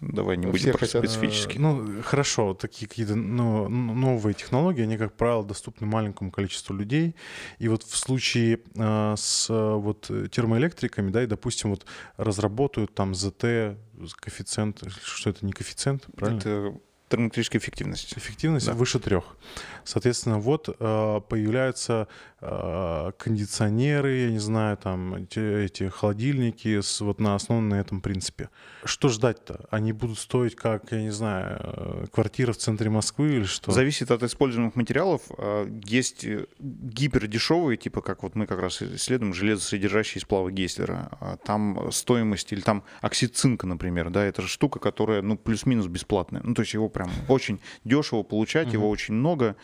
давай 0.00 0.36
не 0.36 0.46
будем 0.46 0.72
про 0.72 0.78
хотят, 0.78 1.04
э, 1.04 1.08
специфически. 1.08 1.58
Ну, 1.58 2.02
хорошо, 2.02 2.54
такие 2.54 2.88
какие-то 2.88 3.14
ну, 3.14 3.68
новые 3.68 4.34
технологии, 4.34 4.82
они, 4.82 4.96
как 4.96 5.14
правило, 5.14 5.44
доступны 5.44 5.86
маленькому 5.86 6.30
количеству 6.30 6.74
людей. 6.74 7.14
И 7.58 7.68
вот 7.68 7.82
в 7.84 7.96
случае 7.96 8.60
а, 8.76 9.14
с 9.16 9.46
а, 9.50 9.76
вот 9.76 10.06
э, 10.10 10.28
термоэлектриками, 10.30 11.10
да, 11.10 11.22
и, 11.22 11.26
допустим, 11.26 11.70
вот 11.70 11.86
разработают 12.16 12.94
там 12.94 13.12
ZT, 13.12 13.76
коэффициент, 14.16 14.82
что 15.04 15.30
это 15.30 15.44
не 15.44 15.52
коэффициент, 15.52 16.06
правильно? 16.16 16.38
Это 16.38 16.74
термоэлектрическая 17.10 17.60
эффективность. 17.60 18.16
Эффективность 18.16 18.66
Да. 18.66 18.72
выше 18.72 18.98
трех. 19.00 19.24
Соответственно, 19.84 20.38
вот 20.38 20.68
э, 20.68 21.20
появляются 21.28 22.08
кондиционеры, 22.40 24.16
я 24.16 24.30
не 24.30 24.38
знаю, 24.38 24.76
там 24.76 25.14
эти, 25.14 25.88
холодильники 25.88 26.80
с, 26.80 27.00
вот 27.00 27.20
на 27.20 27.34
основном 27.34 27.68
на 27.68 27.80
этом 27.80 28.00
принципе. 28.00 28.48
Что 28.84 29.08
ждать-то? 29.08 29.66
Они 29.70 29.92
будут 29.92 30.18
стоить 30.18 30.56
как, 30.56 30.90
я 30.92 31.02
не 31.02 31.10
знаю, 31.10 31.58
э, 31.60 32.06
квартира 32.10 32.52
в 32.52 32.56
центре 32.56 32.88
Москвы 32.88 33.36
или 33.36 33.44
что? 33.44 33.72
Зависит 33.72 34.10
от 34.10 34.22
используемых 34.22 34.74
материалов. 34.74 35.22
А, 35.36 35.68
Есть 35.84 36.24
э, 36.24 36.46
гипердешевые, 36.58 37.76
типа 37.76 38.00
как 38.00 38.22
вот 38.22 38.34
мы 38.34 38.46
как 38.46 38.60
раз 38.60 38.80
исследуем 38.80 39.34
железосодержащие 39.34 40.22
сплавы 40.22 40.52
Гейслера. 40.52 41.10
А 41.20 41.36
Там 41.36 41.92
стоимость 41.92 42.52
или 42.52 42.60
там 42.60 42.84
оксид 43.02 43.36
цинка, 43.36 43.66
например, 43.66 44.08
да, 44.10 44.24
это 44.24 44.42
же 44.42 44.48
штука, 44.48 44.78
которая 44.78 45.20
ну 45.20 45.36
плюс-минус 45.36 45.86
бесплатная. 45.88 46.40
Ну 46.42 46.54
то 46.54 46.62
есть 46.62 46.72
его 46.72 46.88
прям 46.88 47.10
очень 47.28 47.60
дешево 47.84 48.22
получать, 48.22 48.72
его 48.72 48.88
очень 48.88 49.14
много, 49.14 49.56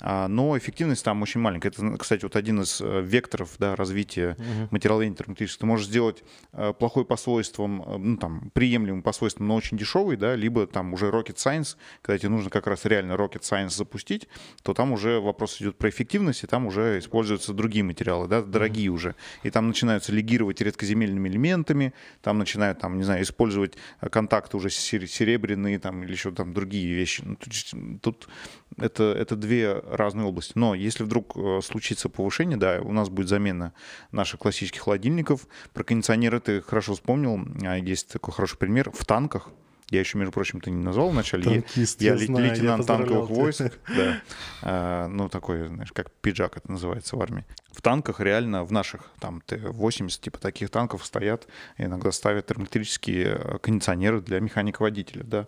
а, 0.00 0.26
но 0.26 0.58
эффективность 0.58 1.04
там 1.04 1.22
очень 1.22 1.40
маленькая. 1.40 1.68
Это, 1.68 1.96
кстати, 1.96 2.23
вот 2.24 2.36
один 2.36 2.60
из 2.62 2.80
э, 2.80 3.00
векторов 3.02 3.50
да, 3.58 3.76
развития 3.76 4.36
Мгм. 4.38 4.68
материаловедения 4.70 5.16
термоэлектрического. 5.16 5.60
Ты 5.60 5.66
можешь 5.66 5.86
сделать 5.86 6.24
э, 6.52 6.72
плохой 6.78 7.04
по 7.04 7.16
свойствам, 7.16 7.82
э, 7.82 7.96
ну 7.98 8.16
там 8.16 8.50
приемлемый 8.52 9.02
по 9.02 9.12
свойствам, 9.12 9.48
но 9.48 9.56
очень 9.56 9.76
дешевый, 9.76 10.16
да, 10.16 10.34
либо 10.34 10.66
там 10.66 10.92
уже 10.92 11.06
rocket 11.10 11.36
science, 11.36 11.76
когда 12.02 12.18
тебе 12.18 12.30
нужно 12.30 12.50
как 12.50 12.66
раз 12.66 12.84
реально 12.84 13.12
rocket 13.12 13.42
science 13.42 13.70
запустить, 13.70 14.28
то 14.62 14.74
там 14.74 14.92
уже 14.92 15.20
вопрос 15.20 15.60
идет 15.60 15.76
про 15.76 15.88
эффективность, 15.88 16.44
и 16.44 16.46
там 16.46 16.66
уже 16.66 16.98
используются 16.98 17.52
другие 17.52 17.84
материалы, 17.84 18.28
да, 18.28 18.42
дорогие 18.42 18.88
уже. 18.90 19.14
И 19.42 19.50
там 19.50 19.68
начинаются 19.68 20.12
легировать 20.12 20.60
редкоземельными 20.60 21.28
элементами, 21.28 21.92
там 22.22 22.38
начинают, 22.38 22.78
там, 22.80 22.96
не 22.96 23.04
знаю, 23.04 23.22
использовать 23.22 23.74
контакты 24.10 24.56
уже 24.56 24.70
сер- 24.70 25.06
серебряные 25.06 25.78
там 25.78 26.02
или 26.02 26.12
еще 26.12 26.30
там 26.30 26.52
другие 26.52 26.94
вещи. 26.94 27.22
Ну, 27.24 27.36
есть 27.46 27.74
тут 28.02 28.28
это, 28.76 29.04
это 29.16 29.36
две 29.36 29.72
разные 29.90 30.26
области. 30.26 30.52
Но 30.56 30.74
если 30.74 31.04
вдруг 31.04 31.36
э, 31.36 31.60
случится 31.62 32.08
повышение, 32.08 32.56
да, 32.56 32.80
у 32.82 32.92
нас 32.92 33.08
будет 33.08 33.28
замена 33.28 33.72
наших 34.12 34.40
классических 34.40 34.80
холодильников. 34.82 35.46
Про 35.72 35.84
кондиционеры 35.84 36.40
ты 36.40 36.60
хорошо 36.60 36.94
вспомнил. 36.94 37.40
А, 37.66 37.76
Есть 37.78 38.08
такой 38.12 38.32
хороший 38.34 38.58
пример 38.58 38.90
в 38.90 39.04
танках. 39.04 39.50
Я 39.90 40.00
еще, 40.00 40.16
между 40.16 40.32
прочим, 40.32 40.60
ты 40.62 40.70
не 40.70 40.82
назвал 40.82 41.10
вначале. 41.10 41.44
Я- 41.44 41.50
Танкист, 41.60 42.00
я, 42.00 42.14
я 42.14 42.18
ле- 42.18 42.26
знаю, 42.26 42.46
я 42.46 42.52
лейтенант 42.54 42.86
танковых 42.86 43.28
поздравлял 43.28 43.44
войск. 43.44 43.78
Да. 43.96 44.20
А, 44.62 45.08
ну, 45.08 45.28
такой, 45.28 45.68
знаешь, 45.68 45.92
как 45.92 46.10
пиджак 46.10 46.56
это 46.56 46.72
называется 46.72 47.16
в 47.16 47.20
армии. 47.20 47.44
В 47.70 47.82
танках 47.82 48.18
реально, 48.20 48.64
в 48.64 48.72
наших 48.72 49.02
там 49.20 49.42
Т-80, 49.42 50.20
типа 50.20 50.38
таких 50.38 50.70
танков 50.70 51.04
стоят, 51.04 51.46
иногда 51.76 52.10
ставят 52.12 52.46
термоэлектрические 52.46 53.38
э, 53.38 53.58
кондиционеры 53.58 54.20
для 54.22 54.40
механика-водителя, 54.40 55.22
да. 55.22 55.46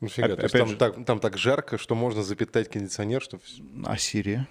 Нифига, 0.00 0.28
Оп- 0.28 0.36
то 0.36 0.42
есть 0.42 0.54
опять 0.54 0.60
там, 0.62 0.68
же- 0.68 0.76
так, 0.76 1.04
там 1.06 1.18
так 1.20 1.38
жарко, 1.38 1.78
что 1.78 1.94
можно 1.94 2.22
запитать 2.22 2.68
кондиционер, 2.70 3.22
что... 3.22 3.38
А 3.84 3.96
Сирия? 3.96 4.46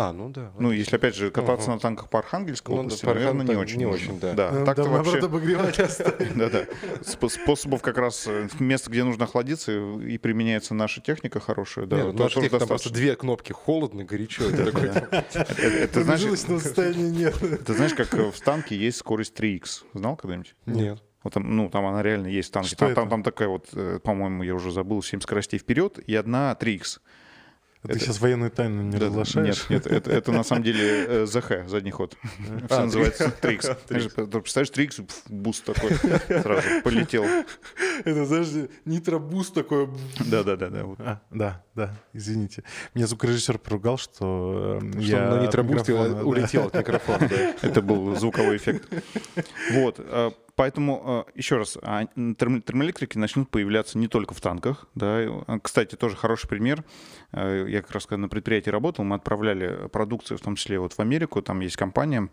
А, 0.00 0.12
ну 0.12 0.28
да. 0.30 0.52
Ну, 0.60 0.70
если, 0.70 0.94
опять 0.94 1.16
же, 1.16 1.32
кататься 1.32 1.64
Ага. 1.64 1.72
на 1.74 1.80
танках 1.80 2.08
по 2.08 2.20
Архангельской 2.20 2.72
Ну 2.72 2.82
да, 2.82 2.86
области, 2.86 3.04
по 3.04 3.14
наверное, 3.14 3.44
не 3.44 3.56
очень 3.56 3.78
не 3.78 3.84
нужно. 3.86 4.10
очень, 4.12 4.20
да. 4.20 4.32
Да, 4.34 4.50
Э, 4.52 4.64
так-то 4.64 4.84
да, 4.84 4.90
вообще... 4.90 5.20
наоборот, 5.20 5.24
обогревать. 5.24 5.76
Да-да. 6.36 6.66
Спо- 7.02 7.28
Способов 7.28 7.82
как 7.82 7.98
раз 7.98 8.24
э, 8.28 8.48
место, 8.60 8.90
где 8.90 9.02
нужно 9.02 9.24
охладиться, 9.24 9.72
и 9.72 10.16
применяется 10.18 10.72
наша 10.74 11.00
техника 11.00 11.40
хорошая. 11.40 11.86
Да, 11.86 11.96
Нет, 11.96 12.06
ну, 12.14 12.22
наша 12.22 12.36
техника, 12.36 12.60
там 12.60 12.68
просто 12.68 12.90
две 12.92 13.16
кнопки, 13.16 13.50
холодно, 13.50 14.04
горячо. 14.04 14.44
Это 14.44 16.04
знаешь, 16.04 16.22
нет. 16.22 17.34
знаешь, 17.66 17.94
как 17.94 18.14
э, 18.14 18.30
в 18.30 18.40
танке 18.40 18.76
есть 18.76 18.98
скорость 18.98 19.34
3х. 19.36 19.82
Знал 19.94 20.14
когда-нибудь? 20.16 20.54
Нет. 20.66 21.02
Вот 21.28 21.34
там, 21.34 21.56
ну, 21.56 21.68
там 21.68 21.84
она 21.84 22.02
реально 22.02 22.28
есть 22.28 22.48
в 22.48 22.52
танке. 22.52 22.70
Что 22.70 22.86
Там, 22.86 22.94
там, 22.94 23.04
это? 23.04 23.10
там 23.10 23.22
такая 23.22 23.48
вот, 23.48 23.66
э, 23.74 23.98
по-моему, 24.02 24.42
я 24.44 24.54
уже 24.54 24.70
забыл, 24.72 25.02
7 25.02 25.20
скоростей 25.20 25.58
вперед 25.58 25.98
и 26.06 26.14
одна 26.14 26.56
3х. 26.58 27.00
Ты 27.82 27.90
Это- 27.92 27.98
сейчас 28.00 28.20
военную 28.20 28.50
тайну 28.50 28.82
не 28.82 28.96
Да, 28.96 29.06
разглашаешь? 29.06 29.68
Нет, 29.68 29.84
нет, 29.84 29.86
это, 29.86 30.10
это 30.10 30.32
на 30.32 30.42
самом 30.42 30.62
деле 30.64 31.04
э, 31.06 31.26
ЗХ, 31.26 31.68
задний 31.68 31.90
ход. 31.90 32.16
Все 32.66 32.76
А, 32.76 32.84
называется 32.84 33.30
3х. 33.42 33.76
Знаешь, 33.88 34.12
Представляешь, 34.14 34.70
3х, 34.72 35.04
пф, 35.06 35.22
boost 35.30 35.64
такой 35.64 35.90
сразу 36.42 36.62
полетел. 36.82 37.24
Это, 38.04 38.24
знаешь, 38.24 38.48
nitro 38.86 39.19
boost 39.19 39.52
такой. 39.54 39.88
Да-да-да. 40.18 40.70
да. 40.70 40.84
А, 40.98 41.20
да, 41.30 41.62
да, 41.74 41.94
извините. 42.14 42.64
Меня 42.94 43.06
звукорежиссер 43.06 43.58
поругал, 43.58 43.98
что 43.98 44.80
э, 44.82 44.90
Что 44.92 45.00
я 45.00 45.30
на 45.30 45.42
нитро 45.44 45.66
boost 45.66 45.88
е 45.88 45.92
улетел 45.94 46.68
от 46.68 46.74
микрофона. 46.74 47.28
Это 47.60 47.82
был 47.82 48.14
звуковой 48.16 48.56
эффект. 48.56 48.88
Вот. 49.72 50.00
Поэтому, 50.58 51.24
э, 51.28 51.38
еще 51.38 51.58
раз, 51.58 51.78
а, 51.82 52.06
термоэлектрики 52.06 53.16
начнут 53.16 53.48
появляться 53.48 53.96
не 53.96 54.08
только 54.08 54.34
в 54.34 54.40
танках. 54.40 54.88
Да. 54.96 55.20
Э, 55.20 55.60
Кстати, 55.62 55.94
тоже 55.94 56.16
хороший 56.16 56.48
пример. 56.48 56.82
Э, 57.30 57.64
Я 57.68 57.80
как 57.80 57.92
раз 57.92 58.06
когда 58.06 58.22
на 58.22 58.28
предприятии 58.28 58.70
работал, 58.70 59.04
мы 59.04 59.14
отправляли 59.14 59.88
продукцию, 59.92 60.36
в 60.36 60.40
том 60.40 60.56
числе 60.56 60.80
вот 60.80 60.94
в 60.94 60.98
Америку. 60.98 61.42
Там 61.42 61.60
есть 61.60 61.76
компания, 61.76 62.28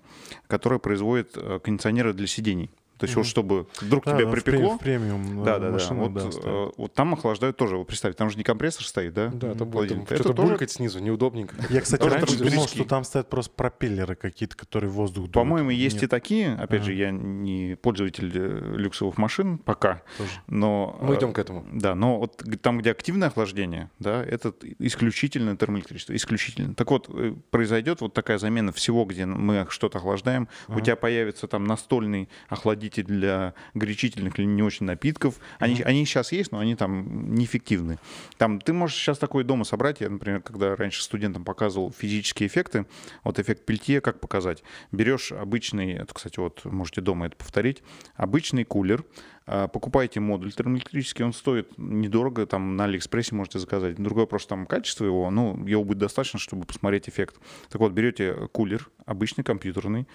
которая 0.48 0.80
производит 0.80 1.38
кондиционеры 1.64 2.14
для 2.14 2.26
сидений. 2.26 2.72
То 2.98 3.06
есть 3.06 3.16
вот 3.16 3.24
Мгм. 3.24 3.30
чтобы 3.30 3.68
вдруг 3.82 4.06
Да, 4.06 4.16
тебя 4.16 4.26
да, 4.26 4.32
припекло, 4.32 4.78
в 4.78 4.80
премиум 4.80 5.44
да, 5.44 5.58
э, 5.58 5.60
да, 5.60 5.66
да. 5.68 5.72
машинах, 5.72 6.10
Вот, 6.10 6.14
да, 6.14 6.30
э, 6.44 6.70
вот 6.78 6.94
там 6.94 7.14
охлаждают 7.14 7.58
тоже. 7.58 7.76
Вот 7.78 7.88
представь, 7.88 8.16
там 8.16 8.30
же 8.30 8.38
не 8.38 8.44
компрессор 8.44 8.86
стоит, 8.86 9.14
да? 9.14 9.28
Да, 9.34 9.52
это 9.52 9.66
будет 9.66 9.90
там 9.90 10.02
Это 10.04 10.16
что-то 10.16 10.34
тоже- 10.34 10.48
булькать 10.50 10.72
снизу, 10.72 11.00
неудобненько. 11.00 11.56
Я, 11.70 11.82
кстати, 11.82 12.08
раньше 12.08 12.38
думал, 12.38 12.68
что 12.68 12.86
там 12.86 13.04
стоят 13.04 13.30
просто 13.30 13.52
пропеллеры 13.56 14.16
какие-то, 14.16 14.56
которые 14.56 14.90
воздух 14.90 15.24
дуют. 15.26 15.34
По-моему, 15.34 15.72
есть 15.72 15.96
Нет, 15.96 16.04
и 16.04 16.08
такие. 16.08 16.54
Опять 16.56 16.84
же, 16.84 16.94
я 16.94 17.12
не 17.12 17.76
пользователь 17.82 18.32
э, 18.34 18.76
люксовых 18.78 19.18
машин 19.18 19.58
пока, 19.58 20.02
тоже. 20.18 20.30
но... 20.48 20.98
Мы 21.02 21.16
э, 21.16 21.18
идем 21.18 21.34
к 21.34 21.40
этому. 21.40 21.66
Да, 21.74 21.96
но 21.96 22.20
вот 22.20 22.42
там, 22.62 22.78
где 22.78 22.92
активное 22.92 23.28
охлаждение, 23.28 23.92
да, 24.00 24.24
это 24.24 24.54
исключительно 24.80 25.58
термоэлектричество, 25.58 26.16
исключительно. 26.16 26.74
Так 26.76 26.92
вот, 26.92 27.10
произойдет 27.52 28.00
вот 28.02 28.14
такая 28.14 28.38
замена 28.38 28.72
всего, 28.72 29.04
где 29.06 29.26
мы 29.26 29.66
что-то 29.70 29.98
охлаждаем, 29.98 30.48
у 30.70 30.80
тебя 30.80 30.96
появится 30.96 31.48
там 31.48 31.66
настольный 31.66 32.30
охладитель 32.48 32.85
охладитель 32.86 33.06
для 33.06 33.54
горячительных 33.74 34.40
или 34.40 34.46
не 34.46 34.64
очень 34.64 34.86
напитков. 34.86 35.36
Они, 35.60 35.82
они 35.82 36.06
сейчас 36.06 36.32
есть, 36.32 36.52
но 36.52 36.60
они 36.60 36.76
там 36.76 37.34
неэффективны. 37.34 37.98
Там 38.38 38.60
ты 38.60 38.74
можешь 38.74 38.98
сейчас 38.98 39.18
такое 39.18 39.44
дома 39.44 39.64
собрать. 39.64 40.02
Я, 40.02 40.10
например, 40.10 40.42
когда 40.42 40.76
раньше 40.76 41.02
студентам 41.04 41.44
показывал 41.44 41.92
физические 41.92 42.48
эффекты, 42.48 42.86
вот 43.24 43.40
эффект 43.40 43.66
пельтье, 43.66 44.02
как 44.02 44.20
показать? 44.20 44.64
Берешь 44.92 45.32
обычный, 45.32 45.94
это, 45.94 46.14
кстати, 46.14 46.40
вот 46.40 46.64
можете 46.66 47.02
дома 47.02 47.28
это 47.28 47.36
повторить, 47.36 47.82
обычный 48.16 48.64
кулер, 48.64 49.04
а, 49.48 49.68
покупаете 49.68 50.20
модуль 50.20 50.52
термоэлектрический, 50.52 51.24
он 51.24 51.34
стоит 51.34 51.78
недорого, 51.78 52.48
там 52.48 52.76
на 52.76 52.86
Алиэкспрессе 52.86 53.36
можете 53.36 53.60
заказать. 53.60 53.96
Другой 53.96 54.24
вопрос, 54.24 54.48
там 54.48 54.66
качество 54.66 55.06
его, 55.06 55.30
ну, 55.30 55.66
его 55.68 55.84
будет 55.84 56.00
достаточно, 56.00 56.40
чтобы 56.40 56.66
посмотреть 56.66 57.08
эффект. 57.08 57.36
Так 57.70 57.80
вот, 57.80 57.92
берете 57.92 58.50
кулер, 58.52 58.90
обычный 59.06 59.44
компьютерный, 59.44 60.08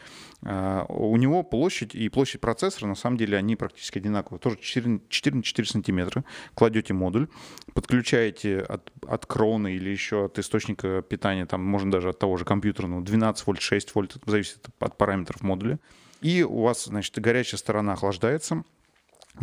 а, 0.42 0.84
у 0.88 1.16
него 1.16 1.44
площадь 1.44 1.94
и 1.94 2.08
площадь 2.08 2.40
процессора, 2.40 2.88
на 2.88 2.96
самом 2.96 3.18
деле, 3.18 3.36
они 3.36 3.54
практически 3.54 3.98
одинаковые, 3.98 4.40
тоже 4.40 4.58
4, 4.60 5.00
4 5.08 5.36
на 5.36 5.42
4 5.42 5.68
сантиметра. 5.68 6.24
Кладете 6.54 6.92
модуль, 6.92 7.28
подключаете 7.72 8.58
от, 8.58 8.90
от 9.06 9.26
кроны 9.26 9.74
или 9.74 9.90
еще 9.90 10.24
от 10.24 10.38
источника 10.40 11.02
питания, 11.02 11.46
там 11.46 11.64
можно 11.64 11.92
даже 11.92 12.08
от 12.08 12.18
того 12.18 12.36
же 12.36 12.44
компьютерного, 12.44 13.02
12 13.02 13.46
вольт, 13.46 13.60
6 13.60 13.94
вольт, 13.94 14.16
зависит 14.26 14.66
от 14.80 14.98
параметров 14.98 15.42
модуля. 15.42 15.78
И 16.20 16.42
у 16.42 16.62
вас, 16.62 16.84
значит, 16.84 17.18
горячая 17.18 17.58
сторона 17.58 17.94
охлаждается, 17.94 18.64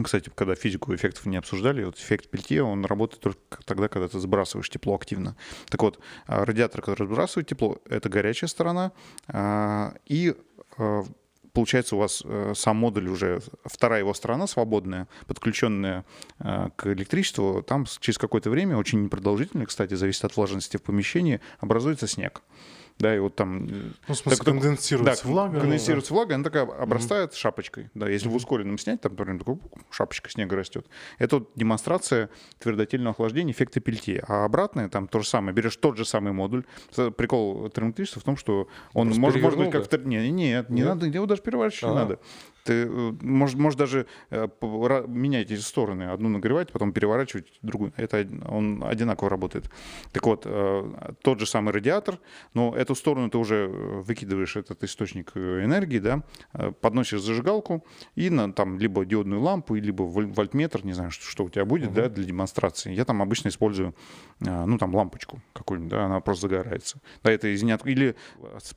кстати, 0.03 0.31
когда 0.35 0.55
физику 0.55 0.93
эффектов 0.93 1.25
не 1.25 1.37
обсуждали, 1.37 1.83
вот 1.83 1.97
эффект 1.97 2.29
пельтье, 2.29 2.63
он 2.63 2.85
работает 2.85 3.21
только 3.21 3.63
тогда, 3.65 3.87
когда 3.87 4.07
ты 4.07 4.19
сбрасываешь 4.19 4.69
тепло 4.69 4.95
активно. 4.95 5.35
Так 5.69 5.81
вот, 5.81 5.99
а, 6.25 6.45
радиатор, 6.45 6.81
который 6.81 7.07
сбрасывает 7.07 7.47
тепло, 7.47 7.79
это 7.89 8.09
горячая 8.09 8.47
сторона, 8.47 8.91
а, 9.27 9.95
и 10.05 10.35
а, 10.77 11.03
получается 11.53 11.95
у 11.95 11.99
вас 11.99 12.21
э, 12.23 12.53
сам 12.55 12.77
модуль 12.77 13.07
уже, 13.07 13.39
вторая 13.65 14.01
его 14.01 14.13
сторона 14.13 14.45
свободная, 14.45 15.07
подключенная 15.25 16.05
к 16.37 16.85
электричеству, 16.85 17.63
там 17.63 17.87
через 17.99 18.19
какое-то 18.19 18.51
время, 18.51 18.77
очень 18.77 19.01
непродолжительное, 19.01 19.65
кстати, 19.65 19.95
зависит 19.95 20.23
от 20.23 20.37
влажности 20.37 20.77
в 20.77 20.83
помещении, 20.83 21.41
образуется 21.59 22.05
снег 22.05 22.43
да, 22.99 23.15
и 23.15 23.19
вот 23.19 23.35
там... 23.35 23.65
Ну, 23.65 23.91
в 24.07 24.15
смысле, 24.15 24.37
так, 24.37 24.45
конденсируется 24.45 25.23
да, 25.23 25.29
влага. 25.29 25.59
конденсируется 25.59 26.11
да. 26.11 26.15
влага, 26.15 26.35
она 26.35 26.43
такая 26.43 26.63
обрастает 26.63 27.31
mm-hmm. 27.31 27.37
шапочкой, 27.37 27.89
да, 27.93 28.09
если 28.09 28.27
mm-hmm. 28.27 28.31
в 28.31 28.35
ускоренном 28.35 28.77
снять, 28.77 29.01
там, 29.01 29.13
например, 29.13 29.39
такой, 29.39 29.59
шапочка 29.91 30.29
снега 30.29 30.55
растет. 30.55 30.87
Это 31.19 31.37
вот 31.37 31.51
демонстрация 31.55 32.29
твердотельного 32.59 33.11
охлаждения 33.11 33.53
эффекта 33.53 33.79
пельтье. 33.79 34.23
А 34.27 34.45
обратное, 34.45 34.89
там 34.89 35.07
то 35.07 35.19
же 35.19 35.27
самое, 35.27 35.53
берешь 35.53 35.75
тот 35.77 35.97
же 35.97 36.05
самый 36.05 36.33
модуль. 36.33 36.63
Прикол 37.17 37.69
термоэлектричества 37.69 38.21
в 38.21 38.23
том, 38.23 38.37
что 38.37 38.67
он 38.93 39.09
может, 39.09 39.41
может 39.41 39.59
быть 39.59 39.71
как-то... 39.71 39.97
Нет, 39.97 40.31
нет, 40.31 40.69
не 40.69 40.77
нет? 40.77 40.87
надо, 40.87 41.05
его 41.05 41.25
даже 41.25 41.41
переворачивать 41.41 41.93
не 41.93 41.95
надо. 41.95 42.19
Ты, 42.67 42.85
э, 42.85 43.13
может, 43.21 43.57
может 43.57 43.79
даже 43.79 44.07
э, 44.29 44.47
менять 45.07 45.51
эти 45.51 45.61
стороны. 45.61 46.11
Одну 46.11 46.27
нагревать, 46.27 46.73
потом 46.73 46.91
переворачивать, 46.91 47.47
другую. 47.61 47.93
Это 47.95 48.27
он 48.45 48.83
одинаково 48.83 49.29
работает. 49.29 49.71
Так 50.11 50.25
вот, 50.25 50.43
э, 50.45 51.13
тот 51.21 51.39
же 51.39 51.45
самый 51.45 51.71
радиатор, 51.73 52.19
но 52.53 52.75
эту 52.75 52.93
сторону 52.93 53.29
ты 53.29 53.37
уже 53.37 53.67
выкидываешь 53.67 54.57
этот 54.57 54.83
источник 54.83 55.37
энергии, 55.37 55.99
да, 55.99 56.23
подносишь 56.81 57.21
зажигалку 57.21 57.85
и 58.15 58.29
на 58.29 58.51
там 58.51 58.77
либо 58.79 59.05
диодную 59.05 59.41
лампу, 59.41 59.75
либо 59.75 60.03
вольтметр, 60.03 60.83
не 60.83 60.91
знаю, 60.91 61.11
что, 61.11 61.23
что 61.23 61.45
у 61.45 61.49
тебя 61.49 61.63
будет, 61.63 61.91
uh-huh. 61.91 62.09
да, 62.09 62.09
для 62.09 62.25
демонстрации. 62.25 62.93
Я 62.93 63.05
там 63.05 63.21
обычно 63.21 63.47
использую, 63.47 63.95
ну, 64.39 64.77
там 64.77 64.93
лампочку 64.93 65.41
какую-нибудь, 65.53 65.91
да, 65.91 66.05
она 66.05 66.19
просто 66.19 66.49
загорается. 66.49 66.99
Да, 67.23 67.31
это 67.31 67.47
из 67.47 67.63
Или 67.63 68.15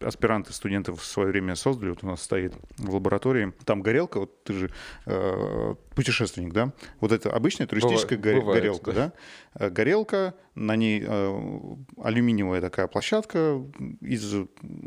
аспиранты, 0.01 0.53
студенты 0.53 0.93
в 0.93 1.03
свое 1.03 1.31
время 1.31 1.57
создали, 1.57 1.91
вот 1.91 2.05
у 2.05 2.07
нас 2.07 2.23
стоит 2.23 2.55
в 2.79 2.95
лаборатории, 2.95 3.53
там 3.65 3.80
горелка, 3.83 4.21
вот 4.21 4.45
ты 4.45 4.53
же 4.53 4.71
э, 5.07 5.75
путешественник, 5.95 6.53
да? 6.53 6.73
Вот 7.01 7.13
это 7.13 7.31
обычная 7.31 7.67
туристическая 7.67 8.19
бывает, 8.19 8.37
горе, 8.37 8.41
бывает, 8.41 8.63
горелка, 8.63 8.93
да? 8.93 9.13
да? 9.55 9.67
Э, 9.67 9.71
горелка, 9.71 10.35
на 10.55 10.77
ней 10.77 11.03
э, 11.07 11.77
алюминиевая 12.03 12.61
такая 12.61 12.87
площадка 12.87 13.63
из 14.01 14.35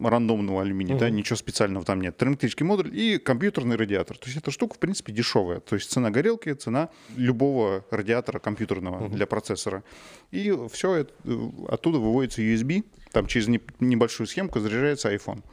рандомного 0.01 0.61
алюминия, 0.61 0.95
угу. 0.95 1.01
да, 1.01 1.09
ничего 1.09 1.35
специального 1.35 1.85
там 1.85 2.01
нет. 2.01 2.17
Термоэлектрический 2.17 2.65
модуль 2.65 2.95
и 2.95 3.17
компьютерный 3.17 3.75
радиатор. 3.75 4.17
То 4.17 4.25
есть 4.25 4.37
эта 4.37 4.51
штука, 4.51 4.75
в 4.75 4.79
принципе, 4.79 5.13
дешевая. 5.13 5.59
То 5.59 5.75
есть 5.75 5.91
цена 5.91 6.09
горелки, 6.09 6.53
цена 6.53 6.89
любого 7.15 7.85
радиатора 7.91 8.39
компьютерного 8.39 9.05
угу. 9.05 9.15
для 9.15 9.27
процессора. 9.27 9.83
И 10.31 10.55
все 10.71 10.95
это, 10.95 11.13
э, 11.25 11.37
оттуда 11.69 11.99
выводится 11.99 12.41
USB, 12.41 12.83
там 13.11 13.27
через 13.27 13.47
небольшую 13.79 14.27
схемку 14.27 14.59
заряжается 14.59 15.13
iPhone 15.13 15.43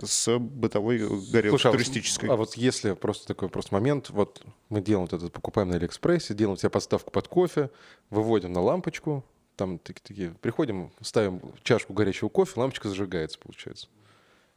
с 0.00 0.38
бытовой 0.38 0.98
горелкой 0.98 1.50
Слушай, 1.50 1.72
туристической. 1.72 2.28
А 2.28 2.32
вот, 2.32 2.34
а 2.34 2.36
вот 2.38 2.56
если 2.56 2.92
просто 2.92 3.26
такой 3.26 3.48
просто 3.48 3.74
момент, 3.74 4.10
вот 4.10 4.42
мы 4.68 4.80
делаем 4.80 5.06
вот 5.10 5.12
это, 5.12 5.30
покупаем 5.30 5.68
на 5.68 5.76
Алиэкспрессе, 5.76 6.34
делаем 6.34 6.56
себе 6.56 6.70
подставку 6.70 7.10
под 7.10 7.28
кофе, 7.28 7.70
выводим 8.10 8.52
на 8.52 8.60
лампочку, 8.60 9.24
там 9.56 9.78
такие, 9.78 10.34
приходим, 10.40 10.90
ставим 11.00 11.40
чашку 11.62 11.92
горячего 11.92 12.28
кофе, 12.28 12.58
лампочка 12.58 12.88
зажигается, 12.88 13.38
получается. 13.38 13.88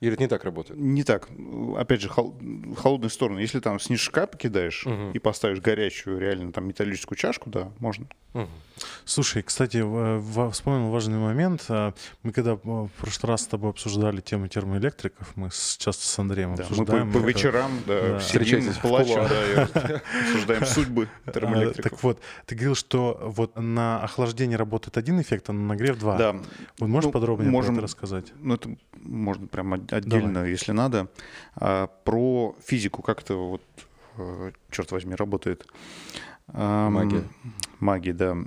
Или 0.02 0.14
это 0.14 0.24
не 0.24 0.28
так 0.28 0.44
работает? 0.44 0.80
Не 0.80 1.04
так. 1.04 1.30
Опять 1.78 2.02
же, 2.02 2.10
хол- 2.10 2.36
холодную 2.76 3.10
сторону. 3.10 3.40
Если 3.40 3.62
там 3.62 3.80
снежка 3.80 4.28
покидаешь 4.28 4.86
угу. 4.86 5.12
и 5.14 5.20
поставишь 5.20 5.62
горячую, 5.62 6.20
реально 6.20 6.52
там 6.52 6.68
металлическую 6.68 7.18
чашку, 7.18 7.50
да, 7.50 7.72
можно. 7.80 8.08
Угу. 8.34 8.50
Слушай, 9.06 9.44
кстати, 9.44 9.78
вспомнил 10.52 10.90
важный 10.90 11.18
момент. 11.18 11.66
А, 11.70 11.94
мы 12.24 12.34
когда 12.34 12.56
в 12.56 12.90
прошлый 13.00 13.30
раз 13.30 13.44
с 13.44 13.48
тобой 13.48 13.70
обсуждали 13.70 14.20
тему 14.20 14.50
термоэлектриков, 14.50 15.32
мы 15.38 15.50
часто 15.50 16.06
с 16.06 16.20
Андреем 16.20 16.56
да, 16.56 16.64
обсуждаем. 16.64 17.08
Мы 17.08 17.14
по, 17.14 17.20
по 17.20 17.24
вечерам 17.26 17.72
да, 17.88 18.02
да. 18.02 18.20
сидим, 18.20 18.74
плачем, 18.82 19.26
да, 19.30 20.02
обсуждаем 20.22 20.66
судьбы 20.66 21.08
а, 21.26 21.32
термоэлектриков. 21.32 21.92
Так 21.92 22.04
вот, 22.04 22.20
ты 22.46 22.56
говорил, 22.56 22.76
что 22.76 23.18
вот 23.22 23.56
на 23.56 24.04
охлаждение 24.04 24.58
работает 24.58 24.98
один 24.98 25.22
эффект, 25.22 25.50
а 25.50 25.54
на 25.54 25.68
нагрев 25.68 25.98
два. 25.98 26.18
Да. 26.18 26.36
Вот 26.80 26.88
можешь 26.88 27.06
ну, 27.06 27.12
подробнее 27.14 27.50
можем, 27.50 27.76
про 27.76 27.80
это 27.80 27.84
рассказать? 27.84 28.34
Ну, 28.42 28.56
это 28.56 28.76
можно 29.02 29.48
прямо 29.48 29.78
отдельно, 29.92 30.34
Давай. 30.34 30.52
если 30.52 30.72
надо. 30.72 31.08
А, 31.56 31.88
про 31.88 32.56
физику, 32.66 33.02
как 33.02 33.22
это 33.22 33.36
вот, 33.36 33.62
э, 34.18 34.52
черт 34.72 34.92
возьми, 34.92 35.16
работает. 35.16 35.66
Магия. 36.48 37.24
Магия, 37.80 38.14
да. 38.14 38.38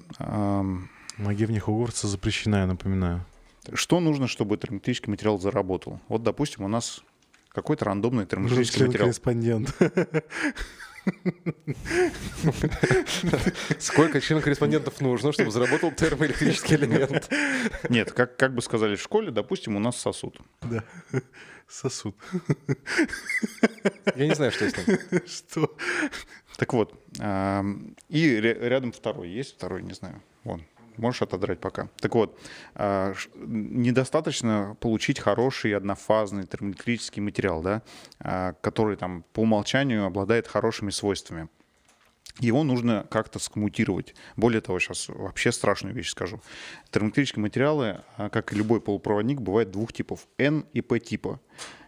Магия 1.19 1.47
в 1.47 1.51
них 1.51 1.65
Хогвартса 1.65 2.07
запрещена, 2.07 2.57
я 2.57 2.67
напоминаю. 2.67 3.25
Что 3.75 4.01
нужно, 4.01 4.29
чтобы 4.29 4.57
термоэлектрический 4.57 5.11
материал 5.11 5.39
заработал? 5.39 6.01
Вот, 6.09 6.23
допустим, 6.23 6.65
у 6.65 6.69
нас 6.69 7.03
какой-то 7.49 7.87
рандомный 7.87 8.25
термоэлектрический 8.25 8.87
материал. 8.87 9.07
корреспондент. 9.07 9.77
Сколько 13.79 14.21
член-корреспондентов 14.21 15.01
нужно, 15.01 15.33
чтобы 15.33 15.51
заработал 15.51 15.93
термоэлектрический 15.93 16.77
элемент? 16.77 17.31
Нет, 17.89 18.13
как, 18.13 18.37
как 18.37 18.55
бы 18.55 18.63
сказали 18.63 18.97
в 18.97 19.01
школе, 19.03 19.31
допустим, 19.31 19.77
у 19.77 19.79
нас 19.79 19.97
сосуд. 19.97 20.41
Да, 20.63 20.85
сосуд. 21.67 22.17
Я 24.15 24.27
не 24.27 24.35
знаю, 24.35 24.53
что 24.53 24.69
с 24.69 24.77
ним. 24.77 24.99
Что? 25.27 25.77
Так 26.57 26.73
вот, 26.73 26.95
и 28.09 28.41
рядом 28.41 28.93
второй 28.93 29.29
есть, 29.29 29.57
второй, 29.57 29.83
не 29.83 29.95
знаю, 29.95 30.23
вон, 30.45 30.65
можешь 30.99 31.23
отодрать 31.23 31.61
пока. 31.61 31.89
Так 32.01 32.15
вот, 32.15 32.39
а, 32.75 33.15
недостаточно 33.35 34.77
получить 34.81 35.19
хороший 35.19 35.75
однофазный 35.75 36.47
термоэлектрический 36.47 37.23
материал, 37.23 37.63
да, 37.63 37.83
а, 38.21 38.55
который 38.61 38.97
там 38.97 39.25
по 39.33 39.41
умолчанию 39.41 40.05
обладает 40.05 40.47
хорошими 40.47 40.91
свойствами. 40.91 41.49
Его 42.41 42.63
нужно 42.63 43.05
как-то 43.11 43.39
скоммутировать. 43.41 44.15
Более 44.37 44.61
того, 44.61 44.79
сейчас 44.79 45.09
вообще 45.09 45.51
страшную 45.51 45.95
вещь 45.95 46.11
скажу. 46.11 46.41
Термоэлектрические 46.91 47.43
материалы, 47.43 48.03
а, 48.17 48.29
как 48.29 48.53
и 48.53 48.57
любой 48.57 48.81
полупроводник, 48.81 49.41
бывает 49.41 49.71
двух 49.71 49.93
типов– 49.93 50.29
N 50.39 50.65
и 50.73 50.81
P 50.81 51.01
типа. 51.01 51.41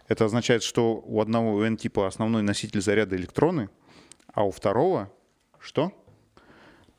Это 0.09 0.25
означает, 0.25 0.63
что 0.63 0.95
у 1.05 1.21
одного 1.21 1.63
N 1.63 1.77
типа 1.77 2.05
основной 2.05 2.41
носитель 2.41 2.81
заряда 2.81 3.15
электроны, 3.15 3.69
а 4.33 4.43
у 4.43 4.51
второго 4.51 5.09
что? 5.57 5.93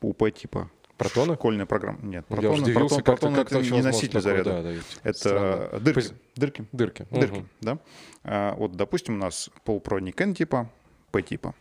У 0.01 0.13
P 0.13 0.31
типа 0.31 0.71
Протоны? 0.97 1.35
Школьная 1.35 1.65
программа. 1.65 1.99
Нет, 2.03 2.25
протоны. 2.27 2.55
Я 2.55 2.61
удивился, 2.61 3.01
протон, 3.01 3.33
как, 3.33 3.49
протон 3.49 3.65
это 3.65 3.75
не 3.75 3.81
носитель 3.81 4.21
заряда. 4.21 4.51
Да, 4.51 4.61
да, 4.61 4.69
это 5.03 5.17
странно. 5.17 5.79
дырки. 5.79 6.13
Дырки. 6.35 6.65
Дырки. 6.71 7.07
Дырки, 7.09 7.39
угу. 7.39 7.47
да. 7.61 7.77
А, 8.23 8.55
вот, 8.55 8.75
допустим, 8.75 9.15
у 9.15 9.17
нас 9.17 9.49
полупроводник 9.65 10.19
N-типа, 10.21 10.69
P-типа. 11.11 11.55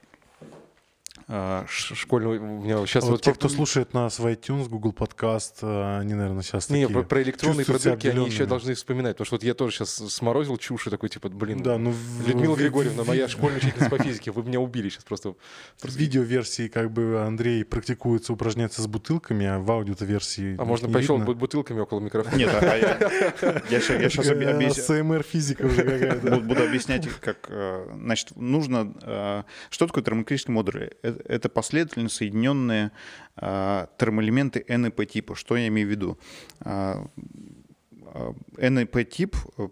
А, 1.28 1.64
школьного... 1.68 2.34
У 2.34 2.62
меня 2.62 2.84
сейчас 2.86 3.04
А 3.04 3.06
вот 3.06 3.12
вот... 3.12 3.22
те, 3.22 3.32
кто 3.34 3.48
слушает 3.48 3.94
нас 3.94 4.18
в 4.18 4.26
iTunes, 4.26 4.68
Google 4.68 4.92
Подкаст, 4.92 5.58
э, 5.62 5.98
они, 6.00 6.14
наверное, 6.14 6.42
сейчас 6.42 6.68
Не, 6.70 6.82
такие... 6.86 7.00
про, 7.00 7.08
про 7.08 7.22
электронные 7.22 7.64
продырки 7.66 8.06
они 8.08 8.26
еще 8.26 8.46
должны 8.46 8.74
вспоминать. 8.74 9.16
Потому 9.16 9.26
что 9.26 9.34
вот 9.36 9.44
я 9.44 9.54
тоже 9.54 9.76
сейчас 9.76 9.90
сморозил 10.12 10.56
чушь 10.56 10.86
и 10.86 10.90
такой, 10.90 11.08
типа, 11.08 11.28
блин, 11.28 11.62
Да, 11.62 11.78
ну... 11.78 11.94
Людмила 12.26 12.54
в- 12.54 12.58
Григорьевна, 12.58 13.04
моя 13.04 13.28
школьная 13.28 13.58
учительница 13.58 13.90
по 13.90 13.98
физике, 14.02 14.30
вы 14.30 14.42
меня 14.42 14.60
убили 14.60 14.88
сейчас 14.88 15.04
просто. 15.04 15.34
В 15.80 15.96
видеоверсии 15.96 16.68
как 16.68 16.90
бы 16.90 17.22
Андрей 17.26 17.64
практикуется, 17.64 18.32
упражняется 18.32 18.82
с 18.82 18.86
бутылками, 18.86 19.46
а 19.46 19.58
в 19.58 19.70
аудио-версии... 19.70 20.56
А 20.58 20.64
можно 20.64 20.88
пощелкать 20.88 21.10
видно. 21.20 21.24
бут- 21.26 21.38
бутылками 21.38 21.80
около 21.80 22.00
микрофона? 22.00 22.36
Нет, 22.36 22.50
а 22.52 22.76
я, 22.76 23.62
я 23.70 23.80
сейчас 24.10 24.28
объясню. 24.28 24.68
АСМР 24.68 25.22
физика 25.22 25.62
уже 25.62 25.82
какая-то. 25.82 26.36
Буду, 26.40 26.62
объяснять, 26.64 27.08
как, 27.20 27.46
э, 27.48 27.86
значит, 28.00 28.36
нужно... 28.36 28.92
э, 29.02 29.42
Что 29.70 29.86
такое 29.86 30.02
термоэлектрический 30.04 30.52
модуль? 30.52 30.90
Это 31.26 31.48
последовательно 31.48 32.08
соединенные 32.08 32.90
э, 33.36 33.86
термоэлементы 33.98 34.64
НЭП 34.68 35.06
типа. 35.06 35.34
Что 35.34 35.56
я 35.56 35.68
имею 35.68 35.88
в 35.88 35.90
виду? 35.90 36.18
Э, 36.60 37.04
э, 38.56 38.68
НЭП 38.70 39.08
тип 39.08 39.36
э, 39.58 39.68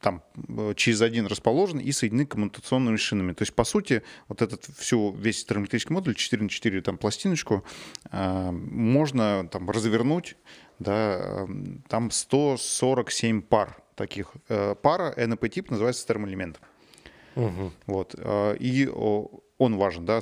там 0.00 0.22
э, 0.48 0.74
через 0.76 1.02
один 1.02 1.26
расположен 1.26 1.78
и 1.78 1.92
соединены 1.92 2.26
коммутационными 2.26 2.96
шинами. 2.96 3.32
То 3.32 3.42
есть, 3.42 3.54
по 3.54 3.64
сути, 3.64 4.02
вот 4.28 4.42
этот 4.42 4.64
всю, 4.78 5.12
весь 5.12 5.44
термоэлектрический 5.44 5.92
модуль 5.92 6.14
4 6.14 6.42
на 6.42 6.48
4 6.48 6.80
там, 6.82 6.96
пластиночку 6.96 7.64
э, 8.10 8.50
можно 8.50 9.46
там 9.48 9.70
развернуть, 9.70 10.36
да, 10.78 11.18
э, 11.20 11.46
там 11.88 12.10
147 12.10 13.42
пар 13.42 13.82
таких. 13.94 14.32
Э, 14.48 14.74
Пара 14.74 15.12
НП-тип 15.16 15.70
называется 15.70 16.06
термоэлементом. 16.06 16.62
Мгм. 17.34 17.72
Вот. 17.86 18.14
э, 18.16 18.56
И 18.58 18.88
он 19.60 19.76
важен, 19.76 20.06
да. 20.06 20.20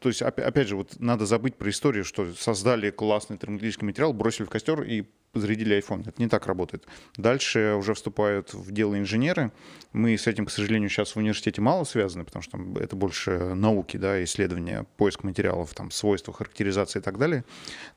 То 0.00 0.08
есть, 0.08 0.20
опя- 0.20 0.42
опять 0.42 0.66
же, 0.66 0.74
вот 0.74 0.98
надо 0.98 1.24
забыть 1.24 1.54
про 1.56 1.70
историю, 1.70 2.04
что 2.04 2.34
создали 2.34 2.90
классный 2.90 3.38
термоэлектрический 3.38 3.86
материал, 3.86 4.12
бросили 4.12 4.44
в 4.46 4.50
костер 4.50 4.82
и 4.82 5.04
зарядили 5.34 5.78
iPhone. 5.78 6.08
Это 6.08 6.20
не 6.20 6.28
так 6.28 6.46
работает. 6.46 6.86
Дальше 7.16 7.74
уже 7.78 7.94
вступают 7.94 8.52
в 8.52 8.72
дело 8.72 8.98
инженеры. 8.98 9.52
Мы 9.92 10.16
с 10.16 10.26
этим, 10.26 10.46
к 10.46 10.50
сожалению, 10.50 10.88
сейчас 10.88 11.14
в 11.14 11.16
университете 11.18 11.60
мало 11.60 11.84
связаны, 11.84 12.24
потому 12.24 12.42
что 12.42 12.52
там 12.52 12.76
это 12.76 12.96
больше 12.96 13.54
науки, 13.54 13.96
да, 13.96 14.22
исследования, 14.24 14.86
поиск 14.96 15.22
материалов, 15.24 15.74
там, 15.74 15.90
свойства, 15.90 16.32
характеризации 16.32 16.98
и 16.98 17.02
так 17.02 17.18
далее. 17.18 17.44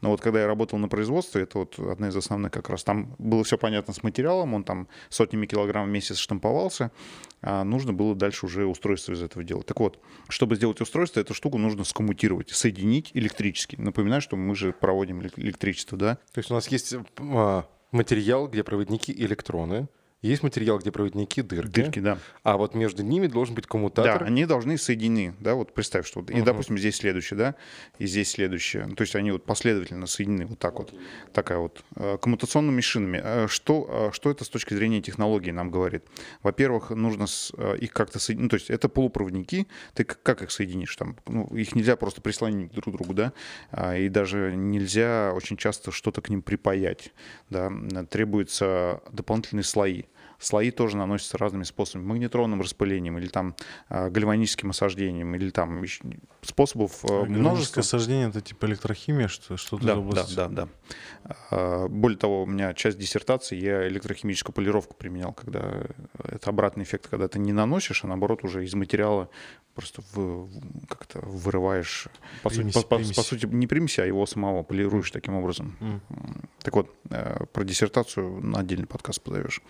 Но 0.02 0.10
вот 0.10 0.22
когда 0.22 0.42
я 0.42 0.48
работал 0.48 0.78
на 0.80 0.88
производстве, 0.88 1.44
это 1.44 1.60
вот 1.60 1.80
одна 1.80 2.10
из 2.10 2.16
основных 2.16 2.52
как 2.52 2.70
раз. 2.70 2.84
Там 2.84 3.16
было 3.18 3.44
все 3.44 3.58
понятно 3.58 3.94
с 3.94 4.04
материалом, 4.04 4.54
он 4.54 4.64
там 4.64 4.88
сотнями 5.10 5.46
килограмм 5.46 5.88
в 5.88 5.92
месяц 5.92 6.18
штамповался, 6.18 6.92
а 7.42 7.64
нужно 7.64 7.94
было 7.94 8.16
дальше 8.16 8.46
уже 8.46 8.66
устройство 8.66 9.14
из 9.14 9.22
этого 9.22 9.44
делать. 9.44 9.66
Так 9.66 9.80
вот, 9.80 10.00
чтобы 10.30 10.56
сделать 10.56 10.80
устройство, 10.82 11.20
эту 11.20 11.34
штуку 11.34 11.58
нужно 11.58 11.84
скоммутировать, 11.84 12.50
соединить 12.52 13.12
электрически. 13.14 13.76
Напоминаю, 13.76 14.22
что 14.22 14.38
мы 14.38 14.56
же 14.56 14.72
проводим 14.72 15.22
элек- 15.22 15.34
электричество, 15.38 15.98
да? 15.98 16.16
То 16.32 16.40
есть 16.40 16.50
у 16.50 16.54
нас 16.54 16.68
есть 16.70 16.96
материал, 17.92 18.48
где 18.48 18.64
проводники 18.64 19.12
электроны, 19.12 19.88
есть 20.28 20.42
материал, 20.44 20.80
где 20.80 20.92
проводники 20.92 21.42
дырки, 21.42 21.70
Дырки, 21.82 22.00
да. 22.00 22.18
а 22.44 22.58
вот 22.58 22.76
между 22.76 23.04
ними 23.04 23.28
должен 23.28 23.56
быть 23.56 23.66
Да, 23.66 23.70
коммутатор. 23.70 24.24
они 24.24 24.46
должны 24.46 24.78
соединены, 24.78 25.36
да, 25.40 25.56
вот 25.56 25.74
представь, 25.74 26.08
что, 26.08 26.22
вот, 26.22 26.32
и, 26.32 26.42
допустим, 26.42 26.78
здесь 26.78 26.96
следующее, 26.96 27.38
да, 27.38 27.56
и 28.00 28.08
здесь 28.08 28.32
следующее, 28.32 28.88
то 28.96 29.02
есть 29.02 29.16
они 29.16 29.32
вот 29.32 29.46
последовательно 29.46 30.08
соединены, 30.08 30.46
вот 30.46 30.60
так 30.60 30.80
вот, 30.80 30.94
такая 31.34 31.60
вот, 31.60 31.84
э, 31.96 32.18
коммутационными 32.22 32.82
шинами. 32.82 33.22
Э, 33.24 33.48
Что, 33.48 34.10
э, 34.10 34.16
что 34.16 34.32
это 34.32 34.46
с 34.46 34.50
точки 34.50 34.74
зрения 34.74 35.02
технологии 35.02 35.52
нам 35.52 35.70
говорит? 35.70 36.04
Во-первых, 36.42 36.90
нужно 36.92 37.26
их 37.80 37.92
как-то 37.92 38.20
соединить, 38.20 38.44
ну, 38.44 38.50
то 38.50 38.56
есть 38.56 38.70
это 38.70 38.90
полупроводники, 38.90 39.68
ты 39.94 40.04
как 40.04 40.42
их 40.42 40.52
соединишь 40.52 40.96
там? 40.96 41.18
Ну, 41.28 41.46
их 41.48 41.76
нельзя 41.76 41.96
просто 41.96 42.22
прислонить 42.22 42.72
друг 42.72 42.94
к 42.94 42.98
другу, 42.98 43.14
да, 43.14 43.34
А, 43.72 43.98
и 43.98 44.10
даже 44.10 44.54
нельзя 44.56 45.34
очень 45.36 45.58
часто 45.58 45.92
что-то 45.92 46.22
к 46.22 46.30
ним 46.30 46.42
припаять, 46.42 47.14
да, 47.50 47.72
требуются 48.10 49.02
дополнительные 49.12 49.64
слои. 49.64 50.04
Слои 50.40 50.72
тоже 50.72 50.98
наносятся 50.98 51.38
разными 51.38 51.64
способами. 51.64 52.08
Магнетронным 52.08 52.62
распылением 52.62 53.18
или 53.18 53.28
там 53.28 53.56
а, 53.90 54.10
гальваническим 54.10 54.72
осаждением 54.72 55.34
или 55.36 55.50
там 55.50 55.84
способов 56.42 57.04
э, 57.06 57.24
множество. 57.26 57.82
Сождение— 57.82 58.28
это 58.30 58.42
типа 58.42 58.66
электрохимия, 58.66 59.28
что, 59.28 59.58
что-то 59.58 59.86
Да, 59.86 59.94
из 59.94 59.96
да, 59.96 60.00
области. 60.02 60.36
да, 60.36 60.48
да. 60.48 60.68
А, 61.52 61.88
Более 61.88 62.18
того, 62.18 62.44
у 62.44 62.46
меня 62.46 62.74
часть 62.74 62.98
диссертации, 62.98 63.58
я 63.58 63.88
электрохимическую 63.88 64.54
полировку 64.54 64.96
применял, 64.96 65.34
когда 65.34 65.84
это 66.24 66.50
обратный 66.50 66.84
эффект, 66.84 67.08
когда 67.10 67.28
ты 67.28 67.40
не 67.40 67.54
наносишь, 67.54 68.04
а 68.04 68.08
наоборот 68.08 68.44
уже 68.44 68.66
из 68.66 68.74
материала 68.74 69.30
просто 69.76 70.04
в- 70.14 70.50
как-то 70.88 71.20
вырываешь, 71.22 72.08
по, 72.44 72.50
сути, 72.50 72.60
Примеси, 72.60 72.82
по- 72.82 72.96
примеси. 72.98 73.16
по 73.16 73.22
сути, 73.24 73.46
не 73.48 73.66
примеси, 73.66 74.02
а 74.02 74.06
его 74.06 74.26
самого 74.28 74.62
полируешь 74.64 75.10
таким 75.10 75.34
образом. 75.36 75.76
М. 75.80 76.02
Так 76.62 76.76
вот, 76.76 76.94
э, 77.10 77.46
про 77.52 77.64
диссертацию 77.64 78.40
на 78.46 78.60
отдельный 78.60 78.86
подкаст 78.88 79.22
позовешь. 79.24 79.62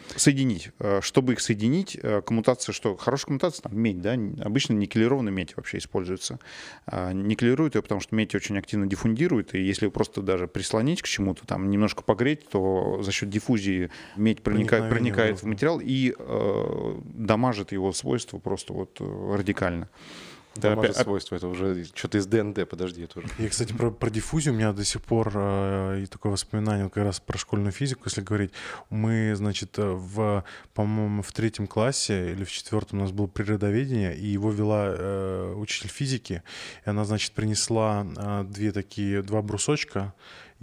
Соединить. 0.54 0.72
Э, 0.80 1.00
Чтобы 1.02 1.34
их 1.34 1.40
соединить, 1.42 1.98
э, 2.02 2.22
коммутация, 2.22 2.74
что? 2.74 2.96
Хорошая 2.96 3.28
коммутация, 3.28 3.64
там 3.64 3.78
медь, 3.78 4.02
да? 4.02 4.14
Обычно 4.44 4.74
никелированная 4.74 5.32
медь 5.32 5.56
вообще 5.56 5.78
используется. 5.78 6.40
А, 6.86 7.12
Никелируют 7.12 7.76
ее, 7.76 7.82
потому 7.82 8.02
что 8.02 8.16
медь 8.16 8.36
очень 8.36 8.58
активно 8.58 8.88
диффундирует, 8.88 9.56
и 9.56 9.62
если 9.62 9.88
просто 9.88 10.22
даже 10.22 10.48
прислонить 10.48 11.02
к 11.02 11.06
чему-то, 11.06 11.46
там 11.46 11.70
немножко 11.70 12.04
погреть, 12.04 12.48
то 12.50 13.02
за 13.02 13.12
счет 13.12 13.30
диффузии 13.30 13.90
медь 14.16 14.42
проникает, 14.42 14.90
проникает 14.90 15.42
в 15.42 15.46
материал 15.46 15.80
и 15.82 16.14
э, 16.18 16.96
дамажит 17.04 17.72
его 17.72 17.92
свойства 17.94 18.40
просто 18.40 18.74
вот 18.74 18.98
э, 19.00 19.36
радикально. 19.36 19.90
Да, 20.56 20.74
опять- 20.74 20.96
свойства, 20.96 21.36
это 21.36 21.48
уже 21.48 21.86
что-то 21.96 22.20
из 22.20 22.28
ДНД, 22.28 22.68
подожди, 22.70 23.04
это 23.04 23.20
уже. 23.20 23.28
И, 23.40 23.48
кстати, 23.48 23.74
про, 23.74 23.90
про 23.90 24.10
диффузию 24.10 24.54
у 24.54 24.58
меня 24.58 24.72
до 24.72 24.86
сих 24.86 25.02
пор 25.02 25.32
э, 25.34 26.02
и 26.04 26.06
такое 26.06 26.32
воспоминание 26.32 26.90
как 26.90 27.04
раз 27.04 27.20
про 27.20 27.38
школьную 27.38 27.72
физику, 27.72 28.04
если 28.06 28.22
говорить. 28.22 28.52
Мы, 28.90 29.34
значит, 29.36 29.72
в, 29.78 30.44
по-моему, 30.74 31.24
в 31.24 31.32
третьем 31.32 31.68
классе 31.68 32.32
или 32.32 32.44
в 32.44 32.52
четвертом 32.52 33.00
у 33.00 33.02
нас 33.02 33.12
было 33.12 33.28
природоведение, 33.28 34.16
и 34.16 34.28
его 34.28 34.52
вела 34.52 34.86
э, 34.88 35.54
учитель 35.56 35.90
физики. 35.90 36.44
И 36.86 36.90
она, 36.90 37.04
значит, 37.06 37.32
принесла 37.34 38.06
э, 38.16 38.44
две 38.48 38.72
такие, 38.72 39.24
два 39.24 39.42
брусочка, 39.42 40.14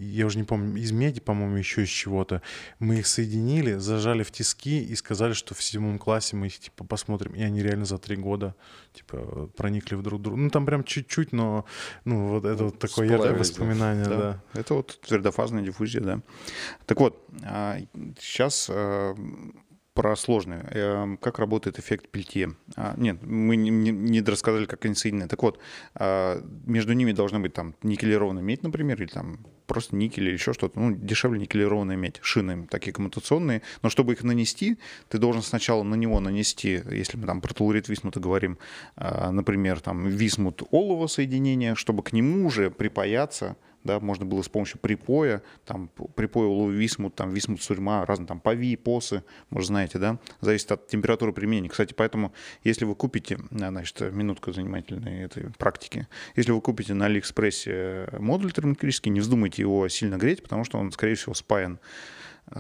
я 0.05 0.27
уже 0.27 0.39
не 0.39 0.45
помню, 0.45 0.81
из 0.81 0.93
меди, 0.93 1.21
по-моему, 1.21 1.57
еще 1.57 1.83
из 1.83 1.89
чего-то. 1.89 2.43
Мы 2.79 3.01
их 3.01 3.07
соединили, 3.07 3.75
зажали 3.75 4.23
в 4.23 4.31
тиски 4.31 4.83
и 4.83 4.95
сказали, 4.95 5.33
что 5.33 5.55
в 5.55 5.63
седьмом 5.63 5.99
классе 5.99 6.37
мы 6.37 6.47
их, 6.47 6.59
типа, 6.59 6.85
посмотрим. 6.85 7.35
И 7.35 7.43
они 7.43 7.63
реально 7.63 7.85
за 7.85 7.99
три 7.99 8.17
года, 8.17 8.55
типа, 8.93 9.51
проникли 9.57 9.95
в 9.95 10.03
друг 10.03 10.23
друга. 10.23 10.41
Ну, 10.41 10.51
там 10.51 10.67
прям 10.67 10.85
чуть-чуть, 10.85 11.33
но, 11.33 11.65
ну, 12.05 12.29
вот 12.29 12.45
это 12.45 12.65
вот 12.65 12.79
такое 12.79 13.09
яркое 13.09 13.35
воспоминание, 13.35 14.05
да. 14.05 14.17
Да. 14.19 14.61
Это 14.61 14.75
вот 14.75 15.01
твердофазная 15.01 15.63
диффузия, 15.63 16.01
да. 16.01 16.21
Так 16.87 17.01
вот, 17.01 17.25
сейчас 18.19 18.71
про 20.01 20.17
сложное. 20.17 20.67
Э, 20.71 21.17
Как 21.21 21.39
работает 21.39 21.79
эффект 21.79 22.09
Пельтье? 22.09 22.55
А, 22.75 22.95
Нет, 22.97 23.19
мы 23.23 23.55
не, 23.57 23.69
не- 23.69 23.91
не 23.91 24.23
рассказали, 24.23 24.65
как 24.65 24.83
они 24.87 24.95
соединены. 24.95 25.29
Так 25.29 25.43
вот, 25.43 25.59
а, 25.95 26.43
между 26.65 26.95
ними 26.95 27.13
должна 27.13 27.39
быть 27.39 27.53
там 27.53 27.75
никелированная 27.83 28.43
медь, 28.43 28.63
например, 28.63 29.03
или 29.03 29.11
там 29.11 29.41
просто 29.67 29.97
никель 29.97 30.25
или 30.25 30.33
еще 30.33 30.55
что-то. 30.55 30.81
Ну, 30.81 30.97
дешевле 30.97 31.39
никелированная 31.39 31.97
медь. 31.97 32.19
Шины 32.23 32.67
такие 32.67 32.95
коммутационные. 32.95 33.61
Но 33.83 33.91
чтобы 33.91 34.15
их 34.15 34.23
нанести, 34.25 34.79
ты 35.11 35.19
должен 35.19 35.43
сначала 35.43 35.83
на 35.83 35.97
него 35.97 36.19
нанести, 36.19 36.81
если 36.91 37.19
мы 37.19 37.27
там 37.27 37.43
про 37.43 37.53
толурит 37.53 37.91
висмута 37.91 38.21
говорим, 38.21 38.57
а, 38.97 39.31
например, 39.31 39.81
там 39.81 40.09
висмут 40.09 40.63
олово 40.71 41.09
соединение, 41.09 41.75
чтобы 41.75 42.03
к 42.03 42.15
нему 42.15 42.47
уже 42.47 42.71
припаяться 42.71 43.57
да, 43.85 44.01
можно 44.01 44.27
было 44.27 44.43
с 44.43 44.49
помощью 44.49 44.79
припоя, 44.79 45.43
там, 45.65 45.91
припоя 46.15 46.47
улова 46.47 46.71
висмут, 46.71 47.15
там, 47.15 47.33
висмут 47.33 47.63
сурьма, 47.63 48.05
разные 48.07 48.27
там 48.27 48.41
пави, 48.41 48.77
посы, 48.77 49.25
может, 49.51 49.69
знаете, 49.69 49.99
да, 49.99 50.19
зависит 50.41 50.71
от 50.73 50.89
температуры 50.89 51.33
применения. 51.33 51.69
Кстати, 51.69 51.95
поэтому, 51.95 52.33
если 52.65 52.85
вы 52.85 52.95
купите, 52.95 53.39
а, 53.51 53.71
значит, 53.71 54.01
минутка 54.13 54.53
занимательной 54.53 55.23
этой 55.23 55.51
практики, 55.59 56.07
если 56.37 56.53
вы 56.53 56.61
купите 56.61 56.95
на 56.95 57.07
Алиэкспрессе 57.07 58.09
модуль 58.19 58.53
термоэлектрический, 58.53 59.11
не 59.11 59.21
вздумайте 59.21 59.63
его 59.63 59.89
сильно 59.89 60.17
греть, 60.17 60.43
потому 60.43 60.65
что 60.65 60.79
он, 60.79 60.93
скорее 60.93 61.15
всего, 61.15 61.35
спаян 61.35 61.79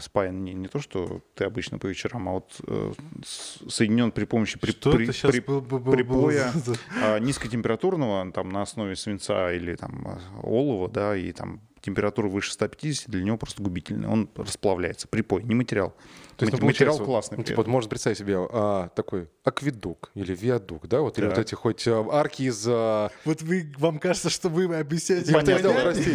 спаян 0.00 0.44
не, 0.44 0.54
не 0.54 0.68
то, 0.68 0.78
что 0.80 1.20
ты 1.34 1.44
обычно 1.44 1.78
по 1.78 1.86
вечерам, 1.86 2.28
а 2.28 2.32
вот 2.32 2.60
э, 2.66 2.92
соединен 3.24 4.12
при 4.12 4.24
помощи 4.24 4.58
при, 4.58 4.70
Что 4.70 4.92
при- 4.92 5.06
при- 5.06 5.40
был, 5.40 5.60
был, 5.60 5.78
был- 5.80 5.92
припоя 5.92 6.52
за- 6.52 6.76
а, 7.02 7.18
низкотемпературного, 7.18 8.30
там, 8.32 8.50
на 8.50 8.62
основе 8.62 8.94
свинца 8.96 9.52
или 9.52 9.74
там 9.74 10.06
э, 10.06 10.18
олова, 10.42 10.88
да, 10.88 11.16
и 11.16 11.32
там 11.32 11.60
температура 11.80 12.28
выше 12.28 12.52
150 12.52 13.08
для 13.10 13.22
него 13.22 13.36
просто 13.36 13.62
губительная. 13.62 14.08
Он 14.10 14.28
расплавляется. 14.36 15.08
Припой, 15.08 15.42
не 15.42 15.54
материал. 15.54 15.94
То 16.36 16.44
есть, 16.46 16.52
Мат- 16.54 16.60
ну, 16.62 16.66
материал 16.68 16.98
классный. 16.98 17.36
Ну, 17.38 17.44
типа, 17.44 17.58
вот 17.58 17.66
можно 17.66 17.90
представить 17.90 18.16
себе 18.18 18.36
а, 18.38 18.88
такой 18.96 19.28
акведук 19.44 20.10
или 20.14 20.34
виадук, 20.34 20.88
да, 20.88 21.00
вот, 21.02 21.18
или 21.18 21.26
Да. 21.26 21.30
вот 21.34 21.38
эти 21.38 21.54
хоть 21.54 21.86
а, 21.86 22.06
арки 22.10 22.44
из... 22.44 22.64
а, 22.66 23.10
Вот 23.26 23.42
вы, 23.42 23.70
вам 23.78 23.98
кажется, 23.98 24.30
что 24.30 24.48
вы 24.48 24.64
объясняете... 24.74 25.32
Понятно, 25.40 25.70
понятие? 25.72 26.14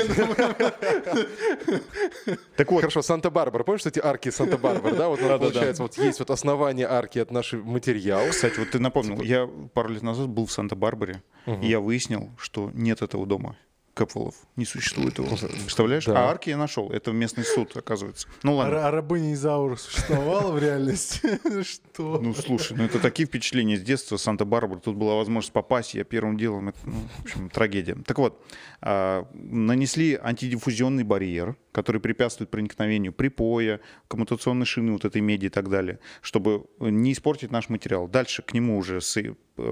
Так 2.56 2.72
вот, 2.72 2.82
Хорошо, 2.82 3.02
Санта-Барбара. 3.02 3.64
Помнишь 3.64 3.86
эти 3.86 4.00
арки 4.00 4.30
Санта-Барбара, 4.30 4.96
да? 4.96 5.10
Вот 5.10 5.22
ну, 5.22 5.38
получается, 5.38 5.84
вот 5.84 5.98
есть 5.98 6.20
вот 6.20 6.30
основание 6.32 6.88
арки 6.88 7.20
от 7.20 7.32
нашей 7.32 7.62
материал. 7.62 8.22
кстати, 8.30 8.58
вот 8.60 8.72
ты 8.72 8.80
напомнил, 8.80 9.16
Типа 9.18 9.26
я 9.28 9.50
пару 9.74 9.90
лет 9.90 10.02
назад 10.02 10.28
был 10.30 10.46
в 10.46 10.52
Санта-Барбаре, 10.52 11.22
и 11.46 11.68
я 11.68 11.80
выяснил, 11.80 12.32
что 12.38 12.72
нет 12.74 13.02
этого 13.02 13.26
дома. 13.26 13.56
Кэпвеллов. 13.96 14.36
Не 14.58 14.66
существует 14.66 15.18
его. 15.18 15.30
Представляешь? 15.30 16.06
Да. 16.06 16.28
А 16.28 16.30
арки 16.30 16.50
я 16.50 16.58
нашел. 16.58 16.92
Это 16.92 17.12
местный 17.12 17.46
суд, 17.46 17.76
оказывается. 17.78 18.28
Ну 18.44 18.56
ладно. 18.56 18.86
А 18.86 18.92
рабыня 18.92 19.34
Изаура 19.34 19.78
существовала 19.78 20.52
в 20.52 20.60
реальности? 20.60 21.40
Что? 21.64 22.20
Ну, 22.20 22.34
слушай, 22.34 22.76
ну 22.76 22.84
это 22.84 23.00
такие 23.00 23.26
впечатления 23.26 23.78
с 23.78 23.82
детства, 23.82 24.18
Санта-Барбара. 24.18 24.80
Тут 24.80 24.98
была 24.98 25.16
возможность 25.16 25.54
попасть, 25.54 25.94
я 25.94 26.04
первым 26.04 26.38
делом, 26.38 26.70
это, 26.70 26.78
ну, 26.84 26.96
в 27.20 27.22
общем, 27.24 27.50
трагедия. 27.50 27.96
Так 28.06 28.18
вот, 28.20 28.46
а, 28.82 29.26
нанесли 29.34 30.20
антидиффузионный 30.22 31.06
барьер, 31.06 31.56
который 31.72 32.02
препятствует 32.02 32.52
проникновению 32.52 33.14
припоя, 33.14 33.80
коммутационной 34.10 34.66
шины, 34.66 34.92
вот 34.92 35.06
этой 35.06 35.22
меди 35.22 35.46
и 35.46 35.50
так 35.50 35.70
далее, 35.70 36.00
чтобы 36.22 36.66
не 36.80 37.14
испортить 37.14 37.50
наш 37.50 37.70
материал. 37.70 38.10
Дальше 38.10 38.42
к 38.42 38.54
нему 38.54 38.78
уже 38.78 39.00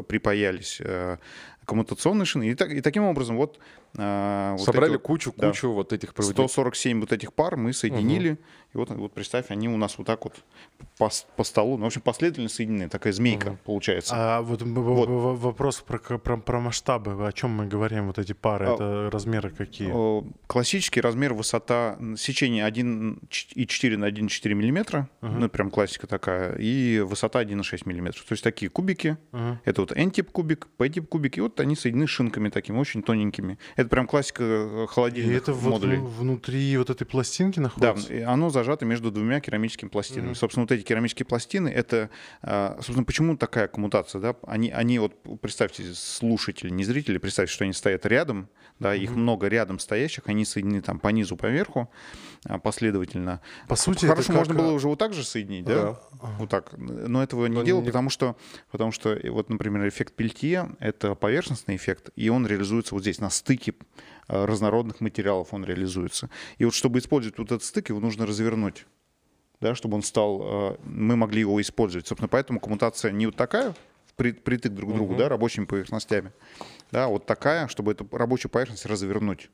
припаялись 0.07 0.79
э, 0.79 1.17
коммутационные 1.65 2.25
шины. 2.25 2.49
И, 2.49 2.55
так, 2.55 2.71
и 2.71 2.79
таким 2.79 3.03
образом 3.03 3.35
вот... 3.35 3.59
а, 3.97 4.53
вот 4.53 4.61
Собрали 4.61 4.93
эти 4.93 4.97
вот, 4.97 5.01
кучу, 5.03 5.33
да. 5.37 5.49
кучу 5.49 5.71
вот 5.71 5.93
этих 5.93 6.13
проводников. 6.13 6.51
147 6.51 6.99
вот 7.01 7.11
этих 7.11 7.33
пар 7.33 7.57
мы 7.57 7.73
соединили. 7.73 8.39
И 8.73 8.77
вот, 8.77 8.89
вот 8.89 9.13
представь, 9.13 9.45
они 9.49 9.69
у 9.69 9.77
нас 9.77 9.97
вот 9.99 10.07
так 10.07 10.23
вот 10.23 10.33
по, 10.97 11.09
по 11.35 11.43
столу. 11.43 11.77
Ну, 11.77 11.83
в 11.83 11.87
общем, 11.87 12.01
последовательно 12.01 12.49
соединены. 12.49 12.89
Такая 12.89 13.13
змейка 13.13 13.57
получается. 13.65 14.13
А 14.15 14.41
вот, 14.41 14.63
Вот. 14.63 15.07
вопрос 15.37 15.81
про, 15.81 15.99
про, 15.99 16.37
про 16.37 16.59
масштабы. 16.59 17.27
О 17.27 17.31
чем 17.31 17.51
мы 17.51 17.67
говорим? 17.67 18.07
Вот 18.07 18.17
эти 18.17 18.33
пары, 18.33 18.67
А, 18.67 18.73
это 18.73 19.09
размеры 19.11 19.51
какие? 19.51 19.93
Классический 20.47 21.01
размер, 21.01 21.33
высота, 21.35 21.99
сечение 22.17 22.67
1,4 22.67 23.97
на 23.97 24.05
1,4 24.09 24.53
миллиметра. 24.55 25.07
Ну, 25.21 25.49
прям 25.49 25.69
классика 25.69 26.07
такая. 26.07 26.55
И 26.57 26.99
высота 26.99 27.43
1,6 27.43 27.83
миллиметров. 27.85 28.23
То 28.23 28.33
есть 28.33 28.43
такие 28.43 28.69
кубики. 28.69 29.17
Ага. 29.31 29.61
Это 29.65 29.81
вот 29.81 29.91
N-тип 29.91 30.31
кубик, 30.31 30.67
P-тип 30.77 31.07
кубик. 31.09 31.37
И 31.37 31.41
вот 31.41 31.59
они 31.59 31.75
соединены 31.75 32.07
шинками 32.07 32.49
такими, 32.49 32.77
очень 32.77 33.03
тоненькими. 33.03 33.59
Это 33.83 33.89
прям 33.89 34.07
классика 34.07 34.43
э, 34.43 34.83
И 34.83 34.87
холодильных 34.87 35.37
это 35.37 35.53
вот 35.53 35.69
модулей. 35.71 35.97
ну, 35.97 36.05
внутри 36.07 36.77
вот 36.77 36.89
этой 36.89 37.05
пластинки 37.05 37.57
Да, 37.57 37.63
находится? 37.63 38.13
и 38.13 38.21
оно 38.21 38.49
зажато 38.49 38.85
между 38.85 39.11
двумя 39.11 39.39
керамическими 39.39 39.89
пластинами. 39.89 40.33
Собственно, 40.33 40.63
вот 40.63 40.71
эти 40.71 40.83
керамические 40.83 41.25
пластины, 41.25 41.69
это, 41.69 42.09
а, 42.41 42.75
собственно, 42.77 43.03
почему 43.03 43.37
такая 43.37 43.67
коммутация, 43.67 44.19
да? 44.21 44.35
Они, 44.47 44.69
они 44.71 44.99
вот, 44.99 45.13
представьте, 45.41 45.93
слушатели, 45.93 46.69
не 46.69 46.83
зрители, 46.83 47.17
представьте, 47.17 47.53
что 47.53 47.63
они 47.65 47.73
стоят 47.73 48.05
рядом, 48.05 48.47
да, 48.79 48.95
их 48.95 49.11
много 49.11 49.47
рядом 49.47 49.79
стоящих, 49.79 50.23
они 50.27 50.45
соединены 50.45 50.81
там 50.81 50.99
по 50.99 51.09
низу, 51.09 51.37
по 51.37 51.47
верху 51.47 51.89
а, 52.45 52.57
последовательно. 52.59 53.41
По 53.67 53.75
сути, 53.75 54.05
Хорошо, 54.05 54.21
это 54.21 54.27
как, 54.27 54.37
можно 54.37 54.53
было 54.55 54.69
а, 54.69 54.73
уже 54.73 54.87
вот 54.87 54.97
так 54.99 55.13
же 55.13 55.23
соединить, 55.23 55.65
да? 55.65 55.99
Вот 56.39 56.49
так. 56.49 56.73
Но 56.77 57.21
этого 57.21 57.45
не 57.47 57.55
Но 57.55 57.63
делал, 57.63 57.81
не- 57.81 57.87
потому 57.87 58.09
что, 58.09 58.35
потому 58.71 58.91
что, 58.91 59.11
э, 59.13 59.29
вот, 59.29 59.49
например, 59.49 59.87
эффект 59.87 60.13
Пельтье— 60.15 60.69
это 60.79 61.15
поверхностный 61.15 61.75
эффект, 61.75 62.09
и 62.15 62.29
он 62.29 62.47
реализуется 62.47 62.95
вот 62.95 63.01
здесь, 63.01 63.19
на 63.19 63.29
стыке 63.29 63.71
э, 64.27 64.45
разнородных 64.45 65.01
материалов 65.01 65.53
он 65.53 65.65
реализуется. 65.65 66.29
И 66.57 66.65
вот 66.65 66.73
чтобы 66.73 66.99
использовать 66.99 67.37
вот 67.37 67.47
этот 67.51 67.63
стык, 67.63 67.89
его 67.89 67.99
нужно 67.99 68.25
развернуть, 68.25 68.85
да, 69.61 69.75
чтобы 69.75 69.95
он 69.95 70.03
стал, 70.03 70.41
э, 70.43 70.77
мы 70.83 71.15
могли 71.15 71.41
его 71.41 71.61
использовать. 71.61 72.07
Собственно, 72.07 72.27
поэтому 72.29 72.59
коммутация 72.59 73.11
не 73.11 73.25
вот 73.27 73.35
такая, 73.35 73.73
при- 74.15 74.31
притык 74.33 74.73
друг 74.73 74.91
к 74.91 74.93
другу, 74.95 75.15
да, 75.15 75.29
рабочими 75.29 75.65
поверхностями, 75.65 76.31
да, 76.91 77.07
вот 77.07 77.25
такая, 77.25 77.67
чтобы 77.67 77.91
эту 77.93 78.07
рабочую 78.11 78.51
поверхность 78.51 78.85
развернуть. 78.85 79.49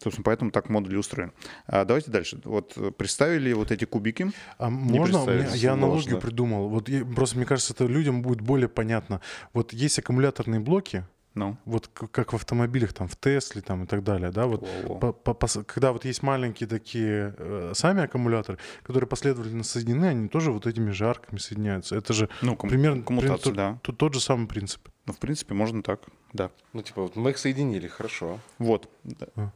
Собственно, 0.00 0.22
поэтому 0.22 0.52
так 0.52 0.68
модуль 0.68 0.96
устроен. 0.96 1.32
А 1.66 1.84
давайте 1.84 2.12
дальше. 2.12 2.40
Вот 2.44 2.74
э, 2.76 2.92
представили 2.92 3.52
вот 3.52 3.72
эти 3.72 3.84
кубики. 3.84 4.30
А 4.56 4.70
можно? 4.70 5.16
Меня- 5.26 5.54
я 5.56 5.72
аналогию 5.72 6.20
придумал. 6.20 6.68
Вот 6.68 6.88
я- 6.88 7.04
просто 7.04 7.36
мне 7.36 7.44
кажется, 7.46 7.72
это 7.72 7.84
людям 7.86 8.22
будет 8.22 8.40
более 8.40 8.68
понятно. 8.68 9.20
Вот 9.54 9.72
есть 9.72 9.98
аккумуляторные 9.98 10.60
блоки, 10.60 11.04
Ну, 11.34 11.56
вот 11.66 11.86
как 11.88 12.32
в 12.32 12.36
автомобилях, 12.36 12.92
там, 12.92 13.06
в 13.06 13.14
Тесле 13.14 13.60
там, 13.60 13.84
и 13.84 13.86
так 13.86 14.02
далее, 14.02 14.30
да, 14.32 14.46
вот 14.46 14.66
по- 15.00 15.12
по- 15.12 15.30
пос- 15.32 15.62
когда 15.62 15.92
вот 15.92 16.04
есть 16.04 16.22
маленькие 16.22 16.68
такие 16.68 17.34
э, 17.38 17.72
сами 17.74 18.02
аккумуляторы, 18.02 18.58
которые 18.82 19.06
последовательно 19.08 19.62
соединены, 19.62 20.06
они 20.06 20.28
тоже 20.28 20.50
вот 20.50 20.66
этими 20.66 20.90
же 20.90 21.08
арками 21.08 21.38
соединяются. 21.38 21.94
Это 21.96 22.12
же 22.12 22.28
ну 22.42 22.56
ком- 22.56 22.70
примерно 22.70 23.02
примерно 23.02 23.38
да. 23.54 23.72
тот, 23.74 23.82
тот- 23.82 23.98
тот 23.98 24.14
же 24.14 24.20
самый 24.20 24.48
принцип. 24.48 24.88
Ну, 25.06 25.12
в 25.12 25.18
принципе, 25.18 25.54
можно 25.54 25.82
так, 25.82 26.00
да. 26.32 26.50
Ну, 26.72 26.82
типа, 26.82 27.02
вот 27.02 27.14
мы 27.16 27.30
их 27.30 27.38
соединили, 27.38 27.86
хорошо. 27.86 28.40
Вот. 28.58 28.88
Да. 29.04 29.26
А. 29.36 29.50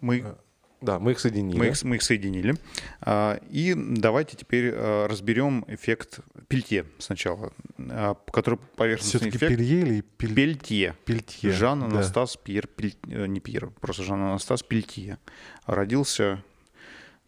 Мы, 0.00 0.36
Да, 0.84 0.98
мы 0.98 1.12
их 1.12 1.20
соединили. 1.20 1.56
мы, 1.58 1.66
их, 1.68 1.82
мы 1.82 1.96
их 1.96 2.02
соединили. 2.02 2.54
А, 3.00 3.40
И 3.50 3.74
давайте 3.74 4.36
теперь 4.36 4.70
а, 4.74 5.08
разберем 5.08 5.64
эффект 5.68 6.20
Пельтье 6.48 6.84
сначала, 6.98 7.52
а, 7.78 8.14
который 8.32 8.58
поверхностный 8.76 9.20
Все-таки 9.20 9.38
эффект. 9.38 9.56
Пелье 9.56 9.80
или 9.80 10.00
Пель- 10.18 10.34
Пельтье. 10.34 10.94
Пельтье? 11.04 11.52
Жан 11.52 11.80
Да. 11.80 11.86
Анастас 11.86 12.36
Пьер, 12.36 12.66
Пель- 12.66 12.96
э, 13.08 13.26
не 13.26 13.40
Пьер, 13.40 13.70
просто 13.80 14.02
Жан 14.02 14.20
Анастас 14.22 14.62
Пельтье. 14.62 15.18
Родился, 15.66 16.42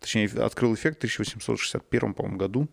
точнее, 0.00 0.28
открыл 0.42 0.74
эффект 0.74 0.96
в 0.96 0.98
1861, 0.98 2.12
по-моему, 2.14 2.38
году. 2.38 2.68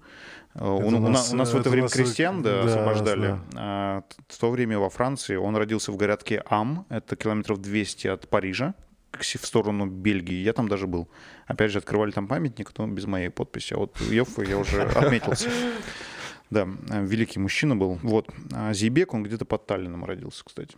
Э, 0.56 0.68
У, 0.68 0.78
Это 0.80 0.86
у 0.86 0.88
у 0.88 0.92
на- 0.92 1.10
нас, 1.10 1.32
у 1.34 1.36
нас 1.36 1.50
в 1.50 1.54
это 1.54 1.62
это 1.62 1.70
время 1.70 1.84
нас, 1.86 1.94
крестьян 1.94 2.42
да, 2.44 2.64
да, 2.64 2.70
освобождали. 2.70 3.28
да. 3.28 3.40
А, 3.56 4.04
в 4.28 4.38
то 4.38 4.52
время 4.52 4.78
во 4.80 4.90
Франции 4.90 5.36
он 5.38 5.56
родился 5.56 5.92
в 5.92 5.98
городке 5.98 6.44
Ам, 6.48 6.86
это 6.90 7.16
километров 7.16 7.60
200 7.62 8.08
от 8.08 8.28
Парижа, 8.30 8.74
в 9.20 9.46
сторону 9.46 9.86
Бельгии. 9.86 10.44
Я 10.44 10.54
там 10.54 10.68
даже 10.68 10.88
был. 10.88 11.08
Опять 11.46 11.72
же, 11.72 11.80
открывали 11.80 12.12
там 12.12 12.28
памятник, 12.28 12.72
но 12.78 12.88
без 12.88 13.06
моей 13.06 13.30
подписи. 13.30 13.74
А 13.74 13.78
вот 13.78 14.00
Йоффе 14.02 14.44
я 14.50 14.58
уже 14.58 14.84
отметился. 14.96 15.50
Да, 16.50 16.68
э, 16.90 17.06
великий 17.06 17.40
мужчина 17.40 17.76
был. 17.76 18.00
Вот. 18.04 18.30
А 18.52 18.74
Зейбек, 18.74 19.14
он 19.14 19.24
где-то 19.24 19.46
под 19.46 19.66
Таллином 19.66 20.06
родился, 20.06 20.44
кстати. 20.44 20.76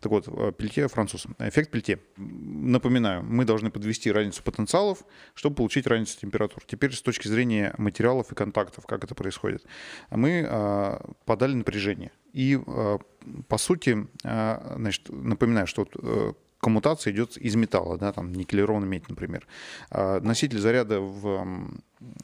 Так 0.00 0.12
вот, 0.12 0.28
э, 0.28 0.52
Пельтье 0.56 0.88
француз. 0.88 1.26
Эффект 1.38 1.70
Пельтье. 1.70 1.98
М, 2.16 2.72
Напоминаю, 2.72 3.22
мы 3.22 3.44
должны 3.44 3.70
подвести 3.70 4.10
разницу 4.12 4.42
потенциалов, 4.42 5.04
чтобы 5.34 5.56
получить 5.56 5.86
разницу 5.86 6.18
температур. 6.18 6.62
Теперь 6.66 6.92
с 6.92 7.02
точки 7.02 7.28
зрения 7.28 7.74
материалов 7.78 8.32
и 8.32 8.34
контактов, 8.34 8.86
как 8.86 9.04
это 9.04 9.14
происходит. 9.14 9.64
Мы 10.10 10.46
э, 10.48 10.98
подали 11.24 11.54
напряжение. 11.54 12.10
И, 12.32 12.58
э, 12.66 12.98
по 13.48 13.58
сути, 13.58 14.06
э, 14.24 14.74
значит, 14.76 15.08
напоминаю, 15.08 15.66
что 15.66 15.86
э, 15.94 16.32
коммутация 16.60 17.12
идет 17.12 17.36
из 17.36 17.54
металла, 17.54 17.98
да, 17.98 18.12
там 18.12 18.32
никелированная 18.32 18.88
медь, 18.88 19.08
например. 19.08 19.46
А 19.90 20.20
носитель 20.20 20.58
заряда 20.58 21.00
в 21.00 21.46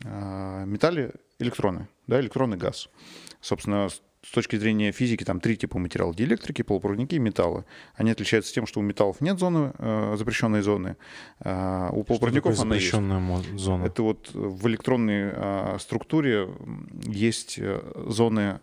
а, 0.05 0.65
металле 0.65 1.13
электроны, 1.39 1.89
да, 2.07 2.21
электронный 2.21 2.57
газ. 2.57 2.89
Собственно, 3.41 3.89
с 4.25 4.31
точки 4.31 4.57
зрения 4.57 4.93
физики, 4.93 5.25
там 5.25 5.41
три 5.41 5.57
типа 5.57 5.79
материалов. 5.79 6.15
Диэлектрики, 6.15 6.63
полупроводники 6.63 7.17
и 7.17 7.19
металлы. 7.19 7.65
Они 7.95 8.11
отличаются 8.11 8.55
тем, 8.55 8.67
что 8.67 8.81
у 8.81 8.83
металлов 8.83 9.21
нет 9.21 9.39
зоны, 9.39 9.73
э, 9.79 10.15
запрещенной 10.17 10.63
зоны, 10.63 10.97
а 11.41 11.91
у 11.93 12.05
полупроводников 12.05 12.59
она 12.61 12.77
есть. 12.77 12.87
зона? 13.59 13.85
Это 13.85 14.03
вот 14.03 14.31
в 14.33 14.67
электронной 14.69 15.31
а, 15.33 15.77
структуре 15.81 16.43
м, 16.43 16.89
есть 17.05 17.59
э, 17.59 17.81
зоны 18.07 18.61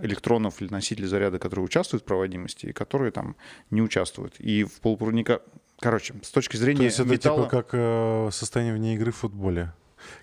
электронов 0.00 0.60
или 0.62 0.68
носителей 0.68 1.08
заряда, 1.08 1.38
которые 1.38 1.64
участвуют 1.64 2.02
в 2.02 2.06
проводимости 2.06 2.66
и 2.66 2.72
которые 2.72 3.10
там 3.10 3.36
не 3.70 3.82
участвуют. 3.82 4.34
И 4.38 4.64
в 4.64 4.80
полупроводника... 4.80 5.42
Короче, 5.80 6.14
с 6.22 6.30
точки 6.30 6.56
зрения 6.56 6.78
То 6.78 6.84
есть 6.84 7.00
это 7.00 7.08
металла... 7.08 7.44
типа 7.44 7.50
как 7.50 7.68
э, 7.72 8.28
состояние 8.30 8.74
вне 8.74 8.94
игры 8.94 9.10
в 9.10 9.16
футболе. 9.16 9.72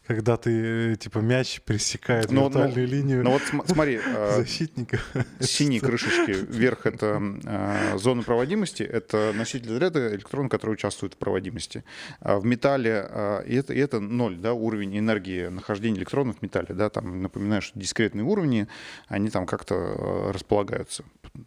Когда 0.08 0.38
ты, 0.38 0.94
э, 0.94 0.96
типа, 0.96 1.20
мяч 1.20 1.62
пересекает 1.62 2.32
Ну, 2.32 2.46
виртуальную 2.46 2.88
линию 2.88 3.24
Ну 3.24 3.32
вот 3.32 3.42
см- 3.44 3.68
смотри, 3.72 4.00
а, 4.06 4.38
защитника. 4.38 5.00
синие 5.40 5.82
крышечки 5.82 6.32
вверх 6.52 6.86
это 6.86 7.22
а, 7.46 7.98
зона 7.98 8.24
проводимости, 8.24 8.84
это 8.84 9.32
носитель 9.36 9.70
заряда 9.70 10.14
электрон, 10.16 10.50
который 10.50 10.72
участвует 10.72 11.14
в 11.14 11.18
проводимости. 11.18 11.84
А 12.22 12.40
в 12.40 12.46
металле 12.46 13.06
а, 13.10 13.42
и 13.42 13.56
это, 13.56 13.74
и 13.74 13.80
это 13.80 14.00
ноль, 14.00 14.38
да, 14.38 14.54
уровень 14.54 14.98
энергии 14.98 15.48
нахождения 15.48 15.98
электронов 16.00 16.38
в 16.40 16.42
металле, 16.42 16.70
да, 16.76 16.90
там 16.90 17.22
напоминаю, 17.22 17.62
что 17.62 17.80
дискретные 17.80 18.24
уровни, 18.24 18.68
они 19.08 19.30
там 19.30 19.46
как-то 19.46 20.32
располагаются, 20.34 21.04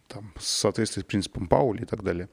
там, 0.07 0.31
в 0.35 0.43
соответствии 0.43 1.01
с 1.01 1.05
принципом 1.05 1.47
Паули 1.47 1.81
и 1.83 1.85
так 1.85 2.03
далее. 2.03 2.29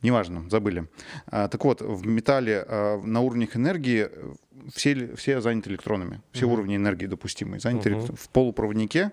Неважно, 0.00 0.48
забыли. 0.48 0.86
Так 1.28 1.64
вот, 1.64 1.82
в 1.82 2.06
металле 2.06 2.64
на 3.02 3.20
уровнях 3.20 3.56
энергии 3.56 4.08
э, 4.08 4.34
все, 4.74 5.14
все 5.16 5.40
заняты 5.40 5.70
электронами. 5.70 6.20
Все 6.32 6.46
уровни 6.46 6.76
энергии 6.76 7.06
допустимые 7.06 7.60
заняты 7.60 7.90
электро- 7.90 8.16
В 8.16 8.28
полупроводнике 8.30 9.12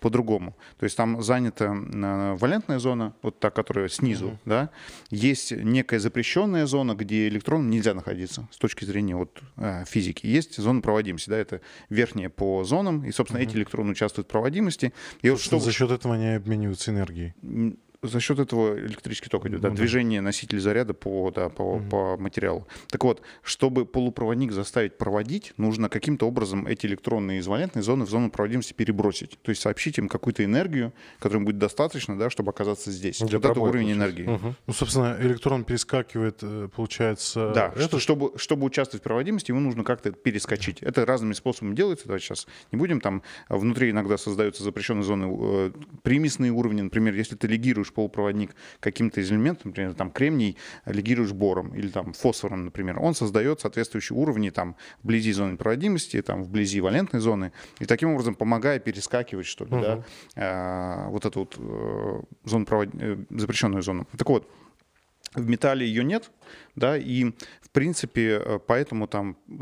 по-другому. 0.00 0.54
То 0.78 0.84
есть 0.84 0.96
там 0.98 1.22
занята 1.22 1.74
э, 1.74 2.34
валентная 2.36 2.78
зона, 2.78 3.14
вот 3.22 3.38
та, 3.40 3.50
которая 3.50 3.88
снизу, 3.88 4.26
Мгм. 4.26 4.38
да. 4.44 4.70
Есть 5.10 5.52
некая 5.52 5.98
запрещенная 5.98 6.66
зона, 6.66 6.94
где 6.94 7.26
электрон 7.28 7.70
нельзя 7.70 7.94
находиться 7.94 8.46
с 8.50 8.58
точки 8.58 8.84
зрения 8.84 9.16
вот, 9.16 9.40
э, 9.56 9.84
физики. 9.86 10.26
Есть 10.26 10.58
зона 10.58 10.82
проводимости, 10.82 11.30
да, 11.30 11.38
это 11.38 11.62
верхняя 11.88 12.28
по 12.28 12.64
зонам, 12.64 13.02
и, 13.06 13.12
собственно, 13.12 13.40
эти 13.40 13.56
электроны 13.56 13.92
участвуют 13.92 14.28
в 14.28 14.30
проводимости. 14.30 14.92
И 15.22 15.30
вот 15.30 15.38
Собственно, 15.38 15.60
что 15.60 15.70
За 15.70 15.72
счет 15.72 15.90
этого 15.90 16.16
они 16.16 16.34
обмениваются 16.34 16.90
энергией. 16.90 17.32
За 18.04 18.20
счет 18.20 18.38
этого 18.38 18.78
электрический 18.78 19.28
ток 19.30 19.46
идет, 19.46 19.60
да, 19.60 19.68
Ну 19.70 19.74
да. 19.74 19.80
движение 19.80 20.20
носителя 20.20 20.60
заряда 20.60 20.94
по, 20.94 21.30
да, 21.30 21.48
по, 21.48 21.76
Мгм. 21.78 21.88
по 21.88 22.16
материалу. 22.18 22.66
Так 22.90 23.02
вот, 23.04 23.22
чтобы 23.42 23.86
полупроводник 23.86 24.52
заставить 24.52 24.98
проводить, 24.98 25.54
нужно 25.56 25.88
каким-то 25.88 26.26
образом 26.28 26.66
эти 26.66 26.86
электроны 26.86 27.38
из 27.38 27.46
валентной 27.46 27.82
зоны 27.82 28.04
в 28.04 28.10
зону 28.10 28.30
проводимости 28.30 28.74
перебросить. 28.74 29.38
То 29.42 29.50
есть 29.50 29.62
сообщить 29.62 29.98
им 29.98 30.08
какую-то 30.08 30.44
энергию, 30.44 30.92
которой 31.18 31.42
будет 31.42 31.58
достаточно, 31.58 32.18
да, 32.18 32.28
чтобы 32.28 32.50
оказаться 32.50 32.90
здесь. 32.90 33.20
Ну, 33.20 33.28
для 33.28 33.38
вот 33.38 33.50
это 33.50 33.60
уровень 33.60 33.94
получается. 33.94 34.22
энергии. 34.22 34.44
Мгм. 34.46 34.56
Ну, 34.66 34.72
собственно, 34.74 35.16
электрон 35.20 35.64
перескакивает, 35.64 36.38
э, 36.42 36.68
получается... 36.74 37.52
Да, 37.54 37.72
это 37.74 37.86
что, 37.86 37.98
чтобы, 37.98 38.32
чтобы 38.38 38.66
участвовать 38.66 39.00
в 39.02 39.04
проводимости, 39.04 39.50
ему 39.50 39.60
нужно 39.60 39.82
как-то 39.82 40.10
перескочить. 40.12 40.82
Это 40.82 41.06
разными 41.06 41.32
способами 41.32 41.74
делается. 41.74 42.06
Давайте 42.06 42.26
сейчас 42.26 42.46
не 42.70 42.78
будем. 42.78 43.00
Там 43.00 43.22
а, 43.48 43.56
внутри 43.56 43.90
иногда 43.90 44.18
создаются 44.18 44.62
запрещенные 44.62 45.04
зоны, 45.04 45.26
э, 45.40 45.70
примесные 46.02 46.52
уровни. 46.52 46.82
Например, 46.82 47.14
если 47.14 47.34
ты 47.36 47.46
легируешь 47.46 47.92
полупроводник 47.94 48.54
каким-то 48.80 49.20
из 49.20 49.30
элементов, 49.30 49.66
например, 49.66 49.94
там 49.94 50.10
кремний 50.10 50.56
легируешь 50.86 51.32
бором 51.32 51.74
или 51.74 51.88
там 51.88 52.12
фосфором, 52.12 52.66
например, 52.66 52.98
он 52.98 53.14
создает 53.14 53.60
соответствующие 53.60 54.18
уровни 54.18 54.50
там 54.50 54.76
вблизи 55.02 55.32
зоны 55.32 55.56
проводимости, 55.56 56.20
там 56.22 56.42
вблизи 56.42 56.80
валентной 56.80 57.20
зоны, 57.20 57.52
и 57.78 57.86
таким 57.86 58.12
образом 58.12 58.34
помогая 58.34 58.78
перескакивать, 58.78 59.46
что 59.46 59.64
ли, 59.64 59.70
да, 59.70 60.04
а, 60.36 61.08
вот 61.08 61.24
эту 61.24 61.40
вот 61.40 61.54
э, 61.58 62.22
зону 62.44 62.66
провод... 62.66 62.88
э, 62.94 63.16
запрещенную 63.30 63.82
зону. 63.82 64.06
Так 64.16 64.28
вот, 64.28 64.48
в 65.34 65.48
металле 65.48 65.86
ее 65.86 66.04
нет, 66.04 66.30
да, 66.76 66.96
и 66.96 67.24
в 67.60 67.70
принципе 67.70 68.40
э, 68.44 68.58
поэтому 68.64 69.08
там 69.08 69.36
э, 69.48 69.52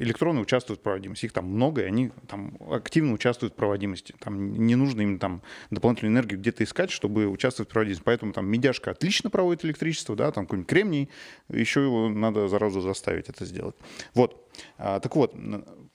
электроны 0.00 0.40
участвуют 0.40 0.80
в 0.80 0.82
проводимости. 0.82 1.26
Их 1.26 1.32
там 1.32 1.46
много, 1.46 1.82
и 1.82 1.84
они 1.84 2.12
там 2.28 2.56
активно 2.70 3.12
участвуют 3.12 3.54
в 3.54 3.56
проводимости. 3.56 4.14
Там 4.20 4.52
не 4.52 4.76
нужно 4.76 5.02
им 5.02 5.18
там 5.18 5.42
дополнительную 5.70 6.14
энергию 6.14 6.38
где-то 6.38 6.62
искать, 6.64 6.90
чтобы 6.90 7.26
участвовать 7.26 7.70
в 7.70 7.72
проводимости. 7.72 8.02
Поэтому 8.04 8.32
там 8.32 8.46
медяшка 8.46 8.92
отлично 8.92 9.30
проводит 9.30 9.64
электричество, 9.64 10.14
да, 10.14 10.30
там 10.30 10.46
какой-нибудь 10.46 10.68
кремний, 10.68 11.10
еще 11.48 11.82
его 11.82 12.08
надо 12.08 12.48
заразу 12.48 12.80
заставить 12.80 13.28
это 13.28 13.44
сделать. 13.44 13.76
Вот. 14.14 14.48
А, 14.78 15.00
так 15.00 15.16
вот, 15.16 15.34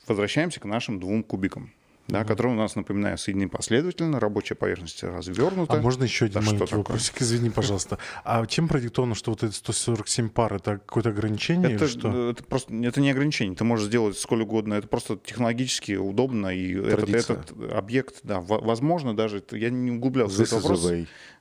возвращаемся 0.08 0.60
к 0.60 0.66
нашим 0.66 1.00
двум 1.00 1.24
кубикам. 1.24 1.72
Да, 2.10 2.23
которые 2.23 2.53
у 2.53 2.57
нас, 2.57 2.76
напоминаю, 2.76 3.18
соединены 3.18 3.49
последовательно, 3.49 4.19
рабочая 4.19 4.56
поверхность 4.56 5.03
развернута. 5.03 5.73
А 5.73 5.81
можно 5.81 6.03
еще 6.03 6.26
один 6.26 6.36
Да 6.36 6.41
маленький 6.41 6.65
такое? 6.65 6.77
вопросик? 6.80 7.22
Извини, 7.22 7.49
пожалуйста. 7.49 7.98
А 8.23 8.45
чем 8.48 8.68
продиктовано, 8.68 9.15
что 9.15 9.31
вот 9.31 9.44
эти 9.44 9.53
147 9.53 10.30
пар 10.30 10.56
это 10.56 10.77
какое-то 10.80 11.10
ограничение 11.10 11.73
Это, 11.76 11.86
или 11.86 11.91
что? 11.91 12.11
э, 12.30 12.31
это 12.31 12.44
просто 12.44 12.73
это 12.73 12.99
не 12.99 13.11
ограничение. 13.11 13.56
Ты 13.56 13.64
можешь 13.64 13.86
сделать 13.88 14.18
сколь 14.18 14.41
угодно. 14.41 14.73
Это 14.73 14.88
просто 14.88 15.18
технологически 15.23 15.94
удобно. 15.94 16.48
И 16.48 16.73
этот, 16.73 17.06
Традиция. 17.06 17.38
этот 17.38 17.72
объект, 17.73 18.15
да, 18.23 18.40
во- 18.40 18.60
возможно, 18.60 19.15
даже 19.15 19.38
это- 19.38 19.56
я 19.57 19.69
не 19.69 19.91
углублялся 19.91 20.38
в 20.38 20.40
этот 20.41 20.61
вопрос. 20.64 20.91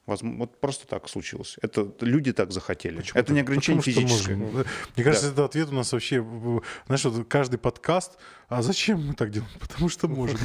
Way. 0.09 0.15
Возм- 0.17 0.39
Вот 0.39 0.61
просто 0.61 0.87
так 0.87 1.09
случилось. 1.09 1.57
Это 1.63 1.93
люди 2.01 2.33
так 2.33 2.51
захотели. 2.53 2.97
Почему 2.99 3.21
это 3.21 3.33
не 3.33 3.41
ограничение 3.41 3.83
Потому 3.83 4.07
физическое. 4.09 4.37
можем. 4.37 4.67
Мне 4.97 5.05
кажется, 5.05 5.29
это 5.31 5.45
ответ 5.45 5.69
у 5.71 5.75
нас 5.75 5.93
вообще... 5.93 6.21
в- 6.21 6.63
Знаешь, 6.87 7.05
вот 7.05 7.29
каждый 7.29 7.59
подкаст... 7.59 8.19
А 8.49 8.63
зачем 8.63 9.07
мы 9.09 9.15
так 9.15 9.31
делаем? 9.31 9.51
Потому 9.61 9.89
что 9.89 10.09
можем. 10.09 10.39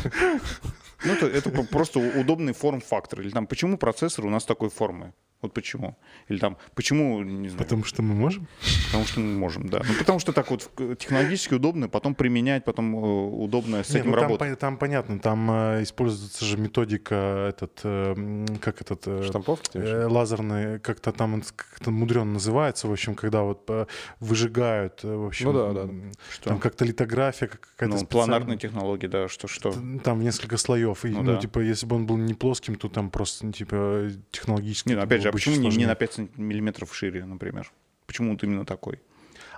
Ну, 1.06 1.14
это, 1.14 1.26
это 1.28 1.50
просто 1.64 2.00
удобный 2.00 2.54
форм-фактор. 2.54 3.22
Или 3.22 3.30
там, 3.30 3.48
почему 3.48 3.78
процессор 3.78 4.26
у 4.26 4.30
нас 4.30 4.46
такой 4.46 4.70
формы? 4.70 5.14
Вот 5.44 5.54
почему? 5.54 5.96
Или 6.30 6.40
там, 6.40 6.58
почему, 6.74 7.22
не 7.24 7.50
знаю, 7.50 7.64
Потому 7.64 7.84
что 7.84 8.02
мы 8.02 8.16
можем. 8.16 8.48
потому 8.88 9.06
что 9.06 9.20
мы 9.20 9.38
можем, 9.38 9.70
да. 9.70 9.82
Ну, 9.88 9.94
потому 10.00 10.20
что 10.20 10.32
так 10.34 10.50
вот 10.50 10.70
в- 10.78 10.96
технологически 10.96 11.54
удобно, 11.54 11.88
потом 11.90 12.16
применять, 12.16 12.64
потом 12.66 12.96
э, 12.96 13.00
удобно 13.44 13.84
с 13.84 13.90
Не, 13.94 14.00
этим 14.00 14.10
ну, 14.12 14.14
там, 14.16 14.24
работать. 14.24 14.48
пон- 14.52 14.56
там 14.56 14.78
понятно, 14.78 15.20
там 15.20 15.52
э, 15.52 15.84
используется 15.84 16.46
же 16.46 16.58
методика 16.58 17.16
этот, 17.50 17.82
э, 17.84 18.46
как 18.62 18.82
этот... 18.82 19.04
э, 19.08 19.24
Штамповки? 19.28 19.78
э, 19.78 20.06
лазерный, 20.08 20.80
как-то 20.80 21.12
там 21.12 21.34
он 21.36 21.44
как-то 21.56 21.92
мудренно 21.92 22.34
называется, 22.34 22.88
в 22.88 22.92
общем, 22.92 23.14
когда 23.16 23.42
вот 23.44 23.64
э, 23.70 23.86
выжигают, 24.22 25.02
э, 25.04 25.14
в 25.16 25.26
общем, 25.28 25.52
Ну 25.52 25.54
да, 25.74 25.84
да. 25.84 25.90
Что? 26.32 26.50
там 26.50 26.60
как-то 26.60 26.86
литография 26.86 27.48
как- 27.48 27.60
какая-то 27.76 27.96
Ну, 27.96 27.98
специальная. 28.00 28.28
планарные 28.40 28.58
технологии, 28.58 29.08
да, 29.08 29.28
что, 29.28 29.48
что. 29.48 29.72
Т- 29.72 30.00
Там 30.04 30.22
несколько 30.22 30.58
слоев. 30.58 31.04
И, 31.06 31.10
Ну 31.10 31.22
ну, 31.24 31.34
да. 31.34 31.38
типа, 31.42 31.60
если 31.60 31.86
бы 31.86 31.98
он 31.98 32.06
был 32.06 32.18
не 32.18 32.34
плоским, 32.34 32.76
то 32.76 32.88
там 32.90 33.10
просто, 33.10 33.46
ну, 33.46 33.52
типа, 33.52 34.10
технологически... 34.32 34.90
Не, 34.90 34.96
ну, 34.96 35.02
опять 35.02 35.22
же, 35.22 35.30
почему 35.34 35.56
не, 35.56 35.78
не 35.78 35.86
на 35.86 35.96
5 35.96 36.38
миллиметров 36.38 36.96
шире, 36.96 37.26
например? 37.26 37.72
Почему 38.06 38.32
вот 38.32 38.44
именно 38.44 38.66
такой? 38.66 39.02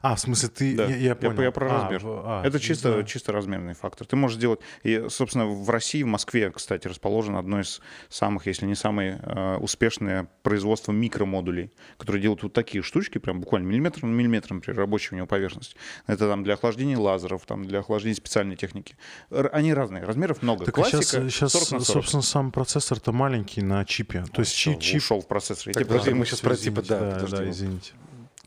А, 0.06 0.15
в 0.15 0.19
смысле, 0.19 0.49
ты... 0.49 0.76
Да. 0.76 0.86
Я, 0.86 0.95
я 0.95 1.07
Я 1.07 1.15
понял. 1.15 1.36
по- 1.36 1.41
я 1.41 1.52
про 1.52 1.65
А, 1.68 1.84
размер. 1.84 2.02
а, 2.06 2.41
Это 2.44 2.57
ну 2.57 2.60
чисто, 2.60 2.98
да. 2.98 3.03
чисто 3.03 3.32
размерный 3.32 3.73
фактор. 3.73 4.06
Ты 4.06 4.15
можешь 4.15 4.38
сделать... 4.38 4.60
И, 4.84 5.06
собственно, 5.10 5.48
в 5.48 5.68
России, 5.68 6.03
в 6.03 6.06
Москве, 6.06 6.52
кстати, 6.52 6.88
расположено 6.88 7.40
одно 7.40 7.60
из 7.60 7.82
самых, 8.07 8.45
если 8.45 8.68
не 8.68 8.76
самое 8.76 9.19
э, 9.23 9.57
успешное 9.57 10.27
производство 10.44 10.91
микромодулей, 10.91 11.72
которые 11.98 12.22
делают 12.22 12.44
вот 12.44 12.53
такие 12.53 12.84
штучки, 12.84 13.18
прям 13.18 13.40
буквально 13.40 13.65
миллиметр 13.65 14.03
на 14.06 14.11
миллиметр, 14.11 14.53
например, 14.53 14.80
рабочая 14.80 15.15
у 15.15 15.18
него 15.18 15.26
поверхность. 15.27 15.76
Это 16.06 16.30
там 16.30 16.44
для 16.44 16.53
охлаждения 16.53 16.99
лазеров, 16.99 17.44
там 17.48 17.65
для 17.65 17.80
охлаждения 17.80 18.15
специальной 18.15 18.56
техники. 18.57 18.98
Р- 19.32 19.49
они 19.53 19.73
разные, 19.73 20.03
размеров 20.03 20.44
много. 20.44 20.65
Так 20.65 20.77
а 20.77 20.82
Классика 20.84 21.02
сейчас, 21.03 21.34
сейчас 21.34 21.52
40 21.53 21.72
на 21.72 21.80
40. 21.80 21.86
собственно, 21.86 22.22
сам 22.22 22.52
процессор-то 22.52 23.11
маленький 23.11 23.64
на 23.64 23.84
чипе. 23.86 24.23
То 24.32 24.41
есть 24.41 24.52
Всё, 24.52 24.76
чип... 24.76 24.98
ушел 24.98 25.22
в 25.22 25.27
процессор. 25.27 25.69
Я 25.69 25.73
Так, 25.73 25.88
подожди, 25.88 26.14
мы 26.14 26.27
сейчас 26.27 26.41
про 26.41 26.56
типа, 26.56 26.84
да, 26.84 27.19
да, 27.22 27.26
да, 27.27 27.49
извините. 27.49 27.94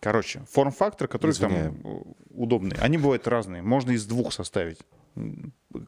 Короче, 0.01 0.43
форм-фактор, 0.51 1.09
который 1.09 1.33
Извиняем. 1.33 1.81
там 1.83 1.93
э, 1.93 2.03
удобный. 2.31 2.77
Они 2.81 2.99
бывают 2.99 3.27
разные. 3.27 3.63
Можно 3.63 3.93
из 3.93 4.07
двух 4.07 4.33
составить. 4.33 4.79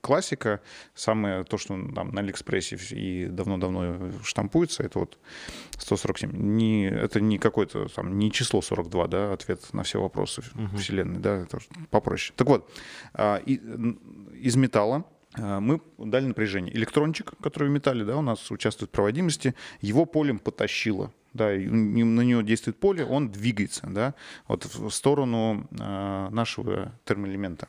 Классика, 0.00 0.60
самое 0.94 1.44
то, 1.44 1.56
что 1.56 1.74
там 1.94 2.10
на 2.10 2.20
Алиэкспрессе 2.20 2.76
и 2.90 3.26
давно-давно 3.26 4.10
штампуется, 4.24 4.82
это 4.82 4.98
вот 4.98 5.18
147. 5.78 6.32
Не, 6.32 6.88
это 6.88 7.20
не 7.20 7.38
какое-то 7.38 7.86
там, 7.88 8.18
не 8.18 8.32
число 8.32 8.60
42, 8.60 9.06
да, 9.06 9.32
ответ 9.32 9.72
на 9.72 9.84
все 9.84 10.00
вопросы 10.00 10.42
Мгм. 10.54 10.76
Вселенной, 10.76 11.20
да, 11.20 11.36
это 11.36 11.58
попроще. 11.90 12.34
Так 12.36 12.48
вот, 12.48 12.70
а, 13.14 13.36
из 13.38 14.56
металла 14.56 15.04
а, 15.34 15.60
мы 15.60 15.80
дали 15.98 16.26
напряжение. 16.26 16.74
Электрончик, 16.76 17.32
который 17.40 17.68
в 17.68 17.72
металле, 17.72 18.04
да, 18.04 18.16
у 18.16 18.22
нас 18.22 18.50
участвует 18.50 18.90
в 18.90 18.92
проводимости, 18.92 19.54
его 19.80 20.04
полем 20.06 20.38
потащило. 20.40 21.12
Да, 21.32 21.50
на 21.50 22.22
него 22.22 22.42
действует 22.42 22.78
поле, 22.78 23.04
он 23.04 23.30
двигается, 23.30 23.86
да, 23.88 24.14
вот 24.48 24.64
в 24.64 24.90
сторону 24.90 25.68
а, 25.78 26.28
нашего 26.30 26.92
термоэлемента. 27.04 27.68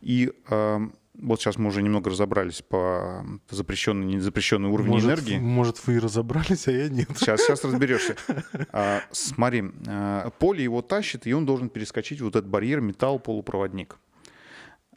И 0.00 0.32
а, 0.48 0.80
вот 1.14 1.40
сейчас 1.40 1.58
мы 1.58 1.68
уже 1.68 1.82
немного 1.82 2.10
разобрались 2.10 2.62
по 2.62 3.24
запрещенный, 3.50 4.06
незапрещенный 4.14 4.68
уровню 4.70 4.92
может, 4.92 5.08
энергии. 5.08 5.38
Может, 5.38 5.86
вы 5.86 5.96
и 5.96 5.98
разобрались, 5.98 6.68
а 6.68 6.72
я 6.72 6.88
нет. 6.88 7.08
Сейчас, 7.16 7.42
сейчас 7.42 7.64
разберешься. 7.64 8.16
А, 8.72 9.02
смотри, 9.10 9.64
а, 9.86 10.30
поле 10.30 10.64
его 10.64 10.82
тащит, 10.82 11.26
и 11.26 11.32
он 11.32 11.46
должен 11.46 11.68
перескочить 11.68 12.20
вот 12.20 12.36
этот 12.36 12.48
барьер 12.48 12.80
металл-полупроводник. 12.80 13.98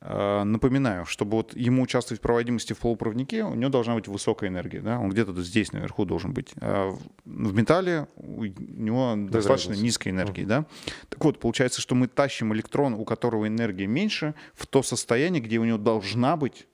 А, 0.06 0.44
Напоминаю, 0.44 1.06
чтобы 1.06 1.38
вот 1.38 1.56
ему 1.56 1.82
участвовать 1.82 2.20
в 2.20 2.22
проводимости 2.24 2.74
в 2.74 2.80
полупроводнике, 2.80 3.44
у 3.46 3.56
него 3.56 3.70
должна 3.70 3.96
быть 3.96 4.08
высокая 4.10 4.50
энергия. 4.50 4.82
Да? 4.82 5.00
Он 5.00 5.10
где-то 5.10 5.42
здесь 5.42 5.72
наверху 5.72 6.04
должен 6.04 6.34
быть. 6.34 6.52
А 6.60 6.92
в- 7.24 7.54
металле 7.54 8.08
у 8.18 8.44
него 8.44 9.16
достаточно 9.30 9.70
разницы. 9.70 9.84
низкой 9.84 10.10
энергии. 10.10 10.44
Да? 10.44 10.66
Так 11.08 11.24
вот, 11.24 11.40
получается, 11.40 11.80
что 11.80 11.96
мы 11.96 12.08
тащим 12.08 12.54
электрон, 12.54 12.94
у 12.96 13.06
которого 13.06 13.48
энергия 13.48 13.88
меньше, 13.88 14.36
в 14.56 14.68
то 14.68 14.84
состояние, 14.84 15.42
где 15.42 15.58
у 15.58 15.64
него 15.64 15.78
должна 15.78 16.36
быть 16.36 16.68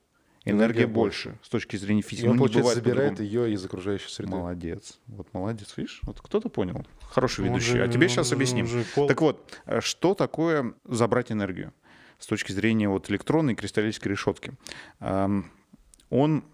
энергия, 0.44 0.64
Энергия 0.82 0.86
больше 0.86 1.38
с 1.42 1.48
точки 1.50 1.76
зрения 1.76 2.02
физики. 2.02 2.24
И 2.24 2.28
он, 2.28 2.34
Ну, 2.36 2.40
получается, 2.42 2.74
забирает 2.74 3.10
по-другому. 3.10 3.28
ее 3.46 3.52
из 3.54 3.64
окружающей 3.64 4.08
среды. 4.08 4.30
Молодец. 4.32 4.98
Вот 5.06 5.28
молодец, 5.32 5.74
видишь? 5.76 6.00
Вот 6.02 6.20
кто-то 6.20 6.48
понял. 6.48 6.84
Хороший 7.02 7.42
Он 7.44 7.50
ведущий. 7.50 7.72
же- 7.72 7.82
а 7.84 7.88
тебе 7.88 8.06
он 8.06 8.08
сейчас 8.08 8.32
объясним. 8.32 8.66
пол- 8.94 9.06
Так 9.06 9.20
вот, 9.20 9.56
э, 9.66 9.80
что 9.82 10.14
такое 10.14 10.72
забрать 10.84 11.30
энергию 11.30 11.72
с 12.20 12.26
точки 12.26 12.52
зрения 12.52 12.88
вот 12.88 13.10
электронной 13.10 13.56
кристаллической 13.56 14.12
решетки? 14.12 14.52
Он 15.00 16.44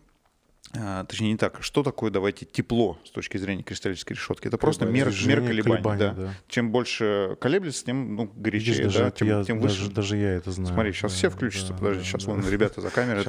точнее 1.09 1.33
не 1.33 1.37
так, 1.37 1.59
что 1.63 1.83
такое, 1.83 2.11
давайте, 2.11 2.45
тепло 2.45 2.99
с 3.05 3.11
точки 3.11 3.39
зрения 3.39 3.63
кристаллической 3.63 4.17
решетки? 4.17 4.47
Это 4.49 4.59
просто 4.59 4.87
Движение, 4.87 5.37
мера 5.37 5.47
колебаний. 5.47 5.63
колебания, 5.83 5.99
да. 5.99 6.13
да. 6.15 6.35
Чем 6.49 6.71
больше 6.71 7.37
колеблется, 7.41 7.85
тем 7.85 8.17
ну, 8.17 8.25
Видишь, 8.25 8.37
горячее, 8.37 8.85
даже, 8.85 8.99
да, 8.99 9.11
тем, 9.11 9.29
я, 9.29 9.45
тем 9.45 9.61
даже, 9.61 9.83
выше. 9.83 9.95
даже 9.95 10.17
я 10.17 10.31
это 10.33 10.51
знаю. 10.51 10.75
Смотри, 10.75 10.93
сейчас 10.93 11.13
Да, 11.13 11.17
все 11.19 11.31
включатся. 11.31 11.73
да, 11.73 11.79
Подожди, 11.79 11.99
да, 12.01 12.05
сейчас 12.05 12.25
да. 12.25 12.33
вон 12.33 12.49
ребята 12.49 12.81
за 12.81 12.91
камерой 12.91 13.25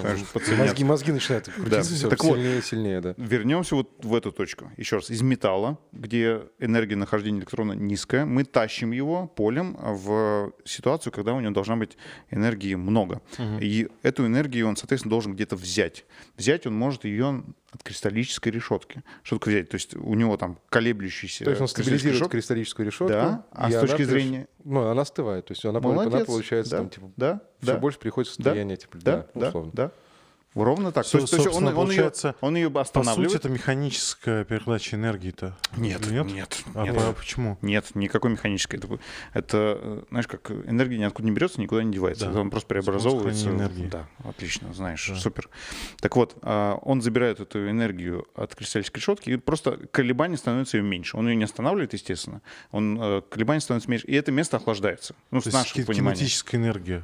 мозги, 0.57 0.83
мозги 0.83 1.11
начинают 1.11 1.45
крутиться 1.49 1.93
все 1.93 2.09
Так 2.09 2.23
вот. 2.23 2.35
сильнее 2.37 2.59
и 2.59 2.61
сильнее, 2.61 3.01
да. 3.01 3.13
Вернемся 3.17 3.75
вот 3.75 3.91
в 4.03 4.13
эту 4.15 4.31
точку. 4.31 4.71
Еще 4.77 4.97
раз, 4.97 5.09
из 5.09 5.21
металла, 5.21 5.77
где 5.91 6.41
энергия 6.59 6.95
нахождения 6.95 7.39
электрона 7.39 7.73
низкая, 7.73 8.25
мы 8.25 8.43
тащим 8.43 8.91
его 8.91 9.27
полем 9.27 9.77
в 9.79 10.51
ситуацию, 10.65 11.13
когда 11.13 11.33
у 11.33 11.39
него 11.39 11.53
должна 11.53 11.75
быть 11.75 11.97
энергии 12.31 12.75
много. 12.75 13.21
И 13.61 13.87
эту 14.03 14.25
энергию 14.25 14.67
он, 14.67 14.75
соответственно, 14.75 15.11
должен 15.11 15.33
где-то 15.33 15.55
взять. 15.55 16.05
Взять 16.37 16.65
он 16.65 16.73
может 16.75 17.05
ее 17.05 17.26
отделен 17.27 17.55
от 17.71 17.83
кристаллической 17.83 18.51
решетки. 18.51 19.03
Что 19.23 19.37
такое 19.37 19.55
взять? 19.55 19.69
То 19.69 19.75
есть 19.75 19.95
у 19.95 20.13
него 20.13 20.37
там 20.37 20.57
колеблющийся... 20.69 21.43
То 21.43 21.49
есть 21.51 21.61
он 21.61 21.67
стабилизирует 21.67 22.29
кристаллическую 22.29 22.85
решетку. 22.85 23.07
Да, 23.07 23.45
а 23.51 23.69
с 23.69 23.79
точки 23.79 24.03
зрения- 24.03 24.47
Ну, 24.63 24.87
она 24.87 25.01
остывает. 25.01 25.45
То 25.45 25.51
есть 25.53 25.65
она, 25.65 25.79
она 25.79 26.19
получается 26.25 26.71
да, 26.71 26.77
там, 26.77 26.89
типа, 26.89 27.11
да, 27.17 27.41
все 27.61 27.73
да, 27.73 27.77
больше 27.79 27.99
приходит 27.99 28.31
в 28.31 28.37
да, 28.37 28.43
состояние, 28.43 28.77
типа, 28.77 28.97
да, 28.99 29.17
да, 29.17 29.27
да, 29.33 29.47
условно. 29.47 29.71
да. 29.73 29.91
Ровно 30.55 30.91
так. 30.91 31.05
Со- 31.05 31.11
то 31.13 31.17
есть, 31.19 31.31
то 31.31 31.37
есть 31.37 31.47
он, 31.55 31.67
он, 31.67 31.91
ее, 31.91 32.11
он 32.41 32.55
ее 32.55 32.71
По 32.71 32.81
останавливает. 32.81 33.31
сути, 33.31 33.41
это 33.41 33.49
механическая 33.49 34.43
передача 34.43 34.95
энергии-то. 34.95 35.55
Нет, 35.75 36.09
нет, 36.09 36.25
нет. 36.25 36.63
А 36.73 36.85
по- 36.85 37.13
почему? 37.13 37.57
Нет, 37.61 37.93
никакой 37.93 38.31
механической. 38.31 38.77
Это, 38.77 38.99
это, 39.33 40.05
знаешь, 40.09 40.27
как 40.27 40.49
энергия 40.49 40.97
ниоткуда 40.97 41.27
не 41.27 41.31
берется, 41.33 41.61
никуда 41.61 41.83
не 41.83 41.91
девается. 41.93 42.25
Да. 42.25 42.31
Это 42.31 42.39
Он 42.41 42.49
просто 42.49 42.67
преобразовывается. 42.69 43.49
Энергии. 43.49 43.87
Да, 43.87 44.07
отлично, 44.23 44.73
знаешь, 44.73 45.07
Да. 45.07 45.15
супер. 45.15 45.49
Так 45.99 46.15
вот, 46.15 46.35
а, 46.41 46.75
он 46.81 47.01
забирает 47.01 47.39
эту 47.39 47.69
энергию 47.69 48.25
от 48.33 48.55
кристаллической 48.55 48.99
решетки, 48.99 49.29
и 49.29 49.37
просто 49.37 49.77
колебания 49.91 50.37
становятся 50.37 50.77
ее 50.77 50.83
меньше. 50.83 51.17
Он 51.17 51.27
ее 51.27 51.35
не 51.35 51.43
останавливает, 51.43 51.93
естественно. 51.93 52.41
Он 52.71 52.97
э, 52.99 53.21
колебания 53.29 53.61
становятся 53.61 53.89
меньше, 53.91 54.07
и 54.07 54.15
это 54.15 54.31
место 54.31 54.57
охлаждается. 54.57 55.13
Ну, 55.29 55.39
То 55.41 55.51
с 55.51 55.53
нашего 55.53 55.85
понимания. 55.85 56.15
кинетическая 56.17 56.59
энергия. 56.59 57.03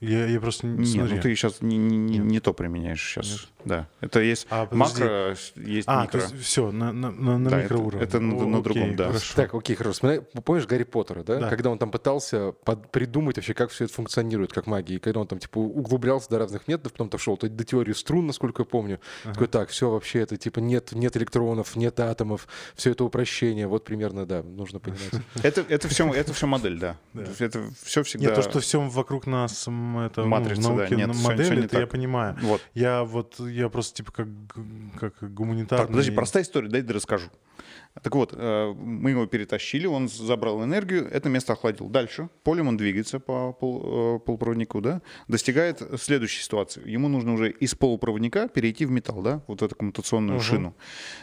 Я, 0.00 0.26
я 0.26 0.40
просто 0.40 0.66
не 0.66 0.78
Нет, 0.80 0.88
смотри. 0.88 1.16
ну 1.16 1.22
ты 1.22 1.34
сейчас 1.34 1.62
не, 1.62 1.78
не- 1.78 1.96
не- 1.96 2.18
Нет. 2.18 2.26
не 2.26 2.40
то 2.40 2.52
применяешь 2.52 3.02
сейчас. 3.02 3.48
Да. 3.64 3.88
Это 4.00 4.20
есть 4.20 4.46
А, 4.50 4.66
подожди. 4.66 5.02
макро, 5.02 5.36
есть 5.56 5.88
А, 5.88 6.02
микро. 6.02 6.18
то 6.20 6.24
есть 6.24 6.38
все, 6.44 6.70
на, 6.70 6.92
на, 6.92 7.10
на, 7.10 7.50
Да, 7.50 7.56
это- 7.58 7.64
микроуровне. 7.74 8.02
это 8.02 8.20
на- 8.20 8.36
О, 8.36 8.46
на 8.46 8.58
окей, 8.58 8.62
другом, 8.62 8.96
да. 8.96 9.06
хорошо. 9.08 9.34
Так, 9.34 9.54
окей, 9.54 9.74
хорошо. 9.74 9.92
Вспоминай- 9.94 10.20
Помнишь 10.44 10.66
Гарри 10.66 10.84
Поттера, 10.84 11.22
да? 11.22 11.40
Да. 11.40 11.48
Когда 11.48 11.70
он 11.70 11.78
там 11.78 11.90
пытался 11.90 12.52
под- 12.52 12.90
придумать 12.92 13.36
вообще, 13.36 13.54
как 13.54 13.70
все 13.70 13.84
это 13.86 13.94
функционирует, 13.94 14.52
как 14.52 14.66
магия. 14.66 14.96
И 14.96 14.98
когда 14.98 15.20
он 15.20 15.26
там, 15.26 15.38
типа, 15.38 15.58
углублялся 15.58 16.28
до 16.28 16.38
разных 16.38 16.68
методов, 16.68 16.92
потом 16.92 17.08
дошел 17.08 17.36
до 17.38 17.64
теории 17.64 17.92
струн, 17.94 18.26
насколько 18.26 18.62
я 18.62 18.66
помню. 18.66 19.00
Такой, 19.24 19.48
так, 19.48 19.70
все 19.70 19.90
вообще 19.90 20.20
это, 20.20 20.36
типа, 20.36 20.60
нет, 20.60 20.92
нет 20.92 21.16
электронов, 21.16 21.74
нет 21.74 21.98
атомов, 22.00 22.46
все 22.74 22.90
это 22.92 23.02
упрощение. 23.02 23.66
Вот 23.66 23.84
примерно, 23.84 24.26
да, 24.26 24.42
нужно 24.42 24.78
понимать. 24.78 25.10
Это, 25.42 25.64
это, 25.68 25.88
все, 25.88 26.12
это 26.12 26.32
все 26.34 26.46
модель, 26.46 26.78
да. 26.78 26.98
Это 27.38 27.64
все 27.82 28.02
всегда... 28.02 28.26
Нет, 28.26 28.34
то, 28.34 28.42
что 28.42 28.60
все 28.60 28.80
вокруг 28.80 29.26
нас, 29.26 29.66
это 30.00 30.22
ну, 30.22 30.28
Матрица, 30.28 30.60
в 30.60 30.64
да, 30.64 30.70
науке 30.70 30.96
нет, 30.96 31.06
на- 31.08 31.14
всё- 31.14 31.28
модель, 31.28 31.44
всё 31.44 31.54
не 31.54 31.64
это 31.66 31.76
я 31.76 31.82
так. 31.82 31.90
понимаю. 31.90 32.36
Вот. 32.42 32.60
Я 32.74 33.04
вот, 33.04 33.38
я 33.40 33.68
просто 33.68 33.96
типа 33.96 34.12
как, 34.12 34.28
как 34.98 35.34
гуманитарный... 35.34 35.84
Так, 35.84 35.88
подожди, 35.88 36.10
простая 36.10 36.42
история, 36.42 36.68
дай 36.68 36.82
расскажу. 36.82 37.28
Так 38.02 38.14
вот, 38.14 38.32
э, 38.36 38.72
мы 38.76 39.10
его 39.10 39.26
перетащили, 39.26 39.86
он 39.86 40.08
забрал 40.08 40.62
энергию, 40.64 41.08
это 41.10 41.28
место 41.28 41.54
охладил. 41.54 41.88
Дальше 41.88 42.28
полем 42.42 42.68
он 42.68 42.76
двигается 42.76 43.20
по 43.20 43.52
пол- 43.52 44.16
э, 44.16 44.18
полупроводнику, 44.20 44.80
да, 44.80 45.00
достигает 45.28 45.82
следующей 45.98 46.42
ситуации. 46.42 46.88
Ему 46.88 47.08
нужно 47.08 47.32
уже 47.32 47.50
из 47.50 47.74
полупроводника 47.74 48.48
перейти 48.48 48.84
в 48.84 48.90
металл, 48.90 49.22
да, 49.22 49.42
вот 49.46 49.62
эту 49.62 49.74
коммутационную 49.74 50.40
шину. 50.40 50.74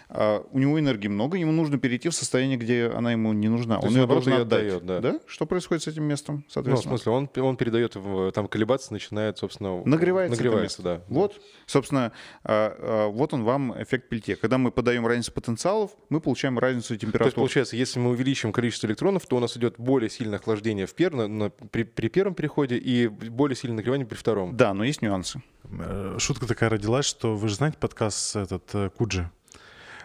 А, 0.10 0.44
у 0.52 0.60
него 0.60 0.80
энергии 0.80 1.08
много, 1.08 1.38
ему 1.38 1.52
нужно 1.52 1.78
перейти 1.78 2.10
в 2.10 2.16
состояние, 2.16 2.58
где 2.58 2.88
она 2.88 3.12
ему 3.12 3.34
не 3.34 3.50
нужна. 3.50 3.80
То 3.80 3.88
он 3.88 3.94
ее 3.96 4.08
просто 4.08 4.30
должен 4.32 4.34
её 4.34 4.42
отдать. 4.42 4.82
отдает, 4.82 5.02
да. 5.02 5.20
Что 5.28 5.46
происходит 5.46 5.84
с 5.84 5.88
этим 5.88 6.04
местом, 6.04 6.36
Ну, 6.36 6.42
в 6.48 6.52
соответственно? 6.52 6.98
смысле, 6.98 7.12
он, 7.12 7.30
он 7.38 7.56
передает, 7.58 7.96
там 8.34 8.48
колебаться 8.48 8.94
начинает, 8.94 9.38
собственно... 9.38 9.82
Нагревается, 9.86 10.36
Нагревается, 10.36 10.82
да. 10.82 11.02
Вот, 11.08 11.40
собственно, 11.66 12.12
а, 12.44 12.76
а, 12.80 13.08
вот 13.10 13.34
он 13.34 13.44
вам 13.44 13.74
эффект 13.82 14.10
пельте. 14.10 14.36
Когда 14.36 14.58
мы 14.58 14.72
подаем 14.72 15.06
разницу 15.06 15.32
потенциалов, 15.32 15.92
мы 16.10 16.20
получаем 16.20 16.58
разницу 16.64 16.98
То 16.98 17.24
есть, 17.24 17.36
получается, 17.36 17.76
если 17.76 18.00
мы 18.00 18.12
увеличим 18.12 18.52
количество 18.52 18.88
электронов, 18.88 19.26
то 19.26 19.38
у 19.38 19.40
нас 19.40 19.56
идет 19.58 19.76
более 19.78 20.10
сильное 20.10 20.40
охлаждение 20.40 20.86
в 20.86 20.94
пер, 20.94 21.14
на- 21.14 21.28
на- 21.28 21.50
при, 21.50 21.84
при 21.84 22.08
первом 22.10 22.34
переходе 22.36 22.78
и 22.78 23.08
более 23.08 23.56
сильное 23.56 23.78
нагревание 23.78 24.06
при 24.06 24.16
втором. 24.16 24.56
Да, 24.58 24.74
но 24.74 24.84
есть 24.84 25.02
нюансы. 25.02 25.42
Э, 25.66 26.16
Шутка 26.20 26.48
такая 26.48 26.70
родилась, 26.70 27.06
что 27.06 27.36
вы 27.36 27.48
же 27.48 27.56
знаете 27.56 27.78
подкаст 27.78 28.36
этот 28.36 28.64
э, 28.74 28.90
Куджи? 28.90 29.30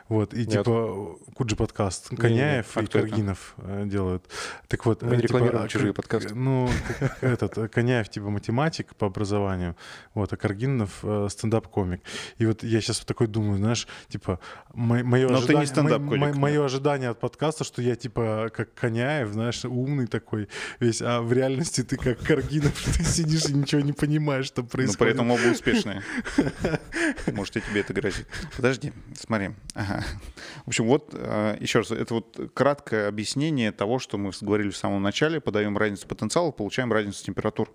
Вот, 0.08 0.32
и 0.32 0.38
Нет. 0.38 0.50
типа 0.50 1.18
Куджи 1.34 1.54
подкаст. 1.54 2.08
Коняев 2.16 2.76
А 2.76 2.80
и 2.80 2.84
это? 2.84 3.00
Каргинов 3.00 3.54
э, 3.58 3.84
делают. 3.86 4.24
Так 4.66 4.86
вот, 4.86 5.02
Мы 5.02 5.10
не 5.10 5.16
э, 5.16 5.20
типа, 5.20 5.26
рекламируем 5.26 5.64
а, 5.64 5.68
чужие 5.68 5.92
подкасты. 5.92 6.34
Ну, 6.34 6.70
этот 7.20 7.58
э, 7.58 7.68
Коняев 7.68 8.08
типа 8.08 8.30
математик 8.30 8.96
по 8.96 9.06
образованию, 9.06 9.76
вот, 10.14 10.32
а 10.32 10.36
Каргинов 10.36 11.00
э, 11.02 11.28
стендап-комик. 11.30 12.00
И 12.38 12.46
вот 12.46 12.62
я 12.62 12.80
сейчас 12.80 13.00
такой 13.00 13.26
думаю, 13.26 13.58
знаешь, 13.58 13.86
типа 14.08 14.40
мое 14.72 15.28
ожидание, 15.28 15.98
мое 16.34 16.64
ожидание 16.64 17.10
от 17.10 17.20
подкаста, 17.20 17.64
что 17.64 17.82
я 17.82 17.94
типа 17.94 18.50
как 18.54 18.72
Коняев, 18.74 19.28
знаешь, 19.28 19.64
умный 19.64 20.06
такой 20.06 20.48
весь, 20.80 21.02
а 21.02 21.20
в 21.20 21.32
реальности 21.32 21.82
ты 21.82 21.98
как 21.98 22.18
Каргинов, 22.20 22.82
ты 22.96 23.04
сидишь 23.04 23.44
и 23.46 23.52
ничего 23.52 23.82
не 23.82 23.92
понимаешь, 23.92 24.46
что 24.46 24.62
Но 24.62 24.68
происходит. 24.68 24.98
при 24.98 25.10
этом 25.10 25.30
оба 25.30 25.52
успешные. 25.52 26.02
Может, 27.32 27.58
и 27.58 27.60
тебе 27.60 27.80
это 27.80 27.92
грозит. 27.92 28.26
Подожди, 28.56 28.92
смотри. 29.14 29.50
Ага. 29.74 29.97
В 30.64 30.68
общем, 30.68 30.86
вот 30.86 31.10
э, 31.12 31.56
еще 31.60 31.80
раз, 31.80 31.90
это 31.90 32.14
вот 32.14 32.38
краткое 32.54 33.08
объяснение 33.08 33.72
того, 33.72 33.98
что 33.98 34.18
мы 34.18 34.32
говорили 34.40 34.70
в 34.70 34.76
самом 34.76 35.02
начале. 35.02 35.40
Подаем 35.40 35.76
разницу 35.76 36.06
потенциала, 36.06 36.50
получаем 36.50 36.92
разницу 36.92 37.24
температур. 37.24 37.70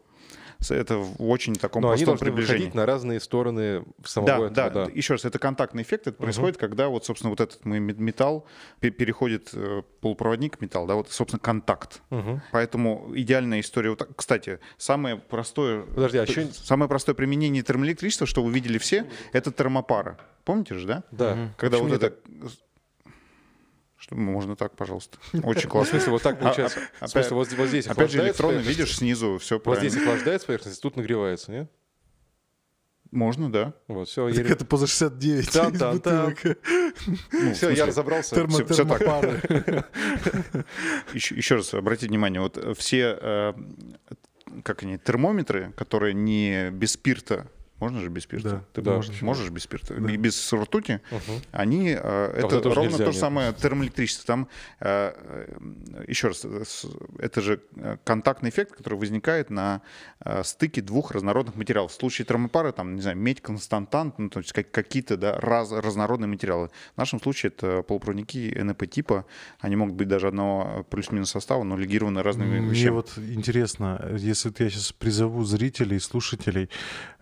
Это 0.71 0.97
в 0.97 1.15
очень 1.29 1.55
таком 1.55 1.81
Но 1.81 1.89
они 1.91 2.05
простом 2.05 2.17
должны 2.27 2.45
приближении. 2.45 2.71
на 2.75 2.85
разные 2.85 3.19
стороны 3.19 3.83
самого 4.05 4.27
Да, 4.27 4.35
этого, 4.35 4.49
да, 4.49 4.69
да. 4.85 4.91
Еще 4.93 5.13
раз, 5.13 5.25
это 5.25 5.39
контактный 5.39 5.83
эффект. 5.83 6.07
Это 6.07 6.17
происходит, 6.17 6.57
когда 6.57 6.87
вот, 6.89 7.05
собственно, 7.05 7.29
вот 7.29 7.39
этот 7.41 7.63
металл 7.65 8.45
пе- 8.79 8.91
переходит 8.91 9.49
э, 9.53 9.81
полупроводник 10.01 10.61
металл, 10.61 10.85
да, 10.87 10.95
вот, 10.95 11.11
собственно, 11.11 11.39
контакт. 11.39 12.01
Мгм. 12.09 12.41
Поэтому 12.51 13.11
идеальная 13.15 13.59
история. 13.59 13.89
Вот 13.91 13.99
так- 13.99 14.15
кстати, 14.15 14.59
самое 14.77 15.17
простое, 15.17 15.83
Подожди, 15.83 16.17
а 16.17 16.23
еще... 16.23 16.47
самое 16.53 16.87
простое 16.89 17.15
применение 17.15 17.63
термоэлектричества, 17.63 18.27
что 18.27 18.43
вы 18.43 18.51
видели 18.51 18.77
все, 18.77 19.05
это 19.31 19.51
термопара. 19.51 20.17
Помните 20.45 20.75
же, 20.75 20.85
да? 20.87 21.03
Да. 21.11 21.49
Когда 21.57 21.77
Почему 21.77 21.93
вот 21.93 22.03
это... 22.03 22.17
Что, 24.03 24.15
можно 24.15 24.57
так, 24.57 24.75
пожалуйста. 24.75 25.17
Очень 25.43 25.69
В 25.69 25.71
классно. 25.71 25.91
смысле, 25.91 26.11
вот 26.11 26.21
так 26.23 26.37
получается. 26.37 26.81
а- 26.99 27.05
В 27.07 27.09
смысле, 27.09 27.21
опять- 27.21 27.31
вот, 27.31 27.53
вот 27.57 27.67
здесь 27.69 27.87
Опять 27.87 28.11
же, 28.11 28.19
электроны, 28.19 28.57
видишь, 28.57 28.97
снизу 28.97 29.37
все 29.37 29.61
Вот 29.63 29.79
здесь 29.79 29.95
охлаждается 29.95 30.45
поверхность, 30.47 30.81
тут 30.81 30.97
нагревается, 30.97 31.51
нет? 31.53 31.71
Можно, 33.11 33.49
да. 33.49 33.73
Вот, 33.87 34.09
все, 34.09 34.29
Так 34.33 34.49
это 34.49 34.65
поза 34.65 34.87
69 34.87 35.45
из 35.47 35.53
Там-там-там. 35.53 36.31
бутылок. 36.31 36.57
Ну, 37.31 37.51
в 37.51 37.53
все, 37.53 37.69
я 37.69 37.85
разобрался. 37.85 38.35
Термо- 38.35 38.49
всё- 38.49 38.65
всё 38.65 38.85
так. 38.85 39.89
Еще, 41.13 41.35
еще 41.35 41.55
раз 41.55 41.73
обратите 41.73 42.09
внимание, 42.09 42.41
вот 42.41 42.57
все, 42.77 43.17
э, 43.21 43.53
как 44.65 44.83
они, 44.83 44.97
термометры, 44.97 45.71
которые 45.77 46.13
не 46.13 46.71
без 46.71 46.93
спирта, 46.93 47.47
можно 47.83 47.99
же 48.01 48.09
без 48.09 48.23
спирта? 48.23 48.49
Да, 48.49 48.63
Ты 48.73 48.81
да, 48.81 48.95
можешь, 48.95 49.21
можешь 49.21 49.49
без 49.49 49.63
спирта? 49.63 49.93
Да. 49.95 50.17
Без 50.17 50.53
ртути, 50.53 50.99
Мгм. 51.11 51.41
они, 51.51 51.89
э, 51.89 51.93
это 52.37 52.41
вот 52.47 52.53
это 52.53 52.69
ровно 52.73 52.89
нельзя, 52.89 53.05
то 53.05 53.11
же 53.11 53.17
самое 53.19 53.53
термоэлектричество. 53.53 54.25
Там, 54.25 54.47
э, 54.79 55.13
э, 55.15 56.05
еще 56.07 56.27
раз, 56.29 56.45
э, 56.45 56.63
это 57.19 57.41
же 57.41 57.61
э, 57.75 57.97
контактный 58.03 58.49
эффект, 58.49 58.75
который 58.75 58.97
возникает 58.97 59.49
на 59.49 59.81
э, 60.25 60.43
стыке 60.43 60.81
двух 60.81 61.11
разнородных 61.11 61.55
материалов. 61.55 61.91
В 61.91 61.95
случае 61.95 62.25
термопары, 62.25 62.71
там, 62.71 62.95
не 62.95 63.01
знаю, 63.01 63.17
медь, 63.17 63.41
константант, 63.41 64.19
ну, 64.19 64.29
то 64.29 64.39
есть 64.39 64.53
как- 64.53 64.71
какие-то 64.71 65.17
да, 65.17 65.39
раз, 65.39 65.71
разнородные 65.71 66.27
материалы. 66.27 66.69
В 66.95 66.97
нашем 66.97 67.21
случае 67.21 67.51
это 67.55 67.81
полупроводники 67.83 68.53
НП 68.57 68.87
типа, 68.89 69.25
они 69.59 69.75
могут 69.75 69.95
быть 69.95 70.07
даже 70.07 70.27
одного 70.27 70.85
плюс-минус 70.89 71.31
состава, 71.31 71.63
но 71.63 71.77
легированы 71.77 72.23
разными 72.23 72.59
Мне 72.59 72.69
вещами. 72.71 72.89
вот 72.91 73.11
интересно, 73.17 73.99
если 74.17 74.53
я 74.59 74.69
сейчас 74.69 74.91
призову 74.93 75.43
зрителей, 75.43 75.99
слушателей, 75.99 76.69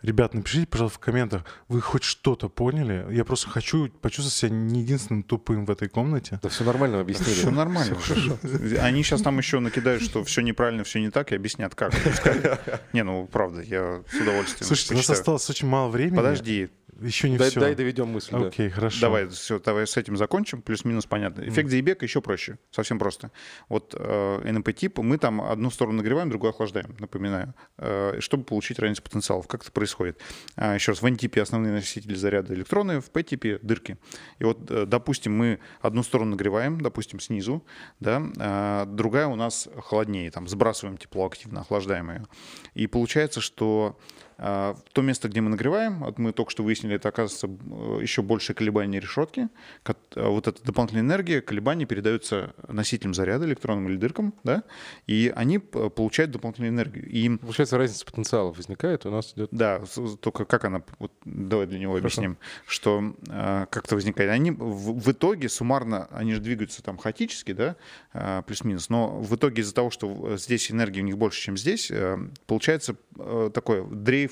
ребят, 0.01 0.33
напишите, 0.33 0.67
пожалуйста, 0.67 0.97
в 0.97 0.99
комментах, 0.99 1.43
вы 1.67 1.81
хоть 1.81 2.03
что-то 2.03 2.49
поняли? 2.49 3.05
Я 3.11 3.25
просто 3.25 3.49
хочу 3.49 3.89
почувствовать 4.01 4.33
себя 4.33 4.49
не 4.51 4.81
единственным 4.81 5.23
тупым 5.23 5.65
в 5.65 5.71
этой 5.71 5.89
комнате. 5.89 6.39
Да 6.41 6.49
все 6.49 6.63
нормально 6.63 6.97
Все 6.97 7.01
объяснили. 7.01 7.49
нормально. 7.55 7.97
Они 8.81 9.03
сейчас 9.03 9.21
там 9.21 9.37
еще 9.37 9.59
накидают, 9.59 10.03
что 10.03 10.23
все 10.23 10.41
неправильно, 10.41 10.83
все 10.83 10.99
не 10.99 11.09
так, 11.09 11.31
и 11.31 11.35
объяснят, 11.35 11.73
как. 11.75 11.93
Не, 12.93 13.03
ну 13.03 13.27
правда, 13.31 13.61
я 13.61 14.01
с 14.11 14.15
удовольствием. 14.21 14.67
Слушайте, 14.67 14.93
у 14.93 14.97
нас 14.97 15.09
осталось 15.09 15.49
очень 15.49 15.67
мало 15.67 15.89
времени. 15.89 16.15
Подожди, 16.17 16.69
Еще 17.01 17.29
не 17.29 17.37
Дай, 17.37 17.49
все. 17.49 17.59
дай 17.59 17.75
доведем 17.75 18.09
мысль. 18.09 18.31
да. 18.31 18.47
Окей, 18.47 18.69
хорошо. 18.69 19.01
давай, 19.01 19.27
все, 19.27 19.59
давай 19.59 19.87
с 19.87 19.97
этим 19.97 20.17
закончим, 20.17 20.61
плюс-минус 20.61 21.05
понятно. 21.05 21.41
Эффект 21.47 21.69
Зейбека 21.69 22.05
еще 22.05 22.21
проще, 22.21 22.59
совсем 22.71 22.99
просто. 22.99 23.31
Вот 23.69 23.95
э, 23.97 24.51
НП-тип, 24.51 24.99
мы 25.01 25.17
там 25.17 25.41
одну 25.41 25.71
сторону 25.71 25.97
нагреваем, 25.97 26.29
другую 26.29 26.51
охлаждаем, 26.51 26.95
напоминаю, 26.99 27.53
э, 27.77 28.17
чтобы 28.19 28.43
получить 28.43 28.79
разницу 28.79 29.01
потенциалов. 29.01 29.47
Как 29.47 29.63
это 29.63 29.71
происходит? 29.71 30.19
А, 30.55 30.75
еще 30.75 30.91
раз, 30.91 31.01
в 31.01 31.05
N-типе 31.05 31.41
основные 31.41 31.73
носители 31.73 32.13
заряда 32.13 32.53
электроны, 32.53 33.01
в 33.01 33.09
P-типе 33.09 33.59
дырки. 33.61 33.97
И 34.39 34.43
вот, 34.43 34.69
э, 34.69 34.85
допустим, 34.85 35.35
мы 35.35 35.59
одну 35.81 36.03
сторону 36.03 36.31
нагреваем, 36.31 36.79
допустим, 36.79 37.19
снизу, 37.19 37.65
да, 37.99 38.21
а 38.37 38.85
другая 38.85 39.27
у 39.27 39.35
нас 39.35 39.67
холоднее, 39.83 40.29
там, 40.31 40.47
сбрасываем 40.47 40.97
тепло 40.97 41.25
активно, 41.25 41.61
охлаждаем 41.61 42.11
ее. 42.11 42.25
И 42.73 42.87
получается, 42.87 43.41
что 43.41 43.97
то 44.41 45.01
место, 45.01 45.29
где 45.29 45.39
мы 45.39 45.51
нагреваем, 45.51 45.99
вот 45.99 46.17
мы 46.17 46.31
только 46.31 46.49
что 46.49 46.63
выяснили, 46.63 46.95
это 46.95 47.09
оказывается 47.09 47.47
э, 47.47 47.99
еще 48.01 48.23
больше 48.23 48.55
колебания 48.55 48.99
решетки. 48.99 49.49
А 49.85 49.93
Вот 50.15 50.47
эта 50.47 50.63
дополнительная 50.63 51.03
энергия, 51.03 51.41
колебания 51.41 51.85
передаются 51.85 52.55
носителям 52.67 53.13
заряда, 53.13 53.45
электронам 53.45 53.87
или 53.87 53.97
дыркам, 53.97 54.33
да, 54.43 54.63
и 55.05 55.31
они 55.35 55.59
получают 55.59 56.31
дополнительную 56.31 56.71
энергию. 56.71 57.07
И 57.07 57.37
Получается, 57.37 57.77
разница 57.77 58.03
потенциалов 58.03 58.57
возникает, 58.57 59.05
у 59.05 59.11
нас 59.11 59.33
идет... 59.35 59.49
да, 59.51 59.83
только 60.21 60.45
как 60.45 60.65
она, 60.65 60.81
вот 60.97 61.11
давай 61.23 61.67
для 61.67 61.77
него 61.77 61.93
Хорошо. 61.93 62.05
объясним, 62.05 62.37
что 62.65 63.15
э, 63.27 63.65
как-то 63.69 63.93
возникает. 63.93 64.31
Они 64.31 64.49
в, 64.49 64.99
в 64.99 65.11
итоге 65.11 65.49
суммарно, 65.49 66.07
они 66.11 66.33
же 66.33 66.39
двигаются 66.39 66.81
там 66.81 66.97
хаотически, 66.97 67.51
да, 67.53 67.75
э, 68.13 68.41
плюс-минус, 68.47 68.89
но 68.89 69.19
в 69.19 69.35
итоге 69.35 69.61
из-за 69.61 69.75
того, 69.75 69.91
что 69.91 70.35
здесь 70.37 70.71
энергии 70.71 71.01
у 71.01 71.05
них 71.05 71.17
больше, 71.17 71.41
чем 71.41 71.57
здесь, 71.57 71.91
э, 71.91 72.17
получается 72.47 72.95
э, 73.19 73.51
такой 73.53 73.85
дрейф 73.87 74.30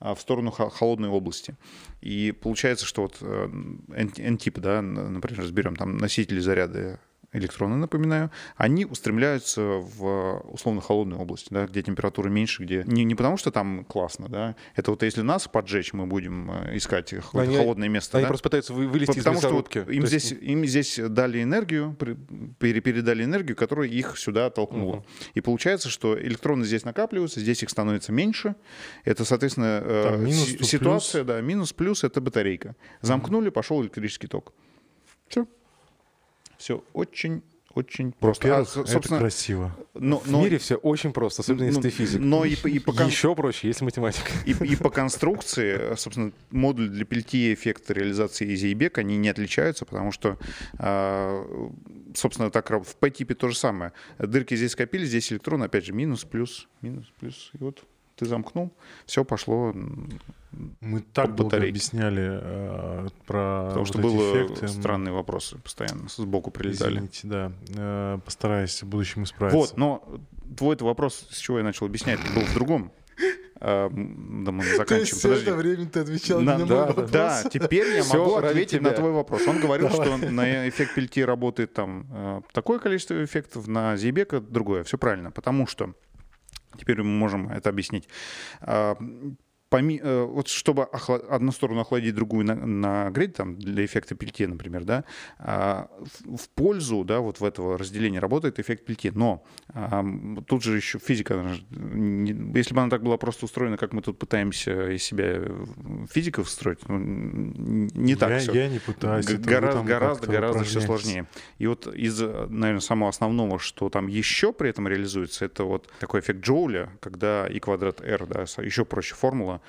э, 0.00 0.14
в 0.14 0.20
сторону 0.20 0.50
хо- 0.50 0.70
холодной 0.70 1.08
области. 1.08 1.56
И 2.00 2.32
получается, 2.32 2.86
что 2.86 3.02
вот 3.02 3.18
э, 3.20 3.48
N-тип, 3.94 4.58
да, 4.58 4.78
н- 4.78 5.12
например, 5.14 5.42
разберем, 5.42 5.76
там 5.76 5.96
носители 5.96 6.40
заряда 6.40 7.00
электроны, 7.32 7.76
напоминаю, 7.76 8.30
они 8.56 8.84
устремляются 8.84 9.60
в 9.62 10.42
условно 10.50 10.80
холодную 10.80 11.20
область, 11.20 11.46
да, 11.50 11.66
где 11.66 11.82
температура 11.82 12.28
меньше, 12.28 12.62
где 12.62 12.84
не, 12.86 13.04
не 13.04 13.14
потому, 13.14 13.36
что 13.38 13.50
там 13.50 13.84
классно, 13.84 14.28
да, 14.28 14.54
это 14.76 14.90
вот 14.90 15.02
если 15.02 15.22
нас 15.22 15.48
поджечь, 15.48 15.92
мы 15.94 16.06
будем 16.06 16.50
э, 16.50 16.76
искать 16.76 17.12
Они- 17.32 17.56
холодное 17.56 17.88
место, 17.88 18.18
Они 18.18 18.24
да? 18.24 18.28
просто 18.28 18.44
пытаются 18.44 18.74
вы- 18.74 18.86
вылезти 18.86 19.18
Потому 19.18 19.36
из 19.36 19.40
что 19.40 19.48
вот 19.50 19.74
мясорубки. 19.74 19.92
им 19.94 20.04
То 20.04 20.12
есть- 20.12 20.26
здесь, 20.26 20.38
им 20.42 20.66
здесь 20.66 21.00
дали 21.08 21.42
энергию, 21.42 21.96
передали 22.58 23.24
энергию, 23.24 23.56
которая 23.56 23.88
их 23.88 24.18
сюда 24.18 24.50
толкнула. 24.50 24.96
Мгм. 24.96 25.04
И 25.34 25.40
получается, 25.40 25.88
что 25.88 26.20
электроны 26.20 26.64
здесь 26.64 26.84
накапливаются, 26.84 27.40
здесь 27.40 27.62
их 27.62 27.70
становится 27.70 28.12
меньше. 28.12 28.54
Это, 29.04 29.24
соответственно, 29.24 29.80
э, 29.84 30.16
минус, 30.18 30.48
ситуация, 30.68 31.24
да, 31.24 31.40
минус, 31.40 31.72
плюс— 31.72 32.04
это 32.04 32.20
батарейка. 32.20 32.76
Замкнули, 33.00 33.48
пошел 33.48 33.82
электрический 33.82 34.26
ток. 34.28 34.52
Все. 35.28 35.46
Все 36.62 36.84
очень, 36.92 37.42
очень 37.74 38.12
просто. 38.12 38.46
А, 38.46 38.50
Во-первых, 38.60 38.68
со- 38.68 38.80
это 38.82 38.90
собственно, 38.92 39.18
красиво. 39.18 39.76
но, 39.94 40.18
В 40.18 40.30
но- 40.30 40.44
мире 40.44 40.58
все 40.58 40.76
очень 40.76 41.12
просто, 41.12 41.42
особенно 41.42 41.64
если 41.64 41.78
ну, 41.78 41.82
ты 41.82 41.90
физик. 41.90 42.20
Но 42.20 42.44
и, 42.44 42.54
и 42.54 42.78
по 42.78 42.92
кон- 42.92 43.08
Еще 43.08 43.34
проще, 43.34 43.66
если 43.66 43.84
математика. 43.84 44.30
и, 44.46 44.52
и 44.52 44.76
по 44.76 44.88
конструкции, 44.88 45.96
собственно, 45.96 46.30
модуль 46.52 46.88
для 46.88 47.04
пельтье 47.04 47.52
эффекта 47.52 47.94
реализации 47.94 48.54
Зейбек, 48.54 48.96
они 48.98 49.16
не 49.16 49.28
отличаются, 49.28 49.84
потому 49.84 50.12
что, 50.12 50.38
а, 50.78 51.44
собственно, 52.14 52.48
так 52.52 52.70
в 52.70 52.94
P-типе 52.94 53.34
то 53.34 53.48
же 53.48 53.56
самое. 53.56 53.92
Дырки 54.20 54.54
здесь 54.54 54.70
скопились, 54.70 55.08
здесь 55.08 55.32
электрон, 55.32 55.64
опять 55.64 55.84
же, 55.84 55.92
минус, 55.92 56.22
плюс, 56.22 56.68
минус, 56.80 57.06
плюс. 57.18 57.50
И 57.54 57.56
вот 57.58 57.82
ты 58.22 58.28
замкнул, 58.28 58.72
все 59.06 59.24
пошло, 59.24 59.72
Мы 60.80 61.00
так 61.12 61.34
долго 61.34 61.44
батарейки. 61.44 61.70
объясняли 61.70 62.22
э, 62.42 63.08
про 63.26 63.64
потому 63.68 63.78
вот 63.80 63.88
что 63.88 63.98
было 63.98 64.44
эффекты. 64.44 64.68
странные 64.68 65.12
вопросы 65.12 65.56
постоянно, 65.58 66.08
сбоку 66.08 66.50
прилетали. 66.50 66.94
Извините, 66.94 67.20
да. 67.28 67.52
Э, 67.76 68.18
постараюсь 68.24 68.82
в 68.82 68.86
будущем 68.86 69.24
исправиться. 69.24 69.58
Вот, 69.58 69.76
но 69.76 70.04
твой 70.56 70.74
это 70.76 70.84
вопрос, 70.84 71.26
с 71.30 71.38
чего 71.38 71.58
я 71.58 71.64
начал 71.64 71.86
объяснять, 71.86 72.20
был 72.34 72.42
в 72.42 72.54
другом. 72.54 72.92
М, 73.60 74.44
Да 74.44 74.50
мы 74.50 74.64
заканчиваем. 74.64 75.22
Подожди. 75.22 75.50
время 75.52 75.86
ты 75.86 76.00
отвечал 76.00 76.40
На- 76.40 76.58
мой 76.58 76.66
да, 76.66 76.86
вопрос. 76.86 77.10
да, 77.10 77.44
теперь 77.48 77.94
я 77.96 78.02
Всё 78.02 78.18
могу 78.24 78.34
ответить 78.36 78.80
на 78.82 78.88
тебя. 78.90 78.98
твой 78.98 79.12
вопрос. 79.12 79.46
Он 79.46 79.60
говорил, 79.60 79.88
что 79.88 80.16
на 80.16 80.68
эффект 80.68 80.94
Пельти 80.96 81.24
работает 81.24 81.72
там 81.72 82.06
э, 82.10 82.40
такое 82.52 82.78
количество 82.80 83.22
эффектов, 83.24 83.68
на 83.68 83.96
Зейбека 83.96 84.40
другое. 84.40 84.82
Все 84.82 84.98
правильно, 84.98 85.30
потому 85.30 85.66
что 85.68 85.94
теперь 86.78 87.02
мы 87.02 87.10
можем 87.10 87.48
это 87.48 87.70
объяснить. 87.70 88.08
Поми- 89.72 90.00
э, 90.02 90.22
вот 90.24 90.48
чтобы 90.48 90.82
охла- 90.92 91.26
одну 91.28 91.52
сторону 91.52 91.80
охладить, 91.80 92.14
другую 92.14 92.44
на- 92.46 92.54
нагреть, 92.66 93.34
там, 93.34 93.56
для 93.58 93.84
эффекта 93.84 94.14
пельте, 94.14 94.46
например, 94.46 94.84
да, 94.84 95.04
а, 95.38 95.88
в, 96.24 96.48
пользу, 96.50 97.04
да, 97.04 97.20
вот 97.20 97.40
в 97.40 97.44
этого 97.44 97.78
разделения 97.78 98.18
работает 98.20 98.58
эффект 98.58 98.84
пельте. 98.84 99.12
Но 99.14 99.42
а, 99.72 100.04
тут 100.46 100.62
же 100.62 100.76
еще 100.76 100.98
физика, 100.98 101.34
если 101.72 102.74
бы 102.74 102.80
она 102.80 102.90
так 102.90 103.02
была 103.02 103.16
просто 103.16 103.46
устроена, 103.46 103.76
как 103.76 103.92
мы 103.92 104.02
тут 104.02 104.18
пытаемся 104.18 104.90
из 104.90 105.02
себя 105.02 105.24
э, 105.26 105.64
физиков 106.10 106.50
строить, 106.50 106.86
ну, 106.88 106.98
не 106.98 108.14
так 108.14 108.30
я, 108.30 108.38
все. 108.38 108.52
я 108.52 108.68
не 108.68 108.78
пытаюсь. 108.78 109.26
Г- 109.26 109.38
Гораздо, 109.38 109.82
гораздо, 109.82 110.26
гораздо 110.26 110.64
все 110.64 110.80
сложнее. 110.86 111.26
И 111.58 111.66
вот 111.66 111.86
из, 111.86 112.20
наверное, 112.20 112.80
самого 112.80 113.08
основного, 113.08 113.58
что 113.58 113.88
там 113.88 114.06
еще 114.08 114.52
при 114.52 114.68
этом 114.70 114.86
реализуется, 114.86 115.44
это 115.46 115.64
вот 115.64 115.88
такой 115.98 116.20
эффект 116.20 116.40
Джоуля, 116.44 116.90
когда 117.00 117.46
и 117.46 117.58
квадрат 117.58 118.00
R, 118.02 118.26
да, 118.26 118.42
еще 118.62 118.84
проще 118.84 119.14
формула, 119.14 119.61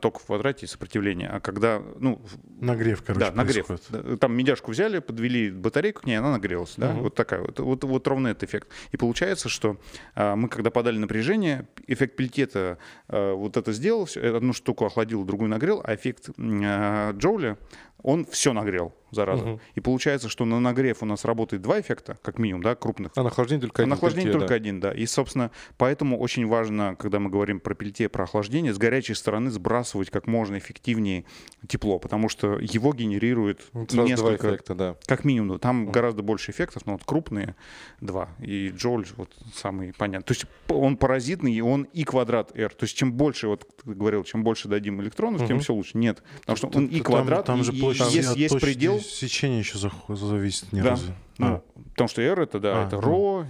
ток 0.00 0.20
в 0.20 0.26
квадрате 0.26 0.66
и 0.66 0.68
сопротивление. 0.68 1.28
А 1.28 1.40
когда, 1.40 1.82
ну, 1.98 2.20
Нагрев, 2.60 3.02
короче, 3.02 3.26
да, 3.26 3.32
нагрев. 3.32 3.66
происходит. 3.66 4.20
Там 4.20 4.36
медяшку 4.36 4.70
взяли, 4.70 4.98
подвели 4.98 5.50
батарейку 5.50 6.02
к 6.02 6.06
ней, 6.06 6.16
она 6.16 6.32
нагрелась. 6.32 6.74
Да? 6.76 6.92
Мгм. 6.92 7.02
Вот 7.02 7.14
такая 7.14 7.40
вот, 7.40 7.58
вот. 7.60 7.84
Вот 7.84 8.08
ровно 8.08 8.28
этот 8.28 8.44
эффект. 8.44 8.68
И 8.92 8.96
получается, 8.96 9.48
что 9.48 9.78
а, 10.14 10.36
мы, 10.36 10.48
когда 10.48 10.70
подали 10.70 10.98
напряжение, 10.98 11.68
эффект 11.86 12.16
пельтета 12.16 12.78
а, 13.08 13.34
вот 13.34 13.56
это 13.56 13.72
сделал, 13.72 14.08
одну 14.16 14.52
штуку 14.52 14.84
охладил, 14.86 15.24
другую 15.24 15.50
нагрел, 15.50 15.82
а 15.84 15.94
эффект 15.94 16.30
а, 16.38 17.12
Джоуля, 17.12 17.58
он 18.02 18.26
все 18.26 18.52
нагрел 18.52 18.94
зараза. 19.10 19.44
Мгм. 19.44 19.60
И 19.76 19.80
получается, 19.80 20.28
что 20.28 20.44
на 20.44 20.58
нагрев 20.58 21.00
у 21.02 21.06
нас 21.06 21.24
работает 21.24 21.62
два 21.62 21.80
эффекта, 21.80 22.18
как 22.22 22.38
минимум, 22.40 22.64
да, 22.64 22.74
крупных. 22.74 23.12
А 23.14 23.22
нахождение 23.22 23.60
только 23.62 23.82
А 23.82 23.84
один. 23.84 23.90
нахлаждение 23.90 24.24
пельте, 24.26 24.38
только 24.40 24.48
да. 24.54 24.56
один, 24.56 24.80
да. 24.80 24.92
И, 24.92 25.06
собственно, 25.06 25.52
поэтому 25.78 26.18
очень 26.18 26.46
важно, 26.48 26.96
когда 26.98 27.20
мы 27.20 27.30
говорим 27.30 27.60
про 27.60 27.74
пельте, 27.74 28.08
про 28.08 28.24
охлаждение, 28.24 28.74
с 28.74 28.78
горячей 28.78 29.14
стороны 29.14 29.52
сбрасывать 29.52 30.10
как 30.10 30.26
можно 30.26 30.58
эффективнее 30.58 31.24
тепло, 31.68 32.00
потому 32.00 32.28
что 32.28 32.58
его 32.58 32.92
генерирует 32.92 33.60
Вот 33.72 33.92
Сразу 33.92 33.96
два 34.16 34.30
несколько, 34.32 34.48
эффекта, 34.48 34.74
да. 34.74 34.96
как 35.06 35.24
минимум. 35.24 35.60
Там 35.60 35.82
Мгм. 35.82 35.92
гораздо 35.92 36.22
больше 36.24 36.50
эффектов, 36.50 36.84
но 36.84 36.92
вот 36.94 37.04
крупные 37.04 37.54
два. 38.00 38.30
И 38.40 38.70
Джоуль 38.76 39.06
вот 39.16 39.30
самый 39.54 39.92
понятный. 39.92 40.24
То 40.26 40.32
есть 40.32 40.46
он 40.68 40.96
паразитный, 40.96 41.52
и 41.52 41.60
он 41.60 41.84
и 41.92 42.02
квадрат 42.02 42.50
R. 42.56 42.70
То 42.74 42.82
есть 42.84 42.96
чем 42.96 43.12
больше, 43.12 43.46
вот 43.46 43.64
ты 43.84 43.94
говорил, 43.94 44.24
чем 44.24 44.42
больше 44.42 44.66
дадим 44.66 45.00
электронов, 45.00 45.42
тем 45.46 45.56
Мгм. 45.56 45.60
все 45.62 45.72
лучше. 45.72 45.96
Нет, 45.98 46.24
потому 46.40 46.56
что 46.56 46.66
он 46.74 46.86
и 46.86 46.98
квадрат, 47.00 47.46
там, 47.46 47.58
там 47.58 47.60
и, 47.60 47.64
же 47.64 47.72
площадь 47.84 48.14
есть, 48.14 48.36
есть 48.36 48.60
предел. 48.60 49.00
сечения 49.00 49.58
еще 49.58 49.78
зависит 50.08 50.72
ни 50.72 50.80
Да. 50.80 50.90
разу. 50.90 51.12
Ну, 51.38 51.46
А, 51.46 51.62
Потому 51.90 52.08
что 52.08 52.22
R 52.22 52.40
это, 52.42 52.58
да, 52.60 52.82
А, 52.82 52.86
это 52.86 53.00
ρ, 53.00 53.06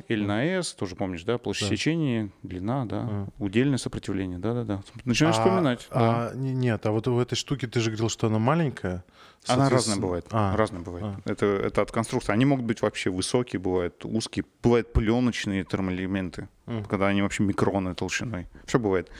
L 0.08 0.26
на 0.26 0.44
S, 0.44 0.72
тоже 0.74 0.96
помнишь, 0.96 1.22
да, 1.24 1.38
площадь 1.38 1.68
Да. 1.68 1.76
сечения, 1.76 2.30
длина, 2.42 2.84
да, 2.86 3.00
А. 3.10 3.26
удельное 3.38 3.78
сопротивление, 3.78 4.38
да-да-да. 4.38 4.82
Начинаешь 5.04 5.36
а- 5.36 5.40
вспоминать. 5.40 5.86
да. 5.90 6.28
а, 6.30 6.34
не- 6.34 6.52
нет, 6.54 6.84
а 6.86 6.92
вот 6.92 7.06
в 7.06 7.18
этой 7.18 7.34
штуке 7.36 7.66
ты 7.66 7.80
же 7.80 7.90
говорил, 7.90 8.08
что 8.10 8.26
она 8.26 8.38
маленькая. 8.38 9.04
Она 9.46 9.64
разная 9.64 9.68
Соответственно- 9.80 10.00
бывает. 10.02 10.26
А, 10.30 10.56
разная 10.56 10.80
бывает. 10.82 11.04
а. 11.24 11.30
Это, 11.30 11.46
это 11.46 11.82
от 11.82 11.90
конструкции. 11.92 12.32
Они 12.32 12.44
могут 12.46 12.64
быть 12.64 12.80
вообще 12.82 13.10
высокие, 13.10 13.60
бывают 13.60 14.02
узкие, 14.04 14.44
бывают 14.62 14.92
пленочные 14.94 15.64
термоэлементы, 15.64 16.48
Мгм. 16.66 16.84
когда 16.84 17.08
они 17.08 17.20
вообще 17.22 17.42
микроны 17.42 17.94
толщиной. 17.94 18.46
Все 18.66 18.78
бывает. 18.78 19.10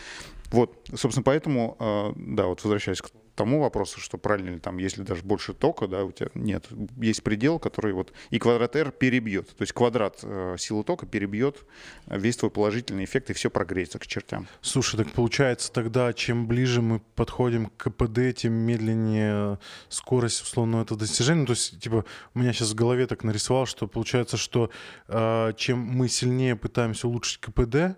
Вот, 0.51 0.75
собственно, 0.95 1.23
поэтому, 1.25 1.77
э, 1.81 2.13
да, 2.17 2.47
вот 2.47 2.63
возвращаясь 2.65 3.01
к 3.03 3.11
тому 3.35 3.61
вопросу, 3.61 4.01
что 4.01 4.19
правильно 4.19 4.51
ли 4.51 4.59
там, 4.59 4.79
если 4.79 5.03
даже 5.03 5.23
больше 5.23 5.55
тока, 5.55 5.87
да, 5.87 6.05
у 6.05 6.13
тебя 6.13 6.29
нет, 6.35 6.67
есть 6.97 7.23
предел, 7.23 7.59
который 7.59 7.93
вот 7.93 8.13
и 8.31 8.39
квадрат 8.39 8.77
R 8.77 8.91
перебьет, 8.91 9.49
то 9.49 9.63
есть 9.63 9.73
квадрат 9.73 10.21
э, 10.23 10.57
силы 10.59 10.85
тока 10.85 11.07
перебьет 11.07 11.65
весь 12.07 12.37
твой 12.37 12.51
положительный 12.51 13.05
эффект 13.05 13.31
и 13.31 13.33
все 13.33 13.51
прогреется 13.51 13.99
к 13.99 14.07
чертям. 14.07 14.47
Слушай, 14.61 14.99
так 14.99 15.11
получается 15.13 15.73
тогда, 15.73 16.13
чем 16.13 16.47
ближе 16.47 16.83
мы 16.83 17.01
подходим 17.17 17.67
к 17.67 17.85
КПД, 17.85 18.37
тем 18.37 18.53
медленнее 18.53 19.59
скорость 19.89 20.43
условно 20.43 20.83
этого 20.83 20.99
достижения. 20.99 21.41
Ну, 21.41 21.47
то 21.47 21.53
есть, 21.53 21.81
типа, 21.81 22.05
у 22.35 22.39
меня 22.39 22.53
сейчас 22.53 22.71
в 22.71 22.75
голове 22.75 23.07
так 23.07 23.25
нарисовал, 23.25 23.67
что 23.67 23.87
получается, 23.87 24.37
что 24.37 24.71
э, 25.09 25.53
чем 25.57 25.79
мы 25.79 26.09
сильнее 26.09 26.57
пытаемся 26.57 27.09
улучшить 27.09 27.41
КПД, 27.41 27.97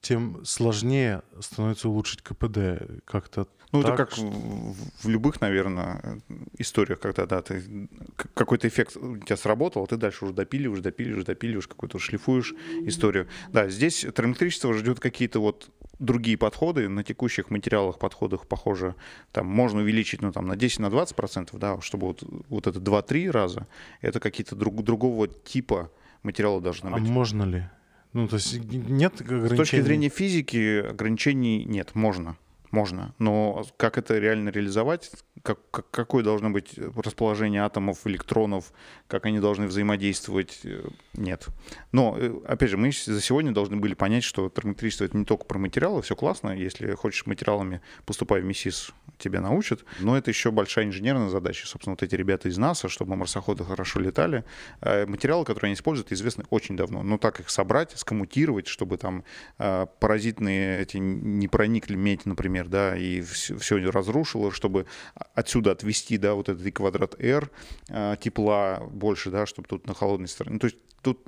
тем 0.00 0.44
сложнее 0.44 1.22
становится 1.40 1.88
улучшить 1.88 2.22
КПД. 2.22 3.02
Как-то 3.04 3.46
Ну, 3.72 3.80
это 3.80 3.88
так, 3.88 3.96
как 3.96 4.10
что- 4.12 4.26
в, 4.26 4.76
в 5.04 5.08
любых, 5.08 5.40
наверное, 5.40 6.20
историях, 6.58 6.98
когда 6.98 7.26
да, 7.26 7.40
ты 7.40 7.88
какой-то 8.34 8.66
эффект 8.66 8.96
у 8.96 9.16
тебя 9.18 9.36
сработал, 9.36 9.84
а 9.84 9.86
ты 9.86 9.96
дальше 9.96 10.24
уже 10.24 10.34
допиливаешь, 10.34 10.82
допиливаешь, 10.82 11.24
допиливаешь, 11.24 11.68
какую-то 11.68 11.98
шлифуешь 11.98 12.54
историю. 12.86 13.28
Да, 13.52 13.68
здесь 13.68 14.00
термоэлектричество 14.00 14.74
ждет 14.74 14.98
какие-то 14.98 15.40
вот 15.40 15.70
другие 16.00 16.36
подходы. 16.36 16.88
На 16.88 17.04
текущих 17.04 17.50
материалах, 17.50 17.98
подходах, 17.98 18.46
похоже, 18.48 18.96
там 19.32 19.46
можно 19.46 19.80
увеличить 19.80 20.22
ну, 20.22 20.32
там, 20.32 20.46
на 20.46 20.54
10-20%, 20.54 21.14
процентов, 21.14 21.60
да, 21.60 21.80
чтобы 21.80 22.08
вот, 22.08 22.24
вот 22.48 22.66
это 22.66 22.80
2-3 22.80 23.30
раза, 23.30 23.66
это 24.00 24.18
какие-то 24.18 24.56
друг, 24.56 24.82
другого 24.82 25.28
типа 25.28 25.90
материала 26.22 26.60
должны 26.60 26.88
А 26.88 26.92
быть. 26.98 27.08
можно 27.08 27.44
ли? 27.44 27.68
Ну, 28.12 28.26
то 28.26 28.36
есть 28.36 28.58
нет 28.64 29.20
ограничений? 29.20 29.54
С 29.54 29.56
точки 29.56 29.80
зрения 29.80 30.08
физики 30.08 30.80
ограничений 30.80 31.64
нет, 31.64 31.94
можно. 31.94 32.36
Можно. 32.70 33.14
Но 33.18 33.64
как 33.76 33.98
это 33.98 34.18
реально 34.18 34.50
реализовать, 34.50 35.10
как, 35.42 35.58
как, 35.70 35.90
какое 35.90 36.22
должно 36.22 36.50
быть 36.50 36.78
расположение 36.96 37.62
атомов, 37.62 38.06
электронов, 38.06 38.72
как 39.08 39.26
они 39.26 39.40
должны 39.40 39.66
взаимодействовать, 39.66 40.60
э, 40.64 40.82
нет. 41.14 41.48
Но, 41.90 42.16
э, 42.16 42.32
опять 42.46 42.70
же, 42.70 42.76
мы 42.76 42.92
за 42.92 43.20
сегодня 43.20 43.52
должны 43.52 43.76
были 43.76 43.94
понять, 43.94 44.22
что 44.22 44.48
термоэлектричество— 44.48 45.04
это 45.06 45.16
не 45.16 45.24
только 45.24 45.44
про 45.46 45.58
материалы, 45.58 46.02
все 46.02 46.14
классно, 46.14 46.50
если 46.50 46.92
хочешь 46.92 47.26
материалами, 47.26 47.80
поступай 48.06 48.40
в 48.40 48.44
МИСИС, 48.44 48.92
тебя 49.18 49.40
научат, 49.40 49.84
но 49.98 50.16
это 50.16 50.30
еще 50.30 50.50
большая 50.50 50.86
инженерная 50.86 51.28
задача. 51.28 51.66
Собственно, 51.66 51.94
вот 51.94 52.02
эти 52.02 52.14
ребята 52.14 52.48
из 52.48 52.56
НАСА, 52.56 52.88
чтобы 52.88 53.16
марсоходы 53.16 53.64
хорошо 53.64 54.00
летали, 54.00 54.44
э, 54.80 55.06
материалы, 55.06 55.44
которые 55.44 55.70
они 55.70 55.74
используют, 55.74 56.12
известны 56.12 56.44
очень 56.50 56.76
давно. 56.76 57.02
Но 57.02 57.18
так 57.18 57.40
их 57.40 57.50
собрать, 57.50 57.92
скоммутировать, 57.98 58.66
чтобы 58.66 58.96
там 58.96 59.24
паразитные 59.56 60.80
эти 60.80 60.96
не 60.98 61.48
проникли 61.48 61.96
медь, 61.96 62.26
например, 62.26 62.59
да, 62.68 62.96
и 62.96 63.20
все, 63.20 63.56
все 63.58 63.90
разрушило, 63.90 64.52
чтобы 64.52 64.86
отсюда 65.34 65.72
отвести, 65.72 66.18
да, 66.18 66.34
вот 66.34 66.48
этот 66.48 66.72
квадрат 66.74 67.20
R 67.20 67.50
а, 67.88 68.16
тепла 68.16 68.80
больше, 68.90 69.30
да, 69.30 69.46
чтобы 69.46 69.68
тут 69.68 69.86
на 69.86 69.94
холодной 69.94 70.28
стороне. 70.28 70.58
То 70.58 70.66
есть 70.66 70.76
тут 71.02 71.26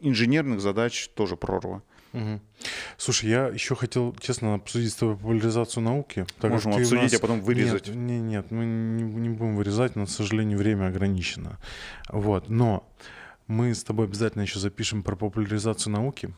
инженерных 0.00 0.60
задач 0.60 1.08
тоже 1.14 1.36
прорва. 1.36 1.82
Угу. 2.12 2.40
Слушай, 2.96 3.30
я 3.30 3.48
еще 3.48 3.74
хотел, 3.74 4.14
честно, 4.20 4.54
обсудить 4.54 4.92
с 4.92 4.96
тобой 4.96 5.16
популяризацию 5.16 5.82
науки. 5.82 6.26
Так 6.40 6.52
Можем 6.52 6.72
обсудить, 6.72 7.12
нас... 7.12 7.14
а 7.14 7.18
потом 7.18 7.40
вырезать. 7.40 7.88
Нет, 7.88 7.96
нет, 7.96 8.22
нет 8.22 8.50
мы 8.50 8.64
не, 8.64 9.02
не 9.02 9.28
будем 9.30 9.56
вырезать, 9.56 9.96
но, 9.96 10.06
к 10.06 10.10
сожалению, 10.10 10.58
время 10.58 10.86
ограничено. 10.86 11.58
Вот, 12.08 12.48
но 12.48 12.88
мы 13.48 13.74
с 13.74 13.82
тобой 13.82 14.06
обязательно 14.06 14.42
еще 14.42 14.60
запишем 14.60 15.02
про 15.02 15.16
популяризацию 15.16 15.92
науки. 15.92 16.32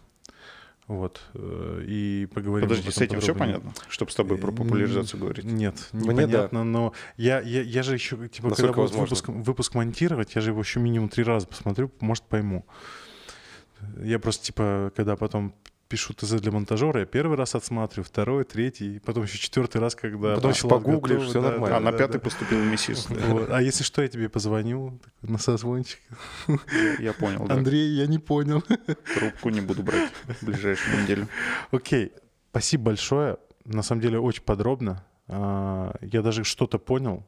Вот. 0.88 1.20
Э, 1.34 1.82
и 1.84 2.26
поговорим 2.26 2.68
Подожди, 2.68 2.90
с 2.90 2.98
этим 2.98 3.18
подробнее. 3.18 3.20
все 3.20 3.34
понятно? 3.34 3.72
Чтобы 3.88 4.12
с 4.12 4.14
тобой 4.14 4.38
про 4.38 4.52
популяризацию 4.52 5.20
говорить? 5.20 5.44
Нет, 5.44 5.88
непонятно, 5.92 6.60
да. 6.60 6.64
но 6.64 6.92
я, 7.16 7.40
я, 7.40 7.62
я 7.62 7.82
же 7.82 7.94
еще, 7.94 8.28
типа, 8.28 8.50
Насколько 8.50 8.74
когда 8.74 8.82
буду 8.88 8.98
выпуск, 8.98 9.28
выпуск 9.28 9.74
монтировать, 9.74 10.36
я 10.36 10.40
же 10.40 10.50
его 10.50 10.60
еще 10.60 10.78
минимум 10.78 11.08
три 11.08 11.24
раза 11.24 11.46
посмотрю, 11.48 11.90
может, 12.00 12.24
пойму. 12.24 12.66
Я 14.00 14.20
просто, 14.20 14.46
типа, 14.46 14.92
когда 14.94 15.16
потом 15.16 15.54
пишу 15.88 16.14
ТЗ 16.14 16.40
для 16.40 16.50
монтажера, 16.50 17.00
я 17.00 17.06
первый 17.06 17.36
раз 17.36 17.54
отсматриваю, 17.54 18.04
второй, 18.04 18.44
третий, 18.44 18.98
потом 18.98 19.24
еще 19.24 19.38
четвертый 19.38 19.80
раз, 19.80 19.94
когда... 19.94 20.34
Потом 20.34 20.50
еще 20.50 20.68
погуглишь, 20.68 21.18
готов, 21.18 21.30
все 21.30 21.42
да, 21.42 21.50
нормально. 21.50 21.76
А 21.76 21.80
на 21.80 21.92
пятый 21.92 22.14
да. 22.14 22.20
поступил 22.20 22.60
в 22.60 22.66
МИСИС. 22.66 23.08
Вот. 23.08 23.50
А 23.50 23.62
если 23.62 23.84
что, 23.84 24.02
я 24.02 24.08
тебе 24.08 24.28
позвоню 24.28 24.98
на 25.22 25.38
созвончик. 25.38 26.00
Я 26.98 27.12
понял, 27.12 27.46
да. 27.46 27.54
Андрей, 27.54 27.88
я 27.90 28.06
не 28.06 28.18
понял. 28.18 28.62
Трубку 29.14 29.50
не 29.50 29.60
буду 29.60 29.82
брать 29.82 30.10
в 30.40 30.44
ближайшую 30.44 31.02
неделю. 31.02 31.28
Окей, 31.70 32.12
спасибо 32.50 32.84
большое. 32.84 33.38
На 33.64 33.82
самом 33.82 34.02
деле 34.02 34.18
очень 34.18 34.42
подробно. 34.42 35.04
А, 35.28 35.94
я 36.00 36.22
даже 36.22 36.44
что-то 36.44 36.78
понял, 36.78 37.26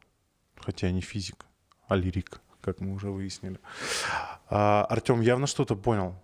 хотя 0.55 0.87
я 0.87 0.93
не 0.93 1.01
физик, 1.01 1.45
а 1.87 1.95
лирик, 1.95 2.41
как 2.61 2.79
мы 2.79 2.93
уже 2.93 3.09
выяснили. 3.09 3.59
А, 4.49 4.85
Артем 4.89 5.21
явно 5.21 5.47
что-то 5.47 5.75
понял. 5.75 6.15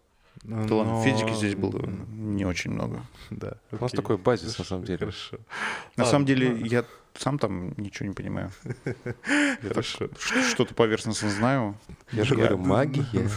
Да 0.48 0.56
но... 0.58 0.78
ладно, 0.78 1.04
физики 1.04 1.34
здесь 1.34 1.56
было 1.56 1.82
не 2.12 2.46
очень 2.46 2.72
много. 2.72 3.02
Да. 3.32 3.54
У 3.72 3.82
нас 3.82 3.92
такой 3.92 4.18
базис, 4.18 4.58
на 4.58 4.66
самом 4.66 4.84
деле. 4.86 5.00
Хорошо. 5.00 5.38
На 5.98 6.06
самом 6.06 6.26
деле, 6.26 6.60
я 6.68 6.86
сам 7.18 7.40
там 7.40 7.74
ничего 7.78 8.10
не 8.10 8.14
понимаю. 8.14 8.52
Что-то 9.82 10.74
поверхностно 10.74 11.30
знаю. 11.30 11.78
Я 12.12 12.24
же 12.24 12.36
говорю, 12.36 12.58
магия, 12.58 13.06
магия. 13.14 13.30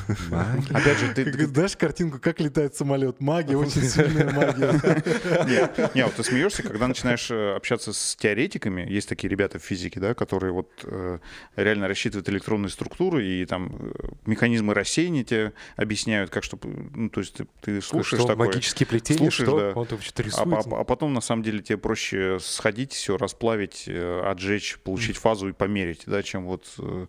Опять 0.71 0.99
же, 0.99 1.15
ты... 1.15 1.47
Знаешь 1.47 1.77
картинку, 1.77 2.19
как 2.19 2.41
летает 2.41 2.75
самолет? 2.75 3.21
Магия, 3.21 3.57
очень 3.57 3.83
сильная 3.89 4.33
магия. 4.33 5.91
Не, 5.95 6.05
вот 6.05 6.15
ты 6.15 6.25
смеешься, 6.25 6.63
когда 6.63 6.89
начинаешь 6.89 7.31
э, 7.31 7.55
общаться 7.55 7.93
с 7.93 8.17
теоретиками, 8.17 8.83
есть 8.89 9.09
такие 9.09 9.29
ребята 9.29 9.59
в 9.59 9.63
физике, 9.63 10.01
да, 10.01 10.15
которые 10.15 10.53
вот 10.53 10.71
э, 10.85 11.19
реально 11.57 11.89
рассчитывают 11.89 12.29
электронные 12.29 12.71
структуры 12.71 13.25
и 13.25 13.45
там 13.47 13.77
э, 13.79 14.09
механизмы 14.27 14.75
рассеяния 14.75 15.25
тебе 15.25 15.53
объясняют, 15.77 16.31
как 16.31 16.45
чтобы, 16.45 16.69
ну, 16.95 17.09
то 17.11 17.21
есть 17.21 17.37
ты 17.61 17.81
слушаешь 17.81 18.25
такое. 18.25 18.47
магические 18.47 18.87
плетения, 18.87 19.31
что? 19.31 19.73
Он 19.75 19.87
а, 20.35 20.81
а 20.81 20.85
потом, 20.85 21.15
на 21.15 21.21
самом 21.21 21.43
деле, 21.43 21.61
тебе 21.61 21.79
проще 21.79 22.39
сходить, 22.41 22.93
все 22.93 23.17
расплавить 23.17 23.68
добавить, 23.69 23.85
э, 23.87 24.23
отжечь, 24.25 24.79
получить 24.79 25.17
фазу 25.17 25.49
и 25.49 25.53
померить, 25.53 26.03
да, 26.07 26.23
чем 26.23 26.47
вот 26.47 26.65
э, 26.79 27.07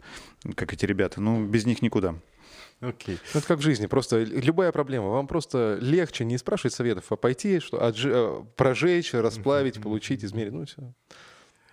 как 0.55 0.73
эти 0.73 0.85
ребята. 0.85 1.21
Ну, 1.21 1.45
без 1.45 1.65
них 1.65 1.81
никуда. 1.81 2.15
Окей. 2.81 3.15
Okay. 3.15 3.19
Ну, 3.33 3.39
это 3.39 3.47
как 3.47 3.59
в 3.59 3.61
жизни. 3.61 3.87
Просто 3.87 4.23
любая 4.23 4.71
проблема. 4.71 5.09
Вам 5.09 5.27
просто 5.27 5.77
легче 5.81 6.23
не 6.25 6.37
спрашивать 6.37 6.73
советов, 6.73 7.05
а 7.09 7.15
пойти, 7.15 7.59
что 7.59 7.77
отж... 7.77 8.05
Э, 8.05 8.43
прожечь, 8.55 9.13
расплавить, 9.13 9.81
получить, 9.81 10.23
измерить. 10.23 10.53
Ну, 10.53 10.65
все. 10.65 10.93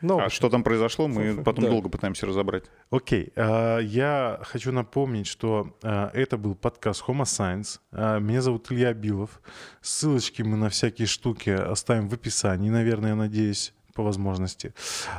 Но... 0.02 0.18
А 0.18 0.28
что 0.28 0.50
там 0.50 0.62
произошло, 0.62 1.08
мы 1.08 1.42
потом 1.42 1.64
да. 1.64 1.70
долго 1.70 1.88
пытаемся 1.88 2.26
разобрать. 2.26 2.64
Окей. 2.90 3.32
Okay. 3.34 3.82
Я 3.82 4.40
хочу 4.42 4.70
напомнить, 4.70 5.26
что 5.26 5.74
это 5.80 6.36
был 6.36 6.54
подкаст 6.54 7.02
Homo 7.08 7.22
Science. 7.22 7.80
Меня 8.20 8.42
зовут 8.42 8.70
Илья 8.70 8.92
Билов. 8.92 9.40
Ссылочки 9.80 10.42
мы 10.42 10.58
на 10.58 10.68
всякие 10.68 11.06
штуки 11.06 11.48
оставим 11.48 12.10
в 12.10 12.12
описании, 12.12 12.68
наверное, 12.68 13.10
я 13.10 13.16
надеюсь 13.16 13.72
по 13.96 14.02
возможности. 14.02 14.74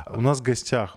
У 0.06 0.20
нас 0.20 0.38
в 0.38 0.42
гостях 0.42 0.96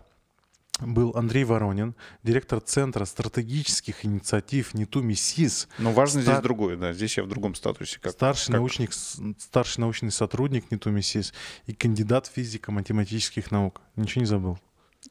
был 0.79 1.11
Андрей 1.15 1.43
Воронин, 1.43 1.95
директор 2.23 2.59
Центра 2.59 3.05
стратегических 3.05 4.05
инициатив 4.05 4.73
НИТУ 4.73 5.13
СИС. 5.13 5.67
Но 5.77 5.91
важно 5.91 6.21
Стар... 6.21 6.35
здесь 6.35 6.43
другое, 6.43 6.77
да, 6.77 6.93
здесь 6.93 7.17
я 7.17 7.23
в 7.23 7.27
другом 7.27 7.55
статусе. 7.55 7.99
Как, 7.99 8.13
старший, 8.13 8.47
как... 8.47 8.55
Научник, 8.55 8.91
старший 8.93 9.81
научный 9.81 10.11
сотрудник 10.11 10.71
НИТУ 10.71 10.99
СИС 11.01 11.33
и 11.65 11.73
кандидат 11.73 12.27
физико-математических 12.27 13.51
наук. 13.51 13.81
Ничего 13.95 14.21
не 14.21 14.27
забыл? 14.27 14.57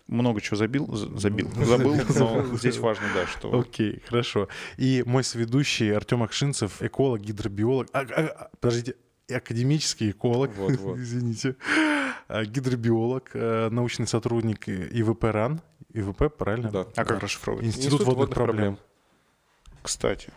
Много 0.07 0.41
чего 0.41 0.57
забил, 0.57 0.87
забил, 0.95 1.51
забыл, 1.65 1.97
но 2.17 2.57
здесь 2.57 2.79
важно, 2.79 3.07
да, 3.15 3.27
что... 3.27 3.59
Окей, 3.59 4.03
хорошо. 4.07 4.49
И 4.77 5.03
мой 5.05 5.25
соведущий 5.25 5.95
Артем 5.95 6.23
Акшинцев, 6.23 6.81
эколог, 6.83 7.21
гидробиолог. 7.21 7.89
А, 7.93 8.01
а, 8.01 8.27
а, 8.27 8.51
подождите, 8.61 8.95
академический 9.33 10.11
эколог, 10.11 10.55
вот, 10.57 10.77
вот. 10.79 10.99
извините, 10.99 11.57
а, 12.29 12.45
гидробиолог, 12.45 13.31
э, 13.35 13.69
научный 13.71 14.07
сотрудник 14.07 14.69
ИВП 14.69 15.25
РАН. 15.25 15.61
ИВП, 15.93 16.37
правильно? 16.37 16.71
Да. 16.71 16.87
А 16.95 17.05
как 17.05 17.23
расшифровывать? 17.23 17.67
Институт, 17.67 17.85
Институт 17.87 18.07
водных, 18.07 18.19
водных 18.19 18.35
проблем. 18.35 18.77
проблем. 18.77 18.79
Кстати. 19.83 20.33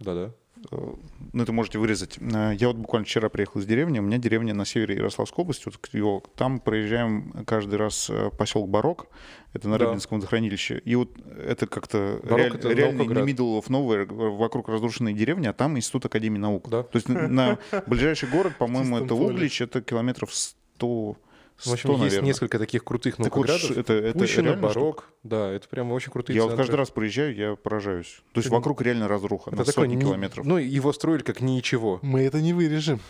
Да-да. 0.00 0.32
Э, 0.70 0.94
ну, 1.32 1.42
это 1.42 1.52
можете 1.52 1.78
вырезать. 1.78 2.18
Э, 2.18 2.52
я 2.58 2.68
вот 2.68 2.76
буквально 2.76 3.04
вчера 3.04 3.28
приехал 3.28 3.60
из 3.60 3.66
деревни. 3.66 3.98
У 3.98 4.02
меня 4.02 4.18
деревня 4.18 4.54
на 4.54 4.64
севере 4.64 4.96
Ярославской 4.96 5.42
области. 5.42 5.70
Вот 6.00 6.34
там 6.34 6.60
проезжаем 6.60 7.44
каждый 7.46 7.76
раз 7.76 8.10
поселок 8.38 8.68
Барок. 8.68 9.06
Это 9.52 9.68
на 9.68 9.78
да. 9.78 9.86
Рыбинском 9.86 10.18
водохранилище. 10.18 10.82
И 10.84 10.94
вот 10.94 11.10
это 11.46 11.66
как-то 11.66 12.20
реаль, 12.24 12.54
это 12.54 12.70
реально 12.72 13.02
не 13.02 13.32
middle 13.32 13.60
of 13.60 13.68
nowhere, 13.68 14.06
вокруг 14.06 14.68
разрушенной 14.68 15.14
деревни, 15.14 15.46
а 15.46 15.52
там 15.52 15.76
Институт 15.78 16.06
Академии 16.06 16.38
Наук. 16.38 16.68
Да. 16.68 16.82
То 16.82 16.96
есть 16.96 17.08
на 17.08 17.58
ближайший 17.86 18.28
город, 18.28 18.54
по-моему, 18.58 18.98
это 18.98 19.14
Углич, 19.14 19.62
это 19.62 19.80
километров 19.80 20.34
100 20.34 21.16
в 21.58 21.72
общем, 21.72 21.90
100, 21.90 21.92
есть 21.92 22.00
наверное. 22.00 22.26
несколько 22.26 22.58
таких 22.58 22.84
крутых 22.84 23.18
наукоградов. 23.18 23.62
Так 23.62 23.70
вот, 23.70 23.78
это, 23.78 23.92
это 23.94 24.18
Пущино, 24.18 24.56
Барок. 24.56 25.04
Что? 25.04 25.28
Да, 25.28 25.50
это 25.50 25.68
прям 25.68 25.90
очень 25.92 26.12
крутые 26.12 26.36
Я 26.36 26.42
центры. 26.42 26.56
вот 26.56 26.62
каждый 26.62 26.76
раз 26.76 26.90
приезжаю, 26.90 27.34
я 27.34 27.56
поражаюсь. 27.56 28.20
То 28.32 28.38
есть 28.38 28.48
это, 28.48 28.56
вокруг 28.56 28.82
реально 28.82 29.08
разруха 29.08 29.50
это 29.50 29.58
на 29.58 29.64
такой, 29.64 29.84
сотни 29.84 29.98
километров. 29.98 30.44
Ну, 30.44 30.58
его 30.58 30.92
строили 30.92 31.22
как 31.22 31.40
ничего. 31.40 31.98
Мы 32.02 32.22
это 32.22 32.40
не 32.40 32.52
вырежем. 32.52 33.00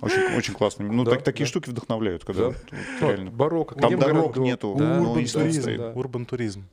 Очень, 0.00 0.36
очень 0.36 0.54
классно. 0.54 0.90
Ну, 0.90 1.04
да, 1.04 1.12
так, 1.12 1.22
такие 1.22 1.44
да. 1.44 1.50
штуки 1.50 1.68
вдохновляют, 1.68 2.24
когда 2.24 2.50
да. 2.50 2.56
Ну, 3.00 3.08
реально. 3.08 3.30
Барокко. 3.30 3.74
Там 3.74 3.98
дорог 3.98 4.34
город, 4.34 4.36
нету. 4.36 4.74
Да. 4.78 5.00
Урбан, 5.00 5.26
туризм, 5.26 5.76
да. 5.76 5.92
урбан 5.94 6.26
туризм. 6.26 6.64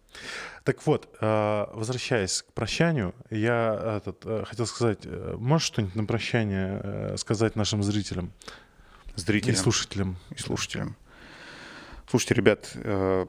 Так 0.63 0.85
вот, 0.85 1.09
э, 1.19 1.65
возвращаясь 1.73 2.41
к 2.41 2.53
прощанию, 2.53 3.13
я 3.29 3.97
этот, 3.97 4.25
э, 4.25 4.43
хотел 4.47 4.65
сказать, 4.65 4.99
э, 5.03 5.35
можешь 5.37 5.67
что-нибудь 5.67 5.95
на 5.95 6.05
прощание 6.05 7.17
сказать 7.17 7.55
нашим 7.55 7.83
зрителям? 7.83 8.31
Зрителям. 9.15 9.55
И 9.55 9.57
слушателям. 9.57 10.17
И 10.35 10.39
слушателям. 10.39 10.95
Слушайте, 12.09 12.33
ребят, 12.35 12.71
э, 12.75 13.25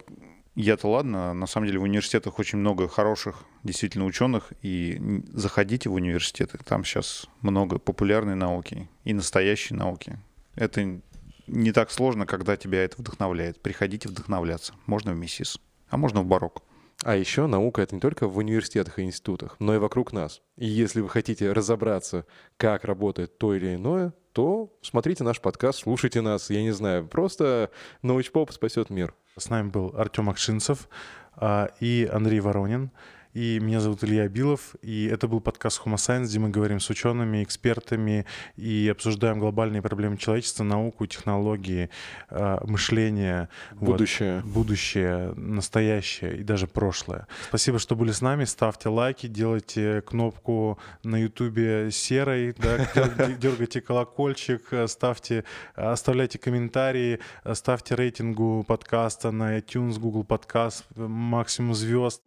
я-то 0.54 0.88
ладно, 0.88 1.34
на 1.34 1.46
самом 1.46 1.66
деле 1.66 1.78
в 1.78 1.82
университетах 1.82 2.38
очень 2.38 2.58
много 2.58 2.88
хороших 2.88 3.44
действительно 3.64 4.04
ученых, 4.04 4.52
и 4.62 5.22
заходите 5.32 5.88
в 5.88 5.94
университеты, 5.94 6.58
там 6.58 6.84
сейчас 6.84 7.26
много 7.40 7.78
популярной 7.78 8.34
науки 8.36 8.88
и 9.04 9.14
настоящей 9.14 9.74
науки. 9.74 10.18
Это 10.54 11.00
не 11.46 11.72
так 11.72 11.90
сложно, 11.90 12.26
когда 12.26 12.56
тебя 12.56 12.84
это 12.84 12.96
вдохновляет. 12.98 13.60
Приходите 13.60 14.08
вдохновляться. 14.08 14.74
Можно 14.86 15.12
в 15.12 15.16
МИСИС, 15.16 15.58
а 15.88 15.96
можно 15.96 16.22
в 16.22 16.26
Барок. 16.26 16.62
А 17.04 17.16
еще 17.16 17.46
наука— 17.46 17.82
это 17.82 17.94
не 17.94 18.00
только 18.00 18.26
в 18.26 18.38
университетах 18.38 18.98
и 18.98 19.02
институтах, 19.02 19.56
но 19.58 19.74
и 19.74 19.78
вокруг 19.78 20.14
нас. 20.14 20.40
И 20.56 20.64
если 20.64 21.02
вы 21.02 21.10
хотите 21.10 21.52
разобраться, 21.52 22.24
как 22.56 22.84
работает 22.84 23.36
то 23.36 23.54
или 23.54 23.74
иное, 23.74 24.14
то 24.32 24.72
смотрите 24.80 25.22
наш 25.22 25.38
подкаст, 25.38 25.80
слушайте 25.80 26.22
нас, 26.22 26.48
я 26.48 26.62
не 26.62 26.70
знаю, 26.70 27.06
просто 27.06 27.70
научпоп 28.00 28.52
спасет 28.52 28.88
мир. 28.88 29.14
С 29.36 29.50
нами 29.50 29.68
был 29.68 29.92
Артем 29.94 30.30
Акшинцев 30.30 30.88
а, 31.34 31.68
и 31.78 32.08
Андрей 32.10 32.40
Воронин. 32.40 32.90
И 33.34 33.58
меня 33.58 33.80
зовут 33.80 34.04
Илья 34.04 34.28
Билов. 34.28 34.76
И 34.80 35.06
это 35.06 35.26
был 35.26 35.40
подкаст 35.40 35.82
Homo 35.84 35.96
Science, 35.96 36.26
где 36.26 36.38
мы 36.38 36.50
говорим 36.50 36.78
с 36.78 36.88
учеными, 36.88 37.42
экспертами 37.42 38.26
и 38.56 38.88
обсуждаем 38.88 39.40
глобальные 39.40 39.82
проблемы 39.82 40.16
человечества, 40.16 40.62
науку, 40.62 41.06
технологии, 41.06 41.90
э, 42.30 42.58
мышление. 42.64 43.48
Будущее. 43.72 44.40
Вот, 44.42 44.52
будущее, 44.52 45.32
настоящее 45.34 46.38
и 46.38 46.44
даже 46.44 46.68
прошлое. 46.68 47.26
Спасибо, 47.48 47.80
что 47.80 47.96
были 47.96 48.12
с 48.12 48.20
нами. 48.20 48.44
Ставьте 48.44 48.88
лайки, 48.88 49.26
делайте 49.26 50.02
кнопку 50.02 50.78
на 51.02 51.16
ютубе 51.16 51.90
серой, 51.90 52.54
да, 52.56 52.86
дергайте 53.40 53.80
колокольчик, 53.80 54.62
ставьте, 54.86 55.42
оставляйте 55.74 56.38
комментарии, 56.38 57.18
ставьте 57.52 57.96
рейтингу 57.96 58.62
подкаста 58.62 59.32
на 59.32 59.58
iTunes, 59.58 59.98
Google 59.98 60.22
Подкаст, 60.22 60.84
максимум 60.94 61.74
звезд. 61.74 62.22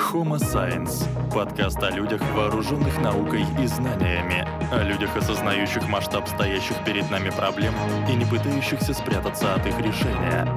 Homo 0.00 0.38
Science– 0.38 1.06
подкаст 1.34 1.80
о 1.82 1.90
людях, 1.90 2.20
вооруженных 2.34 2.98
наукой 3.00 3.44
и 3.62 3.66
знаниями, 3.66 4.48
о 4.72 4.82
людях, 4.82 5.14
осознающих 5.16 5.86
масштаб 5.88 6.26
стоящих 6.26 6.82
перед 6.84 7.08
нами 7.10 7.30
проблем 7.30 7.74
и 8.08 8.14
не 8.16 8.24
пытающихся 8.24 8.94
спрятаться 8.94 9.54
от 9.54 9.66
их 9.66 9.78
решения. 9.78 10.48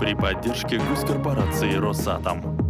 При 0.00 0.14
поддержке 0.14 0.78
госкорпорации 0.78 1.74
«Росатом». 1.76 2.67